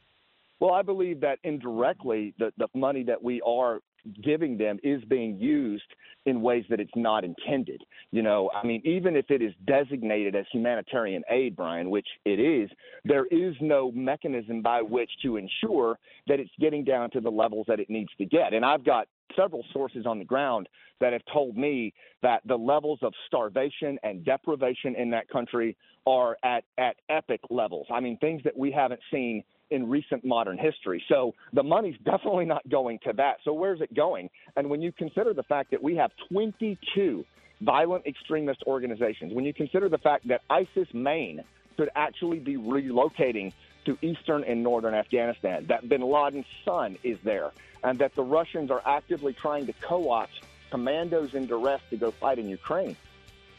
Well, 0.60 0.74
I 0.74 0.82
believe 0.82 1.22
that 1.22 1.40
indirectly, 1.44 2.34
the, 2.38 2.54
the 2.58 2.68
money 2.74 3.04
that 3.04 3.24
we 3.24 3.42
are 3.42 3.80
giving 4.24 4.58
them 4.58 4.80
is 4.84 5.04
being 5.06 5.38
used 5.38 5.84
in 6.26 6.42
ways 6.42 6.64
that 6.70 6.80
it's 6.80 6.92
not 6.96 7.24
intended. 7.24 7.84
You 8.12 8.22
know, 8.22 8.50
I 8.54 8.66
mean, 8.66 8.82
even 8.86 9.16
if 9.16 9.30
it 9.30 9.42
is 9.42 9.54
designated 9.66 10.36
as 10.36 10.46
humanitarian 10.52 11.24
aid, 11.30 11.56
Brian, 11.56 11.90
which 11.90 12.08
it 12.26 12.40
is, 12.40 12.70
there 13.04 13.26
is 13.26 13.56
no 13.62 13.92
mechanism 13.92 14.62
by 14.62 14.82
which 14.82 15.10
to 15.24 15.38
ensure 15.38 15.98
that 16.28 16.40
it's 16.40 16.52
getting 16.60 16.84
down 16.84 17.12
to 17.12 17.20
the 17.20 17.30
levels 17.30 17.66
that 17.68 17.80
it 17.80 17.90
needs 17.90 18.12
to 18.18 18.26
get. 18.26 18.54
And 18.54 18.66
I've 18.66 18.86
got 18.86 19.08
several 19.36 19.66
sources 19.74 20.06
on 20.06 20.20
the 20.20 20.26
ground 20.26 20.70
that 21.00 21.14
have 21.14 21.24
told 21.32 21.58
me 21.58 21.94
that 22.22 22.42
the 22.46 22.56
levels 22.56 23.00
of 23.02 23.14
starvation 23.28 23.98
and 24.04 24.24
deprivation 24.24 24.96
in 24.96 25.10
that 25.10 25.28
country 25.30 25.76
are 26.06 26.38
at, 26.44 26.64
at 26.78 26.96
epic 27.10 27.42
levels. 27.50 27.88
I 27.92 28.00
mean, 28.00 28.18
things 28.18 28.42
that 28.44 28.58
we 28.58 28.72
haven't 28.72 29.02
seen 29.12 29.44
in 29.70 29.90
recent 29.90 30.24
modern 30.24 30.58
history. 30.58 31.04
So 31.08 31.34
the 31.54 31.64
money's 31.64 31.98
definitely 32.06 32.46
not 32.46 32.68
going 32.70 33.00
to 33.06 33.14
that. 33.14 33.38
So 33.44 33.54
where's 33.54 33.82
it 33.82 33.94
going? 33.94 34.30
And 34.56 34.70
when 34.70 34.82
you 34.82 34.92
consider 34.92 35.34
the 35.34 35.44
fact 35.44 35.72
that 35.72 35.82
we 35.82 35.96
have 35.96 36.12
22 36.30 37.26
violent 37.62 38.06
extremist 38.06 38.64
organizations, 38.68 39.34
when 39.34 39.46
you 39.46 39.54
consider 39.54 39.90
the 39.90 39.98
fact 39.98 40.28
that 40.28 40.42
ISIS 40.50 40.88
main 40.94 41.44
could 41.78 41.90
actually 41.96 42.40
be 42.40 42.56
relocating 42.56 43.52
to 43.86 43.98
eastern 44.02 44.44
and 44.44 44.64
northern 44.64 44.94
Afghanistan, 44.94 45.66
that 45.68 45.88
bin 45.90 46.02
Laden's 46.02 46.46
son 46.64 46.98
is 47.04 47.18
there, 47.24 47.52
and 47.84 48.00
that 48.00 48.16
the 48.16 48.24
Russians 48.24 48.72
are 48.72 48.82
actively 48.86 49.34
trying 49.34 49.66
to 49.66 49.74
co-opt 49.74 50.32
commandos 50.70 51.34
in 51.34 51.46
duress 51.46 51.82
to 51.90 51.98
go 51.98 52.12
fight 52.12 52.40
in 52.40 52.48
Ukraine. 52.48 52.96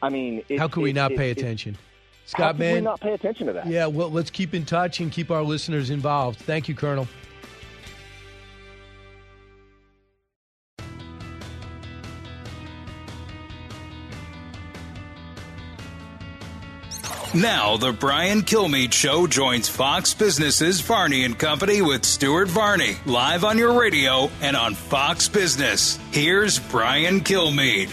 I 0.03 0.09
mean, 0.09 0.43
how 0.59 0.69
can 0.69 0.83
we 0.83 0.93
not 0.93 1.13
pay 1.13 1.31
attention? 1.31 1.77
Scott, 2.27 2.55
How 2.55 2.59
man, 2.59 2.75
we 2.77 2.81
not 2.81 3.01
pay 3.01 3.13
attention 3.13 3.47
to 3.49 3.53
that? 3.53 3.67
Yeah, 3.67 3.87
well, 3.87 4.11
let's 4.11 4.31
keep 4.31 4.55
in 4.55 4.65
touch 4.65 5.01
and 5.01 5.13
keep 5.13 5.31
our 5.31 5.43
listeners 5.43 5.91
involved. 5.91 6.39
Thank 6.41 6.69
you, 6.69 6.75
Colonel. 6.75 7.07
Now, 17.35 17.77
the 17.77 17.91
Brian 17.91 18.43
Kilmeade 18.43 18.93
Show 18.93 19.27
joins 19.27 19.69
Fox 19.69 20.15
Business's 20.15 20.81
Varney 20.81 21.25
and 21.25 21.37
Company 21.37 21.83
with 21.83 22.05
Stuart 22.05 22.47
Varney, 22.47 22.97
live 23.07 23.43
on 23.43 23.59
your 23.59 23.79
radio 23.79 24.31
and 24.41 24.57
on 24.57 24.77
Fox 24.77 25.29
Business. 25.29 25.99
Here's 26.13 26.61
Brian 26.61 27.23
Kilmeade. 27.23 27.91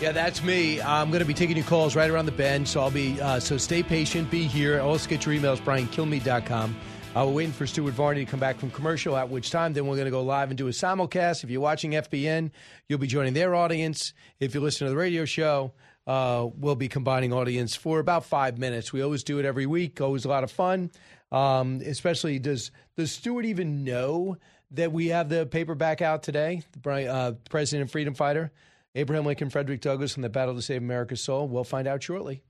Yeah, 0.00 0.12
that's 0.12 0.44
me. 0.44 0.80
I'm 0.80 1.08
going 1.10 1.18
to 1.18 1.26
be 1.26 1.34
taking 1.34 1.56
your 1.56 1.66
calls 1.66 1.96
right 1.96 2.08
around 2.08 2.26
the 2.26 2.32
bend, 2.32 2.68
so 2.68 2.80
I'll 2.80 2.90
be 2.90 3.20
uh, 3.20 3.40
so 3.40 3.56
stay 3.56 3.82
patient, 3.82 4.30
be 4.30 4.44
here. 4.44 4.80
Also 4.80 5.08
get 5.10 5.26
your 5.26 5.34
emails, 5.34 5.58
briankilmeade.com. 5.58 6.76
Uh, 7.16 7.24
we're 7.26 7.32
waiting 7.32 7.52
for 7.52 7.66
Stuart 7.66 7.94
Varney 7.94 8.24
to 8.24 8.30
come 8.30 8.38
back 8.38 8.60
from 8.60 8.70
commercial, 8.70 9.16
at 9.16 9.28
which 9.28 9.50
time 9.50 9.72
then 9.72 9.88
we're 9.88 9.96
going 9.96 10.04
to 10.04 10.12
go 10.12 10.22
live 10.22 10.50
and 10.50 10.58
do 10.58 10.68
a 10.68 10.70
simulcast. 10.70 11.42
If 11.42 11.50
you're 11.50 11.60
watching 11.60 11.92
FBN, 11.92 12.52
you'll 12.88 13.00
be 13.00 13.08
joining 13.08 13.32
their 13.32 13.56
audience. 13.56 14.12
If 14.38 14.54
you 14.54 14.60
listen 14.60 14.86
to 14.86 14.90
the 14.92 14.96
radio 14.96 15.24
show, 15.24 15.72
uh, 16.06 16.46
we'll 16.54 16.76
be 16.76 16.88
combining 16.88 17.32
audience 17.32 17.74
for 17.74 17.98
about 17.98 18.24
five 18.24 18.56
minutes. 18.56 18.92
We 18.92 19.02
always 19.02 19.24
do 19.24 19.40
it 19.40 19.44
every 19.44 19.66
week. 19.66 20.00
Always 20.00 20.24
a 20.24 20.28
lot 20.28 20.44
of 20.44 20.52
fun. 20.52 20.92
Um, 21.32 21.80
especially, 21.84 22.38
does 22.38 22.70
does 22.96 23.10
Stuart 23.10 23.46
even 23.46 23.82
know 23.82 24.36
that 24.70 24.92
we 24.92 25.08
have 25.08 25.28
the 25.28 25.44
paperback 25.44 26.02
out 26.02 26.22
today? 26.22 26.62
The 26.80 27.12
uh, 27.12 27.32
President 27.50 27.82
and 27.82 27.90
Freedom 27.90 28.14
Fighter. 28.14 28.52
Abraham 28.94 29.26
Lincoln, 29.26 29.50
Frederick 29.50 29.80
Douglass, 29.80 30.14
and 30.14 30.24
the 30.24 30.28
Battle 30.28 30.54
to 30.54 30.62
Save 30.62 30.82
America's 30.82 31.20
Soul. 31.20 31.48
We'll 31.48 31.64
find 31.64 31.86
out 31.86 32.02
shortly. 32.02 32.42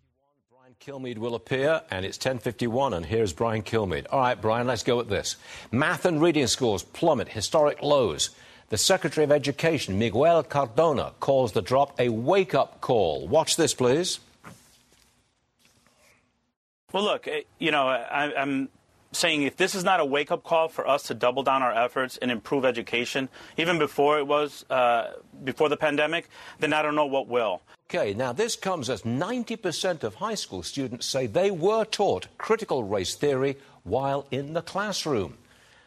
Brian 0.50 0.74
Kilmeade 0.80 1.18
will 1.18 1.34
appear, 1.34 1.82
and 1.90 2.06
it's 2.06 2.18
10.51, 2.18 2.96
and 2.96 3.06
here's 3.06 3.32
Brian 3.32 3.62
Kilmeade. 3.62 4.06
All 4.10 4.20
right, 4.20 4.40
Brian, 4.40 4.66
let's 4.66 4.82
go 4.82 5.00
at 5.00 5.08
this. 5.08 5.36
Math 5.72 6.04
and 6.04 6.20
reading 6.20 6.46
scores 6.46 6.82
plummet 6.82 7.28
historic 7.28 7.82
lows. 7.82 8.30
The 8.70 8.78
Secretary 8.78 9.24
of 9.24 9.32
Education, 9.32 9.98
Miguel 9.98 10.42
Cardona, 10.42 11.12
calls 11.20 11.52
the 11.52 11.62
drop 11.62 11.98
a 11.98 12.10
wake-up 12.10 12.80
call. 12.80 13.26
Watch 13.26 13.56
this, 13.56 13.72
please. 13.74 14.20
Well, 16.92 17.02
look, 17.02 17.26
eh, 17.28 17.42
you 17.58 17.70
know, 17.70 17.88
I, 17.88 18.30
am 18.40 18.68
saying 19.12 19.42
if 19.42 19.56
this 19.56 19.74
is 19.74 19.84
not 19.84 20.00
a 20.00 20.04
wake 20.04 20.30
up 20.30 20.44
call 20.44 20.68
for 20.68 20.86
us 20.86 21.04
to 21.04 21.14
double 21.14 21.42
down 21.42 21.62
our 21.62 21.72
efforts 21.72 22.16
and 22.18 22.30
improve 22.30 22.64
education, 22.64 23.28
even 23.56 23.78
before 23.78 24.18
it 24.18 24.26
was 24.26 24.64
uh, 24.70 25.12
before 25.44 25.68
the 25.68 25.76
pandemic, 25.76 26.28
then 26.58 26.72
I 26.72 26.82
don't 26.82 26.94
know 26.94 27.06
what 27.06 27.28
will. 27.28 27.62
Okay, 27.90 28.12
now 28.12 28.32
this 28.32 28.54
comes 28.54 28.90
as 28.90 29.02
90% 29.02 30.02
of 30.02 30.16
high 30.16 30.34
school 30.34 30.62
students 30.62 31.06
say 31.06 31.26
they 31.26 31.50
were 31.50 31.84
taught 31.84 32.28
critical 32.36 32.84
race 32.84 33.14
theory 33.14 33.56
while 33.82 34.26
in 34.30 34.52
the 34.52 34.60
classroom. 34.60 35.38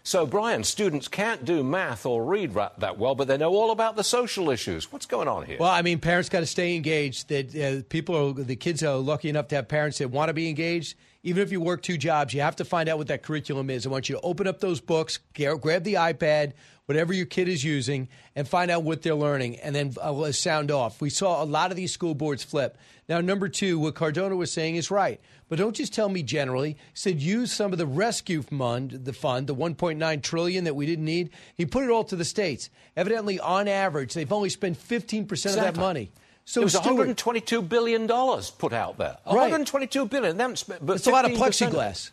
So, 0.04 0.26
Brian, 0.26 0.64
students 0.64 1.08
can't 1.08 1.46
do 1.46 1.64
math 1.64 2.08
or 2.08 2.26
read 2.26 2.56
that 2.80 2.98
well, 2.98 3.14
but 3.14 3.28
they 3.28 3.38
know 3.38 3.52
all 3.52 3.70
about 3.70 3.96
the 3.96 4.04
social 4.04 4.50
issues. 4.50 4.92
What's 4.92 5.06
going 5.06 5.28
on 5.28 5.46
here? 5.46 5.58
Well, 5.60 5.70
I 5.70 5.84
mean, 5.84 6.00
parents 6.00 6.28
got 6.28 6.40
to 6.40 6.48
stay 6.48 6.76
engaged. 6.76 7.30
That 7.30 7.56
uh, 7.56 7.84
people, 7.88 8.16
are, 8.16 8.34
the 8.34 8.56
kids 8.56 8.82
are 8.82 8.96
lucky 8.96 9.30
enough 9.30 9.50
to 9.50 9.56
have 9.58 9.68
parents 9.68 10.00
that 10.00 10.10
want 10.10 10.30
to 10.30 10.34
be 10.34 10.50
engaged 10.50 10.96
even 11.24 11.44
if 11.44 11.52
you 11.52 11.62
work 11.62 11.82
two 11.82 11.98
jobs, 11.98 12.34
you 12.34 12.42
have 12.42 12.56
to 12.58 12.66
find 12.66 12.90
out 12.90 12.98
what 12.98 13.08
that 13.08 13.24
curriculum 13.24 13.70
is. 13.70 13.86
I 13.86 13.90
want 13.90 14.10
you 14.10 14.16
to 14.16 14.22
open 14.22 14.48
up 14.48 14.60
those 14.60 14.82
books, 14.82 15.20
grab 15.36 15.84
the 15.84 15.96
iPad, 15.96 16.54
whatever 16.86 17.14
your 17.14 17.28
kid 17.28 17.48
is 17.48 17.64
using, 17.64 18.10
and 18.36 18.48
find 18.48 18.72
out 18.72 18.84
what 18.84 19.02
they're 19.04 19.16
learning, 19.16 19.58
and 19.60 19.76
then 19.76 19.94
uh, 20.02 20.32
sound 20.32 20.72
off. 20.72 21.00
We 21.00 21.10
saw 21.10 21.44
a 21.44 21.46
lot 21.46 21.70
of 21.70 21.78
these 21.78 21.94
school 21.94 22.16
boards 22.16 22.44
flip. 22.44 22.78
Now, 23.08 23.22
number 23.22 23.50
two, 23.50 23.78
what 23.78 23.94
Cardona 23.94 24.36
was 24.36 24.52
saying 24.52 24.78
is 24.78 24.90
right, 24.90 25.22
but 25.48 25.60
don't 25.60 25.76
just 25.76 25.94
tell 25.94 26.10
me 26.10 26.24
generally. 26.24 26.72
He 26.72 26.78
said 26.94 27.22
use 27.22 27.52
some 27.52 27.72
of 27.72 27.78
the 27.78 27.86
rescue 27.86 28.42
fund, 28.42 28.92
the 28.92 29.14
fund, 29.14 29.48
the 29.48 29.56
1.9 29.56 30.24
trillion 30.24 30.64
that 30.64 30.76
we 30.76 30.86
didn't 30.86 31.06
need. 31.06 31.30
He 31.56 31.66
put 31.66 31.84
it 31.84 31.92
all 31.92 32.04
to 32.06 32.16
the 32.16 32.26
states. 32.26 32.70
Evidently, 32.98 33.40
on 33.40 33.68
average, 33.68 34.14
they've 34.14 34.32
only 34.32 34.50
spent 34.50 34.78
15 34.78 35.28
percent 35.28 35.58
of 35.58 35.64
that 35.64 35.78
money. 35.78 36.12
So 36.46 36.62
it 36.62 36.66
was 36.66 36.74
Stuart- 36.74 36.86
122 36.86 37.62
billion 37.62 38.08
dollars 38.08 38.50
put 38.50 38.74
out 38.74 38.98
there. 38.98 39.18
Right. 39.26 39.36
122 39.36 40.06
billion. 40.08 40.38
They 40.38 40.78
but 40.82 40.96
It's 40.96 41.08
a 41.08 41.12
lot 41.12 41.26
of 41.26 41.32
plexiglass. 41.32 42.12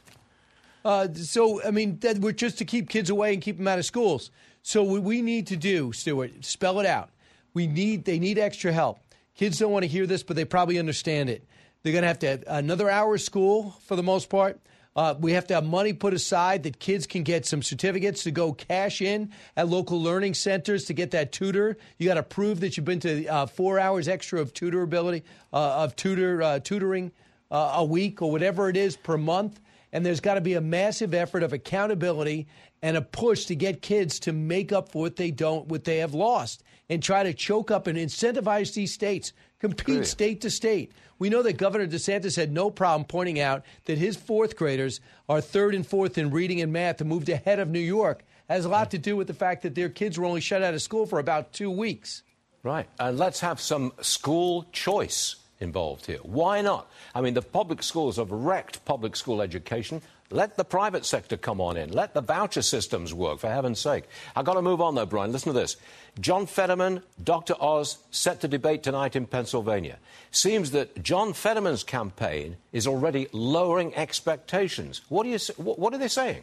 Uh, 0.84 1.08
so, 1.14 1.62
I 1.64 1.70
mean, 1.70 1.98
that 2.00 2.18
we're 2.18 2.32
just 2.32 2.58
to 2.58 2.64
keep 2.64 2.88
kids 2.88 3.10
away 3.10 3.32
and 3.32 3.42
keep 3.42 3.56
them 3.56 3.66
out 3.68 3.78
of 3.78 3.84
schools. 3.84 4.30
So, 4.62 4.82
what 4.82 5.02
we 5.02 5.22
need 5.22 5.46
to 5.48 5.56
do, 5.56 5.92
Stuart, 5.92 6.44
spell 6.44 6.78
it 6.80 6.86
out. 6.86 7.10
We 7.52 7.66
need 7.66 8.04
they 8.04 8.18
need 8.18 8.38
extra 8.38 8.72
help. 8.72 9.00
Kids 9.34 9.58
don't 9.58 9.72
want 9.72 9.82
to 9.82 9.88
hear 9.88 10.06
this, 10.06 10.22
but 10.22 10.36
they 10.36 10.44
probably 10.44 10.78
understand 10.78 11.30
it. 11.30 11.44
They're 11.82 11.92
going 11.92 12.02
to 12.02 12.08
have 12.08 12.18
to 12.20 12.28
have 12.28 12.44
another 12.46 12.90
hour 12.90 13.14
of 13.14 13.20
school 13.20 13.76
for 13.84 13.96
the 13.96 14.02
most 14.02 14.28
part. 14.28 14.60
Uh, 14.98 15.14
we 15.20 15.30
have 15.30 15.46
to 15.46 15.54
have 15.54 15.64
money 15.64 15.92
put 15.92 16.12
aside 16.12 16.64
that 16.64 16.80
kids 16.80 17.06
can 17.06 17.22
get 17.22 17.46
some 17.46 17.62
certificates 17.62 18.24
to 18.24 18.32
go 18.32 18.52
cash 18.52 19.00
in 19.00 19.30
at 19.56 19.68
local 19.68 20.02
learning 20.02 20.34
centers 20.34 20.86
to 20.86 20.92
get 20.92 21.12
that 21.12 21.30
tutor. 21.30 21.76
You 21.98 22.08
got 22.08 22.14
to 22.14 22.24
prove 22.24 22.58
that 22.58 22.76
you've 22.76 22.84
been 22.84 22.98
to 23.00 23.24
uh, 23.28 23.46
four 23.46 23.78
hours 23.78 24.08
extra 24.08 24.40
of 24.40 24.52
tutor 24.52 24.82
ability 24.82 25.22
uh, 25.52 25.84
of 25.84 25.94
tutor 25.94 26.42
uh, 26.42 26.58
tutoring 26.58 27.12
uh, 27.48 27.74
a 27.76 27.84
week 27.84 28.22
or 28.22 28.32
whatever 28.32 28.68
it 28.68 28.76
is 28.76 28.96
per 28.96 29.16
month. 29.16 29.60
And 29.92 30.04
there's 30.04 30.18
got 30.18 30.34
to 30.34 30.40
be 30.40 30.54
a 30.54 30.60
massive 30.60 31.14
effort 31.14 31.44
of 31.44 31.52
accountability 31.52 32.48
and 32.82 32.96
a 32.96 33.00
push 33.00 33.44
to 33.44 33.54
get 33.54 33.82
kids 33.82 34.18
to 34.20 34.32
make 34.32 34.72
up 34.72 34.90
for 34.90 35.02
what 35.02 35.14
they 35.14 35.30
don't, 35.30 35.68
what 35.68 35.84
they 35.84 35.98
have 35.98 36.12
lost, 36.12 36.64
and 36.90 37.00
try 37.00 37.22
to 37.22 37.32
choke 37.32 37.70
up 37.70 37.86
and 37.86 37.96
incentivize 37.96 38.74
these 38.74 38.92
states, 38.92 39.32
compete 39.60 40.06
state 40.06 40.40
to 40.40 40.50
state. 40.50 40.90
We 41.18 41.30
know 41.30 41.42
that 41.42 41.56
Governor 41.56 41.86
DeSantis 41.86 42.36
had 42.36 42.52
no 42.52 42.70
problem 42.70 43.04
pointing 43.04 43.40
out 43.40 43.64
that 43.86 43.98
his 43.98 44.16
fourth 44.16 44.56
graders 44.56 45.00
are 45.28 45.40
third 45.40 45.74
and 45.74 45.86
fourth 45.86 46.16
in 46.16 46.30
reading 46.30 46.60
and 46.60 46.72
math 46.72 47.00
and 47.00 47.10
moved 47.10 47.28
ahead 47.28 47.58
of 47.58 47.68
New 47.68 47.80
York. 47.80 48.24
Has 48.48 48.64
a 48.64 48.68
lot 48.68 48.90
to 48.92 48.98
do 48.98 49.16
with 49.16 49.26
the 49.26 49.34
fact 49.34 49.62
that 49.62 49.74
their 49.74 49.88
kids 49.88 50.18
were 50.18 50.24
only 50.24 50.40
shut 50.40 50.62
out 50.62 50.74
of 50.74 50.80
school 50.80 51.06
for 51.06 51.18
about 51.18 51.52
two 51.52 51.70
weeks. 51.70 52.22
Right. 52.62 52.88
And 52.98 53.18
let's 53.18 53.40
have 53.40 53.60
some 53.60 53.92
school 54.00 54.66
choice 54.72 55.36
involved 55.60 56.06
here. 56.06 56.18
Why 56.22 56.62
not? 56.62 56.88
I 57.14 57.20
mean, 57.20 57.34
the 57.34 57.42
public 57.42 57.82
schools 57.82 58.16
have 58.16 58.30
wrecked 58.30 58.84
public 58.84 59.16
school 59.16 59.42
education. 59.42 60.02
Let 60.30 60.56
the 60.56 60.64
private 60.64 61.06
sector 61.06 61.38
come 61.38 61.58
on 61.60 61.78
in. 61.78 61.90
Let 61.90 62.12
the 62.12 62.20
voucher 62.20 62.60
systems 62.60 63.14
work, 63.14 63.38
for 63.38 63.48
heaven's 63.48 63.80
sake. 63.80 64.04
I've 64.36 64.44
got 64.44 64.54
to 64.54 64.62
move 64.62 64.80
on, 64.80 64.94
though, 64.94 65.06
Brian. 65.06 65.32
Listen 65.32 65.54
to 65.54 65.58
this. 65.58 65.76
John 66.20 66.44
Fetterman, 66.46 67.02
Dr. 67.22 67.54
Oz, 67.58 67.98
set 68.10 68.42
to 68.42 68.48
debate 68.48 68.82
tonight 68.82 69.16
in 69.16 69.26
Pennsylvania. 69.26 69.98
Seems 70.30 70.72
that 70.72 71.02
John 71.02 71.32
Fetterman's 71.32 71.82
campaign 71.82 72.56
is 72.72 72.86
already 72.86 73.28
lowering 73.32 73.94
expectations. 73.94 75.00
What, 75.08 75.22
do 75.22 75.30
you, 75.30 75.38
what 75.56 75.94
are 75.94 75.98
they 75.98 76.08
saying? 76.08 76.42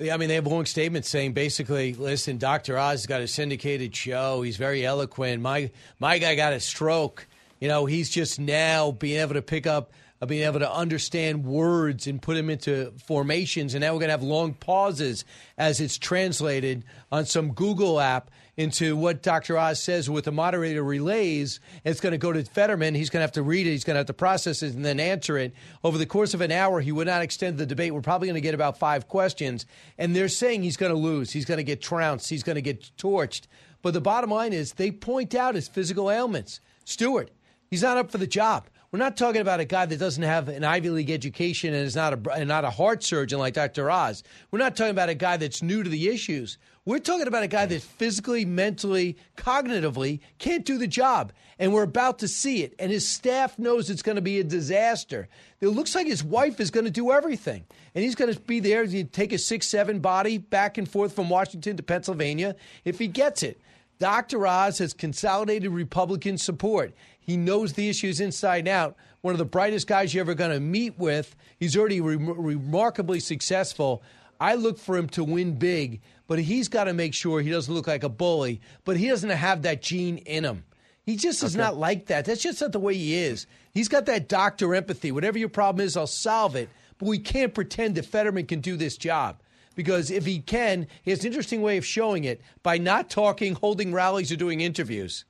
I 0.00 0.16
mean, 0.16 0.28
they 0.28 0.36
have 0.36 0.46
a 0.46 0.48
long 0.48 0.64
statements 0.64 1.10
saying 1.10 1.34
basically, 1.34 1.92
listen, 1.92 2.38
Dr. 2.38 2.78
Oz 2.78 3.00
has 3.00 3.06
got 3.06 3.20
a 3.20 3.28
syndicated 3.28 3.94
show. 3.94 4.40
He's 4.40 4.56
very 4.56 4.84
eloquent. 4.86 5.42
My 5.42 5.70
my 5.98 6.16
guy 6.16 6.36
got 6.36 6.54
a 6.54 6.60
stroke. 6.60 7.26
You 7.60 7.68
know, 7.68 7.84
he's 7.84 8.08
just 8.08 8.40
now 8.40 8.92
being 8.92 9.20
able 9.20 9.34
to 9.34 9.42
pick 9.42 9.66
up, 9.66 9.92
uh, 10.20 10.26
being 10.26 10.42
able 10.42 10.58
to 10.58 10.72
understand 10.72 11.44
words 11.44 12.06
and 12.06 12.20
put 12.20 12.34
them 12.34 12.50
into 12.50 12.92
formations. 13.04 13.74
And 13.74 13.82
now 13.82 13.92
we're 13.92 14.00
going 14.00 14.08
to 14.08 14.12
have 14.12 14.22
long 14.22 14.54
pauses 14.54 15.24
as 15.56 15.80
it's 15.80 15.98
translated 15.98 16.84
on 17.10 17.26
some 17.26 17.52
Google 17.52 18.00
app 18.00 18.30
into 18.56 18.94
what 18.94 19.22
Dr. 19.22 19.56
Oz 19.56 19.82
says 19.82 20.10
with 20.10 20.26
the 20.26 20.32
moderator 20.32 20.82
relays. 20.82 21.60
It's 21.84 22.00
going 22.00 22.12
to 22.12 22.18
go 22.18 22.32
to 22.32 22.44
Fetterman. 22.44 22.94
He's 22.94 23.08
going 23.08 23.20
to 23.20 23.24
have 23.24 23.32
to 23.32 23.42
read 23.42 23.66
it. 23.66 23.70
He's 23.70 23.84
going 23.84 23.94
to 23.94 24.00
have 24.00 24.06
to 24.08 24.12
process 24.12 24.62
it 24.62 24.74
and 24.74 24.84
then 24.84 25.00
answer 25.00 25.38
it. 25.38 25.54
Over 25.82 25.96
the 25.96 26.04
course 26.04 26.34
of 26.34 26.42
an 26.42 26.52
hour, 26.52 26.80
he 26.80 26.92
would 26.92 27.06
not 27.06 27.22
extend 27.22 27.56
the 27.56 27.64
debate. 27.64 27.94
We're 27.94 28.02
probably 28.02 28.28
going 28.28 28.34
to 28.34 28.42
get 28.42 28.54
about 28.54 28.78
five 28.78 29.08
questions. 29.08 29.64
And 29.96 30.14
they're 30.14 30.28
saying 30.28 30.62
he's 30.62 30.76
going 30.76 30.92
to 30.92 30.98
lose. 30.98 31.30
He's 31.30 31.46
going 31.46 31.58
to 31.58 31.64
get 31.64 31.80
trounced. 31.80 32.28
He's 32.28 32.42
going 32.42 32.56
to 32.56 32.62
get 32.62 32.82
torched. 32.98 33.46
But 33.80 33.94
the 33.94 34.00
bottom 34.00 34.30
line 34.30 34.52
is 34.52 34.74
they 34.74 34.90
point 34.90 35.34
out 35.34 35.54
his 35.54 35.68
physical 35.68 36.10
ailments. 36.10 36.60
Stuart, 36.84 37.30
he's 37.70 37.82
not 37.82 37.96
up 37.96 38.10
for 38.10 38.18
the 38.18 38.26
job. 38.26 38.66
We're 38.92 38.98
not 38.98 39.16
talking 39.16 39.40
about 39.40 39.60
a 39.60 39.64
guy 39.64 39.86
that 39.86 39.98
doesn't 40.00 40.24
have 40.24 40.48
an 40.48 40.64
Ivy 40.64 40.90
League 40.90 41.10
education 41.10 41.74
and 41.74 41.86
is 41.86 41.94
not 41.94 42.26
a 42.26 42.44
not 42.44 42.64
a 42.64 42.70
heart 42.70 43.04
surgeon 43.04 43.38
like 43.38 43.54
Dr. 43.54 43.88
Oz. 43.88 44.24
We're 44.50 44.58
not 44.58 44.76
talking 44.76 44.90
about 44.90 45.08
a 45.08 45.14
guy 45.14 45.36
that's 45.36 45.62
new 45.62 45.84
to 45.84 45.88
the 45.88 46.08
issues. 46.08 46.58
We're 46.84 46.98
talking 46.98 47.28
about 47.28 47.44
a 47.44 47.48
guy 47.48 47.66
that 47.66 47.82
physically, 47.82 48.44
mentally, 48.44 49.16
cognitively 49.36 50.18
can't 50.38 50.64
do 50.64 50.76
the 50.76 50.88
job. 50.88 51.32
And 51.56 51.72
we're 51.72 51.84
about 51.84 52.18
to 52.20 52.26
see 52.26 52.64
it. 52.64 52.74
And 52.80 52.90
his 52.90 53.06
staff 53.06 53.60
knows 53.60 53.90
it's 53.90 54.02
going 54.02 54.16
to 54.16 54.22
be 54.22 54.40
a 54.40 54.44
disaster. 54.44 55.28
It 55.60 55.68
looks 55.68 55.94
like 55.94 56.08
his 56.08 56.24
wife 56.24 56.58
is 56.58 56.72
going 56.72 56.86
to 56.86 56.90
do 56.90 57.12
everything. 57.12 57.64
And 57.94 58.02
he's 58.02 58.16
going 58.16 58.34
to 58.34 58.40
be 58.40 58.58
there 58.58 58.84
to 58.84 59.04
take 59.04 59.32
a 59.32 59.38
six 59.38 59.68
seven 59.68 60.00
body 60.00 60.38
back 60.38 60.78
and 60.78 60.90
forth 60.90 61.14
from 61.14 61.30
Washington 61.30 61.76
to 61.76 61.82
Pennsylvania 61.84 62.56
if 62.84 62.98
he 62.98 63.06
gets 63.06 63.44
it. 63.44 63.60
Dr. 64.00 64.46
Oz 64.46 64.78
has 64.78 64.94
consolidated 64.94 65.70
Republican 65.70 66.38
support. 66.38 66.94
He 67.30 67.36
knows 67.36 67.74
the 67.74 67.88
issues 67.88 68.18
inside 68.18 68.58
and 68.58 68.68
out. 68.68 68.96
One 69.20 69.34
of 69.34 69.38
the 69.38 69.44
brightest 69.44 69.86
guys 69.86 70.12
you're 70.12 70.22
ever 70.22 70.34
going 70.34 70.50
to 70.50 70.58
meet 70.58 70.98
with. 70.98 71.36
He's 71.60 71.76
already 71.76 72.00
re- 72.00 72.16
remarkably 72.16 73.20
successful. 73.20 74.02
I 74.40 74.56
look 74.56 74.80
for 74.80 74.96
him 74.96 75.08
to 75.10 75.22
win 75.22 75.56
big, 75.56 76.00
but 76.26 76.40
he's 76.40 76.66
got 76.66 76.84
to 76.84 76.92
make 76.92 77.14
sure 77.14 77.40
he 77.40 77.50
doesn't 77.50 77.72
look 77.72 77.86
like 77.86 78.02
a 78.02 78.08
bully, 78.08 78.60
but 78.84 78.96
he 78.96 79.06
doesn't 79.06 79.30
have 79.30 79.62
that 79.62 79.80
gene 79.80 80.18
in 80.18 80.44
him. 80.44 80.64
He 81.04 81.14
just 81.14 81.44
is 81.44 81.54
not 81.54 81.76
like 81.76 82.06
that. 82.06 82.24
That's 82.24 82.42
just 82.42 82.60
not 82.60 82.72
the 82.72 82.80
way 82.80 82.94
he 82.94 83.14
is. 83.14 83.46
He's 83.72 83.88
got 83.88 84.06
that 84.06 84.28
doctor 84.28 84.74
empathy. 84.74 85.12
Whatever 85.12 85.38
your 85.38 85.50
problem 85.50 85.86
is, 85.86 85.96
I'll 85.96 86.08
solve 86.08 86.56
it. 86.56 86.68
But 86.98 87.06
we 87.06 87.20
can't 87.20 87.54
pretend 87.54 87.94
that 87.94 88.06
Fetterman 88.06 88.46
can 88.46 88.60
do 88.60 88.76
this 88.76 88.96
job. 88.96 89.40
Because 89.76 90.10
if 90.10 90.26
he 90.26 90.40
can, 90.40 90.88
he 91.04 91.12
has 91.12 91.20
an 91.20 91.28
interesting 91.28 91.62
way 91.62 91.76
of 91.76 91.86
showing 91.86 92.24
it 92.24 92.40
by 92.64 92.76
not 92.76 93.08
talking, 93.08 93.54
holding 93.54 93.92
rallies, 93.92 94.32
or 94.32 94.36
doing 94.36 94.62
interviews. 94.62 95.26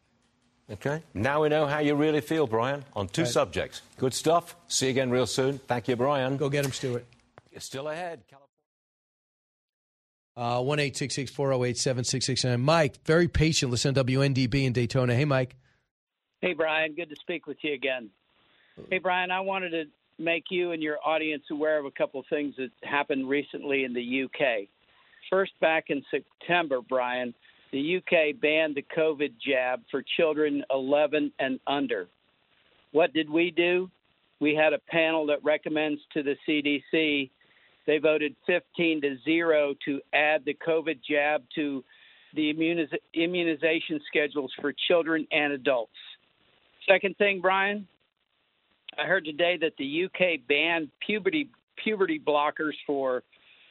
Okay. 0.70 1.02
Now 1.14 1.42
we 1.42 1.48
know 1.48 1.66
how 1.66 1.80
you 1.80 1.94
really 1.96 2.20
feel, 2.20 2.46
Brian, 2.46 2.84
on 2.94 3.08
two 3.08 3.22
Right. 3.22 3.30
subjects. 3.30 3.82
Good 3.98 4.14
stuff. 4.14 4.54
See 4.68 4.86
you 4.86 4.90
again 4.92 5.10
real 5.10 5.26
soon. 5.26 5.58
Thank 5.58 5.88
you, 5.88 5.96
Brian. 5.96 6.36
Go 6.36 6.48
get 6.48 6.64
him, 6.64 6.70
Stuart. 6.72 7.04
You're 7.50 7.60
still 7.60 7.88
ahead. 7.88 8.22
Uh, 10.36 10.62
One 10.62 10.78
eight 10.78 10.96
six 10.96 11.14
six 11.14 11.30
four 11.30 11.48
zero 11.48 11.64
eight 11.64 11.76
seven 11.76 12.04
six 12.04 12.24
six 12.24 12.44
nine. 12.44 12.60
Mike, 12.60 13.02
very 13.04 13.26
patient. 13.28 13.70
Listen 13.70 13.94
to 13.94 14.04
WNDB 14.04 14.64
in 14.64 14.72
Daytona. 14.72 15.14
Hey, 15.14 15.24
Mike. 15.24 15.56
Hey, 16.40 16.54
Brian. 16.54 16.94
Good 16.94 17.10
to 17.10 17.16
speak 17.16 17.46
with 17.46 17.58
you 17.62 17.74
again. 17.74 18.10
Hey, 18.88 18.98
Brian, 18.98 19.30
I 19.30 19.40
wanted 19.40 19.70
to 19.70 19.84
make 20.22 20.44
you 20.50 20.70
and 20.70 20.82
your 20.82 20.98
audience 21.04 21.42
aware 21.50 21.78
of 21.78 21.84
a 21.84 21.90
couple 21.90 22.20
of 22.20 22.26
things 22.30 22.54
that 22.56 22.70
happened 22.82 23.28
recently 23.28 23.84
in 23.84 23.92
the 23.92 24.22
UK. 24.24 24.68
First, 25.28 25.52
back 25.60 25.86
in 25.88 26.02
September, 26.10 26.80
Brian, 26.80 27.34
the 27.72 27.96
UK 27.96 28.40
banned 28.40 28.74
the 28.74 28.84
COVID 28.96 29.32
jab 29.44 29.82
for 29.90 30.02
children 30.16 30.64
11 30.70 31.32
and 31.38 31.60
under. 31.66 32.08
What 32.92 33.12
did 33.12 33.30
we 33.30 33.50
do? 33.50 33.90
We 34.40 34.54
had 34.54 34.72
a 34.72 34.78
panel 34.78 35.26
that 35.26 35.44
recommends 35.44 36.00
to 36.14 36.22
the 36.22 36.36
CDC. 36.48 37.30
They 37.86 37.98
voted 37.98 38.34
15 38.46 39.02
to 39.02 39.16
0 39.24 39.74
to 39.84 40.00
add 40.12 40.44
the 40.44 40.56
COVID 40.66 40.98
jab 41.08 41.42
to 41.54 41.84
the 42.34 42.52
immuniz- 42.52 42.98
immunization 43.14 44.00
schedules 44.06 44.52
for 44.60 44.72
children 44.88 45.26
and 45.30 45.52
adults. 45.52 45.92
Second 46.88 47.16
thing, 47.18 47.40
Brian, 47.40 47.86
I 48.98 49.06
heard 49.06 49.24
today 49.24 49.56
that 49.60 49.72
the 49.78 50.04
UK 50.04 50.46
banned 50.48 50.88
puberty 51.06 51.48
puberty 51.82 52.18
blockers 52.18 52.74
for 52.86 53.22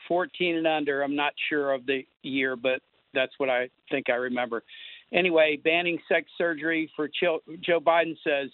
14 0.08 0.56
and 0.56 0.68
under. 0.68 1.04
I'm 1.04 1.16
not 1.16 1.34
sure 1.50 1.74
of 1.74 1.86
the 1.86 2.06
year, 2.24 2.56
but 2.56 2.82
that's 3.14 3.34
what 3.38 3.50
I 3.50 3.70
think 3.92 4.10
I 4.10 4.16
remember. 4.16 4.64
Anyway, 5.12 5.60
banning 5.64 6.00
sex 6.08 6.30
surgery 6.38 6.92
for 6.96 7.08
chil- 7.08 7.42
Joe 7.62 7.80
Biden 7.80 8.16
says, 8.24 8.50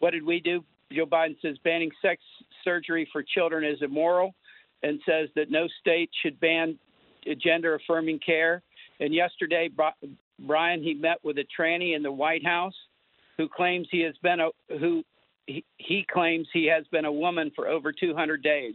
"What 0.00 0.10
did 0.10 0.24
we 0.24 0.40
do?" 0.40 0.64
Joe 0.92 1.06
Biden 1.06 1.40
says 1.40 1.56
banning 1.58 1.90
sex 2.02 2.22
surgery 2.62 3.08
for 3.12 3.22
children 3.22 3.64
is 3.64 3.80
immoral, 3.82 4.34
and 4.82 5.00
says 5.06 5.28
that 5.34 5.50
no 5.50 5.66
state 5.80 6.10
should 6.22 6.38
ban 6.40 6.78
gender 7.38 7.74
affirming 7.74 8.18
care. 8.18 8.62
And 9.00 9.14
yesterday, 9.14 9.70
Brian, 10.38 10.82
he 10.82 10.94
met 10.94 11.18
with 11.24 11.38
a 11.38 11.46
tranny 11.58 11.96
in 11.96 12.02
the 12.02 12.12
White 12.12 12.44
House 12.44 12.74
who 13.36 13.48
claims 13.48 13.88
he 13.90 14.00
has 14.00 14.14
been 14.22 14.40
a 14.40 14.50
who 14.78 15.02
he, 15.46 15.64
he 15.78 16.06
claims 16.10 16.46
he 16.52 16.66
has 16.66 16.86
been 16.88 17.04
a 17.04 17.12
woman 17.12 17.50
for 17.54 17.68
over 17.68 17.92
200 17.92 18.42
days. 18.42 18.74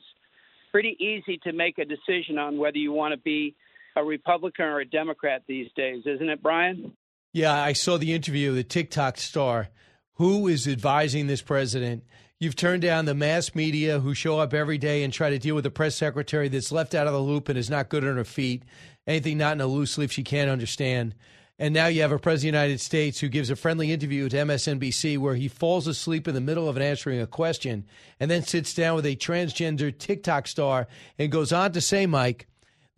Pretty 0.72 0.96
easy 1.00 1.40
to 1.44 1.54
make 1.54 1.80
a 1.80 1.86
decision 1.86 2.38
on 2.38 2.58
whether 2.58 2.78
you 2.78 2.92
want 2.92 3.14
to 3.14 3.20
be 3.20 3.56
a 4.00 4.04
Republican 4.04 4.66
or 4.66 4.80
a 4.80 4.86
Democrat 4.86 5.44
these 5.48 5.70
days, 5.76 6.04
isn't 6.06 6.30
it, 6.30 6.42
Brian? 6.42 6.94
Yeah, 7.34 7.54
I 7.54 7.74
saw 7.74 7.98
the 7.98 8.14
interview 8.14 8.50
of 8.50 8.56
the 8.56 8.64
TikTok 8.64 9.18
star 9.18 9.70
who 10.14 10.48
is 10.48 10.68
advising 10.68 11.28
this 11.28 11.42
president. 11.42 12.04
You've 12.40 12.56
turned 12.56 12.82
down 12.82 13.06
the 13.06 13.14
mass 13.14 13.54
media 13.54 14.00
who 14.00 14.14
show 14.14 14.40
up 14.40 14.54
every 14.54 14.78
day 14.78 15.04
and 15.04 15.14
try 15.14 15.30
to 15.30 15.40
deal 15.40 15.56
with 15.56 15.66
a 15.66 15.72
press 15.72 15.96
secretary 15.96 16.48
that's 16.48 16.72
left 16.72 16.96
out 16.96 17.08
of 17.08 17.14
the 17.14 17.20
loop 17.20 17.50
and 17.50 17.58
is 17.58 17.70
not 17.70 17.90
good 17.90 18.06
on 18.06 18.16
her 18.16 18.24
feet. 18.24 18.64
Anything 19.06 19.38
not 19.38 19.54
in 19.54 19.62
a 19.62 19.68
loose 19.68 19.98
leaf 19.98 20.12
she 20.12 20.24
can't 20.24 20.50
understand. 20.50 21.16
And 21.58 21.74
now 21.74 21.88
you 21.88 22.02
have 22.02 22.14
a 22.14 22.20
president 22.20 22.56
of 22.56 22.62
the 22.62 22.68
United 22.68 22.82
States 22.82 23.20
who 23.20 23.28
gives 23.28 23.50
a 23.50 23.56
friendly 23.58 23.92
interview 23.92 24.30
to 24.30 24.38
MSNBC 24.38 25.18
where 25.18 25.36
he 25.36 25.50
falls 25.50 25.88
asleep 25.88 26.28
in 26.28 26.34
the 26.34 26.40
middle 26.40 26.70
of 26.70 26.78
an 26.78 26.82
answering 26.82 27.20
a 27.20 27.28
question 27.28 27.86
and 28.20 28.32
then 28.32 28.44
sits 28.44 28.74
down 28.74 28.96
with 28.96 29.06
a 29.06 29.18
transgender 29.18 29.96
TikTok 29.96 30.48
star 30.48 30.88
and 31.18 31.32
goes 31.32 31.52
on 31.52 31.74
to 31.74 31.82
say, 31.82 32.06
Mike, 32.06 32.48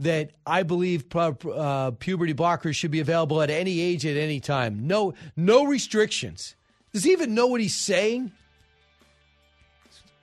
that 0.02 0.32
I 0.46 0.64
believe 0.64 1.06
uh, 1.16 1.92
puberty 1.92 2.34
blockers 2.34 2.76
should 2.76 2.92
be 2.92 3.00
available 3.00 3.42
at 3.42 3.50
any 3.50 3.80
age 3.80 4.06
at 4.06 4.18
any 4.18 4.40
time. 4.40 4.88
No, 4.88 5.14
no 5.36 5.66
restrictions. 5.66 6.56
Does 6.92 7.04
he 7.04 7.12
even 7.12 7.34
know 7.34 7.48
what 7.48 7.62
he's 7.62 7.76
saying? 7.76 8.32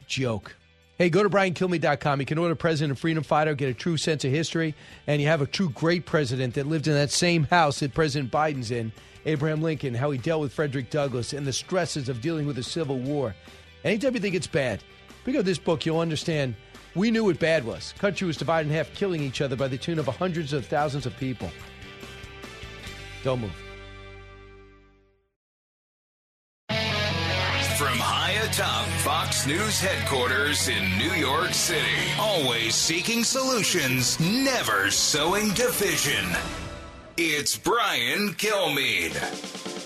Joke. 0.07 0.57
Hey, 0.97 1.11
go 1.11 1.23
to 1.23 1.31
BrianKilmeade.com. 1.31 2.19
You 2.19 2.27
can 2.27 2.39
order 2.39 2.57
President 2.57 2.91
of 2.91 2.99
Freedom 2.99 3.23
Fighter, 3.23 3.55
get 3.55 3.69
a 3.69 3.75
true 3.75 3.97
sense 3.97 4.25
of 4.25 4.33
history, 4.33 4.75
and 5.07 5.23
you 5.23 5.29
have 5.29 5.41
a 5.41 5.47
true 5.47 5.71
great 5.71 6.07
president 6.07 6.55
that 6.55 6.67
lived 6.67 6.89
in 6.89 6.95
that 6.95 7.13
same 7.13 7.45
house 7.45 7.79
that 7.79 7.95
President 7.95 8.33
Biden's 8.33 8.73
in, 8.73 8.91
Abraham 9.25 9.63
Lincoln, 9.63 9.95
how 9.95 10.11
he 10.11 10.19
dealt 10.19 10.41
with 10.41 10.53
Frederick 10.53 10.91
Douglass, 10.91 11.33
and 11.33 11.47
the 11.47 11.53
stresses 11.53 12.09
of 12.09 12.21
dealing 12.21 12.49
with 12.49 12.57
the 12.57 12.65
Civil 12.65 12.99
War. 12.99 13.37
Anytime 13.85 14.15
you 14.15 14.21
think 14.21 14.35
it's 14.35 14.49
bad, 14.49 14.83
pick 15.25 15.37
up 15.37 15.45
this 15.45 15.59
book, 15.59 15.87
you'll 15.87 16.01
understand 16.01 16.57
we 16.95 17.11
knew 17.11 17.25
what 17.25 17.39
bad 17.39 17.65
was. 17.65 17.95
Country 17.99 18.27
was 18.27 18.37
divided 18.37 18.69
in 18.69 18.75
half, 18.75 18.93
killing 18.95 19.23
each 19.23 19.41
other 19.41 19.57
by 19.57 19.69
the 19.69 19.79
tune 19.79 19.99
of 19.99 20.07
hundreds 20.07 20.53
of 20.53 20.67
thousands 20.67 21.07
of 21.07 21.17
people. 21.17 21.51
Don't 23.25 23.41
move. 23.41 23.53
From 27.79 27.97
high 27.99 28.33
atop 28.33 28.87
Fox 29.05 29.47
News 29.47 29.81
headquarters 29.81 30.69
in 30.69 30.99
New 30.99 31.13
York 31.13 31.55
City, 31.55 31.81
always 32.19 32.75
seeking 32.75 33.23
solutions, 33.23 34.19
never 34.19 34.91
sowing 34.91 35.51
division. 35.51 36.27
It's 37.17 37.57
Brian 37.57 38.35
Kilmeade. 38.35 39.78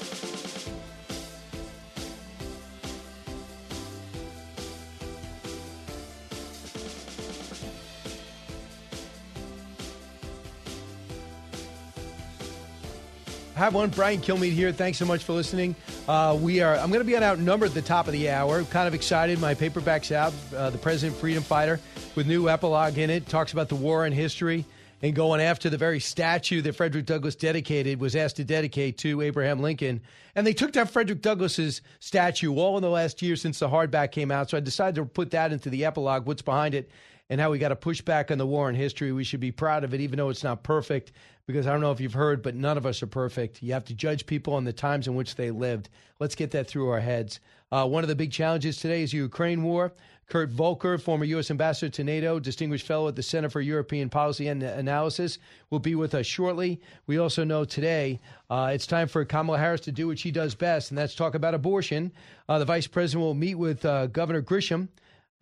Have 13.63 13.75
one. 13.75 13.91
Brian 13.91 14.21
Kilmeade 14.21 14.51
here. 14.51 14.73
Thanks 14.73 14.99
so 14.99 15.05
much 15.05 15.23
for 15.23 15.35
listening. 15.35 15.77
Uh, 16.09 16.37
we 16.41 16.61
are. 16.61 16.75
I'm 16.75 16.89
going 16.89 16.99
to 17.01 17.05
be 17.05 17.17
on 17.17 17.23
Outnumbered 17.23 17.69
at 17.69 17.75
the 17.75 17.83
top 17.83 18.09
of 18.09 18.13
the 18.13 18.29
hour. 18.29 18.65
Kind 18.65 18.89
of 18.89 18.95
excited. 18.95 19.39
My 19.39 19.55
paperback's 19.55 20.11
out. 20.11 20.35
Uh, 20.53 20.71
the 20.71 20.79
President 20.79 21.17
Freedom 21.17 21.45
Fighter 21.45 21.79
with 22.17 22.27
new 22.27 22.49
epilogue 22.49 22.99
in 22.99 23.09
it. 23.09 23.29
Talks 23.29 23.53
about 23.53 23.69
the 23.69 23.77
war 23.77 24.05
and 24.05 24.13
history 24.13 24.65
and 25.01 25.15
going 25.15 25.41
after 25.41 25.71
the 25.71 25.79
very 25.79 26.01
statue 26.01 26.61
that 26.63 26.73
Frederick 26.73 27.07
Douglass 27.07 27.37
dedicated 27.37 28.01
was 28.01 28.17
asked 28.17 28.35
to 28.37 28.45
dedicate 28.45 28.99
to 28.99 29.21
Abraham 29.21 29.61
Lincoln. 29.61 30.01
And 30.35 30.45
they 30.45 30.55
took 30.55 30.73
down 30.73 30.89
Frederick 30.89 31.23
Douglass's 31.23 31.83
statue 32.01 32.57
all 32.57 32.77
in 32.77 32.83
the 32.83 32.91
last 32.91 33.23
year 33.23 33.37
since 33.37 33.61
the 33.61 33.69
hardback 33.69 34.11
came 34.11 34.33
out. 34.33 34.51
So 34.51 34.57
I 34.57 34.61
decided 34.61 34.97
to 34.97 35.05
put 35.05 35.31
that 35.31 35.53
into 35.53 35.71
the 35.71 35.85
epilogue. 35.85 36.27
What's 36.27 36.43
behind 36.43 36.75
it? 36.75 36.91
and 37.33 37.41
how 37.41 37.51
we 37.51 37.59
got 37.59 37.71
to 37.71 37.77
push 37.77 38.03
back 38.03 38.31
on 38.31 38.37
the 38.37 38.47
war 38.47 38.69
in 38.69 38.75
history. 38.75 39.11
We 39.11 39.25
should 39.25 39.41
be 39.41 39.53
proud 39.53 39.85
of 39.85 39.95
it, 39.95 40.03
even 40.03 40.19
though 40.19 40.29
it's 40.29 40.45
not 40.45 40.63
perfect, 40.63 41.13
because 41.47 41.67
I 41.67 41.73
don't 41.73 41.81
know 41.81 41.93
if 41.93 42.01
you've 42.01 42.13
heard, 42.13 42.43
but 42.43 42.55
none 42.55 42.77
of 42.77 42.87
us 42.87 43.03
are 43.03 43.07
perfect. 43.07 43.63
You 43.63 43.73
have 43.73 43.85
to 43.87 43.95
judge 43.95 44.27
people 44.27 44.55
on 44.55 44.65
the 44.65 44.73
times 44.73 45.07
in 45.07 45.15
which 45.15 45.35
they 45.35 45.51
lived. 45.51 45.89
Let's 46.21 46.35
get 46.35 46.53
that 46.53 46.69
through 46.69 46.89
our 46.89 47.01
heads. 47.01 47.41
Uh, 47.71 47.87
one 47.87 48.05
of 48.05 48.09
the 48.09 48.15
big 48.15 48.31
challenges 48.31 48.77
today 48.77 49.03
is 49.03 49.11
the 49.11 49.19
Ukraine 49.19 49.63
war. 49.63 49.93
Kurt 50.29 50.51
Volker, 50.51 50.97
former 50.99 51.25
U.S. 51.27 51.51
ambassador 51.51 51.91
to 51.91 52.05
NATO, 52.05 52.39
distinguished 52.39 52.87
fellow 52.87 53.09
at 53.09 53.17
the 53.17 53.23
Center 53.23 53.51
for 53.51 53.61
European 53.61 54.09
Policy 54.09 54.49
and 54.49 54.63
Analysis, 54.63 55.39
will 55.69 55.79
be 55.79 55.95
with 55.95 56.15
us 56.15 56.25
shortly. 56.27 56.81
We 57.07 57.19
also 57.19 57.45
know 57.45 57.65
today 57.65 58.21
uh, 58.49 58.71
it's 58.73 58.87
time 58.87 59.09
for 59.09 59.25
Kamala 59.25 59.59
Harris 59.59 59.83
to 59.83 59.93
do 59.93 60.07
what 60.07 60.19
she 60.19 60.31
does 60.31 60.55
best, 60.55 60.91
and 60.91 60.97
that's 60.97 61.15
talk 61.15 61.35
about 61.35 61.55
abortion. 61.55 62.13
Uh, 62.49 62.59
the 62.59 62.65
vice 62.65 62.87
president 62.87 63.25
will 63.25 63.35
meet 63.35 63.57
with 63.57 63.85
uh, 63.85 64.07
Governor 64.07 64.43
Grisham 64.43 64.89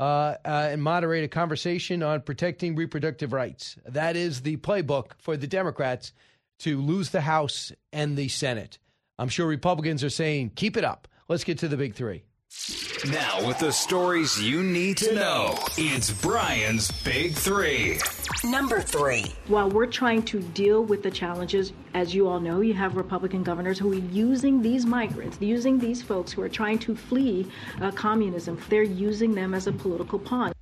uh, 0.00 0.36
uh, 0.46 0.68
and 0.72 0.82
moderate 0.82 1.24
a 1.24 1.28
conversation 1.28 2.02
on 2.02 2.22
protecting 2.22 2.74
reproductive 2.74 3.34
rights. 3.34 3.76
That 3.86 4.16
is 4.16 4.40
the 4.40 4.56
playbook 4.56 5.12
for 5.18 5.36
the 5.36 5.46
Democrats 5.46 6.14
to 6.60 6.80
lose 6.80 7.10
the 7.10 7.20
House 7.20 7.70
and 7.92 8.16
the 8.16 8.28
Senate. 8.28 8.78
I'm 9.18 9.28
sure 9.28 9.46
Republicans 9.46 10.02
are 10.02 10.10
saying, 10.10 10.52
keep 10.56 10.78
it 10.78 10.84
up. 10.84 11.06
Let's 11.28 11.44
get 11.44 11.58
to 11.58 11.68
the 11.68 11.76
big 11.76 11.94
three. 11.94 12.24
Now, 13.08 13.46
with 13.46 13.58
the 13.58 13.72
stories 13.72 14.42
you 14.42 14.62
need 14.62 14.98
to 14.98 15.14
know, 15.14 15.58
it's 15.78 16.10
Brian's 16.10 16.90
Big 17.02 17.32
Three. 17.32 17.98
Number 18.44 18.80
three. 18.80 19.32
While 19.46 19.70
we're 19.70 19.86
trying 19.86 20.22
to 20.24 20.40
deal 20.40 20.84
with 20.84 21.02
the 21.02 21.10
challenges, 21.10 21.72
as 21.94 22.14
you 22.14 22.28
all 22.28 22.40
know, 22.40 22.60
you 22.60 22.74
have 22.74 22.96
Republican 22.96 23.42
governors 23.42 23.78
who 23.78 23.90
are 23.92 24.06
using 24.12 24.60
these 24.60 24.84
migrants, 24.84 25.38
using 25.40 25.78
these 25.78 26.02
folks 26.02 26.30
who 26.30 26.42
are 26.42 26.48
trying 26.48 26.78
to 26.80 26.94
flee 26.94 27.50
uh, 27.80 27.90
communism. 27.92 28.60
They're 28.68 28.82
using 28.82 29.34
them 29.34 29.54
as 29.54 29.66
a 29.66 29.72
political 29.72 30.18
pawn. 30.18 30.52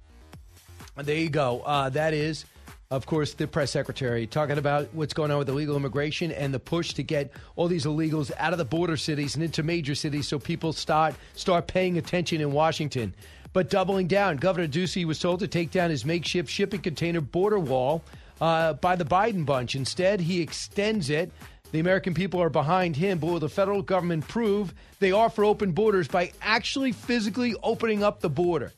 There 0.97 1.17
you 1.17 1.31
go. 1.31 1.63
Uh, 1.63 1.89
that 1.91 2.15
is 2.15 2.45
of 2.91 3.05
course, 3.05 3.35
the 3.35 3.47
press 3.47 3.71
secretary 3.71 4.27
talking 4.27 4.57
about 4.57 4.89
what's 4.95 5.13
going 5.13 5.31
on 5.31 5.39
with 5.39 5.49
illegal 5.51 5.77
immigration 5.77 6.33
and 6.33 6.55
the 6.55 6.59
push 6.59 6.95
to 6.95 7.03
get 7.03 7.31
all 7.55 7.69
these 7.69 7.85
illegals 7.85 8.33
out 8.39 8.53
of 8.53 8.59
the 8.59 8.65
border 8.65 8.97
cities 8.97 9.35
and 9.35 9.45
into 9.45 9.63
major 9.63 9.95
cities 9.95 10.27
so 10.27 10.39
people 10.39 10.73
start 10.73 11.15
start 11.35 11.67
paying 11.67 11.99
attention 11.99 12.41
in 12.41 12.51
Washington. 12.51 13.15
But 13.53 13.69
doubling 13.69 14.07
down, 14.07 14.39
Governor 14.39 14.69
Ducey 14.69 15.05
was 15.05 15.19
told 15.19 15.41
to 15.41 15.49
take 15.49 15.71
down 15.71 15.91
his 15.91 16.07
makeshift 16.07 16.49
shipping 16.49 16.81
container 16.81 17.21
border 17.21 17.59
wall 17.59 18.03
uh, 18.41 18.73
by 18.75 18.97
the 18.97 19.05
Biden 19.05 19.45
bunch. 19.45 19.75
Instead, 19.75 20.21
he 20.21 20.41
extends 20.41 21.11
it. 21.11 21.31
The 21.73 21.81
American 21.81 22.15
people 22.15 22.41
are 22.41 22.49
behind 22.49 22.97
him, 22.97 23.19
but 23.19 23.27
will 23.27 23.39
the 23.39 23.51
federal 23.51 23.83
government 23.83 24.27
prove 24.27 24.73
they 24.99 25.13
are 25.13 25.29
for 25.29 25.45
open 25.45 25.73
borders 25.73 26.09
by 26.09 26.33
actually 26.41 26.93
physically 26.93 27.55
opening 27.63 28.03
up 28.03 28.21
the 28.21 28.31
border? 28.31 28.73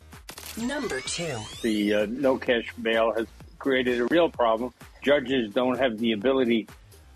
Number 0.61 1.01
two. 1.01 1.39
The 1.63 1.95
uh, 1.95 2.07
no 2.09 2.37
cash 2.37 2.73
bail 2.83 3.13
has 3.13 3.29
created 3.61 4.01
a 4.01 4.07
real 4.07 4.29
problem. 4.29 4.75
Judges 5.03 5.53
don't 5.55 5.79
have 5.79 5.99
the 5.99 6.13
ability 6.13 6.67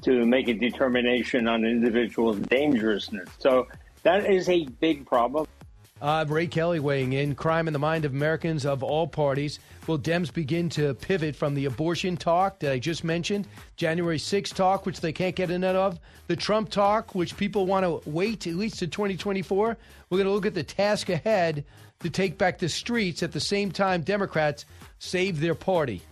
to 0.03 0.25
make 0.25 0.47
a 0.47 0.55
determination 0.55 1.49
on 1.49 1.65
an 1.65 1.71
individual's 1.71 2.39
dangerousness. 2.39 3.29
So 3.41 3.66
that 4.05 4.31
is 4.31 4.49
a 4.49 4.66
big 4.66 5.07
problem. 5.07 5.47
Uh, 6.03 6.25
Ray 6.29 6.47
Kelly 6.47 6.81
weighing 6.81 7.15
in 7.15 7.35
crime 7.35 7.66
in 7.66 7.73
the 7.73 7.79
mind 7.79 8.05
of 8.05 8.12
Americans 8.12 8.66
of 8.66 8.83
all 8.83 9.07
parties. 9.07 9.59
Will 9.87 9.99
Dems 9.99 10.31
begin 10.31 10.69
to 10.71 10.93
pivot 10.93 11.35
from 11.35 11.55
the 11.55 11.65
abortion 11.65 12.16
talk 12.16 12.59
that 12.59 12.73
I 12.73 12.79
just 12.79 13.05
mentioned, 13.05 13.49
January 13.77 14.19
6 14.19 14.51
talk, 14.51 14.85
which 14.85 15.01
they 15.01 15.12
can't 15.12 15.35
get 15.35 15.51
enough 15.51 15.77
of, 15.77 16.01
the 16.27 16.37
Trump 16.37 16.69
talk, 16.69 17.15
which 17.15 17.37
people 17.39 17.65
want 17.65 17.85
to 17.87 18.11
wait 18.11 18.47
at 18.47 18.57
least 18.57 18.81
to 18.81 18.87
2024? 18.87 19.79
We're 20.11 20.19
going 20.19 20.27
to 20.27 20.33
look 20.33 20.45
at 20.45 20.53
the 20.53 20.62
task 20.62 21.09
ahead 21.09 21.65
to 22.01 22.11
take 22.11 22.37
back 22.37 22.59
the 22.59 22.69
streets 22.69 23.23
at 23.23 23.33
the 23.33 23.41
same 23.41 23.73
time 23.73 24.03
Democrats 24.03 24.66
save 24.99 25.41
their 25.41 25.55
party. 25.55 26.03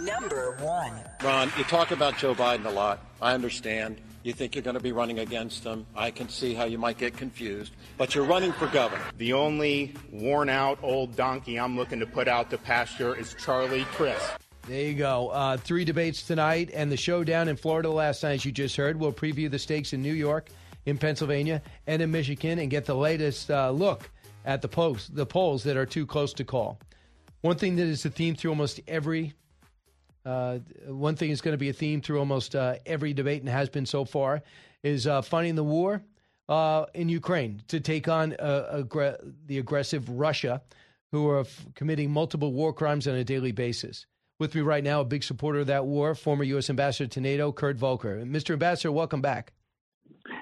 Number 0.00 0.56
one. 0.60 0.92
Ron, 1.22 1.52
you 1.58 1.64
talk 1.64 1.90
about 1.90 2.16
Joe 2.16 2.34
Biden 2.34 2.64
a 2.64 2.70
lot. 2.70 3.04
I 3.20 3.34
understand. 3.34 4.00
You 4.22 4.32
think 4.32 4.54
you're 4.54 4.62
going 4.62 4.76
to 4.76 4.82
be 4.82 4.92
running 4.92 5.18
against 5.18 5.62
him. 5.62 5.86
I 5.94 6.10
can 6.10 6.28
see 6.28 6.54
how 6.54 6.64
you 6.64 6.78
might 6.78 6.96
get 6.96 7.16
confused, 7.16 7.72
but 7.98 8.14
you're 8.14 8.24
running 8.24 8.52
for 8.52 8.66
governor. 8.68 9.02
The 9.18 9.34
only 9.34 9.94
worn 10.10 10.48
out 10.48 10.78
old 10.82 11.16
donkey 11.16 11.58
I'm 11.58 11.76
looking 11.76 12.00
to 12.00 12.06
put 12.06 12.28
out 12.28 12.50
to 12.50 12.58
pasture 12.58 13.14
is 13.14 13.34
Charlie 13.34 13.84
Crist. 13.92 14.32
There 14.66 14.82
you 14.82 14.94
go. 14.94 15.28
Uh, 15.28 15.56
three 15.58 15.84
debates 15.84 16.22
tonight, 16.22 16.70
and 16.72 16.90
the 16.90 16.96
showdown 16.96 17.48
in 17.48 17.56
Florida 17.56 17.90
last 17.90 18.22
night, 18.22 18.34
as 18.34 18.44
you 18.44 18.52
just 18.52 18.76
heard. 18.76 18.98
We'll 18.98 19.12
preview 19.12 19.50
the 19.50 19.58
stakes 19.58 19.92
in 19.92 20.00
New 20.02 20.14
York, 20.14 20.48
in 20.86 20.96
Pennsylvania, 20.96 21.60
and 21.86 22.00
in 22.00 22.10
Michigan, 22.10 22.58
and 22.58 22.70
get 22.70 22.86
the 22.86 22.94
latest 22.94 23.50
uh, 23.50 23.70
look 23.70 24.10
at 24.44 24.62
the 24.62 24.68
polls, 24.68 25.08
the 25.12 25.26
polls 25.26 25.62
that 25.64 25.76
are 25.76 25.86
too 25.86 26.06
close 26.06 26.32
to 26.34 26.44
call. 26.44 26.78
One 27.40 27.56
thing 27.56 27.76
that 27.76 27.86
is 27.86 28.04
a 28.04 28.10
theme 28.10 28.34
through 28.34 28.50
almost 28.50 28.80
every 28.86 29.34
uh, 30.24 30.58
one 30.86 31.16
thing 31.16 31.30
is 31.30 31.40
going 31.40 31.54
to 31.54 31.58
be 31.58 31.68
a 31.68 31.72
theme 31.72 32.00
through 32.00 32.18
almost 32.18 32.54
uh, 32.54 32.76
every 32.86 33.12
debate 33.12 33.40
and 33.40 33.48
has 33.48 33.68
been 33.68 33.86
so 33.86 34.04
far 34.04 34.42
is 34.82 35.06
uh, 35.06 35.22
funding 35.22 35.54
the 35.54 35.64
war 35.64 36.02
uh, 36.48 36.86
in 36.94 37.08
Ukraine 37.08 37.62
to 37.68 37.80
take 37.80 38.08
on 38.08 38.34
uh, 38.34 38.82
the 39.46 39.58
aggressive 39.58 40.08
Russia, 40.08 40.60
who 41.12 41.28
are 41.28 41.40
f- 41.40 41.66
committing 41.74 42.10
multiple 42.10 42.52
war 42.52 42.72
crimes 42.72 43.06
on 43.08 43.14
a 43.14 43.24
daily 43.24 43.52
basis. 43.52 44.06
With 44.38 44.54
me 44.54 44.60
right 44.60 44.82
now, 44.82 45.00
a 45.00 45.04
big 45.04 45.22
supporter 45.22 45.60
of 45.60 45.66
that 45.66 45.84
war, 45.86 46.14
former 46.14 46.44
U.S. 46.44 46.70
Ambassador 46.70 47.08
to 47.08 47.20
NATO, 47.20 47.52
Kurt 47.52 47.76
Volker. 47.76 48.24
Mr. 48.24 48.52
Ambassador, 48.52 48.90
welcome 48.90 49.20
back. 49.20 49.52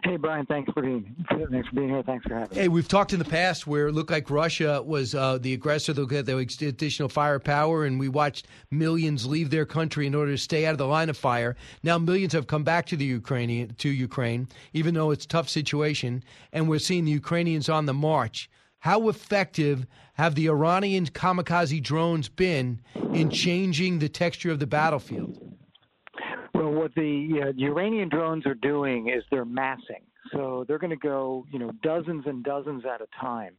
Hey, 0.05 0.16
Brian, 0.16 0.44
thanks 0.46 0.72
for 0.72 0.82
being 0.82 1.14
thanks 1.28 1.68
for 1.68 1.74
being 1.74 1.88
here. 1.88 2.02
Thanks 2.02 2.24
for 2.26 2.34
having 2.34 2.56
me. 2.56 2.62
Hey, 2.62 2.68
we've 2.68 2.88
talked 2.88 3.12
in 3.12 3.18
the 3.18 3.24
past 3.24 3.66
where 3.66 3.88
it 3.88 3.92
looked 3.92 4.10
like 4.10 4.30
Russia 4.30 4.82
was 4.82 5.14
uh, 5.14 5.38
the 5.38 5.55
aggressor. 5.55 5.92
They 5.92 6.16
had 6.16 6.26
the 6.26 6.66
additional 6.68 7.09
firepower, 7.09 7.84
and 7.84 7.98
we 7.98 8.09
watched 8.09 8.46
millions 8.70 9.26
leave 9.26 9.50
their 9.50 9.66
country 9.66 10.06
in 10.06 10.14
order 10.14 10.32
to 10.32 10.38
stay 10.38 10.66
out 10.66 10.72
of 10.72 10.78
the 10.78 10.86
line 10.86 11.09
of 11.09 11.16
fire. 11.16 11.56
Now 11.82 11.98
millions 11.98 12.32
have 12.32 12.46
come 12.46 12.64
back 12.64 12.86
to 12.86 12.96
the 12.96 13.05
Ukrainian 13.05 13.74
to 13.74 13.88
Ukraine, 13.88 14.48
even 14.72 14.94
though 14.94 15.10
it's 15.10 15.24
a 15.24 15.28
tough 15.28 15.48
situation, 15.48 16.22
and 16.52 16.68
we're 16.68 16.78
seeing 16.78 17.05
the 17.05 17.12
Ukrainians 17.12 17.68
on 17.68 17.86
the 17.86 17.94
march. 17.94 18.50
How 18.80 19.09
effective 19.09 19.86
have 20.14 20.34
the 20.34 20.48
Iranian 20.48 21.06
kamikaze 21.06 21.82
drones 21.82 22.28
been 22.28 22.80
in 23.12 23.30
changing 23.30 23.98
the 23.98 24.09
texture 24.09 24.50
of 24.50 24.60
the 24.60 24.66
battlefield? 24.66 25.48
Well, 26.59 26.72
what 26.72 26.93
the 26.97 27.40
uh, 27.40 27.64
Iranian 27.64 28.09
drones 28.09 28.44
are 28.44 28.55
doing 28.55 29.10
is 29.10 29.22
they're 29.30 29.44
massing. 29.44 30.02
So 30.32 30.64
they're 30.66 30.80
going 30.80 30.90
to 30.90 30.97
go, 30.97 31.47
you 31.52 31.59
know, 31.60 31.70
dozens 31.85 32.24
and 32.26 32.43
dozens 32.43 32.82
at 32.85 33.01
a 33.01 33.06
time, 33.20 33.55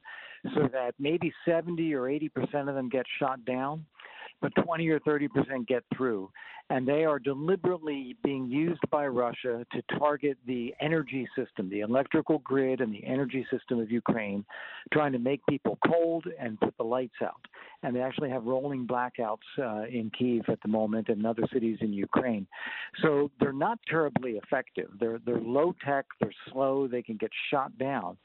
so 0.53 0.67
that 0.73 0.95
maybe 0.99 1.31
70 1.45 1.93
or 1.93 2.09
80 2.09 2.29
percent 2.29 2.67
of 2.67 2.75
them 2.75 2.89
get 2.89 3.05
shot 3.17 3.45
down. 3.45 3.85
But 4.41 4.53
20 4.63 4.87
or 4.89 4.99
30 4.99 5.27
percent 5.27 5.67
get 5.67 5.83
through. 5.95 6.29
And 6.71 6.87
they 6.87 7.03
are 7.03 7.17
deliberately 7.17 8.15
being 8.23 8.47
used 8.47 8.81
by 8.91 9.07
Russia 9.07 9.65
to 9.73 9.97
target 9.97 10.37
the 10.45 10.73
energy 10.79 11.27
system, 11.35 11.67
the 11.67 11.79
electrical 11.79 12.39
grid, 12.39 12.79
and 12.79 12.93
the 12.93 13.03
energy 13.03 13.45
system 13.51 13.79
of 13.79 13.89
Ukraine, 13.89 14.45
trying 14.93 15.11
to 15.13 15.19
make 15.19 15.43
people 15.47 15.79
cold 15.87 16.25
and 16.39 16.59
put 16.59 16.77
the 16.77 16.83
lights 16.83 17.15
out. 17.23 17.41
And 17.81 17.95
they 17.95 18.01
actually 18.01 18.29
have 18.29 18.43
rolling 18.43 18.85
blackouts 18.85 19.37
uh, 19.57 19.87
in 19.87 20.11
Kiev 20.17 20.43
at 20.47 20.61
the 20.61 20.67
moment 20.67 21.09
and 21.09 21.25
other 21.25 21.43
cities 21.51 21.79
in 21.81 21.91
Ukraine. 21.91 22.45
So 23.01 23.31
they're 23.39 23.51
not 23.51 23.79
terribly 23.89 24.33
effective. 24.33 24.89
They're 24.99 25.19
they're 25.25 25.41
low 25.41 25.73
tech. 25.83 26.05
They're 26.19 26.29
slow. 26.51 26.87
They 26.87 27.01
can 27.01 27.17
get 27.17 27.31
shot 27.49 27.75
down. 27.79 28.17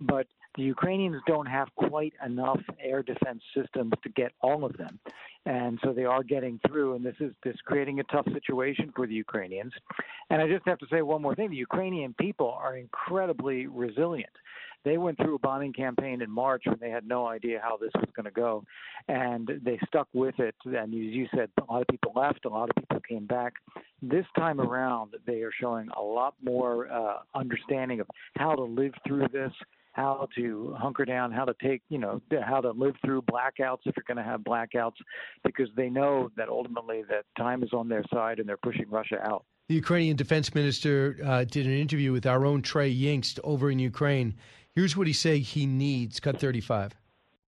But 0.00 0.26
the 0.56 0.62
Ukrainians 0.62 1.20
don't 1.26 1.46
have 1.46 1.68
quite 1.76 2.14
enough 2.24 2.60
air 2.80 3.02
defense 3.02 3.42
systems 3.56 3.92
to 4.02 4.08
get 4.10 4.32
all 4.40 4.64
of 4.64 4.76
them. 4.76 4.98
And 5.46 5.78
so 5.84 5.92
they 5.92 6.04
are 6.04 6.22
getting 6.22 6.58
through, 6.66 6.94
and 6.94 7.04
this 7.04 7.16
is 7.20 7.32
this 7.44 7.56
creating 7.64 8.00
a 8.00 8.04
tough 8.04 8.26
situation 8.32 8.92
for 8.96 9.06
the 9.06 9.14
Ukrainians. 9.14 9.72
And 10.30 10.40
I 10.40 10.48
just 10.48 10.66
have 10.66 10.78
to 10.78 10.86
say 10.90 11.02
one 11.02 11.20
more 11.20 11.34
thing: 11.34 11.50
the 11.50 11.56
Ukrainian 11.56 12.14
people 12.14 12.50
are 12.50 12.76
incredibly 12.76 13.66
resilient. 13.66 14.32
They 14.84 14.98
went 14.98 15.16
through 15.16 15.36
a 15.36 15.38
bombing 15.38 15.72
campaign 15.72 16.20
in 16.20 16.30
March 16.30 16.64
when 16.66 16.78
they 16.78 16.90
had 16.90 17.08
no 17.08 17.26
idea 17.26 17.58
how 17.62 17.78
this 17.78 17.90
was 17.94 18.08
going 18.14 18.24
to 18.24 18.30
go, 18.30 18.64
and 19.08 19.50
they 19.64 19.78
stuck 19.86 20.08
with 20.12 20.38
it. 20.38 20.54
And 20.64 20.76
as 20.76 21.14
you 21.18 21.26
said, 21.34 21.48
a 21.58 21.72
lot 21.72 21.80
of 21.80 21.88
people 21.88 22.12
left, 22.14 22.44
a 22.44 22.50
lot 22.50 22.68
of 22.68 22.76
people 22.76 23.00
came 23.00 23.26
back. 23.26 23.54
This 24.02 24.26
time 24.36 24.60
around, 24.60 25.14
they 25.26 25.40
are 25.42 25.52
showing 25.58 25.88
a 25.96 26.02
lot 26.02 26.34
more 26.42 26.92
uh, 26.92 27.18
understanding 27.34 28.00
of 28.00 28.06
how 28.36 28.54
to 28.54 28.62
live 28.62 28.92
through 29.06 29.28
this, 29.32 29.52
how 29.94 30.28
to 30.34 30.74
hunker 30.76 31.04
down, 31.04 31.30
how 31.30 31.44
to 31.44 31.54
take, 31.62 31.80
you 31.88 31.98
know, 31.98 32.20
how 32.44 32.60
to 32.60 32.72
live 32.72 32.94
through 33.04 33.22
blackouts 33.22 33.78
if 33.86 33.96
you're 33.96 34.04
going 34.06 34.16
to 34.16 34.24
have 34.24 34.40
blackouts, 34.40 34.96
because 35.44 35.68
they 35.76 35.88
know 35.88 36.30
that 36.36 36.48
ultimately 36.48 37.02
that 37.08 37.24
time 37.38 37.62
is 37.62 37.72
on 37.72 37.88
their 37.88 38.04
side 38.12 38.40
and 38.40 38.48
they're 38.48 38.56
pushing 38.56 38.90
Russia 38.90 39.18
out. 39.22 39.44
The 39.68 39.76
Ukrainian 39.76 40.16
defense 40.16 40.54
minister 40.54 41.16
uh, 41.24 41.44
did 41.44 41.66
an 41.66 41.72
interview 41.72 42.12
with 42.12 42.26
our 42.26 42.44
own 42.44 42.60
Trey 42.60 42.94
Yingst 42.94 43.38
over 43.44 43.70
in 43.70 43.78
Ukraine. 43.78 44.34
Here's 44.74 44.96
what 44.96 45.06
he 45.06 45.12
said 45.12 45.38
he 45.38 45.64
needs. 45.64 46.18
Cut 46.18 46.40
35. 46.40 46.92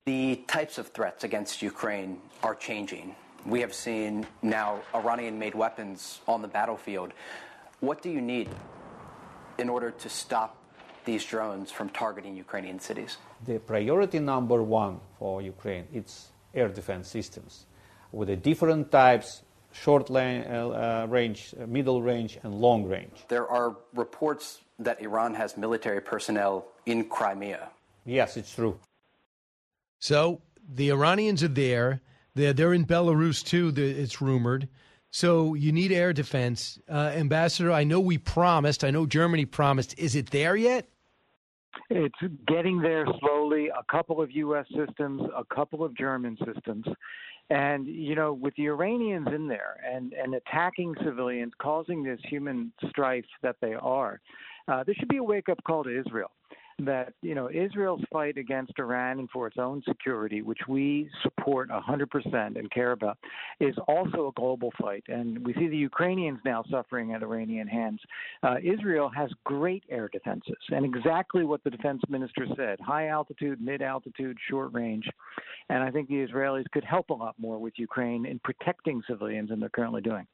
The 0.07 0.37
types 0.47 0.79
of 0.79 0.89
threats 0.89 1.25
against 1.25 1.61
Ukraine 1.61 2.19
are 2.45 2.55
changing. 2.55 3.17
We 3.45 3.61
have 3.61 3.75
seen 3.75 4.27
now 4.43 4.81
Iranian 4.95 5.39
made 5.39 5.55
weapons 5.57 6.21
on 6.29 6.41
the 6.41 6.49
battlefield. 6.49 7.13
What 7.81 8.01
do 8.01 8.11
you 8.11 8.21
need 8.21 8.49
in 9.59 9.69
order 9.69 9.91
to 9.91 10.09
stop 10.09 10.58
these 11.11 11.25
drones 11.33 11.69
from 11.77 11.89
targeting 12.03 12.33
Ukrainian 12.47 12.79
cities? 12.89 13.13
The 13.51 13.59
priority 13.73 14.21
number 14.33 14.61
one 14.63 14.95
for 15.19 15.43
Ukraine 15.55 15.87
is 16.01 16.11
air 16.61 16.69
defense 16.69 17.07
systems 17.19 17.53
with 18.19 18.29
the 18.33 18.37
different 18.51 18.85
types 18.91 19.29
short 19.73 20.11
uh, 20.11 20.15
uh, 20.15 21.07
range, 21.09 21.55
uh, 21.61 21.67
middle 21.67 22.01
range, 22.03 22.39
and 22.43 22.51
long 22.67 22.85
range. 22.85 23.17
There 23.29 23.49
are 23.49 23.77
reports 23.95 24.45
that 24.79 25.01
Iran 25.01 25.35
has 25.35 25.57
military 25.57 26.01
personnel 26.01 26.55
in 26.87 26.99
Crimea. 27.17 27.69
Yes, 28.05 28.37
it's 28.37 28.55
true. 28.55 28.79
So 30.01 30.41
the 30.81 30.89
Iranians 30.91 31.43
are 31.43 31.55
there. 31.67 32.01
They're, 32.35 32.53
they're 32.53 32.75
in 32.75 32.87
Belarus 32.87 33.45
too, 33.45 33.73
it's 33.77 34.21
rumored. 34.21 34.69
So 35.11 35.55
you 35.55 35.73
need 35.73 35.91
air 35.91 36.13
defense. 36.13 36.79
Uh, 36.89 37.13
Ambassador, 37.15 37.73
I 37.73 37.85
know 37.85 38.01
we 38.01 38.19
promised, 38.19 38.85
I 38.85 38.91
know 38.91 39.07
Germany 39.07 39.47
promised. 39.47 39.99
Is 39.99 40.15
it 40.15 40.31
there 40.31 40.57
yet? 40.57 40.87
It's 41.91 42.35
getting 42.47 42.81
there 42.81 43.07
slowly. 43.21 43.69
A 43.69 43.85
couple 43.91 44.21
of 44.21 44.31
U.S. 44.33 44.67
systems, 44.77 45.23
a 45.37 45.45
couple 45.55 45.85
of 45.85 45.97
German 45.97 46.37
systems. 46.45 46.87
And, 47.51 47.87
you 47.87 48.15
know, 48.15 48.35
with 48.35 48.55
the 48.57 48.67
Iranians 48.67 49.29
in 49.35 49.49
there 49.49 49.77
and, 49.91 50.13
and 50.13 50.35
attacking 50.35 50.95
civilians, 51.03 51.53
causing 51.61 52.03
this 52.03 52.21
human 52.25 52.73
strife 52.91 53.25
that 53.43 53.57
they 53.63 53.75
are, 53.75 54.21
uh, 54.69 54.85
there 54.85 54.95
should 54.95 55.09
be 55.09 55.17
a 55.17 55.23
wake 55.23 55.49
up 55.49 55.59
call 55.65 55.83
to 55.85 55.99
Israel 55.99 56.31
that 56.81 57.13
you 57.23 57.35
know 57.35 57.49
Israel's 57.51 58.03
fight 58.13 58.39
against 58.39 58.73
Iran 58.79 59.19
and 59.19 59.31
for 59.31 59.47
its 59.47 59.59
own 59.59 59.83
security, 59.87 60.43
which 60.43 60.61
we 60.69 61.11
support 61.23 61.71
100% 61.71 62.35
and 62.35 62.71
care 62.71 62.93
about, 62.93 63.19
is 63.61 63.75
also 63.87 64.29
a 64.29 64.33
global 64.41 64.73
fight. 64.81 65.05
And 65.09 65.45
we 65.45 65.55
see 65.55 65.69
the 65.69 65.77
Ukrainians 65.77 66.39
now 66.45 66.65
suffering 66.71 67.13
at 67.13 67.23
Iranian 67.23 67.67
hands. 67.67 68.01
Uh, 68.43 68.57
Israel 68.63 69.11
has 69.15 69.31
great 69.45 69.85
air 69.91 70.09
defenses, 70.13 70.57
and 70.71 70.85
exactly 70.85 71.45
what 71.45 71.63
the 71.65 71.71
defense 71.71 72.03
minister 72.09 72.47
said: 72.57 72.79
high 72.81 73.09
altitude, 73.09 73.61
mid 73.61 73.83
altitude, 73.83 74.37
short 74.49 74.73
range. 74.73 75.09
And 75.69 75.83
I 75.83 75.91
think 75.91 76.09
the 76.09 76.27
Israelis 76.27 76.65
could 76.73 76.85
help 76.85 77.11
a 77.11 77.15
lot 77.15 77.35
more 77.39 77.59
with 77.59 77.75
Ukraine 77.77 78.25
in 78.25 78.39
protecting 78.41 79.03
civilians 79.09 79.51
than 79.51 79.61
they're 79.61 79.69
currently 79.69 80.01
doing. 80.01 80.27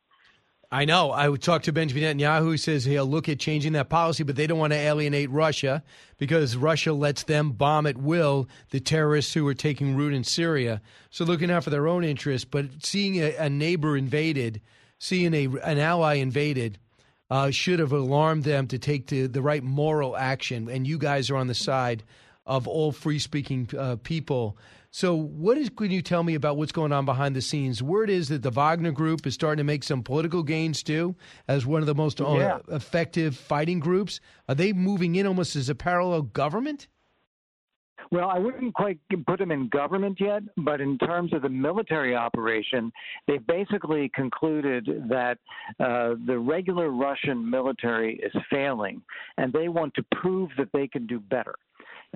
I 0.71 0.85
know. 0.85 1.11
I 1.11 1.29
would 1.29 1.43
talk 1.43 1.63
to 1.63 1.73
Benjamin 1.73 2.19
Netanyahu, 2.19 2.41
who 2.41 2.57
says 2.57 2.85
he'll 2.85 3.07
look 3.07 3.29
at 3.29 3.39
changing 3.39 3.73
that 3.73 3.89
policy, 3.89 4.23
but 4.25 4.37
they 4.37 4.47
don't 4.47 4.59
want 4.59 4.73
to 4.73 4.79
alienate 4.79 5.31
Russia 5.31 5.83
because 6.19 6.57
Russia 6.57 6.93
lets 6.93 7.25
them 7.25 7.53
bomb 7.53 7.87
at 7.87 7.97
will 7.97 8.49
the 8.71 8.81
terrorists 8.81 9.35
who 9.35 9.47
are 9.47 9.55
taking 9.55 9.97
root 9.97 10.13
in 10.13 10.25
Syria. 10.25 10.81
So 11.11 11.25
looking 11.25 11.51
out 11.51 11.65
for 11.65 11.71
their 11.71 11.87
own 11.87 12.05
interests, 12.05 12.47
but 12.51 12.67
seeing 12.85 13.17
a, 13.17 13.35
a 13.37 13.51
neighbor 13.51 13.97
invaded, 13.97 14.61
seeing 14.99 15.35
a, 15.35 15.47
an 15.63 15.79
ally 15.79 16.15
invaded, 16.15 16.79
uh, 17.31 17.51
should 17.51 17.79
have 17.79 17.93
alarmed 17.93 18.45
them 18.45 18.67
to 18.69 18.79
take 18.79 19.07
the, 19.07 19.27
the 19.27 19.43
right 19.43 19.63
moral 19.63 20.17
action. 20.17 20.69
And 20.69 20.87
you 20.87 20.99
guys 20.99 21.31
are 21.31 21.37
on 21.37 21.47
the 21.47 21.55
side 21.55 22.03
of 22.47 22.69
all 22.69 22.93
free 22.93 23.19
speaking 23.19 23.69
uh, 23.77 23.97
people 24.03 24.57
so, 24.97 25.17
what 25.17 25.59
is, 25.59 25.71
can 25.71 25.91
you 25.91 26.03
tell 26.03 26.23
me 26.23 26.37
about 26.37 26.57
what's 26.57 26.71
going 26.71 26.93
on 26.93 27.05
behind 27.05 27.35
the 27.35 27.41
scenes? 27.41 27.83
Word 27.83 28.09
is 28.09 28.29
that 28.29 28.43
the 28.43 28.51
Wagner 28.53 28.93
Group 28.93 29.27
is 29.27 29.35
starting 29.35 29.57
to 29.57 29.65
make 29.65 29.83
some 29.83 30.05
political 30.05 30.45
gains 30.45 30.85
too, 30.85 31.17
as 31.49 31.67
one 31.67 31.81
of 31.81 31.87
the 31.87 31.97
most 31.97 32.21
uh, 32.21 32.33
yeah. 32.35 32.59
effective 32.69 33.37
fighting 33.37 33.81
groups. 33.81 34.21
Are 34.49 34.55
they 34.55 34.73
moving 34.73 35.17
in 35.17 35.27
almost 35.27 35.57
as 35.57 35.69
a 35.69 35.75
parallel 35.75 36.23
government? 36.23 36.87
Well, 38.13 38.31
I 38.31 38.39
wouldn't 38.39 38.73
quite 38.75 39.01
put 39.27 39.41
them 39.41 39.51
in 39.51 39.69
government 39.69 40.19
yet, 40.21 40.45
but 40.59 40.81
in 40.81 40.97
terms 40.99 41.33
of 41.33 41.43
the 41.43 41.49
military 41.49 42.15
operation, 42.15 42.93
they've 43.27 43.45
basically 43.45 44.13
concluded 44.15 45.09
that 45.09 45.39
uh, 45.81 46.15
the 46.25 46.39
regular 46.39 46.91
Russian 46.91 47.51
military 47.51 48.21
is 48.23 48.33
failing, 48.49 49.03
and 49.39 49.53
they 49.53 49.67
want 49.67 49.93
to 49.95 50.05
prove 50.23 50.51
that 50.57 50.69
they 50.73 50.87
can 50.87 51.09
do 51.09 51.19
better. 51.19 51.57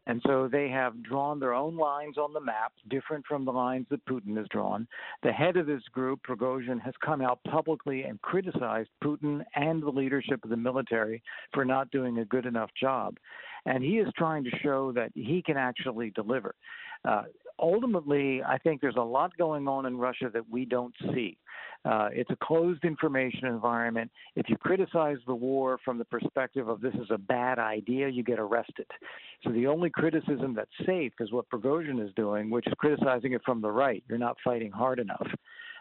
And 0.07 0.23
so 0.27 0.49
they 0.51 0.69
have 0.69 1.03
drawn 1.03 1.41
their 1.41 1.55
own 1.55 1.77
lines 1.77 2.19
on 2.19 2.33
the 2.33 2.41
map, 2.41 2.73
different 2.89 3.27
from 3.27 3.45
the 3.45 3.53
lines 3.53 3.87
that 3.91 4.05
Putin 4.07 4.37
has 4.37 4.47
drawn. 4.51 4.87
The 5.23 5.33
head 5.33 5.57
of 5.57 5.67
this 5.67 5.83
group, 5.93 6.21
Prigozhin, 6.23 6.81
has 6.81 6.95
come 7.05 7.21
out 7.21 7.41
publicly 7.45 8.03
and 8.03 8.21
criticized 8.23 8.91
Putin 9.03 9.43
and 9.55 9.83
the 9.83 9.91
leadership 9.91 10.43
of 10.45 10.51
the 10.51 10.57
military 10.57 11.23
for 11.53 11.65
not 11.65 11.91
doing 11.91 12.19
a 12.19 12.25
good 12.25 12.47
enough 12.47 12.71
job. 12.81 13.17
And 13.67 13.83
he 13.83 13.99
is 13.99 14.09
trying 14.17 14.45
to 14.45 14.51
show 14.63 14.93
that 14.93 15.11
he 15.15 15.43
can 15.43 15.57
actually 15.57 16.11
deliver. 16.11 16.55
Uh, 17.05 17.25
ultimately, 17.59 18.43
I 18.43 18.59
think 18.59 18.81
there's 18.81 18.97
a 18.97 19.03
lot 19.03 19.37
going 19.37 19.69
on 19.69 19.87
in 19.87 19.97
Russia 19.97 20.31
that 20.33 20.49
we 20.51 20.65
don't 20.65 20.95
see. 21.13 21.39
Uh, 21.85 22.09
it's 22.13 22.31
a 22.31 22.37
closed 22.43 22.85
information 22.85 23.47
environment. 23.47 24.11
If 24.35 24.49
you 24.49 24.57
criticize 24.57 25.19
the 25.27 25.35
war 25.35 25.79
from 25.85 25.99
the 25.99 26.05
perspective 26.05 26.69
of 26.69 26.81
this 26.81 26.95
is 26.95 27.11
a 27.11 27.19
bad 27.19 27.59
idea, 27.59 28.09
you 28.09 28.23
get 28.23 28.39
arrested. 28.39 28.87
So 29.45 29.53
the 29.53 29.67
only 29.67 29.89
criticism 29.89 30.55
that's 30.55 30.71
safe 30.85 31.13
is 31.21 31.33
what 31.33 31.49
Prigozhin 31.51 32.05
is 32.05 32.13
doing, 32.15 32.51
which 32.51 32.67
is 32.67 32.75
criticizing 32.79 33.33
it 33.33 33.43
from 33.45 33.61
the 33.61 33.71
right. 33.71 34.03
You're 34.09 34.19
not 34.19 34.37
fighting 34.45 34.73
hard 34.73 34.99
enough. 34.99 35.27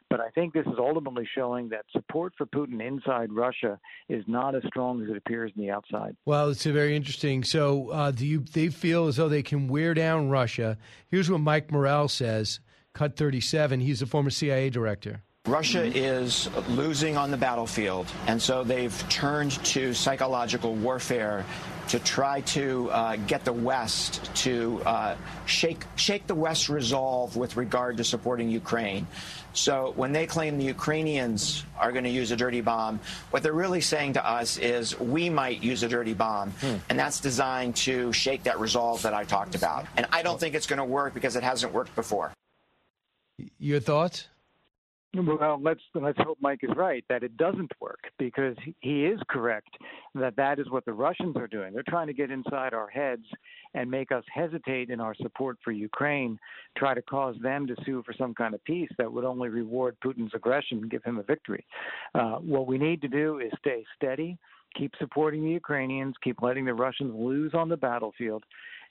But 0.10 0.22
I 0.22 0.30
think 0.30 0.54
this 0.54 0.66
is 0.66 0.76
ultimately 0.78 1.28
showing 1.36 1.70
that 1.70 1.86
support 1.92 2.34
for 2.38 2.46
Putin 2.46 2.82
inside 2.82 3.32
Russia 3.32 3.80
is 4.08 4.24
not 4.28 4.56
as 4.56 4.64
strong 4.68 5.04
as 5.04 5.10
it 5.10 5.18
appears 5.18 5.52
in 5.56 5.64
the 5.64 5.70
outside. 5.70 6.16
Well, 6.26 6.50
it's 6.50 6.66
very 6.66 6.96
interesting. 6.96 7.44
So, 7.44 7.90
uh, 7.90 8.12
do 8.12 8.26
you 8.26 8.40
they 8.40 8.70
feel 8.70 9.08
as 9.08 9.18
though 9.18 9.30
they 9.30 9.44
can 9.44 9.68
wear 9.68 9.94
down 9.94 10.30
Russia? 10.30 10.78
Here's 11.10 11.30
what 11.30 11.40
Mike 11.40 11.72
Morell 11.72 12.08
says. 12.08 12.60
Cut 12.94 13.16
37. 13.16 13.82
He's 13.82 14.02
a 14.02 14.06
former 14.06 14.30
CIA 14.30 14.70
director. 14.70 15.24
Russia 15.48 15.86
is 15.86 16.50
losing 16.68 17.16
on 17.16 17.32
the 17.32 17.38
battlefield, 17.38 18.12
and 18.28 18.42
so 18.42 18.66
they've 18.66 19.08
turned 19.08 19.52
to 19.64 19.94
psychological 19.94 20.76
warfare 20.76 21.46
to 21.88 22.00
try 22.00 22.42
to 22.42 22.92
uh, 22.92 23.16
get 23.28 23.46
the 23.46 23.54
West 23.54 24.30
to 24.36 24.82
uh, 24.86 25.16
shake 25.46 25.86
shake 25.96 26.28
the 26.28 26.36
West's 26.36 26.70
resolve 26.70 27.38
with 27.38 27.56
regard 27.56 27.96
to 27.98 28.04
supporting 28.04 28.50
Ukraine. 28.50 29.08
So 29.58 29.94
when 29.96 30.12
they 30.12 30.28
claim 30.28 30.58
the 30.58 30.66
Ukrainians 30.66 31.66
are 31.80 31.92
going 31.92 32.04
to 32.04 32.10
use 32.10 32.32
a 32.32 32.36
dirty 32.36 32.62
bomb, 32.62 33.00
what 33.32 33.42
they're 33.42 33.54
really 33.54 33.82
saying 33.82 34.14
to 34.14 34.26
us 34.26 34.58
is 34.58 34.98
we 35.00 35.30
might 35.30 35.64
use 35.64 35.82
a 35.82 35.90
dirty 35.90 36.14
bomb, 36.14 36.52
hmm. 36.52 36.76
and 36.90 37.00
that's 37.00 37.20
designed 37.20 37.76
to 37.78 38.14
shake 38.14 38.44
that 38.44 38.60
resolve 38.60 39.02
that 39.02 39.16
I 39.16 39.24
talked 39.24 39.56
about. 39.56 39.88
And 39.98 40.06
I 40.12 40.22
don't 40.22 40.40
think 40.40 40.54
it's 40.54 40.68
going 40.68 40.78
to 40.78 40.86
work 40.86 41.14
because 41.16 41.36
it 41.36 41.44
hasn't 41.44 41.74
worked 41.74 41.96
before. 41.96 42.32
Your 43.58 43.80
thoughts? 43.80 44.28
Well, 45.26 45.60
let's 45.62 45.82
let's 45.96 46.18
hope 46.20 46.38
Mike 46.42 46.60
is 46.62 46.70
right 46.76 47.04
that 47.10 47.24
it 47.24 47.38
doesn't 47.38 47.72
work 47.80 48.00
because 48.20 48.56
he 48.82 49.06
is 49.06 49.20
correct 49.30 49.70
that 50.14 50.36
that 50.36 50.60
is 50.60 50.70
what 50.70 50.86
the 50.86 50.94
Russians 50.94 51.36
are 51.38 51.48
doing. 51.48 51.74
They're 51.74 51.84
trying 51.88 52.08
to 52.08 52.14
get 52.14 52.30
inside 52.30 52.74
our 52.74 52.88
heads 52.88 53.26
and 53.74 53.90
make 53.90 54.12
us 54.12 54.24
hesitate 54.34 54.90
in 54.90 55.00
our 55.00 55.16
support 55.16 55.58
for 55.64 55.72
Ukraine, 55.72 56.38
try 56.78 56.94
to 56.94 57.02
cause 57.02 57.36
them 57.42 57.66
to 57.68 57.76
sue 57.84 58.04
for 58.06 58.14
some 58.14 58.36
kind 58.36 58.54
of 58.54 58.64
peace 58.64 58.90
that 58.98 59.12
would 59.12 59.26
only 59.26 59.50
reward 59.50 59.98
Putin's 60.06 60.34
aggression 60.36 60.80
and 60.80 60.92
give 60.92 61.04
him 61.04 61.18
a 61.18 61.24
victory. 61.24 61.66
Uh, 62.14 62.36
what 62.36 62.68
we 62.68 62.78
need 62.78 63.02
to 63.02 63.08
do 63.08 63.40
is 63.40 63.52
stay 63.60 63.84
steady, 63.96 64.38
keep 64.76 64.92
supporting 65.00 65.44
the 65.44 65.52
Ukrainians, 65.52 66.16
keep 66.24 66.42
letting 66.42 66.66
the 66.66 66.74
Russians 66.74 67.14
lose 67.16 67.54
on 67.56 67.70
the 67.70 67.78
battlefield, 67.78 68.44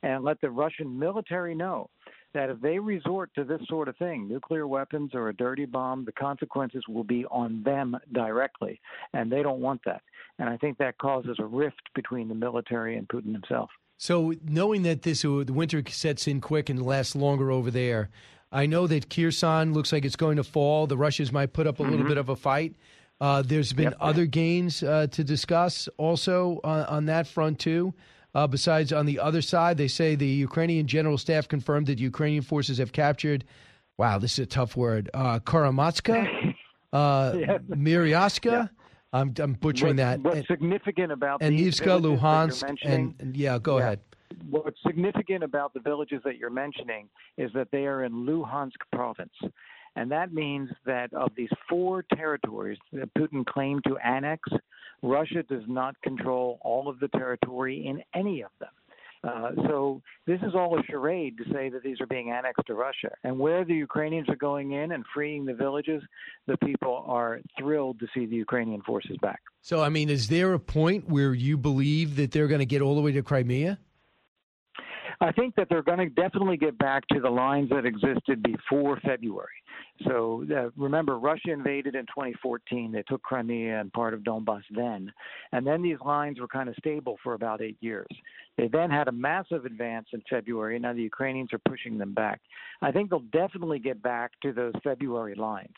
and 0.03 0.25
let 0.25 0.41
the 0.41 0.51
Russian 0.51 0.99
military 0.99 1.55
know 1.55 1.89
that 2.37 2.51
if 2.51 2.61
they 2.61 2.79
resort 2.79 3.31
to 3.35 3.45
this 3.45 3.61
sort 3.67 3.89
of 3.89 3.97
thing, 3.97 4.29
nuclear 4.29 4.67
weapons 4.69 5.13
or 5.15 5.31
a 5.31 5.35
dirty 5.35 5.65
bomb, 5.65 6.05
the 6.05 6.13
consequences 6.13 6.85
will 6.87 7.03
be 7.03 7.25
on 7.31 7.63
them 7.65 7.97
directly. 8.13 8.79
And 9.15 9.33
they 9.33 9.43
don't 9.43 9.61
want 9.61 9.81
that. 9.87 10.03
And 10.39 10.49
I 10.51 10.59
think 10.59 10.77
that 10.79 10.99
causes 10.99 11.37
a 11.39 11.47
rift 11.47 11.81
between 11.95 12.29
the 12.29 12.35
military 12.35 12.99
and 12.99 13.09
Putin 13.09 13.33
himself. 13.33 13.71
So, 13.97 14.35
knowing 14.45 14.83
that 14.83 15.01
this 15.01 15.25
uh, 15.25 15.45
the 15.47 15.55
winter 15.55 15.83
sets 15.89 16.29
in 16.29 16.43
quick 16.43 16.69
and 16.69 16.85
lasts 16.85 17.17
longer 17.17 17.51
over 17.51 17.71
there, 17.71 18.11
I 18.53 18.67
know 18.67 18.87
that 18.87 19.09
Kherson 19.09 19.73
looks 19.73 19.91
like 19.91 20.05
it's 20.05 20.17
going 20.17 20.37
to 20.37 20.45
fall. 20.45 20.87
The 20.87 20.99
Russians 20.99 21.33
might 21.33 21.55
put 21.55 21.67
up 21.67 21.81
a 21.81 21.83
little 21.83 22.05
Mhm. 22.05 22.09
bit 22.09 22.19
of 22.19 22.29
a 22.29 22.37
fight. 22.37 22.75
Uh, 23.19 23.41
there's 23.41 23.73
been 23.73 23.85
Yep. 23.85 23.97
other 23.99 24.27
gains 24.27 24.83
uh, 24.83 25.07
to 25.13 25.25
discuss 25.25 25.89
also 25.97 26.61
on, 26.63 26.85
on 26.85 27.07
that 27.07 27.27
front 27.27 27.59
too. 27.59 27.95
Uh, 28.37 28.47
besides, 28.47 28.93
on 28.93 29.07
the 29.07 29.19
other 29.19 29.41
side, 29.41 29.79
they 29.79 29.89
say 29.89 30.15
the 30.15 30.27
Ukrainian 30.49 30.87
general 30.87 31.17
staff 31.17 31.49
confirmed 31.49 31.87
that 31.87 31.99
Ukrainian 31.99 32.43
forces 32.43 32.77
have 32.77 32.93
captured. 32.93 33.41
Wow, 33.97 34.19
this 34.19 34.33
is 34.35 34.41
a 34.41 34.47
tough 34.47 34.77
word. 34.77 35.09
Uh, 35.15 35.39
Karamatska, 35.39 36.19
uh, 36.93 37.33
Yeah. 37.35 37.59
Myryaska. 37.71 38.69
I'm, 39.15 39.33
I'm 39.39 39.55
butchering 39.55 39.97
What's- 39.97 40.17
that. 40.17 40.21
What's 40.21 40.37
And- 40.37 40.47
significant 40.49 41.13
about 41.13 41.41
and 41.41 41.59
these 41.59 41.81
Nivska, 41.81 41.85
villages 42.03 42.21
that 42.61 42.69
Luhansk, 42.69 42.75
and, 42.85 43.15
and 43.21 43.37
yeah, 43.37 43.59
go 43.59 43.79
Yeah. 43.79 43.85
ahead. 43.85 44.01
What's 44.51 44.79
significant 44.87 45.43
about 45.43 45.73
the 45.73 45.81
villages 45.81 46.21
that 46.27 46.37
you're 46.37 46.51
mentioning 46.51 47.09
is 47.39 47.51
that 47.55 47.69
they 47.71 47.87
are 47.87 48.05
in 48.05 48.13
Luhansk 48.27 48.81
province. 48.93 49.33
And 49.95 50.11
that 50.11 50.35
means 50.35 50.69
that 50.85 51.11
of 51.15 51.31
these 51.37 51.49
four 51.71 52.05
territories 52.15 52.77
that 52.93 53.09
Putin 53.15 53.47
claimed 53.47 53.83
to 53.85 53.97
annex, 53.97 54.43
Russia 55.03 55.43
does 55.43 55.63
not 55.67 56.01
control 56.03 56.59
all 56.63 56.89
of 56.89 57.01
the 57.01 57.09
territory 57.09 57.87
in 57.87 58.03
any 58.15 58.43
of 58.43 58.51
them. 58.61 58.71
Uh, 59.25 59.51
so 59.67 60.03
this 60.27 60.41
is 60.43 60.55
all 60.55 60.79
a 60.79 60.83
charade 60.85 61.37
to 61.39 61.45
say 61.53 61.69
that 61.69 61.83
these 61.83 62.01
are 62.01 62.07
being 62.07 62.31
annexed 62.31 62.67
to 62.67 62.75
Russia. 62.75 63.11
And 63.25 63.39
where 63.39 63.65
the 63.65 63.75
Ukrainians 63.75 64.29
are 64.29 64.37
going 64.37 64.73
in 64.73 64.93
and 64.93 65.05
freeing 65.13 65.45
the 65.45 65.55
villages, 65.55 66.03
the 66.47 66.57
people 66.59 67.05
are 67.07 67.41
thrilled 67.59 67.99
to 68.01 68.07
see 68.15 68.27
the 68.27 68.37
Ukrainian 68.37 68.83
forces 68.83 69.17
back. 69.21 69.41
So, 69.63 69.83
I 69.83 69.89
mean, 69.89 70.11
is 70.11 70.29
there 70.29 70.53
a 70.53 70.61
point 70.61 71.09
where 71.09 71.35
you 71.35 71.57
believe 71.57 72.17
that 72.17 72.31
they're 72.31 72.47
going 72.47 72.61
to 72.61 72.67
get 72.67 72.83
all 72.83 72.95
the 72.95 73.01
way 73.01 73.13
to 73.13 73.23
Crimea? 73.23 73.79
I 75.21 75.33
think 75.33 75.55
that 75.57 75.69
they're 75.69 75.83
going 75.83 75.99
to 75.99 76.09
definitely 76.09 76.57
get 76.57 76.79
back 76.79 77.07
to 77.09 77.21
the 77.21 77.31
lines 77.31 77.71
that 77.71 77.87
existed 77.87 78.43
before 78.43 79.01
February. 79.01 79.49
So 80.07 80.45
uh, 80.55 80.71
remember, 80.77 81.19
Russia 81.19 81.53
invaded 81.53 81.95
in 81.95 82.05
2014. 82.07 82.93
They 82.93 83.03
took 83.03 83.23
Crimea 83.23 83.81
and 83.81 83.93
part 83.93 84.15
of 84.15 84.21
Donbass 84.21 84.63
then. 84.75 85.11
And 85.53 85.67
then 85.67 85.83
these 85.83 85.97
lines 86.05 86.39
were 86.39 86.49
kind 86.49 86.69
of 86.69 86.75
stable 86.79 87.17
for 87.23 87.35
about 87.35 87.63
eight 87.63 87.79
years. 87.81 88.09
They 88.59 88.69
then 88.69 88.91
had 88.91 89.09
a 89.09 89.13
massive 89.13 89.65
advance 89.65 90.09
in 90.13 90.23
February. 90.29 90.79
Now 90.79 90.93
the 90.93 91.03
Ukrainians 91.03 91.53
are 91.53 91.61
pushing 91.69 91.99
them 91.99 92.15
back. 92.15 92.41
I 92.83 92.91
think 92.91 93.11
they'll 93.11 93.21
definitely 93.33 93.79
get 93.79 94.03
back 94.03 94.33
to 94.43 94.53
those 94.53 94.75
February 94.83 95.35
lines. 95.35 95.75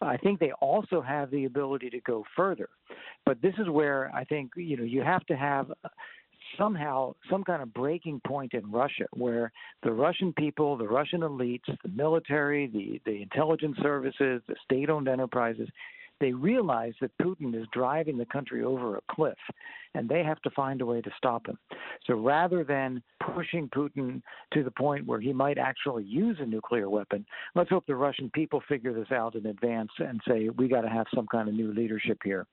I 0.00 0.16
think 0.16 0.38
they 0.38 0.52
also 0.60 1.00
have 1.00 1.30
the 1.30 1.44
ability 1.44 1.90
to 1.90 2.00
go 2.00 2.24
further. 2.36 2.68
But 3.26 3.40
this 3.42 3.54
is 3.58 3.68
where 3.68 4.10
I 4.14 4.24
think, 4.24 4.52
you 4.56 4.76
know, 4.76 4.84
you 4.84 5.02
have 5.02 5.24
to 5.26 5.36
have 5.36 5.70
somehow 6.56 7.14
some 7.30 7.44
kind 7.44 7.62
of 7.62 7.74
breaking 7.74 8.20
point 8.26 8.54
in 8.54 8.70
Russia 8.70 9.04
where 9.12 9.52
the 9.82 9.92
Russian 9.92 10.32
people, 10.32 10.76
the 10.76 10.88
Russian 10.88 11.20
elites, 11.20 11.66
the 11.82 11.88
military, 11.88 12.66
the, 12.68 13.00
the 13.04 13.22
intelligence 13.22 13.76
services, 13.82 14.42
the 14.46 14.56
state 14.64 14.90
owned 14.90 15.08
enterprises, 15.08 15.68
they 16.20 16.32
realize 16.32 16.94
that 17.00 17.16
Putin 17.18 17.54
is 17.54 17.66
driving 17.72 18.18
the 18.18 18.26
country 18.26 18.64
over 18.64 18.96
a 18.96 19.00
cliff 19.10 19.38
and 19.94 20.08
they 20.08 20.22
have 20.22 20.40
to 20.42 20.50
find 20.50 20.80
a 20.80 20.86
way 20.86 21.00
to 21.00 21.10
stop 21.16 21.46
him. 21.46 21.58
So 22.06 22.14
rather 22.14 22.64
than 22.64 23.02
pushing 23.34 23.68
Putin 23.68 24.22
to 24.52 24.64
the 24.64 24.70
point 24.70 25.06
where 25.06 25.20
he 25.20 25.32
might 25.32 25.58
actually 25.58 26.04
use 26.04 26.38
a 26.40 26.46
nuclear 26.46 26.90
weapon, 26.90 27.24
let's 27.54 27.70
hope 27.70 27.86
the 27.86 27.94
Russian 27.94 28.30
people 28.30 28.62
figure 28.68 28.92
this 28.92 29.12
out 29.12 29.34
in 29.34 29.46
advance 29.46 29.90
and 29.98 30.20
say, 30.26 30.48
we 30.48 30.68
got 30.68 30.82
to 30.82 30.88
have 30.88 31.06
some 31.14 31.26
kind 31.30 31.48
of 31.48 31.54
new 31.54 31.72
leadership 31.72 32.18
here. 32.24 32.46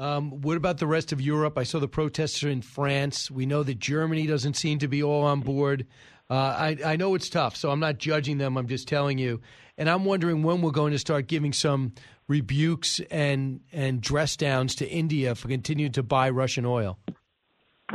Um, 0.00 0.40
what 0.40 0.56
about 0.56 0.78
the 0.78 0.86
rest 0.86 1.12
of 1.12 1.20
Europe? 1.20 1.58
I 1.58 1.62
saw 1.64 1.78
the 1.78 1.86
protests 1.86 2.42
in 2.42 2.62
France. 2.62 3.30
We 3.30 3.44
know 3.44 3.62
that 3.62 3.78
Germany 3.78 4.26
doesn't 4.26 4.54
seem 4.54 4.78
to 4.78 4.88
be 4.88 5.02
all 5.02 5.24
on 5.24 5.40
board. 5.40 5.86
Uh, 6.30 6.34
I, 6.34 6.76
I 6.86 6.96
know 6.96 7.14
it's 7.14 7.28
tough, 7.28 7.54
so 7.54 7.70
I'm 7.70 7.80
not 7.80 7.98
judging 7.98 8.38
them. 8.38 8.56
I'm 8.56 8.66
just 8.66 8.88
telling 8.88 9.18
you. 9.18 9.42
And 9.76 9.90
I'm 9.90 10.06
wondering 10.06 10.42
when 10.42 10.62
we're 10.62 10.70
going 10.70 10.92
to 10.92 10.98
start 10.98 11.26
giving 11.26 11.52
some 11.52 11.92
rebukes 12.28 13.00
and 13.10 13.60
and 13.72 14.00
dress 14.00 14.36
downs 14.36 14.74
to 14.76 14.88
India 14.88 15.34
for 15.34 15.48
continuing 15.48 15.92
to 15.92 16.02
buy 16.02 16.30
Russian 16.30 16.64
oil. 16.64 16.98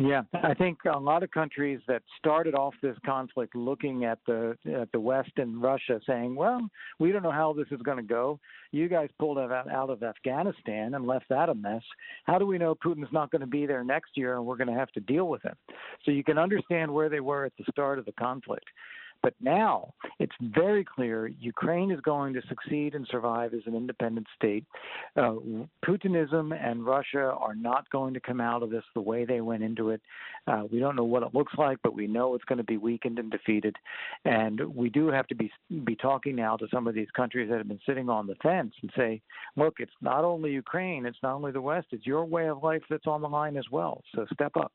Yeah, 0.01 0.23
I 0.43 0.53
think 0.53 0.79
a 0.93 0.99
lot 0.99 1.23
of 1.23 1.31
countries 1.31 1.79
that 1.87 2.01
started 2.17 2.53
off 2.53 2.73
this 2.81 2.97
conflict 3.05 3.55
looking 3.55 4.03
at 4.03 4.19
the 4.27 4.57
at 4.65 4.91
the 4.91 4.99
West 4.99 5.31
and 5.37 5.61
Russia, 5.61 6.01
saying, 6.05 6.35
"Well, 6.35 6.59
we 6.99 7.11
don't 7.11 7.23
know 7.23 7.31
how 7.31 7.53
this 7.53 7.67
is 7.71 7.81
going 7.81 7.97
to 7.97 8.03
go. 8.03 8.39
You 8.71 8.89
guys 8.89 9.09
pulled 9.19 9.37
out 9.37 9.51
out 9.71 9.89
of 9.89 10.03
Afghanistan 10.03 10.95
and 10.95 11.07
left 11.07 11.29
that 11.29 11.47
a 11.47 11.55
mess. 11.55 11.83
How 12.25 12.37
do 12.37 12.45
we 12.45 12.57
know 12.57 12.75
Putin's 12.75 13.13
not 13.13 13.31
going 13.31 13.41
to 13.41 13.47
be 13.47 13.65
there 13.65 13.85
next 13.85 14.11
year 14.17 14.35
and 14.35 14.45
we're 14.45 14.57
going 14.57 14.67
to 14.67 14.73
have 14.73 14.91
to 14.93 14.99
deal 14.99 15.29
with 15.29 15.43
him?" 15.43 15.55
So 16.03 16.11
you 16.11 16.25
can 16.25 16.37
understand 16.37 16.93
where 16.93 17.07
they 17.07 17.21
were 17.21 17.45
at 17.45 17.53
the 17.57 17.65
start 17.71 17.97
of 17.97 18.05
the 18.05 18.13
conflict. 18.13 18.65
But 19.25 19.33
now 19.41 19.91
it's 20.19 20.35
very 20.39 20.83
clear 20.83 21.25
Ukraine 21.25 21.89
is 21.89 21.99
going 22.01 22.35
to 22.35 22.43
succeed 22.47 22.93
and 22.93 23.07
survive 23.09 23.55
as 23.55 23.61
an 23.65 23.73
independent 23.73 24.27
state. 24.35 24.63
Uh, 25.15 25.37
Putinism 25.83 26.53
and 26.53 26.85
Russia 26.85 27.33
are 27.39 27.55
not 27.55 27.89
going 27.89 28.13
to 28.13 28.19
come 28.19 28.39
out 28.39 28.61
of 28.61 28.69
this 28.69 28.83
the 28.93 29.01
way 29.01 29.25
they 29.25 29.41
went 29.41 29.63
into 29.63 29.89
it. 29.89 29.99
Uh, 30.45 30.65
we 30.71 30.77
don't 30.77 30.95
know 30.95 31.03
what 31.03 31.23
it 31.23 31.33
looks 31.33 31.53
like, 31.57 31.79
but 31.81 31.95
we 31.95 32.05
know 32.05 32.35
it's 32.35 32.43
going 32.43 32.59
to 32.59 32.63
be 32.63 32.77
weakened 32.77 33.17
and 33.17 33.31
defeated. 33.31 33.75
And 34.25 34.59
we 34.75 34.91
do 34.91 35.07
have 35.07 35.25
to 35.29 35.35
be 35.35 35.51
be 35.85 35.95
talking 35.95 36.35
now 36.35 36.55
to 36.57 36.67
some 36.71 36.85
of 36.85 36.93
these 36.93 37.09
countries 37.17 37.49
that 37.49 37.57
have 37.57 37.67
been 37.67 37.79
sitting 37.83 38.11
on 38.11 38.27
the 38.27 38.35
fence 38.43 38.75
and 38.83 38.91
say, 38.95 39.23
look, 39.55 39.77
it's 39.79 39.91
not 40.01 40.23
only 40.23 40.51
Ukraine, 40.51 41.07
it's 41.07 41.17
not 41.23 41.33
only 41.33 41.51
the 41.51 41.61
West, 41.61 41.87
it's 41.89 42.05
your 42.05 42.25
way 42.25 42.47
of 42.47 42.61
life 42.61 42.83
that's 42.91 43.07
on 43.07 43.21
the 43.21 43.29
line 43.29 43.57
as 43.57 43.65
well. 43.71 44.03
So 44.13 44.27
step 44.31 44.55
up. 44.55 44.71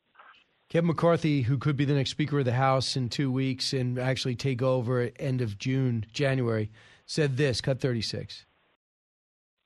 Kevin 0.70 0.86
McCarthy, 0.86 1.42
who 1.42 1.58
could 1.58 1.76
be 1.76 1.84
the 1.84 1.94
next 1.94 2.10
Speaker 2.10 2.38
of 2.38 2.44
the 2.44 2.52
House 2.52 2.96
in 2.96 3.08
two 3.08 3.32
weeks 3.32 3.72
and 3.72 3.98
actually 3.98 4.36
take 4.36 4.62
over 4.62 5.00
at 5.00 5.14
end 5.18 5.40
of 5.40 5.58
June, 5.58 6.06
January, 6.12 6.70
said 7.06 7.36
this. 7.36 7.60
Cut 7.60 7.80
36. 7.80 8.46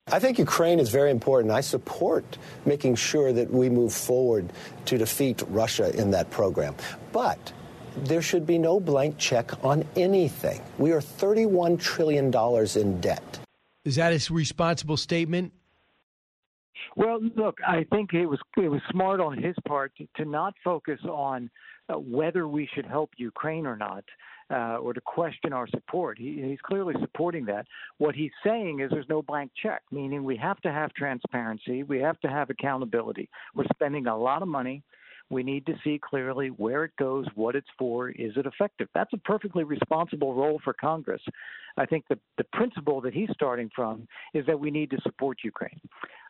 I 0.07 0.17
think 0.17 0.39
Ukraine 0.39 0.79
is 0.79 0.89
very 0.89 1.11
important. 1.11 1.53
I 1.53 1.61
support 1.61 2.39
making 2.65 2.95
sure 2.95 3.31
that 3.33 3.51
we 3.51 3.69
move 3.69 3.93
forward 3.93 4.51
to 4.85 4.97
defeat 4.97 5.43
Russia 5.49 5.95
in 5.95 6.09
that 6.09 6.31
program. 6.31 6.75
But 7.11 7.53
there 7.97 8.23
should 8.23 8.47
be 8.47 8.57
no 8.57 8.79
blank 8.79 9.19
check 9.19 9.63
on 9.63 9.85
anything. 9.95 10.59
We 10.79 10.91
are 10.91 11.01
$31 11.01 11.79
trillion 11.79 12.33
in 12.75 13.01
debt. 13.01 13.39
Is 13.83 13.95
that 13.97 14.11
a 14.11 14.33
responsible 14.33 14.97
statement? 14.97 15.53
Well, 16.95 17.19
look, 17.35 17.57
I 17.67 17.85
think 17.91 18.13
it 18.13 18.25
was 18.25 18.39
it 18.57 18.69
was 18.69 18.81
smart 18.91 19.19
on 19.19 19.41
his 19.41 19.55
part 19.67 19.91
to, 19.97 20.07
to 20.17 20.29
not 20.29 20.53
focus 20.63 20.99
on 21.09 21.49
uh, 21.89 21.95
whether 21.95 22.47
we 22.47 22.67
should 22.73 22.85
help 22.85 23.11
Ukraine 23.17 23.65
or 23.65 23.75
not, 23.75 24.03
uh, 24.51 24.77
or 24.77 24.93
to 24.93 25.01
question 25.01 25.53
our 25.53 25.67
support. 25.67 26.17
He, 26.17 26.41
he's 26.41 26.61
clearly 26.65 26.95
supporting 26.99 27.45
that. 27.45 27.65
What 27.97 28.15
he's 28.15 28.31
saying 28.43 28.79
is 28.79 28.89
there's 28.91 29.09
no 29.09 29.21
blank 29.21 29.51
check, 29.61 29.81
meaning 29.91 30.23
we 30.23 30.37
have 30.37 30.59
to 30.61 30.71
have 30.71 30.93
transparency, 30.93 31.83
we 31.83 31.99
have 31.99 32.19
to 32.21 32.27
have 32.27 32.49
accountability. 32.49 33.29
We're 33.53 33.65
spending 33.73 34.07
a 34.07 34.17
lot 34.17 34.41
of 34.41 34.47
money. 34.47 34.83
We 35.29 35.43
need 35.43 35.65
to 35.65 35.73
see 35.83 35.99
clearly 36.03 36.49
where 36.49 36.83
it 36.83 36.91
goes, 36.99 37.25
what 37.35 37.55
it's 37.55 37.67
for, 37.79 38.09
is 38.09 38.33
it 38.35 38.45
effective? 38.45 38.87
That's 38.93 39.13
a 39.13 39.17
perfectly 39.17 39.63
responsible 39.63 40.35
role 40.35 40.59
for 40.63 40.73
Congress. 40.73 41.21
I 41.77 41.85
think 41.85 42.05
the, 42.09 42.17
the 42.37 42.45
principle 42.53 43.01
that 43.01 43.13
he's 43.13 43.29
starting 43.33 43.69
from 43.75 44.07
is 44.33 44.45
that 44.45 44.59
we 44.59 44.71
need 44.71 44.91
to 44.91 44.97
support 45.01 45.39
Ukraine. 45.43 45.81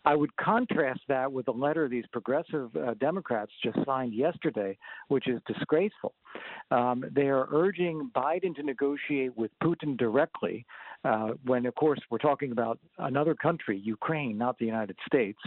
I 0.06 0.16
would 0.16 0.36
contrast 0.38 1.02
that 1.08 1.32
with 1.32 1.48
a 1.48 1.52
letter 1.52 1.90
these 1.90 2.06
progressive 2.12 2.76
uh, 2.76 2.94
Democrats 3.00 3.52
just 3.64 3.78
signed 3.86 4.14
yesterday, 4.14 4.78
which 5.08 5.28
is 5.28 5.42
disgraceful. 5.48 6.14
Um, 6.72 7.04
they 7.12 7.28
are 7.28 7.48
urging 7.52 8.12
Biden 8.16 8.56
to 8.56 8.64
negotiate 8.64 9.36
with 9.36 9.52
Putin 9.64 9.98
directly, 9.98 10.66
uh, 11.06 11.30
when, 11.46 11.66
of 11.66 11.76
course, 11.76 12.00
we're 12.10 12.18
talking 12.18 12.52
about 12.52 12.80
another 12.98 13.36
country, 13.36 13.80
Ukraine, 13.84 14.38
not 14.38 14.58
the 14.58 14.66
United 14.66 14.98
States. 15.06 15.40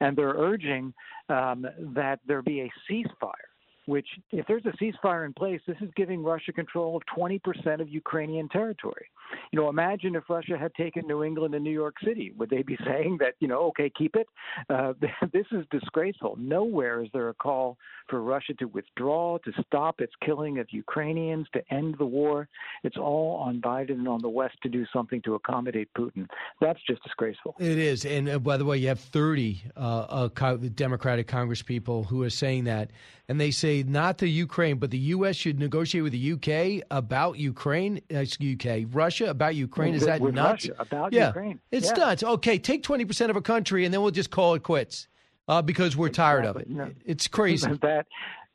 And 0.00 0.16
they're 0.16 0.36
urging 0.36 0.94
um, 1.28 1.66
that 1.94 2.20
there 2.26 2.40
be 2.40 2.60
a 2.60 2.70
ceasefire 2.90 3.51
which, 3.86 4.06
if 4.30 4.46
there's 4.46 4.64
a 4.66 4.72
ceasefire 4.82 5.26
in 5.26 5.32
place, 5.32 5.60
this 5.66 5.76
is 5.80 5.90
giving 5.96 6.22
Russia 6.22 6.52
control 6.52 6.96
of 6.96 7.02
20% 7.16 7.80
of 7.80 7.88
Ukrainian 7.88 8.48
territory. 8.48 9.06
You 9.50 9.60
know, 9.60 9.68
imagine 9.68 10.14
if 10.14 10.24
Russia 10.28 10.56
had 10.58 10.74
taken 10.74 11.06
New 11.06 11.24
England 11.24 11.54
and 11.54 11.64
New 11.64 11.72
York 11.72 11.96
City. 12.04 12.32
Would 12.38 12.50
they 12.50 12.62
be 12.62 12.76
saying 12.86 13.18
that, 13.20 13.34
you 13.40 13.48
know, 13.48 13.66
okay, 13.68 13.90
keep 13.96 14.16
it? 14.16 14.28
Uh, 14.68 14.92
this 15.32 15.46
is 15.52 15.64
disgraceful. 15.70 16.36
Nowhere 16.38 17.02
is 17.02 17.08
there 17.12 17.28
a 17.28 17.34
call 17.34 17.76
for 18.08 18.22
Russia 18.22 18.54
to 18.54 18.66
withdraw, 18.66 19.38
to 19.38 19.52
stop 19.66 20.00
its 20.00 20.12
killing 20.24 20.58
of 20.58 20.66
Ukrainians, 20.70 21.46
to 21.54 21.62
end 21.72 21.96
the 21.98 22.06
war. 22.06 22.48
It's 22.84 22.96
all 22.96 23.36
on 23.36 23.60
Biden 23.60 23.92
and 23.92 24.08
on 24.08 24.20
the 24.20 24.28
West 24.28 24.56
to 24.62 24.68
do 24.68 24.84
something 24.92 25.22
to 25.22 25.34
accommodate 25.34 25.88
Putin. 25.96 26.26
That's 26.60 26.80
just 26.86 27.02
disgraceful. 27.02 27.56
It 27.58 27.78
is. 27.78 28.04
And 28.04 28.28
uh, 28.28 28.38
by 28.38 28.56
the 28.56 28.64
way, 28.64 28.78
you 28.78 28.88
have 28.88 29.00
30 29.00 29.62
uh, 29.76 30.28
uh, 30.30 30.56
Democratic 30.74 31.26
Congress 31.26 31.62
people 31.62 32.04
who 32.04 32.22
are 32.22 32.30
saying 32.30 32.64
that. 32.64 32.90
And 33.28 33.40
they 33.40 33.50
say 33.50 33.71
not 33.86 34.18
the 34.18 34.28
Ukraine, 34.28 34.78
but 34.78 34.90
the 34.90 34.98
U.S. 35.16 35.36
should 35.36 35.58
negotiate 35.58 36.02
with 36.04 36.12
the 36.12 36.18
U.K. 36.18 36.82
about 36.90 37.38
Ukraine, 37.38 38.00
uh, 38.14 38.18
UK, 38.20 38.86
Russia 38.90 39.30
about 39.30 39.54
Ukraine. 39.54 39.94
Is 39.94 40.04
that 40.04 40.20
with 40.20 40.34
nuts? 40.34 40.68
Russia 40.68 40.82
about 40.82 41.12
yeah. 41.12 41.28
Ukraine. 41.28 41.60
It's 41.70 41.90
Yeah. 41.90 42.04
nuts. 42.04 42.22
Okay, 42.22 42.58
take 42.58 42.82
20% 42.82 43.30
of 43.30 43.36
a 43.36 43.42
country 43.42 43.84
and 43.84 43.92
then 43.92 44.02
we'll 44.02 44.10
just 44.10 44.30
call 44.30 44.54
it 44.54 44.62
quits 44.62 45.08
uh, 45.48 45.62
because 45.62 45.96
we're 45.96 46.08
tired 46.08 46.44
of 46.44 46.56
it. 46.56 46.68
No. 46.68 46.90
It's 47.04 47.26
crazy. 47.28 47.68
that 47.82 48.06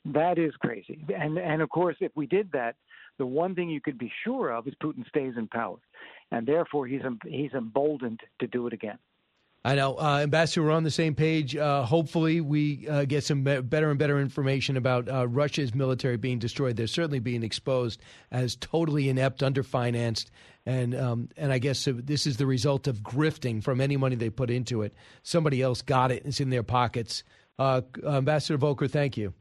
that 0.06 0.38
is 0.38 0.54
crazy. 0.58 1.04
And 1.16 1.38
and 1.38 1.62
of 1.62 1.70
course, 1.70 1.98
if 2.00 2.12
we 2.16 2.28
did 2.28 2.52
that, 2.54 2.76
the 3.18 3.26
one 3.26 3.56
thing 3.56 3.70
you 3.70 3.82
could 3.82 3.98
be 3.98 4.12
sure 4.24 4.52
of 4.52 4.68
is 4.68 4.74
Putin 4.82 5.08
stays 5.08 5.34
in 5.38 5.48
power, 5.48 5.78
and 6.32 6.46
therefore 6.48 6.88
he's 6.88 7.02
he's 7.26 7.54
emboldened 7.54 8.22
to 8.40 8.48
do 8.48 8.68
it 8.68 8.74
again. 8.74 8.98
I 9.68 9.76
know, 9.76 9.96
uh, 10.00 10.20
Ambassador. 10.24 10.64
We're 10.64 10.72
on 10.72 10.84
the 10.84 10.92
same 10.92 11.14
page. 11.14 11.54
Uh, 11.54 11.84
hopefully, 11.84 12.40
we 12.40 12.88
uh, 12.88 13.04
get 13.04 13.26
some 13.26 13.44
be- 13.44 13.60
better 13.60 13.90
and 13.90 14.00
better 14.00 14.18
information 14.18 14.78
about 14.78 15.10
uh, 15.10 15.28
Russia's 15.28 15.76
military 15.76 16.16
being 16.16 16.40
destroyed. 16.40 16.78
They're 16.78 16.88
certainly 16.88 17.20
being 17.20 17.44
exposed 17.44 18.00
as 18.32 18.56
totally 18.56 19.10
inept, 19.10 19.42
underfinanced, 19.42 20.28
and 20.66 20.96
um, 20.96 21.28
and 21.36 21.52
I 21.52 21.58
guess 21.58 21.86
this 21.86 22.26
is 22.26 22.38
the 22.38 22.46
result 22.46 22.88
of 22.88 23.00
grifting 23.00 23.62
from 23.62 23.82
any 23.82 23.98
money 23.98 24.16
they 24.16 24.30
put 24.30 24.50
into 24.50 24.84
it. 24.84 24.94
Somebody 25.22 25.62
else 25.62 25.82
got 25.82 26.14
it; 26.14 26.24
it's 26.24 26.40
in 26.40 26.50
their 26.50 26.64
pockets. 26.64 27.26
Uh, 27.60 27.82
Ambassador 28.06 28.58
Volker, 28.58 28.88
thank 28.88 29.18
you. 29.18 29.34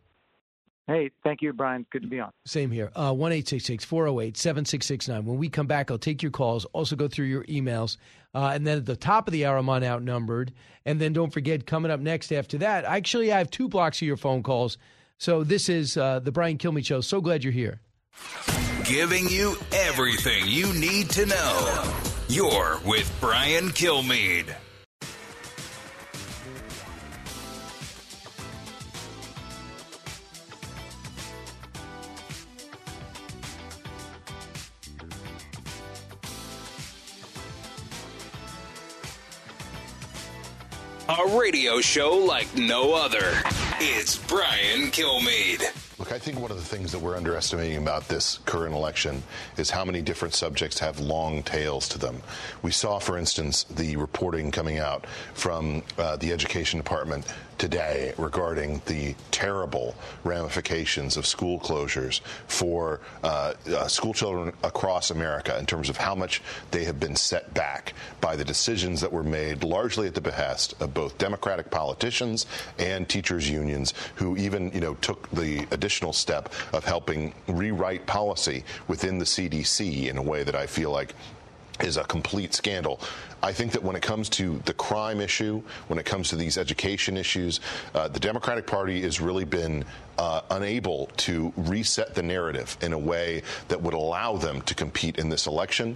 Hey, 0.89 1.11
thank 1.25 1.43
you, 1.43 1.53
Brian. 1.53 1.85
Good 1.91 2.03
to 2.03 2.09
be 2.09 2.21
on. 2.21 2.31
Same 2.45 2.71
here. 2.71 2.93
Uh, 2.95 3.13
One 3.13 3.33
eight 3.33 3.49
six 3.49 3.65
six 3.65 3.85
four 3.85 4.05
zero 4.05 4.21
eight 4.21 4.37
seven 4.37 4.65
six 4.65 4.87
six 4.87 5.09
nine. 5.09 5.25
When 5.25 5.37
we 5.37 5.49
come 5.49 5.67
back, 5.67 5.91
I'll 5.91 5.99
take 5.99 6.23
your 6.23 6.31
calls. 6.31 6.65
Also 6.67 6.95
go 6.95 7.09
through 7.09 7.27
your 7.27 7.43
emails, 7.45 7.97
uh, 8.35 8.53
and 8.55 8.65
then 8.65 8.79
at 8.79 8.87
the 8.87 8.95
top 8.95 9.27
of 9.27 9.33
the 9.33 9.47
hour, 9.47 9.57
I'm 9.57 9.69
on 9.69 9.83
outnumbered. 9.83 10.53
And 10.85 11.01
then 11.01 11.13
don't 11.13 11.33
forget, 11.33 11.67
coming 11.67 11.91
up 11.91 11.99
next 11.99 12.31
after 12.33 12.59
that, 12.59 12.85
actually, 12.85 13.33
I 13.33 13.39
have 13.39 13.51
two 13.51 13.69
blocks 13.69 14.01
of 14.01 14.07
your 14.07 14.17
phone 14.17 14.45
calls. 14.45 14.79
So 15.19 15.43
this 15.43 15.69
is 15.69 15.97
uh, 15.97 16.21
the 16.21 16.31
Brian 16.31 16.57
Kilmeade 16.57 16.87
Show. 16.87 17.01
So 17.01 17.21
glad 17.21 17.43
you're 17.43 17.53
here. 17.53 17.81
Giving 18.85 19.29
you 19.29 19.57
everything 19.73 20.45
you 20.47 20.73
need 20.75 21.11
to 21.11 21.27
know. 21.27 21.95
You're 22.29 22.79
with 22.85 23.13
Brian 23.21 23.71
Kilmeade. 23.71 24.55
A 41.09 41.39
radio 41.39 41.81
show 41.81 42.17
like 42.17 42.53
no 42.57 42.93
other. 42.93 43.33
It's 43.79 44.19
Brian 44.19 44.91
Kilmeade. 44.91 45.63
Look, 46.01 46.11
I 46.11 46.19
think 46.19 46.41
one 46.41 46.51
of 46.51 46.57
the 46.57 46.65
things 46.65 46.91
that 46.91 46.99
we're 46.99 47.17
underestimating 47.17 47.79
about 47.79 48.09
this 48.09 48.41
current 48.45 48.75
election 48.75 49.23
is 49.57 49.71
how 49.71 49.85
many 49.85 50.03
different 50.03 50.35
subjects 50.35 50.81
have 50.81 50.99
long 50.99 51.45
tails 51.45 51.89
to 51.91 51.99
them. 51.99 52.21
We 52.63 52.73
saw, 52.73 52.99
for 52.99 53.17
instance, 53.19 53.65
the 53.65 53.95
reporting 53.97 54.51
coming 54.51 54.79
out 54.79 55.07
from 55.35 55.85
uh, 55.97 56.17
the 56.17 56.33
Education 56.33 56.81
Department 56.81 57.25
today 57.59 58.13
regarding 58.19 58.81
the 58.87 59.15
terrible 59.31 59.95
ramifications 60.25 61.17
of 61.17 61.27
school 61.27 61.59
closures 61.59 62.21
for 62.47 63.01
uh, 63.23 63.55
uh, 63.69 63.87
school 63.89 64.13
children 64.13 64.53
across 64.63 65.11
America 65.11 65.57
in 65.59 65.67
terms 65.67 65.89
of 65.89 65.97
how 65.97 66.15
much 66.15 66.43
they 66.71 66.85
have 66.85 67.01
been 67.01 67.17
set 67.17 67.53
back 67.55 67.95
by 68.21 68.37
the 68.37 68.45
decisions 68.45 69.01
that 69.01 69.13
were 69.13 69.23
made 69.23 69.65
largely 69.65 70.07
at 70.07 70.15
the 70.15 70.21
behest 70.21 70.75
of 70.81 70.93
both 70.93 71.17
Democratic 71.19 71.71
politicians 71.71 72.47
and 72.79 73.09
teachers 73.09 73.49
unions 73.49 73.95
who 74.17 74.37
even, 74.37 74.71
you 74.73 74.81
know, 74.81 74.95
took 74.95 75.31
the 75.31 75.67
additional 75.71 76.13
step 76.13 76.53
of 76.73 76.85
helping 76.85 77.35
rewrite 77.49 78.07
policy 78.07 78.65
within 78.89 79.19
the 79.19 79.25
CDC 79.25 80.09
in 80.09 80.17
a 80.17 80.23
way 80.23 80.43
that 80.43 80.55
I 80.55 80.67
feel 80.67 80.91
like 80.91 81.15
is 81.81 81.97
a 81.97 82.05
complete 82.05 82.55
scandal. 82.55 83.01
I 83.43 83.53
think 83.53 83.73
that 83.73 83.83
when 83.83 83.97
it 83.97 84.03
comes 84.03 84.29
to 84.31 84.61
the 84.65 84.75
crime 84.75 85.21
issue, 85.21 85.63
when 85.89 85.99
it 85.99 86.05
comes 86.05 86.29
to 86.31 86.37
these 86.37 86.59
education 86.59 87.17
issues, 87.17 87.61
uh, 87.95 88.09
the 88.09 88.21
Democratic 88.21 88.67
Party 88.67 89.03
has 89.03 89.21
really 89.21 89.45
been 89.45 89.85
uh, 90.19 90.41
unable 90.51 91.07
to 91.19 91.53
reset 91.57 92.15
the 92.15 92.23
narrative 92.23 92.77
in 92.81 92.93
a 92.93 92.99
way 92.99 93.43
that 93.69 93.81
would 93.83 93.95
allow 93.95 94.37
them 94.37 94.63
to 94.63 94.75
compete 94.75 95.19
in 95.19 95.29
this 95.29 95.47
election. 95.47 95.95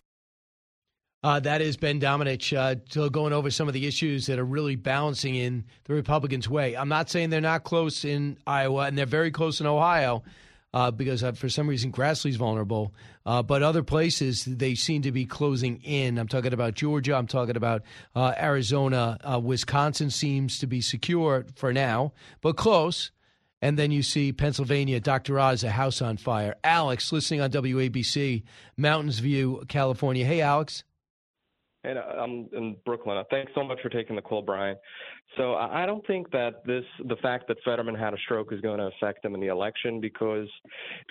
Uh, 1.23 1.39
that 1.39 1.61
is 1.61 1.77
Ben 1.77 2.01
Domenech 2.01 2.57
uh, 2.57 3.09
going 3.11 3.35
over 3.35 3.51
some 3.51 3.69
of 3.69 3.75
the 3.75 3.87
issues 3.87 4.27
that 4.27 4.39
are 4.39 4.45
really 4.45 4.75
balancing 4.75 5.35
in 5.35 5.65
the 5.85 5.93
Republicans' 5.93 6.49
way. 6.49 6.75
I'm 6.75 6.89
not 6.89 7.11
saying 7.11 7.29
they're 7.29 7.43
not 7.43 7.63
close 7.63 8.07
in 8.07 8.39
Iowa, 8.47 8.87
and 8.87 8.97
they're 8.97 9.05
very 9.05 9.31
close 9.31 9.61
in 9.61 9.67
Ohio 9.67 10.23
uh, 10.73 10.91
because 10.91 11.23
uh, 11.23 11.33
for 11.33 11.49
some 11.49 11.69
reason 11.69 11.93
Grassley's 11.93 12.37
vulnerable. 12.37 12.95
Uh, 13.31 13.45
but 13.45 13.63
other 13.63 13.85
places 13.85 14.45
they 14.45 14.75
seem 14.75 15.03
to 15.03 15.13
be 15.13 15.25
closing 15.25 15.81
in. 15.85 16.19
I'm 16.19 16.27
talking 16.27 16.53
about 16.53 16.75
Georgia. 16.75 17.15
I'm 17.15 17.29
talking 17.29 17.57
about 17.57 17.83
uh, 18.13 18.35
Arizona. 18.37 19.19
Uh, 19.23 19.39
Wisconsin 19.39 20.11
seems 20.11 20.59
to 20.59 20.67
be 20.67 20.81
secure 20.81 21.47
for 21.55 21.73
now, 21.73 22.13
but 22.41 22.57
close. 22.57 23.13
And 23.63 23.79
then 23.79 23.93
you 23.93 24.03
see 24.03 24.33
Pennsylvania, 24.33 24.99
Dr. 24.99 25.39
Oz, 25.39 25.63
a 25.63 25.71
house 25.71 26.03
on 26.03 26.17
fire. 26.17 26.57
Alex, 26.65 27.13
listening 27.13 27.41
on 27.41 27.53
WABC, 27.53 28.43
Mountains 28.77 29.21
View, 29.21 29.63
California. 29.69 30.25
Hey, 30.25 30.41
Alex. 30.41 30.83
And 31.85 31.99
uh, 31.99 32.03
I'm 32.03 32.49
in 32.53 32.79
Brooklyn. 32.85 33.23
Thanks 33.31 33.53
so 33.55 33.63
much 33.63 33.79
for 33.81 33.91
taking 33.91 34.17
the 34.17 34.23
call, 34.23 34.43
Brian. 34.43 34.75
So 35.37 35.55
I 35.55 35.87
don't 35.87 36.05
think 36.07 36.31
that 36.33 36.65
this, 36.67 36.85
the 37.07 37.17
fact 37.17 37.47
that 37.49 37.59
Fetterman 37.65 37.95
had 37.95 38.15
a 38.15 38.17
stroke, 38.25 38.53
is 38.53 38.61
going 38.61 38.79
to 38.79 38.87
affect 38.87 39.25
him 39.25 39.35
in 39.35 39.41
the 39.41 39.47
election 39.47 40.01
because 40.01 40.49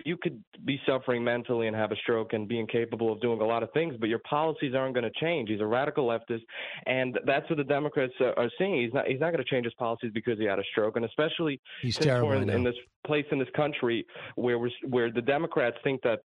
you 0.06 0.18
could 0.18 0.44
be 0.66 0.80
suffering 0.86 1.24
mentally 1.24 1.68
and 1.68 1.76
have 1.76 1.92
a 1.92 1.96
stroke 1.98 2.34
and 2.34 2.48
be 2.48 2.60
incapable 2.60 3.14
of 3.14 3.22
doing 3.22 3.40
a 3.40 3.46
lot 3.46 3.64
of 3.64 3.72
things, 3.72 3.96
but 3.98 4.10
your 4.10 4.20
policies 4.30 4.76
aren't 4.76 4.94
going 4.94 5.10
to 5.10 5.20
change. 5.22 5.50
He's 5.50 5.62
a 5.62 5.66
radical 5.66 6.06
leftist, 6.06 6.42
and 6.86 7.18
that's 7.26 7.50
what 7.50 7.58
the 7.58 7.64
Democrats 7.64 8.14
are 8.20 8.50
seeing. 8.58 8.82
He's 8.82 8.94
not. 8.94 9.08
He's 9.08 9.22
not 9.22 9.32
going 9.32 9.44
to 9.44 9.50
change 9.50 9.66
his 9.66 9.74
policies 9.76 10.12
because 10.14 10.38
he 10.38 10.46
had 10.46 10.60
a 10.60 10.64
stroke, 10.72 10.98
and 10.98 11.06
especially 11.06 11.62
He's 11.82 11.96
since 11.96 12.06
terrible, 12.06 12.30
we're 12.30 12.36
in, 12.36 12.50
in 12.50 12.64
this 12.64 12.76
place 13.06 13.26
in 13.32 13.40
this 13.40 13.48
country 13.56 14.06
where 14.36 14.60
we're, 14.60 14.70
where 14.88 15.12
the 15.12 15.22
Democrats 15.22 15.78
think 15.84 16.02
that 16.02 16.20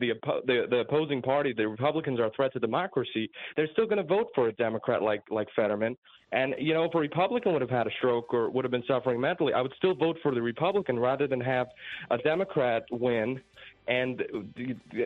the, 0.00 0.12
the 0.46 0.66
the 0.68 0.76
opposing 0.78 1.22
party, 1.22 1.52
the 1.56 1.68
Republicans, 1.68 2.18
are 2.18 2.26
a 2.26 2.30
threat 2.30 2.52
to 2.54 2.58
democracy. 2.58 3.30
They're 3.56 3.68
still 3.72 3.86
going 3.86 3.98
to 3.98 4.04
vote 4.04 4.28
for 4.34 4.48
a 4.48 4.52
Democrat 4.52 5.02
like 5.02 5.22
like 5.30 5.48
Fetterman. 5.54 5.96
And 6.32 6.54
you 6.58 6.74
know, 6.74 6.84
if 6.84 6.94
a 6.94 6.98
Republican 6.98 7.52
would 7.52 7.62
have 7.62 7.70
had 7.70 7.86
a 7.86 7.90
stroke 7.98 8.32
or 8.32 8.50
would 8.50 8.64
have 8.64 8.70
been 8.70 8.84
suffering 8.86 9.20
mentally, 9.20 9.52
I 9.52 9.60
would 9.60 9.72
still 9.76 9.94
vote 9.94 10.16
for 10.22 10.34
the 10.34 10.42
Republican 10.42 10.98
rather 10.98 11.26
than 11.26 11.40
have 11.40 11.68
a 12.10 12.18
Democrat 12.18 12.84
win 12.90 13.40
and 13.88 14.22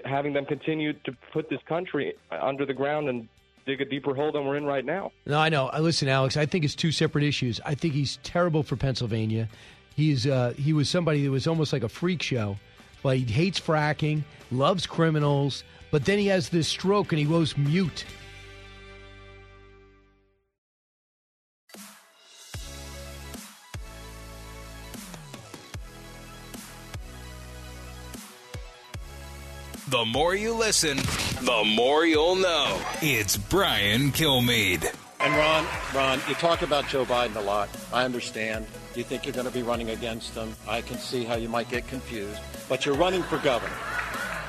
having 0.05 0.33
them 0.35 0.45
continue 0.45 0.93
to 0.93 1.13
put 1.33 1.49
this 1.49 1.61
country 1.67 2.15
under 2.31 2.67
the 2.67 2.75
ground 2.75 3.09
and 3.09 3.29
dig 3.67 3.81
a 3.81 3.85
deeper 3.87 4.15
hole 4.15 4.31
than 4.33 4.45
we're 4.45 4.57
in 4.57 4.65
right 4.65 4.85
now. 4.85 5.11
No, 5.25 5.39
I 5.39 5.49
know. 5.49 5.71
Listen, 5.79 6.09
Alex, 6.09 6.37
I 6.37 6.45
think 6.45 6.65
it's 6.65 6.75
two 6.75 6.93
separate 6.93 7.25
issues. 7.25 7.61
I 7.65 7.75
think 7.75 7.95
he's 7.95 8.19
terrible 8.23 8.63
for 8.63 8.77
Pennsylvania. 8.77 9.49
He's 9.97 10.27
uh, 10.27 10.55
he 10.59 10.73
was 10.73 10.91
somebody 10.91 11.25
that 11.25 11.31
was 11.31 11.47
almost 11.47 11.73
like 11.73 11.83
a 11.83 11.89
freak 11.89 12.23
show. 12.23 12.59
But 13.05 13.19
he 13.19 13.25
hates 13.25 13.61
fracking, 13.61 14.25
loves 14.51 14.87
criminals, 14.87 15.63
but 15.91 16.07
then 16.07 16.19
he 16.19 16.29
has 16.29 16.49
this 16.49 16.67
stroke 16.67 17.13
and 17.13 17.19
he 17.19 17.27
goes 17.27 17.55
mute. 17.57 18.07
The 29.89 30.05
more 30.07 30.35
you 30.35 30.55
listen, 30.55 30.97
the 31.43 31.63
more 31.77 32.07
you'll 32.07 32.37
know. 32.37 32.81
It's 33.03 33.37
Brian 33.37 34.13
Kilmeade. 34.13 35.04
And 35.25 35.35
Ron, 35.37 35.67
Ron, 35.95 36.21
you 36.29 36.35
talk 36.35 36.61
about 36.61 36.87
Joe 36.87 37.07
Biden 37.07 37.35
a 37.37 37.41
lot. 37.41 37.71
I 37.95 38.05
understand. 38.05 38.67
You 38.95 39.03
think 39.03 39.25
you're 39.25 39.33
going 39.33 39.47
to 39.47 39.53
be 39.53 39.63
running 39.63 39.89
against 39.89 40.35
him. 40.35 40.55
I 40.69 40.83
can 40.83 40.99
see 40.99 41.25
how 41.25 41.37
you 41.37 41.49
might 41.49 41.71
get 41.71 41.89
confused. 41.89 42.39
But 42.69 42.85
you're 42.85 42.95
running 42.95 43.23
for 43.23 43.39
governor. 43.39 43.73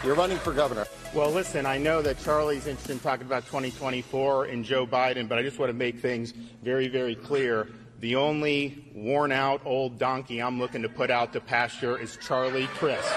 You're 0.03 0.15
running 0.15 0.37
for 0.37 0.51
governor. 0.51 0.85
Well, 1.13 1.31
listen, 1.31 1.65
I 1.65 1.77
know 1.77 2.01
that 2.01 2.19
Charlie's 2.19 2.67
interested 2.67 2.91
in 2.91 2.99
talking 2.99 3.25
about 3.25 3.45
2024 3.45 4.47
and 4.47 4.65
Joe 4.65 4.85
Biden, 4.85 5.29
but 5.29 5.37
I 5.37 5.43
just 5.43 5.57
want 5.57 5.69
to 5.69 5.73
make 5.73 5.99
things 5.99 6.31
very, 6.61 6.89
very 6.89 7.15
clear. 7.15 7.69
The 8.01 8.17
only 8.17 8.91
worn 8.93 9.31
out 9.31 9.61
old 9.63 9.97
donkey 9.97 10.41
I'm 10.41 10.59
looking 10.59 10.81
to 10.81 10.89
put 10.89 11.09
out 11.09 11.31
to 11.31 11.39
pasture 11.39 11.97
is 11.97 12.17
Charlie 12.17 12.67
Crist. 12.73 13.13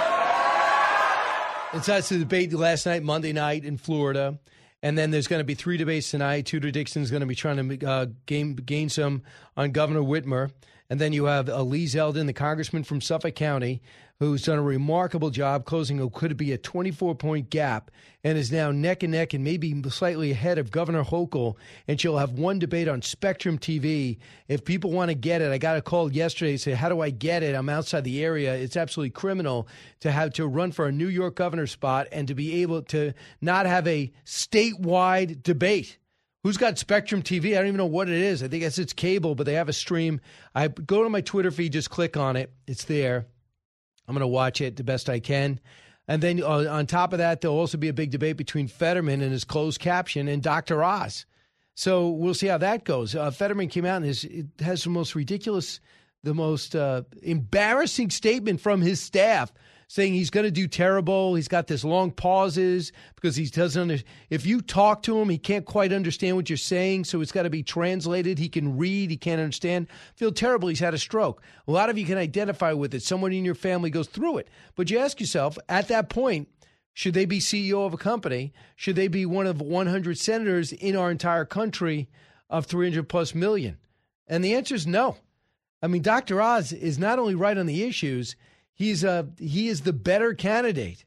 And 1.72 1.82
so 1.82 1.94
that's 1.94 2.08
the 2.08 2.18
debate 2.18 2.52
last 2.52 2.86
night, 2.86 3.02
Monday 3.02 3.32
night 3.32 3.64
in 3.64 3.78
Florida. 3.78 4.38
And 4.82 4.96
then 4.96 5.10
there's 5.10 5.26
going 5.26 5.40
to 5.40 5.44
be 5.44 5.54
three 5.54 5.76
debates 5.76 6.10
tonight. 6.10 6.46
Tudor 6.46 6.70
Dixon's 6.70 7.10
going 7.10 7.20
to 7.20 7.26
be 7.26 7.34
trying 7.34 7.78
to 7.78 7.86
uh, 7.86 8.06
gain, 8.26 8.54
gain 8.54 8.88
some 8.88 9.22
on 9.56 9.72
Governor 9.72 10.02
Whitmer. 10.02 10.50
And 10.90 11.00
then 11.00 11.12
you 11.12 11.24
have 11.24 11.48
Lee 11.48 11.86
Zeldin, 11.86 12.26
the 12.26 12.32
congressman 12.32 12.84
from 12.84 13.00
Suffolk 13.00 13.34
County, 13.34 13.82
who's 14.20 14.42
done 14.42 14.58
a 14.58 14.62
remarkable 14.62 15.30
job 15.30 15.64
closing 15.64 16.00
what 16.00 16.12
could 16.12 16.36
be 16.36 16.52
a 16.52 16.58
24 16.58 17.14
point 17.14 17.50
gap 17.50 17.90
and 18.24 18.36
is 18.36 18.50
now 18.50 18.72
neck 18.72 19.04
and 19.04 19.12
neck 19.12 19.32
and 19.32 19.44
maybe 19.44 19.80
slightly 19.90 20.32
ahead 20.32 20.58
of 20.58 20.72
Governor 20.72 21.04
Hochul. 21.04 21.54
And 21.86 22.00
she'll 22.00 22.18
have 22.18 22.32
one 22.32 22.58
debate 22.58 22.88
on 22.88 23.00
Spectrum 23.00 23.58
TV. 23.58 24.18
If 24.48 24.64
people 24.64 24.90
want 24.90 25.10
to 25.10 25.14
get 25.14 25.40
it, 25.40 25.52
I 25.52 25.58
got 25.58 25.76
a 25.76 25.82
call 25.82 26.12
yesterday 26.12 26.56
say, 26.56 26.72
How 26.72 26.88
do 26.88 27.00
I 27.00 27.10
get 27.10 27.44
it? 27.44 27.54
I'm 27.54 27.68
outside 27.68 28.02
the 28.02 28.24
area. 28.24 28.54
It's 28.54 28.76
absolutely 28.76 29.10
criminal 29.10 29.68
to 30.00 30.10
have 30.10 30.32
to 30.34 30.46
run 30.46 30.72
for 30.72 30.86
a 30.86 30.92
New 30.92 31.08
York 31.08 31.36
governor 31.36 31.68
spot 31.68 32.08
and 32.10 32.26
to 32.28 32.34
be 32.34 32.62
able 32.62 32.82
to 32.82 33.12
not 33.40 33.66
have 33.66 33.86
a 33.86 34.12
statewide 34.26 35.44
debate. 35.44 35.98
Who's 36.42 36.56
got 36.56 36.78
Spectrum 36.78 37.22
TV? 37.22 37.52
I 37.52 37.58
don't 37.58 37.66
even 37.66 37.78
know 37.78 37.86
what 37.86 38.08
it 38.08 38.14
is. 38.14 38.42
I 38.42 38.48
think 38.48 38.62
it's 38.62 38.92
cable, 38.92 39.34
but 39.34 39.44
they 39.44 39.54
have 39.54 39.68
a 39.68 39.72
stream. 39.72 40.20
I 40.54 40.68
go 40.68 41.02
to 41.02 41.10
my 41.10 41.20
Twitter 41.20 41.50
feed, 41.50 41.72
just 41.72 41.90
click 41.90 42.16
on 42.16 42.36
it. 42.36 42.52
It's 42.66 42.84
there. 42.84 43.26
I'm 44.08 44.14
going 44.14 44.20
to 44.20 44.26
watch 44.26 44.60
it 44.60 44.76
the 44.76 44.84
best 44.84 45.10
I 45.10 45.20
can. 45.20 45.60
And 46.08 46.22
then 46.22 46.42
uh, 46.42 46.66
on 46.70 46.86
top 46.86 47.12
of 47.12 47.18
that, 47.18 47.42
there'll 47.42 47.58
also 47.58 47.76
be 47.76 47.88
a 47.88 47.92
big 47.92 48.10
debate 48.10 48.38
between 48.38 48.66
Fetterman 48.66 49.20
and 49.20 49.30
his 49.30 49.44
closed 49.44 49.78
caption 49.78 50.26
and 50.26 50.42
Dr. 50.42 50.82
Oz. 50.82 51.26
So 51.74 52.08
we'll 52.08 52.34
see 52.34 52.46
how 52.46 52.58
that 52.58 52.84
goes. 52.84 53.14
Uh, 53.14 53.30
Fetterman 53.30 53.68
came 53.68 53.84
out 53.84 53.98
and 53.98 54.06
his, 54.06 54.26
has 54.60 54.82
the 54.82 54.90
most 54.90 55.14
ridiculous, 55.14 55.80
the 56.24 56.34
most 56.34 56.74
uh, 56.74 57.02
embarrassing 57.22 58.10
statement 58.10 58.60
from 58.60 58.80
his 58.80 59.00
staff 59.00 59.52
saying 59.88 60.12
he's 60.12 60.30
going 60.30 60.44
to 60.44 60.50
do 60.50 60.68
terrible. 60.68 61.34
He's 61.34 61.48
got 61.48 61.66
this 61.66 61.82
long 61.82 62.12
pauses 62.12 62.92
because 63.14 63.34
he 63.36 63.46
doesn't. 63.46 63.80
Under, 63.80 63.98
if 64.30 64.46
you 64.46 64.60
talk 64.60 65.02
to 65.04 65.18
him, 65.18 65.30
he 65.30 65.38
can't 65.38 65.64
quite 65.64 65.92
understand 65.92 66.36
what 66.36 66.48
you're 66.50 66.58
saying, 66.58 67.04
so 67.04 67.20
it's 67.20 67.32
got 67.32 67.42
to 67.42 67.50
be 67.50 67.62
translated. 67.62 68.38
He 68.38 68.50
can 68.50 68.76
read, 68.76 69.10
he 69.10 69.16
can't 69.16 69.40
understand. 69.40 69.88
Feel 70.14 70.30
terrible. 70.30 70.68
He's 70.68 70.80
had 70.80 70.94
a 70.94 70.98
stroke. 70.98 71.42
A 71.66 71.72
lot 71.72 71.88
of 71.88 71.98
you 71.98 72.04
can 72.04 72.18
identify 72.18 72.72
with 72.72 72.94
it. 72.94 73.02
Someone 73.02 73.32
in 73.32 73.44
your 73.44 73.54
family 73.54 73.90
goes 73.90 74.08
through 74.08 74.38
it, 74.38 74.48
but 74.76 74.90
you 74.90 74.98
ask 74.98 75.20
yourself 75.20 75.58
at 75.68 75.88
that 75.88 76.10
point. 76.10 76.48
Should 76.92 77.14
they 77.14 77.26
be 77.26 77.38
CEO 77.38 77.86
of 77.86 77.94
a 77.94 77.98
company? 77.98 78.52
Should 78.74 78.96
they 78.96 79.06
be 79.06 79.24
one 79.24 79.46
of 79.46 79.60
100 79.60 80.18
senators 80.18 80.72
in 80.72 80.96
our 80.96 81.12
entire 81.12 81.44
country 81.44 82.08
of 82.50 82.66
300 82.66 83.08
plus 83.08 83.36
million? 83.36 83.78
And 84.26 84.44
the 84.44 84.54
answer 84.54 84.74
is 84.74 84.84
no. 84.84 85.16
I 85.80 85.86
mean, 85.86 86.02
Dr. 86.02 86.42
Oz 86.42 86.72
is 86.72 86.98
not 86.98 87.20
only 87.20 87.36
right 87.36 87.56
on 87.56 87.66
the 87.66 87.84
issues, 87.84 88.34
He's 88.78 89.02
a 89.02 89.28
he 89.38 89.68
is 89.68 89.80
the 89.80 89.92
better 89.92 90.34
candidate. 90.34 91.04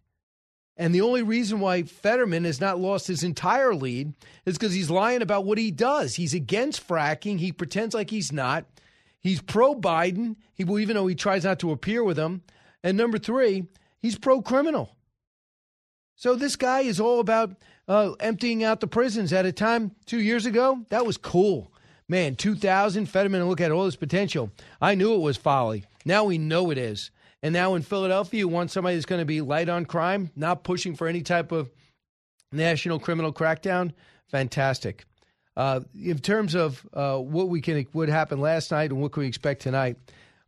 And 0.77 0.93
the 0.93 1.01
only 1.01 1.21
reason 1.21 1.59
why 1.59 1.83
Fetterman 1.83 2.43
has 2.43 2.59
not 2.59 2.79
lost 2.79 3.07
his 3.07 3.23
entire 3.23 3.73
lead 3.73 4.13
is 4.45 4.57
because 4.57 4.73
he's 4.73 4.89
lying 4.89 5.21
about 5.21 5.45
what 5.45 5.57
he 5.57 5.69
does. 5.69 6.15
He's 6.15 6.33
against 6.33 6.85
fracking. 6.87 7.39
He 7.39 7.51
pretends 7.51 7.93
like 7.93 8.09
he's 8.09 8.31
not. 8.31 8.65
He's 9.19 9.41
pro 9.41 9.75
Biden, 9.75 10.37
he, 10.53 10.63
even 10.63 10.95
though 10.95 11.07
he 11.07 11.15
tries 11.15 11.43
not 11.43 11.59
to 11.59 11.71
appear 11.71 12.03
with 12.03 12.17
him. 12.17 12.41
And 12.83 12.97
number 12.97 13.19
three, 13.19 13.67
he's 13.99 14.17
pro 14.17 14.41
criminal. 14.41 14.95
So 16.15 16.35
this 16.35 16.55
guy 16.55 16.81
is 16.81 16.99
all 16.99 17.19
about 17.19 17.55
uh, 17.87 18.13
emptying 18.19 18.63
out 18.63 18.79
the 18.79 18.87
prisons 18.87 19.31
at 19.33 19.45
a 19.45 19.51
time 19.51 19.91
two 20.05 20.19
years 20.19 20.45
ago. 20.45 20.83
That 20.89 21.05
was 21.05 21.17
cool. 21.17 21.71
Man, 22.07 22.35
2000, 22.35 23.05
Fetterman, 23.05 23.47
look 23.47 23.61
at 23.61 23.71
all 23.71 23.85
this 23.85 23.95
potential. 23.95 24.51
I 24.81 24.95
knew 24.95 25.13
it 25.13 25.21
was 25.21 25.37
folly. 25.37 25.85
Now 26.05 26.23
we 26.23 26.37
know 26.37 26.71
it 26.71 26.77
is. 26.77 27.11
And 27.43 27.53
now 27.53 27.75
in 27.75 27.81
Philadelphia, 27.81 28.39
you 28.39 28.47
want 28.47 28.71
somebody 28.71 28.95
that's 28.95 29.05
going 29.05 29.21
to 29.21 29.25
be 29.25 29.41
light 29.41 29.69
on 29.69 29.85
crime, 29.85 30.29
not 30.35 30.63
pushing 30.63 30.95
for 30.95 31.07
any 31.07 31.21
type 31.21 31.51
of 31.51 31.71
national 32.51 32.99
criminal 32.99 33.33
crackdown. 33.33 33.93
Fantastic. 34.29 35.05
Uh, 35.57 35.81
in 35.93 36.19
terms 36.19 36.55
of 36.55 36.85
uh, 36.93 37.17
what 37.17 37.49
we 37.49 37.59
can 37.61 37.85
what 37.91 38.09
happened 38.09 38.41
last 38.41 38.71
night 38.71 38.91
and 38.91 39.01
what 39.01 39.11
can 39.11 39.21
we 39.21 39.27
expect 39.27 39.61
tonight, 39.61 39.97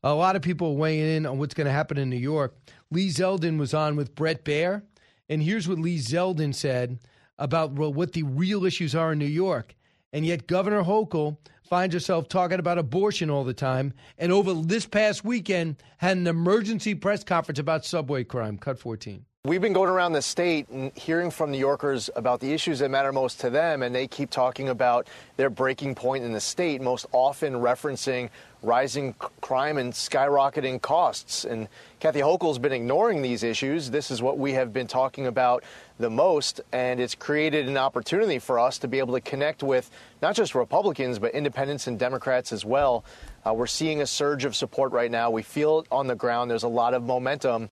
a 0.04 0.14
lot 0.14 0.36
of 0.36 0.42
people 0.42 0.78
weighing 0.78 1.18
in 1.18 1.26
on 1.26 1.40
what's 1.40 1.54
going 1.54 1.66
to 1.66 1.74
happen 1.74 1.98
in 1.98 2.10
New 2.10 2.16
York. 2.16 2.56
Lee 2.92 3.10
Zeldin 3.10 3.58
was 3.58 3.74
on 3.74 3.96
with 3.96 4.16
Bret 4.16 4.46
Baier, 4.46 4.84
and 5.30 5.42
here's 5.42 5.68
what 5.68 5.80
Lee 5.80 5.98
Zeldin 5.98 6.54
said 6.54 7.00
about 7.38 7.72
what 7.72 8.14
the 8.14 8.24
real 8.24 8.66
issues 8.66 8.96
are 8.96 9.14
in 9.14 9.20
New 9.20 9.26
York. 9.26 9.76
And 10.14 10.26
yet, 10.26 10.48
Governor 10.48 10.84
Hochul 10.84 11.38
finds 11.64 11.94
herself 11.94 12.30
talking 12.30 12.60
about 12.60 12.78
abortion 12.78 13.32
all 13.32 13.44
the 13.44 13.54
time, 13.54 13.94
and 14.18 14.32
over 14.32 14.54
this 14.54 14.86
past 14.86 15.26
weekend 15.26 15.78
had 15.98 16.18
an 16.18 16.28
emergency 16.28 16.94
press 16.94 17.24
conference 17.24 17.58
about 17.58 17.84
subway 17.84 18.24
crime. 18.24 18.60
Cut 18.60 18.78
14. 18.78 19.26
We've 19.46 19.60
been 19.60 19.74
going 19.74 19.90
around 19.90 20.14
the 20.14 20.22
state 20.22 20.70
and 20.70 20.90
hearing 20.96 21.30
from 21.30 21.52
New 21.52 21.58
Yorkers 21.58 22.10
about 22.16 22.40
the 22.40 22.54
issues 22.54 22.80
that 22.80 22.90
matter 22.90 23.12
most 23.12 23.42
to 23.42 23.50
them, 23.50 23.84
and 23.84 23.94
they 23.94 24.08
keep 24.08 24.30
talking 24.30 24.70
about 24.70 25.06
their 25.36 25.50
breaking 25.50 25.96
point 25.96 26.24
in 26.24 26.32
the 26.32 26.40
state, 26.40 26.82
most 26.82 27.06
often 27.12 27.56
referencing 27.56 28.30
rising 28.62 29.14
crime 29.42 29.78
and 29.78 29.92
skyrocketing 29.92 30.82
costs. 30.82 31.44
And 31.44 31.68
Kathy 32.00 32.22
Hochul's 32.22 32.58
been 32.58 32.72
ignoring 32.72 33.22
these 33.22 33.44
issues. 33.44 33.92
This 33.92 34.12
is 34.12 34.22
what 34.22 34.38
we 34.38 34.54
have 34.54 34.72
been 34.72 34.88
talking 34.88 35.28
about 35.28 35.66
the 36.00 36.10
most, 36.10 36.62
and 36.72 37.02
it's 37.02 37.14
created 37.14 37.68
an 37.68 37.76
opportunity 37.76 38.40
for 38.40 38.58
us 38.60 38.78
to 38.78 38.88
be 38.88 38.98
able 38.98 39.14
to 39.14 39.20
connect 39.20 39.62
with 39.62 39.92
not 40.22 40.38
just 40.38 40.56
Republicans, 40.56 41.20
but 41.20 41.34
independents 41.34 41.88
and 41.88 42.00
Democrats 42.00 42.54
as 42.54 42.64
well. 42.64 43.04
Uh, 43.46 43.54
we're 43.54 43.68
seeing 43.68 44.00
a 44.00 44.08
surge 44.08 44.46
of 44.46 44.56
support 44.56 44.94
right 44.94 45.12
now. 45.12 45.30
We 45.30 45.44
feel 45.44 45.80
it 45.80 45.88
on 45.92 46.08
the 46.08 46.16
ground. 46.16 46.50
There's 46.50 46.64
a 46.64 46.70
lot 46.70 46.94
of 46.94 47.04
momentum. 47.04 47.68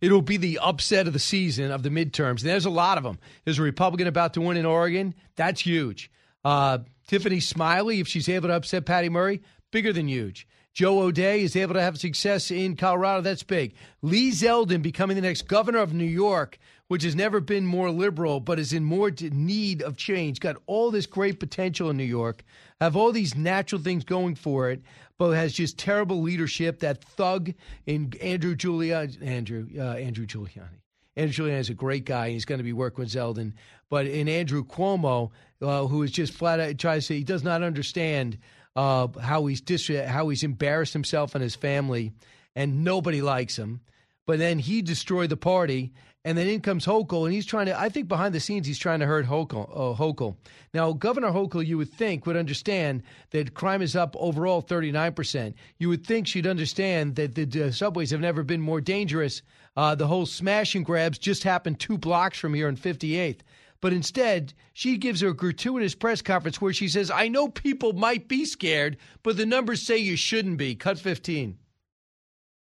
It'll 0.00 0.22
be 0.22 0.36
the 0.36 0.58
upset 0.58 1.06
of 1.06 1.12
the 1.12 1.18
season 1.18 1.70
of 1.70 1.82
the 1.82 1.88
midterms. 1.88 2.40
There's 2.40 2.66
a 2.66 2.70
lot 2.70 2.98
of 2.98 3.04
them. 3.04 3.18
There's 3.44 3.58
a 3.58 3.62
Republican 3.62 4.06
about 4.06 4.34
to 4.34 4.40
win 4.40 4.56
in 4.56 4.66
Oregon. 4.66 5.14
That's 5.36 5.60
huge. 5.60 6.10
Uh, 6.44 6.78
Tiffany 7.06 7.40
Smiley, 7.40 8.00
if 8.00 8.08
she's 8.08 8.28
able 8.28 8.48
to 8.48 8.54
upset 8.54 8.86
Patty 8.86 9.08
Murray, 9.08 9.42
bigger 9.70 9.92
than 9.92 10.08
huge. 10.08 10.46
Joe 10.74 11.02
O'Dea 11.02 11.42
is 11.42 11.54
able 11.54 11.74
to 11.74 11.80
have 11.80 11.98
success 11.98 12.50
in 12.50 12.74
Colorado. 12.74 13.22
That's 13.22 13.44
big. 13.44 13.74
Lee 14.02 14.32
Zeldin 14.32 14.82
becoming 14.82 15.14
the 15.14 15.22
next 15.22 15.46
governor 15.46 15.78
of 15.78 15.94
New 15.94 16.04
York, 16.04 16.58
which 16.88 17.04
has 17.04 17.14
never 17.14 17.38
been 17.38 17.64
more 17.64 17.92
liberal, 17.92 18.40
but 18.40 18.58
is 18.58 18.72
in 18.72 18.84
more 18.84 19.12
need 19.20 19.82
of 19.82 19.96
change. 19.96 20.40
Got 20.40 20.56
all 20.66 20.90
this 20.90 21.06
great 21.06 21.38
potential 21.38 21.90
in 21.90 21.96
New 21.96 22.02
York, 22.02 22.42
have 22.80 22.96
all 22.96 23.12
these 23.12 23.36
natural 23.36 23.80
things 23.80 24.02
going 24.02 24.34
for 24.34 24.68
it 24.68 24.82
but 25.18 25.30
has 25.30 25.52
just 25.52 25.78
terrible 25.78 26.20
leadership. 26.22 26.80
That 26.80 27.02
thug 27.02 27.52
in 27.86 28.12
Andrew 28.20 28.54
Giuliani, 28.54 29.24
Andrew 29.26 29.66
uh, 29.78 29.94
Andrew 29.94 30.26
Giuliani. 30.26 30.80
Andrew 31.16 31.46
Giuliani 31.46 31.60
is 31.60 31.70
a 31.70 31.74
great 31.74 32.04
guy. 32.04 32.30
He's 32.30 32.44
going 32.44 32.58
to 32.58 32.64
be 32.64 32.72
working 32.72 33.04
with 33.04 33.12
Zeldin. 33.12 33.52
But 33.88 34.06
in 34.06 34.28
Andrew 34.28 34.64
Cuomo, 34.64 35.30
uh, 35.62 35.86
who 35.86 36.02
is 36.02 36.10
just 36.10 36.32
flat 36.32 36.58
out 36.58 36.78
trying 36.78 36.98
to 36.98 37.02
say 37.02 37.16
he 37.16 37.24
does 37.24 37.44
not 37.44 37.62
understand 37.62 38.38
uh, 38.74 39.08
how 39.20 39.46
he's 39.46 39.60
dis- 39.60 39.88
how 39.88 40.28
he's 40.28 40.42
embarrassed 40.42 40.92
himself 40.92 41.34
and 41.34 41.42
his 41.42 41.54
family, 41.54 42.12
and 42.56 42.82
nobody 42.82 43.22
likes 43.22 43.56
him. 43.56 43.80
But 44.26 44.38
then 44.38 44.58
he 44.58 44.82
destroyed 44.82 45.30
the 45.30 45.36
party, 45.36 45.92
and 46.26 46.38
then 46.38 46.46
in 46.46 46.62
comes 46.62 46.86
Hochul, 46.86 47.24
and 47.24 47.34
he's 47.34 47.44
trying 47.44 47.66
to, 47.66 47.78
I 47.78 47.90
think 47.90 48.08
behind 48.08 48.34
the 48.34 48.40
scenes, 48.40 48.66
he's 48.66 48.78
trying 48.78 49.00
to 49.00 49.06
hurt 49.06 49.26
Hochul. 49.26 49.68
Uh, 49.70 49.94
Hochul. 49.94 50.36
Now, 50.72 50.92
Governor 50.92 51.30
Hochul, 51.30 51.66
you 51.66 51.76
would 51.76 51.92
think, 51.92 52.24
would 52.24 52.36
understand 52.36 53.02
that 53.30 53.52
crime 53.52 53.82
is 53.82 53.94
up 53.94 54.16
overall 54.18 54.62
39%. 54.62 55.52
You 55.78 55.90
would 55.90 56.06
think 56.06 56.26
she'd 56.26 56.46
understand 56.46 57.16
that 57.16 57.34
the 57.34 57.64
uh, 57.64 57.70
subways 57.70 58.10
have 58.10 58.20
never 58.20 58.42
been 58.42 58.62
more 58.62 58.80
dangerous. 58.80 59.42
Uh, 59.76 59.94
the 59.94 60.06
whole 60.06 60.24
smash 60.24 60.74
and 60.74 60.84
grabs 60.84 61.18
just 61.18 61.44
happened 61.44 61.78
two 61.78 61.98
blocks 61.98 62.38
from 62.38 62.54
here 62.54 62.68
on 62.68 62.76
58th. 62.76 63.40
But 63.82 63.92
instead, 63.92 64.54
she 64.72 64.96
gives 64.96 65.20
her 65.20 65.34
gratuitous 65.34 65.94
press 65.94 66.22
conference 66.22 66.58
where 66.58 66.72
she 66.72 66.88
says, 66.88 67.10
I 67.10 67.28
know 67.28 67.48
people 67.48 67.92
might 67.92 68.28
be 68.28 68.46
scared, 68.46 68.96
but 69.22 69.36
the 69.36 69.44
numbers 69.44 69.82
say 69.82 69.98
you 69.98 70.16
shouldn't 70.16 70.56
be. 70.56 70.74
Cut 70.74 70.98
15. 70.98 71.58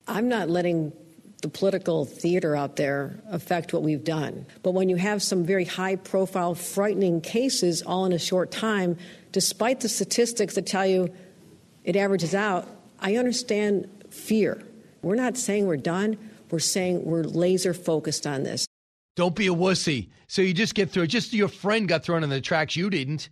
I'm 0.07 0.29
not 0.29 0.49
letting 0.49 0.93
the 1.41 1.49
political 1.49 2.05
theater 2.05 2.55
out 2.55 2.75
there 2.75 3.19
affect 3.29 3.73
what 3.73 3.81
we've 3.83 4.03
done. 4.03 4.45
But 4.63 4.71
when 4.71 4.89
you 4.89 4.95
have 4.95 5.23
some 5.23 5.43
very 5.43 5.65
high 5.65 5.95
profile, 5.95 6.55
frightening 6.55 7.21
cases 7.21 7.81
all 7.81 8.05
in 8.05 8.13
a 8.13 8.19
short 8.19 8.51
time, 8.51 8.97
despite 9.31 9.79
the 9.79 9.89
statistics 9.89 10.55
that 10.55 10.65
tell 10.65 10.85
you 10.85 11.13
it 11.83 11.95
averages 11.95 12.35
out, 12.35 12.67
I 12.99 13.15
understand 13.15 13.89
fear. 14.09 14.61
We're 15.01 15.15
not 15.15 15.35
saying 15.37 15.65
we're 15.65 15.77
done, 15.77 16.17
we're 16.51 16.59
saying 16.59 17.05
we're 17.05 17.23
laser 17.23 17.73
focused 17.73 18.27
on 18.27 18.43
this. 18.43 18.67
Don't 19.15 19.35
be 19.35 19.47
a 19.47 19.53
wussy. 19.53 20.09
So 20.27 20.41
you 20.41 20.53
just 20.53 20.75
get 20.75 20.91
through. 20.91 21.03
It. 21.03 21.07
Just 21.07 21.33
your 21.33 21.47
friend 21.47 21.87
got 21.87 22.03
thrown 22.03 22.23
in 22.23 22.29
the 22.29 22.39
tracks. 22.39 22.75
You 22.75 22.89
didn't. 22.89 23.29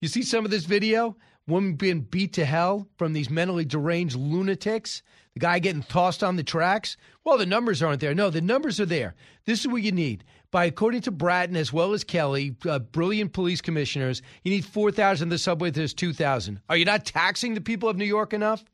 You 0.00 0.08
see 0.08 0.22
some 0.22 0.44
of 0.44 0.50
this 0.50 0.64
video? 0.64 1.16
woman 1.48 1.72
being 1.72 2.02
beat 2.02 2.34
to 2.34 2.44
hell 2.44 2.86
from 2.96 3.12
these 3.12 3.30
mentally 3.30 3.64
deranged 3.64 4.14
lunatics, 4.14 5.02
the 5.38 5.46
guy 5.46 5.60
getting 5.60 5.84
tossed 5.84 6.24
on 6.24 6.34
the 6.34 6.42
tracks. 6.42 6.96
Well, 7.22 7.38
the 7.38 7.46
numbers 7.46 7.80
aren't 7.80 8.00
there. 8.00 8.12
No, 8.12 8.28
the 8.28 8.40
numbers 8.40 8.80
are 8.80 8.86
there. 8.86 9.14
This 9.44 9.60
is 9.60 9.68
what 9.68 9.82
you 9.82 9.92
need. 9.92 10.24
By 10.50 10.64
according 10.64 11.02
to 11.02 11.12
Bratton 11.12 11.54
as 11.54 11.72
well 11.72 11.92
as 11.92 12.02
Kelly, 12.02 12.56
uh, 12.68 12.80
brilliant 12.80 13.32
police 13.32 13.60
commissioners, 13.60 14.20
you 14.42 14.50
need 14.50 14.64
4,000. 14.64 15.26
in 15.26 15.28
The 15.28 15.38
subway, 15.38 15.70
there's 15.70 15.94
2,000. 15.94 16.60
Are 16.68 16.76
you 16.76 16.84
not 16.84 17.04
taxing 17.04 17.54
the 17.54 17.60
people 17.60 17.88
of 17.88 17.96
New 17.96 18.04
York 18.04 18.32
enough? 18.32 18.64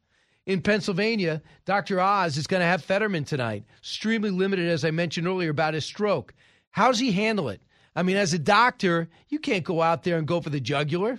In 0.46 0.62
Pennsylvania, 0.62 1.42
Dr. 1.66 2.00
Oz 2.00 2.38
is 2.38 2.46
going 2.46 2.60
to 2.60 2.66
have 2.66 2.82
Fetterman 2.82 3.24
tonight. 3.24 3.64
Extremely 3.78 4.30
limited, 4.30 4.66
as 4.66 4.86
I 4.86 4.90
mentioned 4.90 5.26
earlier, 5.26 5.50
about 5.50 5.74
his 5.74 5.84
stroke. 5.84 6.32
How's 6.70 6.98
he 6.98 7.12
handle 7.12 7.50
it? 7.50 7.60
I 7.94 8.02
mean, 8.02 8.16
as 8.16 8.32
a 8.32 8.38
doctor, 8.38 9.10
you 9.28 9.38
can't 9.38 9.64
go 9.64 9.82
out 9.82 10.02
there 10.02 10.16
and 10.16 10.26
go 10.26 10.40
for 10.40 10.50
the 10.50 10.60
jugular 10.60 11.18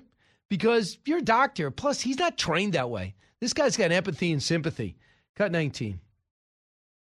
because 0.49 0.97
you're 1.05 1.19
a 1.19 1.23
doctor. 1.23 1.69
Plus, 1.69 2.01
he's 2.01 2.17
not 2.17 2.35
trained 2.35 2.73
that 2.73 2.89
way. 2.89 3.13
This 3.39 3.53
guy's 3.53 3.77
got 3.77 3.91
empathy 3.91 4.31
and 4.31 4.41
sympathy. 4.41 4.95
Cut 5.35 5.51
19. 5.51 5.99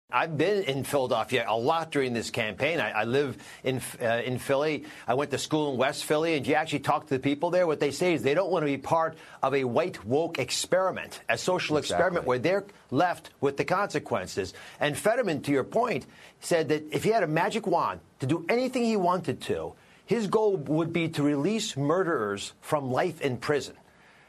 I've 0.10 0.38
been 0.38 0.64
in 0.64 0.86
Philadelphia 0.86 1.46
a 1.46 1.58
lot 1.58 1.92
during 1.92 2.14
this 2.14 2.30
campaign. 2.30 2.80
I, 2.80 2.92
I 2.92 3.04
live 3.04 3.36
in 3.62 3.82
uh, 4.02 4.22
in 4.24 4.38
Philly. 4.38 4.86
I 5.06 5.16
went 5.16 5.32
to 5.32 5.38
school 5.38 5.72
in 5.72 5.78
West 5.78 6.06
Philly, 6.06 6.36
and 6.36 6.48
you 6.48 6.54
actually 6.54 6.80
talk 6.80 7.08
to 7.08 7.14
the 7.16 7.20
people 7.20 7.50
there. 7.50 7.68
What 7.68 7.82
they 7.82 7.92
say 7.92 8.14
is 8.14 8.24
they 8.24 8.36
don't 8.36 8.52
want 8.52 8.64
to 8.64 8.68
be 8.68 8.78
part 8.78 9.18
of 9.44 9.54
a 9.54 9.66
white 9.66 10.06
woke 10.06 10.40
experiment, 10.40 11.20
a 11.28 11.38
social 11.38 11.76
exactly. 11.76 11.96
experiment 11.96 12.26
where 12.26 12.40
they're 12.40 12.64
left 12.90 13.32
with 13.42 13.58
the 13.58 13.66
consequences. 13.66 14.54
And 14.80 14.98
Fetterman, 14.98 15.42
to 15.42 15.52
your 15.52 15.66
point, 15.66 16.06
said 16.40 16.70
that 16.70 16.84
if 16.94 17.04
he 17.04 17.10
had 17.10 17.24
a 17.24 17.28
magic 17.28 17.68
wand 17.68 18.00
to 18.20 18.28
do 18.28 18.46
anything 18.48 18.86
he 18.86 18.96
wanted 18.96 19.42
to, 19.42 19.74
his 20.06 20.28
goal 20.28 20.56
would 20.56 20.94
be 20.94 21.10
to 21.10 21.24
release 21.24 21.76
murderers 21.76 22.54
from 22.62 22.92
life 22.92 23.20
in 23.20 23.36
prison. 23.36 23.76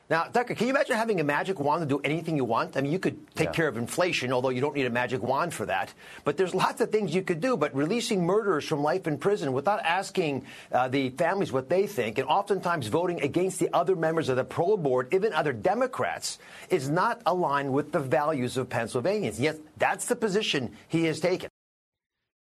Now, 0.09 0.23
Tucker, 0.25 0.55
can 0.55 0.69
you 0.69 0.73
imagine 0.73 0.97
having 0.97 1.19
a 1.19 1.25
magic 1.25 1.59
wand 1.59 1.81
to 1.83 1.87
do 1.87 2.01
anything 2.05 2.37
you 2.37 2.45
want? 2.45 2.77
I 2.77 2.81
mean, 2.81 2.93
you 2.93 2.99
could 3.01 3.35
take 3.35 3.49
yeah. 3.49 3.53
care 3.53 3.69
of 3.69 3.77
inflation, 3.77 4.33
although 4.33 4.51
you 4.51 4.61
don't 4.61 4.77
need 4.77 4.87
a 4.87 4.91
magic 4.91 5.21
wand 5.21 5.53
for 5.53 5.67
that. 5.67 5.93
But 6.23 6.37
there's 6.37 6.55
lots 6.55 6.81
of 6.81 6.93
things 6.93 7.13
you 7.13 7.23
could 7.23 7.41
do. 7.41 7.57
But 7.57 7.75
releasing 7.75 8.25
murderers 8.25 8.65
from 8.65 8.83
life 8.85 9.09
in 9.09 9.19
prison 9.19 9.53
without 9.53 9.81
asking 9.81 10.45
uh, 10.71 10.87
the 10.87 11.11
families 11.11 11.51
what 11.51 11.69
they 11.69 11.89
think, 11.89 12.19
and 12.19 12.29
oftentimes 12.29 12.87
voting 12.87 13.21
against 13.21 13.59
the 13.59 13.69
other 13.75 13.97
members 13.97 14.29
of 14.29 14.37
the 14.37 14.45
parole 14.45 14.77
board, 14.77 15.13
even 15.13 15.33
other 15.33 15.53
Democrats, 15.53 16.39
is 16.71 16.89
not 16.89 17.21
aligned 17.27 17.73
with 17.73 17.91
the 17.91 18.01
values 18.01 18.57
of 18.57 18.69
Pennsylvanians. 18.69 19.41
Yet 19.41 19.59
that's 19.77 20.07
the 20.07 20.15
position 20.15 20.77
he 20.87 21.05
has 21.07 21.19
taken. 21.19 21.51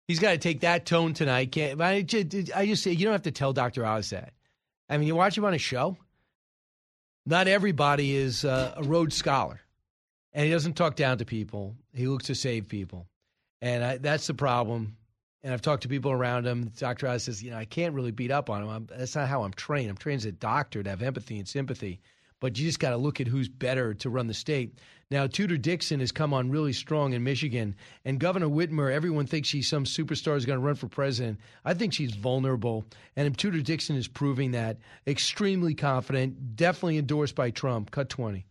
He's 0.06 0.20
got 0.20 0.30
to 0.30 0.38
take 0.38 0.60
that 0.60 0.86
tone 0.86 1.14
tonight. 1.14 1.50
Can't, 1.50 1.80
I, 1.80 2.02
just, 2.02 2.54
I 2.54 2.64
just 2.64 2.84
say 2.84 2.92
you 2.92 3.04
don't 3.04 3.12
have 3.12 3.22
to 3.22 3.32
tell 3.32 3.52
Dr. 3.52 3.84
Oz 3.84 4.10
that. 4.10 4.34
I 4.88 4.98
mean, 4.98 5.08
you 5.08 5.16
watch 5.16 5.36
him 5.36 5.44
on 5.44 5.52
a 5.52 5.58
show 5.58 5.96
not 7.26 7.48
everybody 7.48 8.14
is 8.14 8.44
uh, 8.44 8.74
a 8.76 8.82
Rhodes 8.82 9.16
Scholar, 9.16 9.60
and 10.32 10.44
he 10.46 10.50
doesn't 10.52 10.74
talk 10.74 10.96
down 10.96 11.18
to 11.18 11.24
people. 11.24 11.76
He 11.92 12.06
looks 12.06 12.26
to 12.26 12.34
save 12.34 12.68
people, 12.68 13.06
and 13.60 13.84
I, 13.84 13.98
that's 13.98 14.26
the 14.26 14.34
problem. 14.34 14.96
And 15.42 15.52
I've 15.52 15.62
talked 15.62 15.82
to 15.82 15.88
people 15.88 16.10
around 16.10 16.44
him. 16.44 16.72
Dr. 16.76 17.06
Oz 17.06 17.24
says, 17.24 17.40
you 17.40 17.52
know, 17.52 17.56
I 17.56 17.66
can't 17.66 17.94
really 17.94 18.10
beat 18.10 18.32
up 18.32 18.50
on 18.50 18.62
him. 18.62 18.68
I'm, 18.68 18.86
that's 18.86 19.14
not 19.14 19.28
how 19.28 19.44
I'm 19.44 19.52
trained. 19.52 19.88
I'm 19.88 19.96
trained 19.96 20.22
as 20.22 20.24
a 20.24 20.32
doctor 20.32 20.82
to 20.82 20.90
have 20.90 21.02
empathy 21.02 21.38
and 21.38 21.46
sympathy 21.46 22.00
but 22.40 22.58
you 22.58 22.66
just 22.66 22.80
got 22.80 22.90
to 22.90 22.96
look 22.96 23.20
at 23.20 23.26
who's 23.26 23.48
better 23.48 23.94
to 23.94 24.10
run 24.10 24.26
the 24.26 24.34
state. 24.34 24.78
Now, 25.10 25.26
Tudor 25.26 25.56
Dixon 25.56 26.00
has 26.00 26.10
come 26.10 26.34
on 26.34 26.50
really 26.50 26.72
strong 26.72 27.12
in 27.12 27.22
Michigan, 27.22 27.76
and 28.04 28.18
Governor 28.18 28.48
Whitmer, 28.48 28.92
everyone 28.92 29.26
thinks 29.26 29.48
she's 29.48 29.68
some 29.68 29.84
superstar 29.84 30.34
who's 30.34 30.44
going 30.44 30.58
to 30.58 30.64
run 30.64 30.74
for 30.74 30.88
president. 30.88 31.38
I 31.64 31.74
think 31.74 31.92
she's 31.92 32.16
vulnerable, 32.16 32.84
and 33.14 33.38
Tudor 33.38 33.62
Dixon 33.62 33.96
is 33.96 34.08
proving 34.08 34.50
that. 34.50 34.78
Extremely 35.06 35.74
confident, 35.74 36.56
definitely 36.56 36.98
endorsed 36.98 37.36
by 37.36 37.50
Trump. 37.50 37.92
Cut 37.92 38.08
20. 38.08 38.46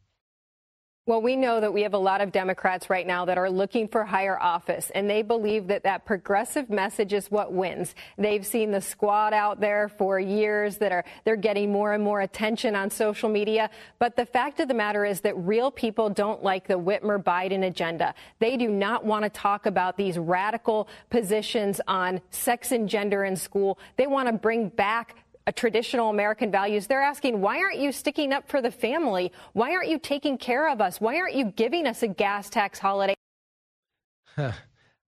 Well, 1.08 1.22
we 1.22 1.36
know 1.36 1.62
that 1.62 1.72
we 1.72 1.84
have 1.84 1.94
a 1.94 2.00
lot 2.00 2.22
of 2.22 2.32
Democrats 2.32 2.90
right 2.90 3.06
now 3.06 3.26
that 3.26 3.38
are 3.38 3.48
looking 3.48 3.88
for 3.88 4.04
higher 4.04 4.40
office, 4.42 4.90
and 4.96 5.08
they 5.08 5.22
believe 5.22 5.68
that 5.68 5.84
that 5.84 6.04
progressive 6.04 6.68
message 6.68 7.14
is 7.14 7.30
what 7.30 7.54
wins. 7.54 7.94
They've 8.18 8.44
seen 8.44 8.72
the 8.72 8.82
squad 8.82 9.32
out 9.32 9.60
there 9.60 9.88
for 9.88 10.20
years 10.20 10.78
that 10.78 10.92
are 10.92 11.06
they're 11.24 11.36
getting 11.36 11.72
more 11.72 11.94
and 11.94 12.04
more 12.04 12.22
attention 12.22 12.76
on 12.76 12.90
social 12.90 13.30
media. 13.30 13.70
But 14.00 14.16
the 14.16 14.26
fact 14.26 14.60
of 14.60 14.68
the 14.68 14.74
matter 14.74 15.06
is 15.06 15.22
that 15.22 15.38
real 15.38 15.70
people 15.70 16.10
don't 16.10 16.42
like 16.42 16.66
the 16.68 16.80
Whitmer 16.80 17.24
Biden 17.24 17.68
agenda. 17.68 18.16
They 18.40 18.58
do 18.58 18.70
not 18.70 19.06
want 19.06 19.26
to 19.26 19.30
talk 19.30 19.68
about 19.68 19.98
these 19.98 20.18
radical 20.18 20.88
positions 21.12 21.80
on 21.88 22.20
sex 22.32 22.72
and 22.72 22.90
gender 22.90 23.26
in 23.26 23.36
school. 23.36 23.78
They 23.98 24.08
want 24.08 24.28
to 24.28 24.34
bring 24.34 24.70
back 24.70 25.18
traditional 25.52 26.10
American 26.10 26.52
values. 26.52 26.88
They're 26.88 27.02
asking, 27.02 27.42
why 27.42 27.60
aren't 27.60 27.80
you 27.80 27.92
sticking 27.92 28.34
up 28.34 28.48
for 28.48 28.62
the 28.62 28.72
family? 28.72 29.32
Why 29.54 29.72
aren't 29.72 29.90
you 29.90 30.00
taking 30.00 30.38
care 30.38 30.70
of 30.70 30.82
us? 30.82 31.00
Why 31.00 31.18
aren't 31.18 31.36
you 31.36 31.46
giving 31.46 31.88
us 31.88 32.04
a 32.04 32.08
gas 32.08 32.50
tax 32.50 32.80
holiday? 32.80 33.16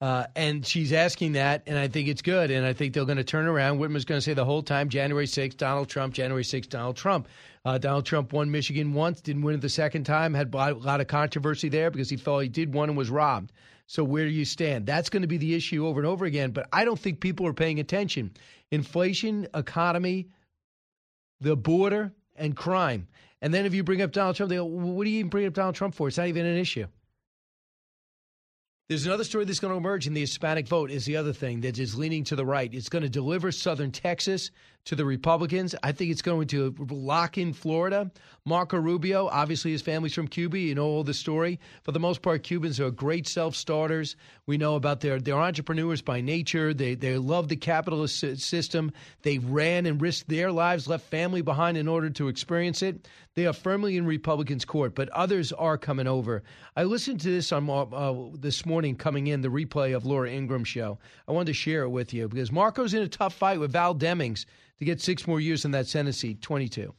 Uh, 0.01 0.27
and 0.37 0.67
she's 0.67 0.93
asking 0.93 1.33
that, 1.33 1.63
and 1.67 1.79
I 1.79 1.89
think 1.89 2.09
it's 2.09 2.21
good. 2.21 2.51
And 2.51 2.67
I 2.67 2.75
think 2.75 2.93
they're 2.93 3.07
going 3.07 3.17
to 3.17 3.25
turn 3.25 3.47
around. 3.47 3.79
Whitmer's 3.79 4.05
going 4.05 4.19
to 4.19 4.23
say 4.23 4.35
the 4.35 4.45
whole 4.45 4.63
time, 4.63 4.91
January 4.91 5.25
6th, 5.25 5.57
Donald 5.57 5.89
Trump, 5.89 6.13
January 6.13 6.43
6th, 6.43 6.69
Donald 6.69 6.97
Trump. 6.97 7.27
Uh, 7.65 7.79
Donald 7.79 8.05
Trump 8.05 8.33
won 8.35 8.51
Michigan 8.51 8.93
once, 8.93 9.23
didn't 9.23 9.41
win 9.41 9.55
it 9.55 9.61
the 9.63 9.69
second 9.71 10.05
time, 10.05 10.35
had 10.35 10.55
a 10.55 10.75
lot 10.75 11.01
of 11.01 11.07
controversy 11.07 11.71
there 11.71 11.91
because 11.91 12.11
he 12.11 12.19
felt 12.19 12.43
he 12.43 12.51
did 12.51 12.75
one 12.75 12.91
and 12.91 12.99
was 12.99 13.09
robbed. 13.09 13.51
So 13.87 14.05
where 14.05 14.27
do 14.27 14.31
you 14.31 14.45
stand? 14.45 14.85
That's 14.85 15.09
going 15.09 15.23
to 15.23 15.29
be 15.29 15.39
the 15.39 15.55
issue 15.55 15.87
over 15.87 16.01
and 16.01 16.07
over 16.07 16.27
again. 16.27 16.51
But 16.51 16.69
I 16.71 16.85
don't 16.85 16.99
think 16.99 17.21
people 17.21 17.47
are 17.47 17.55
paying 17.55 17.81
attention 17.81 18.33
inflation, 18.71 19.47
economy, 19.55 20.29
the 21.41 21.57
border, 21.57 22.13
and 22.37 22.57
crime. 22.57 23.07
And 23.41 23.53
then 23.53 23.67
if 23.67 23.75
you 23.75 23.85
bring 23.85 24.03
up 24.03 24.13
Donald 24.13 24.37
Trump, 24.37 24.51
they 24.51 24.57
go, 24.57 24.65
what 24.65 25.05
do 25.05 25.11
you 25.11 25.19
even 25.19 25.31
bring 25.31 25.47
up 25.47 25.53
Donald 25.53 25.75
Trump 25.75 25.95
for? 25.95 26.09
It's 26.09 26.17
not 26.17 26.29
even 26.29 26.47
an 26.47 26.57
issue. 26.57 26.87
There's 28.87 29.07
another 29.07 29.25
story 29.25 29.47
that's 29.47 29.61
going 29.61 29.73
to 29.73 29.79
emerge 29.79 30.07
in 30.07 30.13
the 30.13 30.21
Hispanic 30.21 30.69
vote 30.69 30.91
is 30.91 31.07
the 31.07 31.17
other 31.17 31.33
thing 31.33 31.63
that 31.63 31.79
is 31.79 31.97
leaning 31.97 32.23
to 32.25 32.37
the 32.37 32.45
right. 32.45 32.69
It's 32.71 32.91
going 32.91 33.01
to 33.01 33.09
deliver 33.09 33.51
southern 33.51 33.91
Texas 33.91 34.51
to 34.85 34.95
the 34.95 35.07
Republicans. 35.07 35.75
I 35.83 35.93
think 35.93 36.11
it's 36.11 36.21
going 36.21 36.49
to 36.49 36.75
lock 36.91 37.39
in 37.39 37.55
Florida. 37.55 38.11
Marco 38.45 38.77
Rubio, 38.77 39.29
obviously 39.29 39.73
his 39.73 39.81
family's 39.81 40.13
from 40.13 40.29
Cuba. 40.29 40.59
You 40.59 40.75
know 40.75 40.85
all 40.85 41.03
the 41.03 41.15
story. 41.15 41.59
For 41.83 41.93
the 41.93 41.99
most 41.99 42.21
part, 42.21 42.43
Cubans 42.43 42.79
are 42.79 42.91
great 42.91 43.27
self-starters. 43.27 44.17
We 44.45 44.59
know 44.59 44.75
about 44.75 45.01
their 45.01 45.19
their 45.19 45.37
entrepreneurs 45.37 46.03
by 46.03 46.21
nature. 46.21 46.75
They 46.75 46.95
they 46.95 47.17
love 47.17 47.49
the 47.49 47.57
capitalist 47.57 48.19
system. 48.19 48.93
They 49.23 49.39
ran 49.39 49.87
and 49.87 49.99
risked 49.99 50.29
their 50.29 50.53
lives, 50.53 50.87
left 50.87 51.11
family 51.11 51.41
behind 51.41 51.79
in 51.79 51.89
order 51.89 52.11
to 52.11 52.29
experience 52.29 52.83
it. 52.83 53.09
They 53.35 53.47
are 53.47 53.55
firmly 53.55 53.97
in 53.97 54.07
Republicans' 54.07 54.65
court, 54.67 54.95
but 54.95 55.09
others 55.09 55.51
are 55.53 55.79
coming 55.79 56.07
over. 56.07 56.43
I 56.77 56.85
listened 56.85 57.21
to 57.23 57.31
this 57.31 57.51
on 57.51 57.69
uh, 57.69 58.37
this 58.39 58.65
morning 58.65 58.74
coming 58.97 59.29
in 59.29 59.41
the 59.41 59.49
replay 59.49 59.95
of 59.95 60.05
Laura 60.05 60.31
Ingraham 60.31 60.65
show. 60.65 60.99
I 61.29 61.33
wanted 61.33 61.47
to 61.47 61.53
share 61.55 61.83
it 61.83 61.91
with 61.91 62.13
you 62.13 62.29
because 62.29 62.51
Marco's 62.51 62.93
in 62.95 63.03
a 63.03 63.09
tough 63.09 63.35
fight 63.35 63.61
with 63.61 63.73
Val 63.73 63.95
Demings 63.95 64.47
to 64.79 64.85
get 64.85 65.01
six 65.01 65.27
more 65.27 65.41
years 65.41 65.65
in 65.65 65.71
that 65.71 65.87
Senate 65.87 66.15
seat, 66.15 66.43
22. 66.43 66.93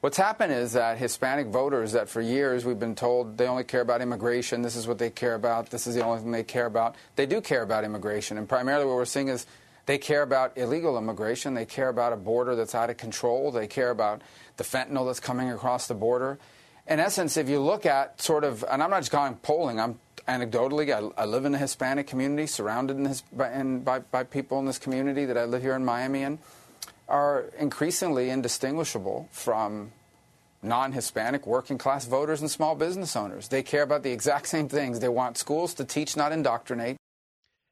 What's 0.00 0.16
happened 0.16 0.52
is 0.52 0.74
that 0.74 0.96
Hispanic 0.98 1.48
voters 1.48 1.90
that 1.92 2.08
for 2.08 2.20
years 2.20 2.64
we've 2.64 2.78
been 2.78 2.94
told 2.94 3.36
they 3.36 3.48
only 3.48 3.64
care 3.64 3.80
about 3.80 4.00
immigration, 4.00 4.62
this 4.62 4.76
is 4.76 4.86
what 4.86 4.98
they 4.98 5.10
care 5.10 5.34
about, 5.34 5.70
this 5.70 5.88
is 5.88 5.96
the 5.96 6.04
only 6.04 6.20
thing 6.20 6.30
they 6.30 6.44
care 6.44 6.66
about. 6.66 6.94
They 7.16 7.26
do 7.26 7.40
care 7.40 7.62
about 7.62 7.82
immigration. 7.82 8.38
And 8.38 8.48
primarily 8.48 8.86
what 8.86 8.94
we're 8.94 9.04
seeing 9.06 9.26
is 9.26 9.44
they 9.86 9.98
care 9.98 10.22
about 10.22 10.56
illegal 10.56 10.96
immigration, 10.96 11.54
they 11.54 11.64
care 11.64 11.88
about 11.88 12.12
a 12.12 12.16
border 12.16 12.54
that's 12.54 12.76
out 12.76 12.90
of 12.90 12.96
control, 12.96 13.50
they 13.50 13.66
care 13.66 13.90
about 13.90 14.22
the 14.56 14.62
fentanyl 14.62 15.04
that's 15.06 15.18
coming 15.18 15.50
across 15.50 15.88
the 15.88 15.94
border. 15.94 16.38
In 16.86 17.00
essence, 17.00 17.36
if 17.36 17.48
you 17.48 17.60
look 17.60 17.84
at 17.84 18.20
sort 18.20 18.44
of, 18.44 18.64
and 18.70 18.82
I'm 18.82 18.90
not 18.90 19.00
just 19.00 19.10
calling 19.10 19.34
polling, 19.36 19.80
I'm 19.80 19.98
anecdotally, 20.28 20.92
I, 20.92 21.22
I 21.22 21.24
live 21.24 21.44
in 21.44 21.54
a 21.54 21.58
Hispanic 21.58 22.06
community, 22.06 22.46
surrounded 22.46 22.96
in 22.96 23.04
this, 23.04 23.22
by, 23.32 23.52
in, 23.52 23.80
by, 23.80 24.00
by 24.00 24.24
people 24.24 24.58
in 24.58 24.66
this 24.66 24.78
community 24.78 25.24
that 25.24 25.38
I 25.38 25.44
live 25.44 25.62
here 25.62 25.74
in 25.74 25.84
Miami 25.84 26.22
in 26.22 26.38
are 27.08 27.46
increasingly 27.58 28.30
indistinguishable 28.30 29.28
from 29.32 29.92
non 30.62 30.92
Hispanic 30.92 31.46
working 31.46 31.78
class 31.78 32.04
voters 32.04 32.40
and 32.40 32.50
small 32.50 32.74
business 32.74 33.16
owners. 33.16 33.48
They 33.48 33.62
care 33.62 33.82
about 33.82 34.02
the 34.02 34.12
exact 34.12 34.48
same 34.48 34.68
things. 34.68 35.00
They 35.00 35.08
want 35.08 35.38
schools 35.38 35.74
to 35.74 35.84
teach, 35.84 36.16
not 36.16 36.32
indoctrinate. 36.32 36.96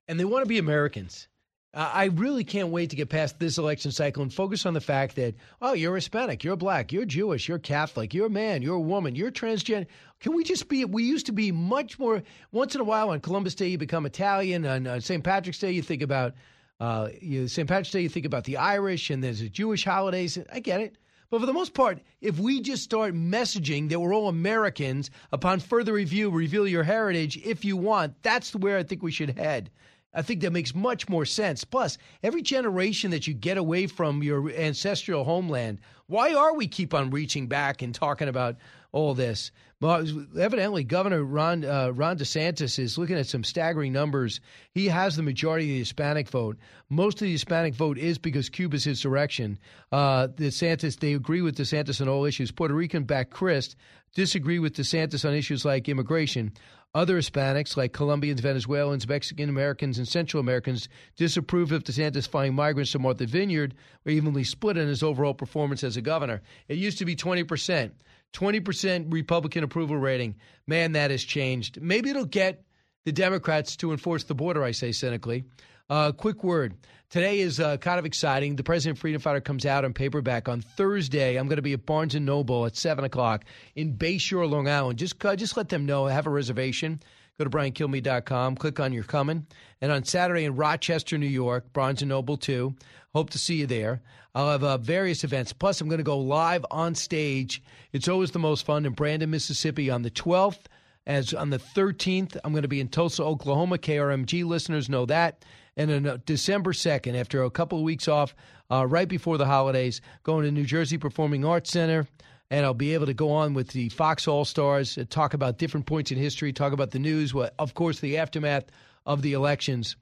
And 0.09 0.19
they 0.19 0.25
want 0.25 0.45
to 0.45 0.49
be 0.49 0.59
Americans. 0.59 1.29
Uh, 1.77 1.91
I 1.93 2.05
really 2.07 2.43
can't 2.43 2.69
wait 2.69 2.89
to 2.89 2.97
get 2.97 3.11
past 3.11 3.39
this 3.39 3.59
election 3.59 3.93
cycle 3.93 4.23
and 4.23 4.33
focus 4.33 4.65
on 4.65 4.73
the 4.73 4.81
fact 4.81 5.15
that, 5.17 5.35
oh, 5.61 5.75
you're 5.75 5.95
Hispanic, 5.95 6.43
you're 6.43 6.57
black, 6.57 6.91
you're 6.91 7.05
Jewish, 7.05 7.49
you're 7.49 7.59
Catholic, 7.59 8.15
you're 8.15 8.29
a 8.29 8.31
man, 8.31 8.63
you're 8.63 8.77
a 8.77 8.81
woman, 8.81 9.15
you're 9.15 9.31
transgender. 9.31 9.87
Can 10.21 10.35
we 10.35 10.43
just 10.43 10.71
be, 10.71 10.87
we 10.87 11.03
used 11.03 11.27
to 11.27 11.33
be 11.33 11.53
much 11.53 11.99
more, 11.99 12.23
once 12.51 12.75
in 12.75 12.81
a 12.81 12.85
while 12.85 13.11
on 13.11 13.21
Columbus 13.21 13.55
Day, 13.55 13.69
you 13.69 13.77
become 13.77 14.07
Italian. 14.07 14.65
On 14.65 14.87
uh, 14.87 15.01
St. 15.01 15.23
Patrick's 15.23 15.59
Day, 15.59 15.73
you 15.73 15.83
think 15.83 16.01
about 16.01 16.33
uh, 16.81 17.11
you, 17.21 17.47
St. 17.47 17.69
Patrick's 17.69 17.91
Day, 17.91 18.01
you 18.01 18.09
think 18.09 18.25
about 18.25 18.45
the 18.45 18.57
Irish 18.57 19.11
and 19.11 19.23
there's 19.23 19.41
the 19.41 19.51
Jewish 19.51 19.85
holidays. 19.85 20.39
I 20.51 20.61
get 20.61 20.81
it. 20.81 20.97
But 21.29 21.41
for 21.41 21.47
the 21.47 21.53
most 21.53 21.75
part, 21.75 22.01
if 22.23 22.39
we 22.39 22.63
just 22.63 22.85
start 22.85 23.15
messaging 23.15 23.91
that 23.91 24.01
we're 24.01 24.15
all 24.15 24.29
Americans, 24.29 25.11
upon 25.31 25.61
further 25.61 25.93
review, 25.93 26.31
reveal 26.31 26.67
your 26.67 26.85
heritage 26.85 27.37
if 27.45 27.67
you 27.67 27.77
want, 27.77 28.23
that's 28.23 28.55
where 28.57 28.79
I 28.79 28.83
think 28.83 29.03
we 29.03 29.11
should 29.11 29.37
head. 29.37 29.71
I 30.17 30.23
think 30.23 30.41
that 30.41 30.53
makes 30.53 30.75
much 30.75 31.09
more 31.09 31.27
sense. 31.27 31.63
Plus, 31.63 31.99
every 32.23 32.43
generation 32.43 33.11
that 33.11 33.27
you 33.27 33.35
get 33.35 33.59
away 33.59 33.87
from 33.87 34.23
your 34.23 34.51
ancestral 34.51 35.25
homeland, 35.25 35.79
why 36.07 36.35
are 36.35 36.55
we 36.55 36.67
keep 36.67 36.95
on 36.95 37.11
reaching 37.11 37.47
back 37.47 37.83
and 37.83 37.95
talking 37.95 38.27
about 38.27 38.57
all 38.93 39.13
this? 39.15 39.51
Well, 39.79 40.07
evidently, 40.39 40.85
Governor 40.85 41.23
Ron 41.23 41.63
uh, 41.63 41.91
Ron 41.91 42.17
DeSantis 42.17 42.79
is 42.79 42.97
looking 42.97 43.17
at 43.17 43.27
some 43.27 43.45
staggering 43.45 43.93
numbers. 43.93 44.41
He 44.73 44.87
has 44.89 45.17
the 45.17 45.23
majority 45.23 45.67
of 45.67 45.75
the 45.75 45.79
Hispanic 45.81 46.31
vote. 46.31 46.57
Most 46.89 47.17
of 47.17 47.27
the 47.27 47.33
Hispanic 47.33 47.75
vote 47.75 47.99
is 47.99 48.17
because 48.17 48.49
Cuba's 48.49 48.85
his 48.85 49.03
direction. 49.03 49.59
Uh, 49.93 50.29
DeSantis, 50.29 50.99
they 50.99 51.13
agree 51.13 51.43
with 51.43 51.59
DeSantis 51.59 52.01
on 52.01 52.09
all 52.09 52.25
issues. 52.25 52.51
Puerto 52.51 52.73
Rican-backed 52.73 53.31
Crist 53.31 53.77
disagree 54.15 54.59
with 54.59 54.75
DeSantis 54.75 55.29
on 55.29 55.35
issues 55.35 55.67
like 55.67 55.91
immigration. 55.91 56.53
Other 56.97 57.19
Hispanics, 57.19 57.77
like 57.77 57.93
Colombians, 57.93 58.41
Venezuelans, 58.41 59.07
Mexican 59.07 59.51
Americans, 59.51 59.99
and 59.99 60.09
Central 60.09 60.41
Americans, 60.41 60.89
disapprove 61.15 61.71
of 61.71 61.85
DeSantis 61.85 62.27
flying 62.27 62.55
migrants 62.55 62.93
to 62.93 62.99
Martha 62.99 63.27
Vineyard, 63.27 63.75
or 64.07 64.13
evenly 64.13 64.45
split 64.45 64.79
in 64.79 64.89
his 64.89 65.03
overall 65.03 65.35
performance 65.35 65.85
as 65.85 65.99
a 65.99 66.01
governor. 66.01 66.41
It 66.69 66.79
used 66.79 66.97
to 66.97 67.05
be 67.05 67.15
20%. 67.15 67.91
20% 68.33 69.13
Republican 69.13 69.63
approval 69.63 69.99
rating. 69.99 70.37
Man, 70.67 70.93
that 70.93 71.11
has 71.11 71.23
changed. 71.23 71.83
Maybe 71.83 72.09
it'll 72.09 72.25
get 72.25 72.65
the 73.05 73.13
Democrats 73.13 73.77
to 73.77 73.93
enforce 73.93 74.25
the 74.25 74.35
border, 74.35 74.65
I 74.65 74.71
say 74.71 74.93
cynically. 74.93 75.45
Uh, 75.89 76.11
quick 76.13 76.43
word. 76.43 76.75
Today 77.11 77.39
is 77.39 77.61
uh, 77.61 77.77
kind 77.77 78.01
of 78.01 78.05
exciting. 78.05 78.57
The 78.57 78.65
President 78.65 78.99
Freedom 78.99 79.21
Fighter 79.21 79.41
comes 79.41 79.65
out 79.65 79.85
on 79.85 79.93
paperback 79.93 80.49
on 80.49 80.61
Thursday. 80.61 81.37
I'm 81.37 81.47
going 81.47 81.57
to 81.57 81.63
be 81.63 81.75
at 81.75 81.87
Barnes 81.87 82.15
& 82.15 82.21
Noble 82.21 82.67
at 82.67 82.75
7 82.77 83.05
o'clock 83.05 83.45
in 83.77 83.97
Bayshore, 83.97 84.51
Long 84.51 84.69
Island. 84.69 84.99
Just, 84.99 85.25
uh, 85.25 85.37
just 85.37 85.57
let 85.57 85.69
them 85.69 85.87
know. 85.87 86.07
Have 86.07 86.27
a 86.27 86.31
reservation. 86.31 87.01
Go 87.39 87.45
to 87.45 87.51
briankilmeade.com. 87.51 88.57
Click 88.57 88.81
on 88.81 88.93
You're 88.93 89.05
Coming. 89.05 89.47
And 89.81 89.93
on 89.93 90.03
Saturday 90.03 90.45
in 90.45 90.57
Rochester, 90.57 91.17
New 91.19 91.27
York, 91.27 91.73
Barnes 91.73 92.03
& 92.03 92.05
Noble 92.05 92.37
2. 92.37 92.75
Hope 93.15 93.31
to 93.31 93.39
see 93.39 93.57
you 93.57 93.67
there. 93.67 94.03
I'll 94.35 94.51
have 94.51 94.65
uh, 94.65 94.79
various 94.79 95.23
events. 95.23 95.53
Plus, 95.53 95.81
I'm 95.81 95.89
going 95.89 95.99
to 95.99 96.05
go 96.05 96.19
live 96.19 96.67
on 96.73 96.97
stage. 96.97 97.63
It's 97.93 98.09
always 98.09 98.33
the 98.33 98.41
most 98.41 98.67
fun 98.67 98.85
in 98.85 98.93
Brandon, 98.93 99.31
Mississippi 99.31 99.89
on 99.89 100.03
the 100.03 100.11
12th. 100.11 100.67
As 101.07 101.33
on 101.33 101.51
the 101.51 101.59
13th, 101.59 102.37
I'm 102.43 102.53
going 102.53 102.63
to 102.63 102.69
be 102.69 102.81
in 102.81 102.89
Tulsa, 102.89 103.23
Oklahoma. 103.23 103.79
KRMG 103.79 104.45
listeners 104.45 104.89
know 104.89 105.07
that. 105.07 105.45
And 105.77 105.91
on 105.91 106.07
uh, 106.07 106.19
December 106.25 106.73
2nd, 106.73 107.19
after 107.19 107.43
a 107.43 107.51
couple 107.51 107.79
of 107.79 107.85
weeks 107.85 108.09
off, 108.09 108.35
uh, 108.71 108.87
right 108.87 109.09
before 109.09 109.39
the 109.39 109.47
holidays, 109.47 110.01
going 110.23 110.45
to 110.45 110.51
New 110.51 110.65
Jersey 110.65 110.99
Performing 110.99 111.45
Arts 111.45 111.71
Center. 111.71 112.07
And 112.51 112.65
I'll 112.65 112.75
be 112.75 112.95
able 112.95 113.07
to 113.07 113.15
go 113.15 113.33
on 113.33 113.55
with 113.55 113.69
the 113.69 113.89
Fox 113.89 114.29
All 114.29 114.45
Stars, 114.45 114.97
uh, 114.97 115.05
talk 115.11 115.35
about 115.35 115.59
different 115.59 115.87
points 115.87 116.13
in 116.13 116.19
history, 116.19 116.53
talk 116.53 116.73
about 116.73 116.93
the 116.93 116.99
news, 116.99 117.35
what, 117.35 117.55
of 117.59 117.75
course, 117.75 117.99
the 117.99 118.19
aftermath 118.19 118.67
of 119.05 119.23
the 119.23 119.33
elections. 119.33 119.97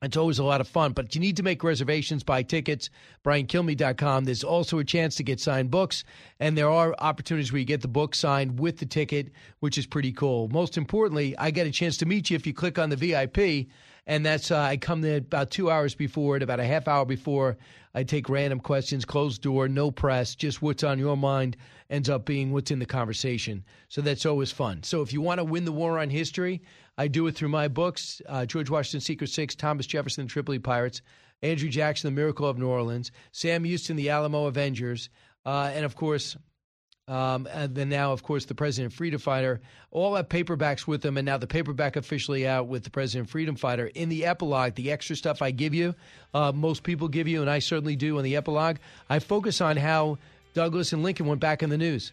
It's 0.00 0.16
always 0.16 0.38
a 0.38 0.44
lot 0.44 0.60
of 0.60 0.68
fun, 0.68 0.92
but 0.92 1.16
you 1.16 1.20
need 1.20 1.36
to 1.38 1.42
make 1.42 1.64
reservations, 1.64 2.22
buy 2.22 2.44
tickets, 2.44 2.88
briankilmeade.com. 3.24 4.24
There's 4.24 4.44
also 4.44 4.78
a 4.78 4.84
chance 4.84 5.16
to 5.16 5.24
get 5.24 5.40
signed 5.40 5.72
books, 5.72 6.04
and 6.38 6.56
there 6.56 6.70
are 6.70 6.94
opportunities 7.00 7.52
where 7.52 7.58
you 7.58 7.64
get 7.64 7.80
the 7.80 7.88
book 7.88 8.14
signed 8.14 8.60
with 8.60 8.78
the 8.78 8.86
ticket, 8.86 9.32
which 9.58 9.76
is 9.76 9.86
pretty 9.86 10.12
cool. 10.12 10.46
Most 10.48 10.78
importantly, 10.78 11.36
I 11.36 11.50
get 11.50 11.66
a 11.66 11.72
chance 11.72 11.96
to 11.96 12.06
meet 12.06 12.30
you 12.30 12.36
if 12.36 12.46
you 12.46 12.54
click 12.54 12.78
on 12.78 12.90
the 12.90 12.96
VIP, 12.96 13.66
and 14.08 14.24
that's 14.24 14.50
uh, 14.50 14.58
I 14.58 14.78
come 14.78 15.02
there 15.02 15.18
about 15.18 15.50
two 15.50 15.70
hours 15.70 15.94
before 15.94 16.36
it, 16.36 16.42
about 16.42 16.58
a 16.58 16.64
half 16.64 16.88
hour 16.88 17.04
before. 17.04 17.56
I 17.94 18.02
take 18.02 18.28
random 18.28 18.58
questions, 18.58 19.04
closed 19.04 19.42
door, 19.42 19.68
no 19.68 19.90
press, 19.90 20.34
just 20.34 20.62
what's 20.62 20.82
on 20.82 20.98
your 20.98 21.16
mind 21.16 21.56
ends 21.90 22.08
up 22.08 22.24
being 22.24 22.52
what's 22.52 22.70
in 22.70 22.78
the 22.78 22.86
conversation. 22.86 23.64
So 23.88 24.00
that's 24.00 24.26
always 24.26 24.50
fun. 24.50 24.82
So 24.82 25.02
if 25.02 25.12
you 25.12 25.20
want 25.20 25.38
to 25.38 25.44
win 25.44 25.64
the 25.64 25.72
war 25.72 25.98
on 25.98 26.10
history, 26.10 26.62
I 26.96 27.08
do 27.08 27.26
it 27.26 27.34
through 27.34 27.48
my 27.50 27.68
books 27.68 28.20
uh, 28.28 28.46
George 28.46 28.70
Washington 28.70 29.00
Secret 29.00 29.28
Six, 29.28 29.54
Thomas 29.54 29.86
Jefferson, 29.86 30.24
the 30.24 30.30
Tripoli 30.30 30.58
Pirates, 30.58 31.02
Andrew 31.42 31.68
Jackson, 31.68 32.12
The 32.12 32.20
Miracle 32.20 32.48
of 32.48 32.58
New 32.58 32.66
Orleans, 32.66 33.12
Sam 33.32 33.64
Houston, 33.64 33.96
The 33.96 34.10
Alamo 34.10 34.46
Avengers, 34.46 35.10
uh, 35.44 35.70
and 35.74 35.84
of 35.84 35.96
course, 35.96 36.36
um, 37.08 37.48
and 37.50 37.74
then 37.74 37.88
now, 37.88 38.12
of 38.12 38.22
course, 38.22 38.44
the 38.44 38.54
President 38.54 38.92
Freedom 38.92 39.18
Fighter. 39.18 39.60
All 39.90 40.14
have 40.14 40.28
paperbacks 40.28 40.86
with 40.86 41.00
them, 41.00 41.16
and 41.16 41.24
now 41.26 41.38
the 41.38 41.46
paperback 41.46 41.96
officially 41.96 42.46
out 42.46 42.68
with 42.68 42.84
the 42.84 42.90
President 42.90 43.30
Freedom 43.30 43.56
Fighter. 43.56 43.86
In 43.94 44.08
the 44.08 44.26
epilogue, 44.26 44.74
the 44.74 44.92
extra 44.92 45.16
stuff 45.16 45.40
I 45.40 45.50
give 45.50 45.74
you, 45.74 45.94
uh, 46.34 46.52
most 46.52 46.82
people 46.82 47.08
give 47.08 47.26
you, 47.26 47.40
and 47.40 47.50
I 47.50 47.58
certainly 47.58 47.96
do 47.96 48.18
in 48.18 48.24
the 48.24 48.36
epilogue, 48.36 48.76
I 49.08 49.18
focus 49.18 49.60
on 49.60 49.76
how 49.76 50.18
Douglass 50.52 50.92
and 50.92 51.02
Lincoln 51.02 51.26
went 51.26 51.40
back 51.40 51.62
in 51.62 51.70
the 51.70 51.78
news 51.78 52.12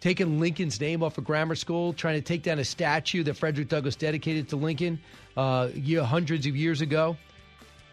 taking 0.00 0.38
Lincoln's 0.38 0.80
name 0.80 1.02
off 1.02 1.18
a 1.18 1.20
grammar 1.20 1.54
school, 1.54 1.92
trying 1.92 2.14
to 2.14 2.22
take 2.22 2.42
down 2.42 2.58
a 2.58 2.64
statue 2.64 3.22
that 3.24 3.34
Frederick 3.34 3.68
Douglass 3.68 3.96
dedicated 3.96 4.48
to 4.50 4.56
Lincoln 4.56 5.00
uh, 5.36 5.68
hundreds 6.04 6.46
of 6.46 6.56
years 6.56 6.80
ago. 6.80 7.16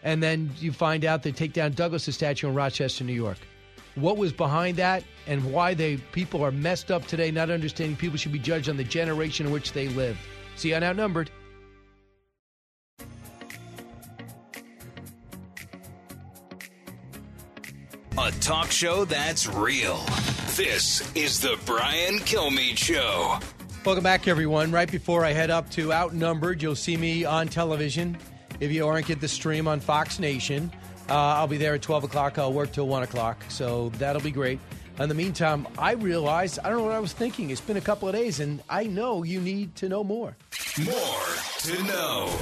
And 0.02 0.22
then 0.22 0.52
you 0.58 0.72
find 0.72 1.04
out 1.04 1.22
they 1.22 1.32
take 1.32 1.52
down 1.52 1.72
Douglass's 1.72 2.14
statue 2.14 2.48
in 2.48 2.54
Rochester, 2.54 3.02
New 3.02 3.12
York. 3.12 3.38
What 3.96 4.18
was 4.18 4.30
behind 4.30 4.76
that 4.76 5.04
and 5.26 5.52
why 5.52 5.72
they 5.72 5.96
people 5.96 6.44
are 6.44 6.50
messed 6.50 6.90
up 6.90 7.06
today, 7.06 7.30
not 7.30 7.50
understanding 7.50 7.96
people 7.96 8.18
should 8.18 8.32
be 8.32 8.38
judged 8.38 8.68
on 8.68 8.76
the 8.76 8.84
generation 8.84 9.46
in 9.46 9.52
which 9.52 9.72
they 9.72 9.88
live. 9.88 10.18
See, 10.54 10.74
I'm 10.74 10.82
outnumbered. 10.82 11.30
A 18.18 18.30
talk 18.40 18.70
show 18.70 19.06
that's 19.06 19.46
real. 19.46 19.96
This 20.56 21.10
is 21.14 21.40
the 21.40 21.58
Brian 21.64 22.18
Kilmeade 22.18 22.76
Show. 22.76 23.38
Welcome 23.84 24.04
back, 24.04 24.28
everyone. 24.28 24.72
Right 24.72 24.90
before 24.90 25.24
I 25.24 25.32
head 25.32 25.50
up 25.50 25.70
to 25.70 25.92
Outnumbered, 25.92 26.60
you'll 26.60 26.74
see 26.74 26.96
me 26.96 27.24
on 27.24 27.48
television. 27.48 28.18
If 28.60 28.72
you 28.72 28.86
aren't 28.86 29.06
get 29.06 29.20
the 29.20 29.28
stream 29.28 29.68
on 29.68 29.80
Fox 29.80 30.18
Nation, 30.18 30.72
uh, 31.08 31.14
I'll 31.14 31.46
be 31.46 31.56
there 31.56 31.74
at 31.74 31.82
12 31.82 32.04
o'clock. 32.04 32.38
I'll 32.38 32.52
work 32.52 32.72
till 32.72 32.86
1 32.86 33.02
o'clock, 33.02 33.44
so 33.48 33.90
that'll 33.98 34.22
be 34.22 34.30
great. 34.30 34.58
In 34.98 35.08
the 35.08 35.14
meantime, 35.14 35.66
I 35.78 35.92
realized, 35.92 36.58
I 36.64 36.70
don't 36.70 36.78
know 36.78 36.84
what 36.84 36.94
I 36.94 37.00
was 37.00 37.12
thinking. 37.12 37.50
It's 37.50 37.60
been 37.60 37.76
a 37.76 37.82
couple 37.82 38.08
of 38.08 38.14
days, 38.14 38.40
and 38.40 38.62
I 38.68 38.84
know 38.84 39.22
you 39.22 39.40
need 39.40 39.76
to 39.76 39.88
know 39.88 40.02
more. 40.02 40.36
More 40.84 40.94
to 41.60 41.82
know. 41.84 42.32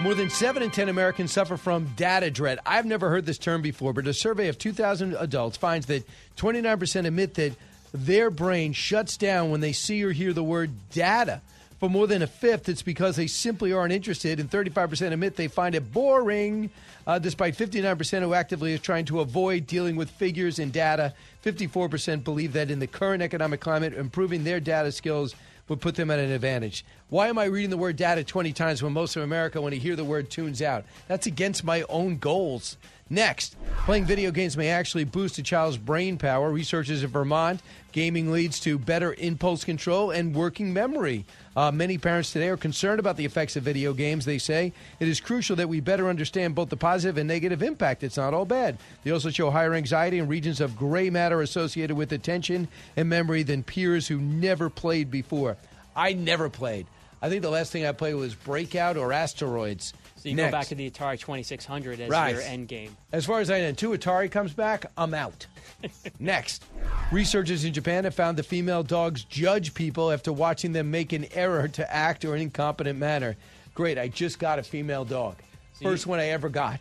More 0.00 0.14
than 0.14 0.30
7 0.30 0.62
in 0.62 0.70
10 0.70 0.88
Americans 0.88 1.32
suffer 1.32 1.56
from 1.56 1.92
data 1.96 2.30
dread. 2.30 2.60
I've 2.64 2.86
never 2.86 3.10
heard 3.10 3.26
this 3.26 3.36
term 3.36 3.62
before, 3.62 3.92
but 3.92 4.06
a 4.06 4.14
survey 4.14 4.48
of 4.48 4.56
2,000 4.56 5.14
adults 5.18 5.56
finds 5.56 5.86
that 5.86 6.08
29% 6.36 7.06
admit 7.06 7.34
that 7.34 7.52
their 7.92 8.30
brain 8.30 8.72
shuts 8.72 9.16
down 9.16 9.50
when 9.50 9.60
they 9.60 9.72
see 9.72 10.02
or 10.04 10.12
hear 10.12 10.32
the 10.32 10.44
word 10.44 10.70
data. 10.90 11.40
For 11.78 11.88
more 11.88 12.08
than 12.08 12.22
a 12.22 12.26
fifth, 12.26 12.68
it's 12.68 12.82
because 12.82 13.14
they 13.14 13.28
simply 13.28 13.72
aren't 13.72 13.92
interested, 13.92 14.40
and 14.40 14.50
35% 14.50 15.12
admit 15.12 15.36
they 15.36 15.46
find 15.46 15.76
it 15.76 15.92
boring, 15.92 16.70
uh, 17.06 17.20
despite 17.20 17.56
59% 17.56 18.22
who 18.22 18.34
actively 18.34 18.72
is 18.72 18.80
trying 18.80 19.04
to 19.06 19.20
avoid 19.20 19.66
dealing 19.68 19.94
with 19.94 20.10
figures 20.10 20.58
and 20.58 20.72
data. 20.72 21.14
54% 21.44 22.24
believe 22.24 22.52
that 22.54 22.72
in 22.72 22.80
the 22.80 22.88
current 22.88 23.22
economic 23.22 23.60
climate, 23.60 23.94
improving 23.94 24.42
their 24.42 24.58
data 24.58 24.90
skills 24.90 25.36
would 25.68 25.80
put 25.80 25.94
them 25.94 26.10
at 26.10 26.18
an 26.18 26.30
advantage. 26.30 26.84
Why 27.10 27.28
am 27.28 27.38
I 27.38 27.44
reading 27.44 27.70
the 27.70 27.76
word 27.76 27.96
data 27.96 28.24
20 28.24 28.52
times 28.52 28.82
when 28.82 28.92
most 28.92 29.14
of 29.16 29.22
America, 29.22 29.60
when 29.60 29.70
they 29.70 29.78
hear 29.78 29.94
the 29.96 30.04
word, 30.04 30.30
tunes 30.30 30.62
out? 30.62 30.84
That's 31.06 31.26
against 31.26 31.62
my 31.62 31.82
own 31.88 32.18
goals. 32.18 32.76
Next, 33.10 33.56
playing 33.86 34.04
video 34.04 34.30
games 34.30 34.54
may 34.54 34.68
actually 34.68 35.04
boost 35.04 35.38
a 35.38 35.42
child's 35.42 35.78
brain 35.78 36.18
power. 36.18 36.50
Researchers 36.50 37.02
in 37.02 37.08
Vermont, 37.08 37.62
gaming 37.90 38.30
leads 38.30 38.60
to 38.60 38.78
better 38.78 39.14
impulse 39.14 39.64
control 39.64 40.10
and 40.10 40.34
working 40.34 40.74
memory. 40.74 41.24
Uh, 41.56 41.70
many 41.72 41.96
parents 41.96 42.34
today 42.34 42.50
are 42.50 42.58
concerned 42.58 43.00
about 43.00 43.16
the 43.16 43.24
effects 43.24 43.56
of 43.56 43.62
video 43.62 43.94
games. 43.94 44.26
They 44.26 44.36
say 44.36 44.74
it 45.00 45.08
is 45.08 45.20
crucial 45.20 45.56
that 45.56 45.70
we 45.70 45.80
better 45.80 46.10
understand 46.10 46.54
both 46.54 46.68
the 46.68 46.76
positive 46.76 47.16
and 47.16 47.26
negative 47.26 47.62
impact. 47.62 48.02
It's 48.02 48.18
not 48.18 48.34
all 48.34 48.44
bad. 48.44 48.76
They 49.04 49.10
also 49.10 49.30
show 49.30 49.50
higher 49.50 49.72
anxiety 49.72 50.18
and 50.18 50.28
regions 50.28 50.60
of 50.60 50.76
gray 50.76 51.08
matter 51.08 51.40
associated 51.40 51.96
with 51.96 52.12
attention 52.12 52.68
and 52.94 53.08
memory 53.08 53.42
than 53.42 53.62
peers 53.62 54.06
who 54.06 54.18
never 54.18 54.68
played 54.68 55.10
before. 55.10 55.56
I 55.96 56.12
never 56.12 56.50
played. 56.50 56.86
I 57.20 57.28
think 57.28 57.42
the 57.42 57.50
last 57.50 57.72
thing 57.72 57.84
I 57.84 57.92
played 57.92 58.14
was 58.14 58.34
Breakout 58.34 58.96
or 58.96 59.12
Asteroids. 59.12 59.92
So 60.18 60.28
you 60.28 60.34
Next. 60.34 60.50
go 60.50 60.58
back 60.58 60.66
to 60.68 60.74
the 60.74 60.90
Atari 60.90 61.18
2600 61.18 62.00
as 62.00 62.10
Right. 62.10 62.34
your 62.34 62.42
end 62.42 62.66
game. 62.66 62.96
As 63.12 63.24
far 63.24 63.38
as 63.40 63.50
I 63.50 63.60
know, 63.60 63.68
until 63.68 63.90
Atari 63.92 64.28
comes 64.30 64.52
back, 64.52 64.86
I'm 64.96 65.14
out. 65.14 65.46
Next, 66.18 66.64
researchers 67.12 67.64
in 67.64 67.72
Japan 67.72 68.02
have 68.04 68.14
found 68.14 68.36
the 68.36 68.42
female 68.42 68.82
dogs 68.82 69.22
judge 69.24 69.74
people 69.74 70.10
after 70.10 70.32
watching 70.32 70.72
them 70.72 70.90
make 70.90 71.12
an 71.12 71.26
error 71.34 71.68
to 71.68 71.94
act 71.94 72.24
or 72.24 72.34
an 72.34 72.42
incompetent 72.42 72.98
manner. 72.98 73.36
Great, 73.74 73.96
I 73.96 74.08
just 74.08 74.40
got 74.40 74.58
a 74.58 74.62
female 74.64 75.04
dog. 75.04 75.36
First 75.80 76.06
one 76.08 76.18
I 76.18 76.26
ever 76.30 76.48
got. 76.48 76.80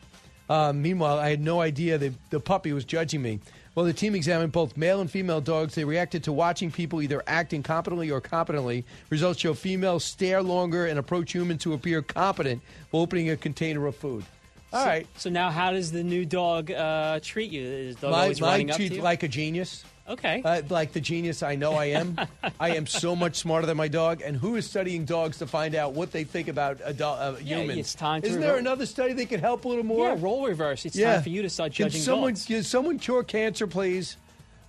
Uh, 0.50 0.74
meanwhile, 0.74 1.20
I 1.20 1.30
had 1.30 1.42
no 1.42 1.62
idea 1.62 1.98
that 2.00 2.14
the 2.32 2.40
puppy 2.40 2.74
was 2.74 2.86
judging 2.86 3.22
me. 3.22 3.40
Well, 3.78 3.86
the 3.86 3.94
team 3.94 4.16
examined 4.16 4.54
both 4.54 4.76
male 4.76 5.02
and 5.02 5.12
female 5.12 5.40
dogs. 5.40 5.76
They 5.76 5.84
reacted 5.86 6.24
to 6.24 6.34
watching 6.34 6.72
people 6.72 7.00
either 7.04 7.22
act 7.28 7.52
incompetently 7.52 8.12
or 8.12 8.20
competently. 8.20 8.84
Results 9.12 9.40
show 9.40 9.54
females 9.54 10.04
stare 10.04 10.42
longer 10.42 10.88
and 10.88 10.98
approach 10.98 11.32
humans 11.32 11.64
who 11.64 11.74
appear 11.74 12.02
competent 12.02 12.64
while 12.90 13.04
opening 13.04 13.30
a 13.30 13.38
container 13.38 13.86
of 13.86 13.96
food. 13.96 14.26
All 14.74 14.82
so, 14.82 14.88
right. 14.88 15.08
So 15.18 15.30
now, 15.30 15.52
how 15.52 15.74
does 15.74 15.92
the 15.92 16.04
new 16.04 16.26
dog 16.26 16.72
uh, 16.72 17.20
treat 17.22 17.52
you? 17.52 17.62
Is 17.62 17.98
the 17.98 18.08
dog 18.08 18.14
My, 18.14 18.22
always 18.24 18.42
running 18.42 18.72
up 18.72 18.78
to 18.78 18.96
you? 18.96 19.00
like 19.04 19.22
a 19.22 19.28
genius. 19.28 19.86
Okay. 20.10 20.42
Uh, 20.44 20.62
like 20.70 20.94
the 20.94 21.02
genius 21.02 21.44
I 21.44 21.56
know 21.56 21.74
I 21.74 21.86
am. 21.86 22.18
I 22.60 22.76
am 22.76 22.88
so 22.88 23.16
much 23.16 23.36
smarter 23.36 23.68
than 23.68 23.76
my 23.78 23.88
dog. 23.90 24.22
And 24.22 24.38
who 24.38 24.56
is 24.56 24.70
studying 24.70 25.04
dogs 25.06 25.38
to 25.40 25.48
find 25.48 25.76
out 25.76 25.94
what 25.94 26.12
they 26.12 26.24
think 26.24 26.48
about 26.48 26.80
ado- 26.84 27.04
uh, 27.04 27.36
Yeah, 27.44 27.58
humans? 27.60 27.80
it's 27.80 27.94
time 27.96 28.22
to 28.22 28.28
Isn't 28.28 28.40
there 28.42 28.52
revert. 28.52 28.62
another 28.62 28.86
study 28.86 29.14
that 29.14 29.26
could 29.28 29.42
help 29.42 29.66
a 29.66 29.68
little 29.68 29.84
more? 29.84 30.08
Yeah, 30.10 30.16
role 30.20 30.48
reverse. 30.48 30.86
It's 30.86 30.98
time 30.98 31.22
for 31.22 31.30
you 31.30 31.42
to 31.42 31.50
start 31.50 31.74
Can 31.74 31.86
judging 31.88 32.02
someone, 32.02 32.32
dogs. 32.34 32.46
Can 32.46 32.64
someone 32.64 33.00
cure 33.00 33.24
cancer, 33.24 33.68
please? 33.68 34.18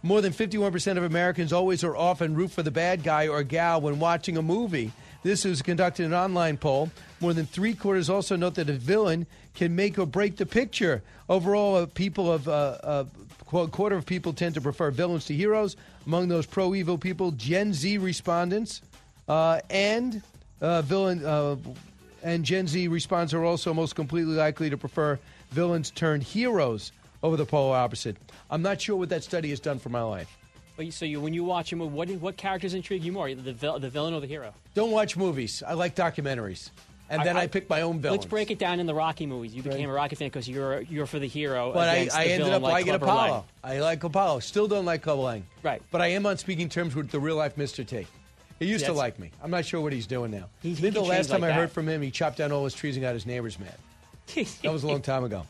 More 0.02 0.20
than 0.20 0.32
51% 0.32 0.96
of 0.96 1.02
Americans 1.04 1.52
always 1.52 1.82
or 1.82 1.96
often 1.96 2.34
root 2.34 2.50
for 2.52 2.62
the 2.62 2.70
bad 2.70 3.02
guy 3.02 3.26
or 3.28 3.42
gal 3.42 3.80
when 3.80 3.98
watching 3.98 4.36
a 4.36 4.42
movie. 4.42 4.92
This 5.24 5.44
was 5.44 5.60
conducted 5.62 6.06
an 6.06 6.14
online 6.14 6.56
poll. 6.56 6.90
More 7.20 7.32
than 7.34 7.46
three 7.46 7.74
quarters 7.74 8.08
also 8.08 8.36
note 8.36 8.54
that 8.54 8.70
a 8.70 8.74
villain 8.74 9.26
can 9.54 9.74
make 9.74 9.98
or 9.98 10.06
break 10.06 10.36
the 10.36 10.46
picture. 10.46 11.02
Overall, 11.28 11.74
uh, 11.76 11.86
people 11.86 12.32
of 12.32 12.46
uh, 12.48 12.52
uh, 12.52 13.04
qu- 13.48 13.60
a 13.60 13.68
quarter 13.68 13.96
of 13.96 14.06
people 14.06 14.32
tend 14.32 14.54
to 14.54 14.60
prefer 14.60 14.90
villains 14.90 15.24
to 15.26 15.34
heroes. 15.34 15.76
Among 16.06 16.28
those 16.28 16.46
pro-evil 16.46 16.98
people, 16.98 17.32
Gen 17.32 17.74
Z 17.74 17.98
respondents 17.98 18.82
uh, 19.28 19.60
and 19.68 20.22
uh, 20.60 20.82
villain 20.82 21.24
uh, 21.24 21.56
and 22.22 22.44
Gen 22.44 22.66
Z 22.66 22.88
respondents 22.88 23.34
are 23.34 23.44
also 23.44 23.74
most 23.74 23.94
completely 23.94 24.34
likely 24.34 24.70
to 24.70 24.76
prefer 24.76 25.18
villains 25.50 25.90
turned 25.90 26.22
heroes 26.22 26.92
over 27.22 27.36
the 27.36 27.46
polar 27.46 27.76
opposite. 27.76 28.16
I'm 28.50 28.62
not 28.62 28.80
sure 28.80 28.96
what 28.96 29.08
that 29.08 29.24
study 29.24 29.50
has 29.50 29.60
done 29.60 29.78
for 29.78 29.88
my 29.88 30.02
life. 30.02 30.36
So 30.90 31.04
you, 31.04 31.20
when 31.20 31.34
you 31.34 31.42
watch 31.42 31.72
a 31.72 31.76
movie, 31.76 31.92
what, 31.92 32.08
what 32.20 32.36
characters 32.36 32.72
intrigue 32.72 33.02
you 33.02 33.10
more, 33.10 33.34
the, 33.34 33.52
the 33.52 33.90
villain 33.90 34.14
or 34.14 34.20
the 34.20 34.28
hero? 34.28 34.54
Don't 34.74 34.92
watch 34.92 35.16
movies. 35.16 35.60
I 35.66 35.72
like 35.72 35.96
documentaries. 35.96 36.70
And 37.10 37.24
then 37.24 37.36
I, 37.36 37.46
picked 37.46 37.70
my 37.70 37.82
own 37.82 38.00
villains. 38.00 38.20
Let's 38.20 38.30
break 38.30 38.50
it 38.50 38.58
down 38.58 38.80
in 38.80 38.86
the 38.86 38.94
Rocky 38.94 39.26
movies. 39.26 39.54
You 39.54 39.62
became 39.62 39.88
a 39.88 39.92
Rocky 39.92 40.14
fan 40.14 40.28
because 40.28 40.48
you're 40.48 40.82
you're 40.82 41.06
for 41.06 41.18
the 41.18 41.26
hero. 41.26 41.72
But 41.72 41.88
I, 41.88 42.08
I 42.14 42.24
ended 42.26 42.52
up 42.52 42.62
like 42.62 42.72
liking 42.72 42.94
Apollo. 42.94 43.32
Lang. 43.32 43.44
I 43.64 43.80
like 43.80 44.04
Apollo. 44.04 44.40
Still 44.40 44.68
don't 44.68 44.84
like 44.84 45.02
Clubber 45.02 45.22
Lang. 45.22 45.46
Right. 45.62 45.82
But 45.90 46.02
I 46.02 46.08
am 46.08 46.26
on 46.26 46.36
speaking 46.36 46.68
terms 46.68 46.94
with 46.94 47.10
the 47.10 47.20
real 47.20 47.36
life 47.36 47.56
Mr. 47.56 47.86
T. 47.86 48.06
He 48.58 48.66
used 48.66 48.84
to 48.86 48.92
like 48.92 49.18
me. 49.18 49.30
I'm 49.42 49.50
not 49.50 49.64
sure 49.64 49.80
what 49.80 49.92
he's 49.92 50.06
doing 50.06 50.32
now. 50.32 50.48
He- 50.62 50.74
he 50.74 50.90
the 50.90 51.00
last 51.00 51.30
time 51.30 51.42
like 51.42 51.52
I 51.52 51.54
heard 51.54 51.70
from 51.70 51.88
him, 51.88 52.02
he 52.02 52.10
chopped 52.10 52.38
down 52.38 52.52
all 52.52 52.64
his 52.64 52.74
trees 52.74 52.96
and 52.96 53.02
got 53.02 53.14
his 53.14 53.24
neighbors 53.24 53.58
mad. 53.58 53.74
that 54.62 54.72
was 54.72 54.82
a 54.82 54.88
long 54.88 55.00
time 55.00 55.24
ago. 55.24 55.46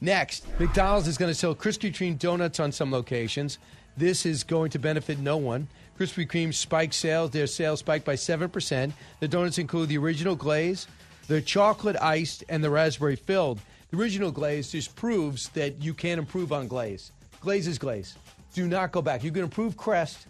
Next, 0.00 0.46
McDonald's 0.58 1.08
is 1.08 1.18
going 1.18 1.30
to 1.30 1.34
sell 1.34 1.54
Krispy 1.54 1.92
Kreme 1.92 2.18
donuts 2.18 2.60
on 2.60 2.72
some 2.72 2.92
locations. 2.92 3.58
This 3.96 4.26
is 4.26 4.44
going 4.44 4.70
to 4.70 4.78
benefit 4.78 5.18
no 5.18 5.36
one. 5.36 5.68
Krispy 5.98 6.26
Kreme 6.26 6.52
spiked 6.52 6.94
sales. 6.94 7.30
Their 7.30 7.46
sales 7.46 7.80
spiked 7.80 8.04
by 8.04 8.14
7%. 8.16 8.92
The 9.20 9.28
donuts 9.28 9.58
include 9.58 9.88
the 9.88 9.98
original 9.98 10.34
glaze, 10.34 10.86
the 11.28 11.40
chocolate 11.40 11.96
iced, 12.00 12.44
and 12.48 12.62
the 12.64 12.70
raspberry 12.70 13.16
filled. 13.16 13.60
The 13.90 13.96
original 13.98 14.32
glaze 14.32 14.72
just 14.72 14.96
proves 14.96 15.48
that 15.50 15.80
you 15.82 15.94
can 15.94 16.18
improve 16.18 16.52
on 16.52 16.66
glaze. 16.68 17.12
Glaze 17.40 17.68
is 17.68 17.78
glaze. 17.78 18.16
Do 18.54 18.66
not 18.66 18.90
go 18.92 19.02
back. 19.02 19.22
You 19.22 19.30
can 19.30 19.42
improve 19.44 19.76
crest, 19.76 20.26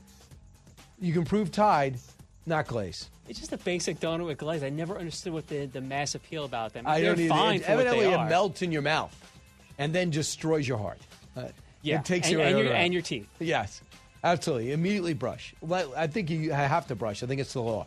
you 1.01 1.13
can 1.13 1.23
improve 1.23 1.51
tide, 1.53 1.97
not 2.47 2.67
glaze. 2.67 3.09
It's 3.29 3.39
just 3.39 3.53
a 3.53 3.57
basic 3.59 4.01
donut 4.01 4.27
with 4.27 4.37
glaze. 4.39 4.63
I 4.63 4.69
never 4.69 4.99
understood 4.99 5.33
what 5.33 5.47
the, 5.49 5.65
the 5.67 5.81
mass 5.81 6.15
appeal 6.15 6.45
about 6.45 6.75
them. 6.75 6.87
I 6.87 7.01
They're 7.01 7.15
don't 7.15 7.29
fine 7.29 7.57
It- 7.57 7.65
for 7.65 7.71
what 7.73 7.81
evidently, 7.87 8.05
they 8.07 8.13
it 8.13 8.17
are. 8.17 8.29
melts 8.29 8.61
in 8.63 8.71
your 8.71 8.83
mouth 8.83 9.15
and 9.79 9.95
then 9.95 10.11
destroys 10.11 10.69
your 10.69 10.77
heart. 10.79 10.99
Uh, 11.37 11.49
Yeah, 11.83 11.99
it 12.01 12.05
takes 12.05 12.29
and- 12.31 12.41
and 12.41 12.59
your- 12.59 12.73
and 12.75 12.93
your 12.93 13.03
teeth. 13.03 13.29
Yes, 13.41 13.81
absolutely. 14.25 14.73
Immediately 14.73 15.15
brush. 15.15 15.55
I 15.97 16.07
think 16.09 16.31
you 16.31 16.53
have 16.53 16.89
to 16.89 16.95
brush. 16.95 17.23
I 17.23 17.27
think 17.27 17.41
it's 17.41 17.53
the 17.53 17.63
law. 17.63 17.87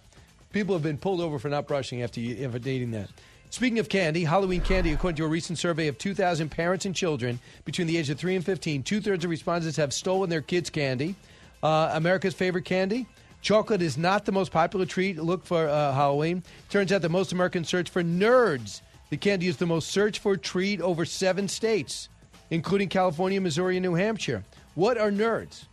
People 0.53 0.75
have 0.75 0.83
been 0.83 0.97
pulled 0.97 1.19
over 1.19 1.39
for 1.39 1.49
not 1.49 1.67
brushing 1.67 2.01
after 2.01 2.21
you, 2.21 2.47
dating 2.59 2.91
that. 2.91 3.09
Speaking 3.49 3.79
of 3.79 3.87
candy, 3.87 4.23
Halloween 4.23 4.61
candy, 4.61 4.91
according 4.91 5.15
to 5.17 5.25
a 5.25 5.27
recent 5.27 5.57
survey 5.57 5.87
of 5.87 5.97
2,000 5.97 6.49
parents 6.49 6.85
and 6.85 6.93
children 6.93 7.39
between 7.63 7.87
the 7.87 7.97
age 7.97 8.09
of 8.09 8.19
3 8.19 8.35
and 8.35 8.45
15, 8.45 8.83
two 8.83 8.99
thirds 8.99 9.23
of 9.23 9.31
respondents 9.31 9.77
have 9.77 9.93
stolen 9.93 10.29
their 10.29 10.41
kids' 10.41 10.69
candy. 10.69 11.15
Uh, 11.63 11.91
America's 11.93 12.33
favorite 12.33 12.65
candy? 12.65 13.07
Chocolate 13.41 13.81
is 13.81 13.97
not 13.97 14.25
the 14.25 14.31
most 14.31 14.51
popular 14.51 14.85
treat. 14.85 15.17
Look 15.17 15.45
for 15.45 15.67
uh, 15.67 15.93
Halloween. 15.93 16.43
Turns 16.69 16.91
out 16.91 17.01
that 17.01 17.09
most 17.09 17.31
Americans 17.31 17.69
search 17.69 17.89
for 17.89 18.03
nerds. 18.03 18.81
The 19.09 19.17
candy 19.17 19.47
is 19.47 19.57
the 19.57 19.65
most 19.65 19.89
searched 19.89 20.19
for 20.19 20.35
treat 20.35 20.81
over 20.81 21.05
seven 21.05 21.47
states, 21.47 22.09
including 22.49 22.89
California, 22.89 23.39
Missouri, 23.39 23.77
and 23.77 23.83
New 23.83 23.93
Hampshire. 23.93 24.43
What 24.75 24.97
are 24.97 25.11
nerds? 25.11 25.65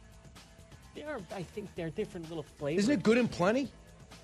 They 0.94 1.02
are, 1.02 1.18
I 1.34 1.42
think 1.42 1.68
they're 1.74 1.90
different 1.90 2.28
little 2.28 2.44
flavors. 2.58 2.84
Isn't 2.84 2.94
it 3.00 3.02
good 3.02 3.18
and 3.18 3.30
plenty? 3.30 3.68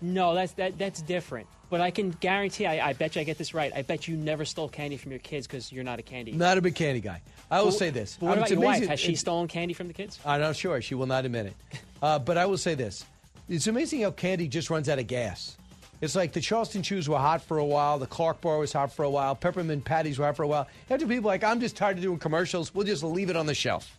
No, 0.01 0.35
that's 0.35 0.53
that 0.53 0.79
that's 0.79 1.03
different. 1.03 1.47
But 1.69 1.81
I 1.81 1.91
can 1.93 2.11
guarantee, 2.11 2.67
I, 2.67 2.89
I 2.89 2.93
bet 2.95 3.15
you 3.15 3.21
I 3.21 3.25
get 3.25 3.39
this 3.39 3.55
right. 3.55 3.73
I 3.75 3.83
bet 3.83 4.09
you 4.09 4.17
never 4.17 4.45
stole 4.45 4.69
candy 4.69 4.97
from 4.97 5.13
your 5.13 5.21
kids 5.21 5.47
because 5.47 5.71
you're 5.71 5.85
not 5.85 5.99
a 6.01 6.03
candy. 6.03 6.33
Not 6.33 6.59
a 6.59 6.61
big 6.63 6.75
candy 6.75 7.01
guy. 7.01 7.23
I 7.51 7.61
will 7.61 7.67
But- 7.67 7.75
say 7.75 7.91
this. 7.91 8.17
But 8.19 8.27
what 8.27 8.33
Um, 8.33 8.39
about 8.39 8.51
your 8.51 8.61
wife? 8.61 8.77
amazing- 8.79 8.89
Has 8.89 9.01
she 9.01 9.15
stolen 9.15 9.47
candy 9.47 9.75
from 9.75 9.87
the 9.89 9.95
kids? 9.95 10.19
I'm 10.25 10.41
not 10.41 10.57
sure. 10.57 10.81
She 10.83 10.95
will 10.95 11.07
not 11.07 11.25
admit 11.25 11.47
it. 11.47 11.55
Uh, 12.03 12.19
but 12.19 12.39
I 12.39 12.47
will 12.47 12.57
say 12.57 12.75
this. 12.75 13.05
It's 13.47 13.67
amazing 13.67 14.01
how 14.01 14.11
candy 14.13 14.49
just 14.49 14.71
runs 14.71 14.89
out 14.89 14.99
of 14.99 15.07
gas. 15.07 15.59
It's 16.01 16.15
like 16.17 16.33
the 16.33 16.41
Charleston 16.41 16.83
Chews 16.83 17.11
were 17.11 17.19
hot 17.19 17.43
for 17.43 17.59
a 17.59 17.65
while. 17.65 17.99
The 17.99 18.07
Clark 18.07 18.41
Bar 18.41 18.57
was 18.57 18.73
hot 18.73 18.91
for 18.91 19.03
a 19.03 19.11
while. 19.11 19.35
Peppermint 19.37 19.85
Patties 19.85 20.19
were 20.19 20.25
hot 20.25 20.35
for 20.37 20.45
a 20.45 20.49
while. 20.49 20.67
After 20.89 21.07
people 21.07 21.29
are 21.29 21.35
like, 21.35 21.45
I'm 21.45 21.61
just 21.61 21.77
tired 21.77 21.99
of 21.99 22.03
doing 22.03 22.19
commercials. 22.19 22.75
We'll 22.75 22.87
just 22.87 23.03
leave 23.03 23.29
it 23.29 23.37
on 23.37 23.45
the 23.45 23.53
shelf. 23.53 23.99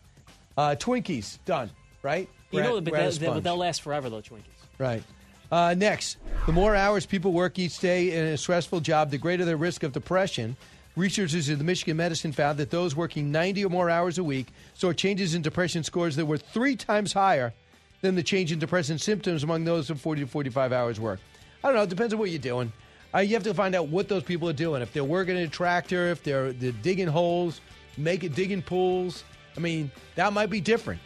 Uh, 0.57 0.75
Twinkies, 0.79 1.37
done. 1.45 1.69
Right? 2.01 2.27
You 2.51 2.61
know, 2.61 2.81
but 2.81 2.91
we're 2.91 2.97
at 2.97 3.13
they'll, 3.13 3.33
they'll, 3.33 3.41
they'll 3.41 3.57
last 3.57 3.81
forever, 3.81 4.09
though, 4.09 4.21
Twinkies. 4.21 4.43
Right. 4.77 5.03
Uh, 5.51 5.73
next, 5.77 6.17
the 6.45 6.53
more 6.53 6.75
hours 6.75 7.05
people 7.05 7.33
work 7.33 7.59
each 7.59 7.79
day 7.79 8.17
in 8.17 8.25
a 8.25 8.37
stressful 8.37 8.79
job, 8.79 9.11
the 9.11 9.17
greater 9.17 9.43
their 9.43 9.57
risk 9.57 9.83
of 9.83 9.91
depression. 9.91 10.55
Researchers 10.95 11.49
at 11.49 11.57
the 11.57 11.63
Michigan 11.63 11.97
Medicine 11.97 12.31
found 12.31 12.57
that 12.59 12.69
those 12.69 12.95
working 12.95 13.31
90 13.31 13.65
or 13.65 13.69
more 13.69 13.89
hours 13.89 14.17
a 14.17 14.23
week 14.23 14.47
saw 14.73 14.91
changes 14.91 15.35
in 15.35 15.41
depression 15.41 15.83
scores 15.83 16.15
that 16.17 16.25
were 16.25 16.37
three 16.37 16.75
times 16.75 17.13
higher 17.13 17.53
than 18.01 18.15
the 18.15 18.23
change 18.23 18.51
in 18.51 18.59
depression 18.59 18.97
symptoms 18.97 19.43
among 19.43 19.63
those 19.63 19.89
of 19.89 20.01
40 20.01 20.21
to 20.21 20.27
45 20.27 20.73
hours 20.73 20.99
work. 20.99 21.19
I 21.63 21.67
don't 21.67 21.75
know. 21.75 21.83
It 21.83 21.89
depends 21.89 22.13
on 22.13 22.19
what 22.19 22.29
you're 22.29 22.39
doing. 22.39 22.71
Uh, 23.13 23.19
you 23.19 23.33
have 23.35 23.43
to 23.43 23.53
find 23.53 23.75
out 23.75 23.87
what 23.87 24.07
those 24.07 24.23
people 24.23 24.49
are 24.49 24.53
doing. 24.53 24.81
If 24.81 24.93
they're 24.93 25.03
working 25.03 25.37
in 25.37 25.43
a 25.43 25.47
tractor, 25.47 26.07
if 26.07 26.23
they're, 26.23 26.53
they're 26.53 26.71
digging 26.71 27.07
holes, 27.07 27.61
making 27.97 28.31
digging 28.31 28.61
pools. 28.61 29.23
I 29.55 29.59
mean, 29.59 29.91
that 30.15 30.31
might 30.33 30.49
be 30.49 30.61
different. 30.61 31.01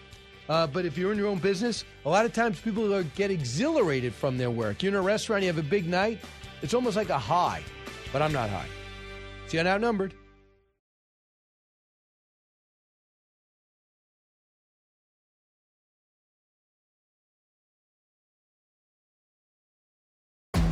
Uh, 0.47 0.67
but 0.67 0.85
if 0.85 0.97
you're 0.97 1.11
in 1.11 1.17
your 1.17 1.27
own 1.27 1.39
business, 1.39 1.83
a 2.05 2.09
lot 2.09 2.25
of 2.25 2.33
times 2.33 2.59
people 2.59 2.93
are, 2.93 3.03
get 3.15 3.31
exhilarated 3.31 4.13
from 4.13 4.37
their 4.37 4.51
work. 4.51 4.83
You're 4.83 4.91
in 4.93 4.97
a 4.97 5.01
restaurant, 5.01 5.41
you 5.43 5.47
have 5.47 5.57
a 5.57 5.63
big 5.63 5.87
night, 5.87 6.19
it's 6.61 6.73
almost 6.73 6.95
like 6.95 7.09
a 7.09 7.17
high, 7.17 7.63
but 8.13 8.21
I'm 8.21 8.31
not 8.31 8.49
high. 8.49 8.67
See, 9.47 9.59
I'm 9.59 9.67
outnumbered. 9.67 10.13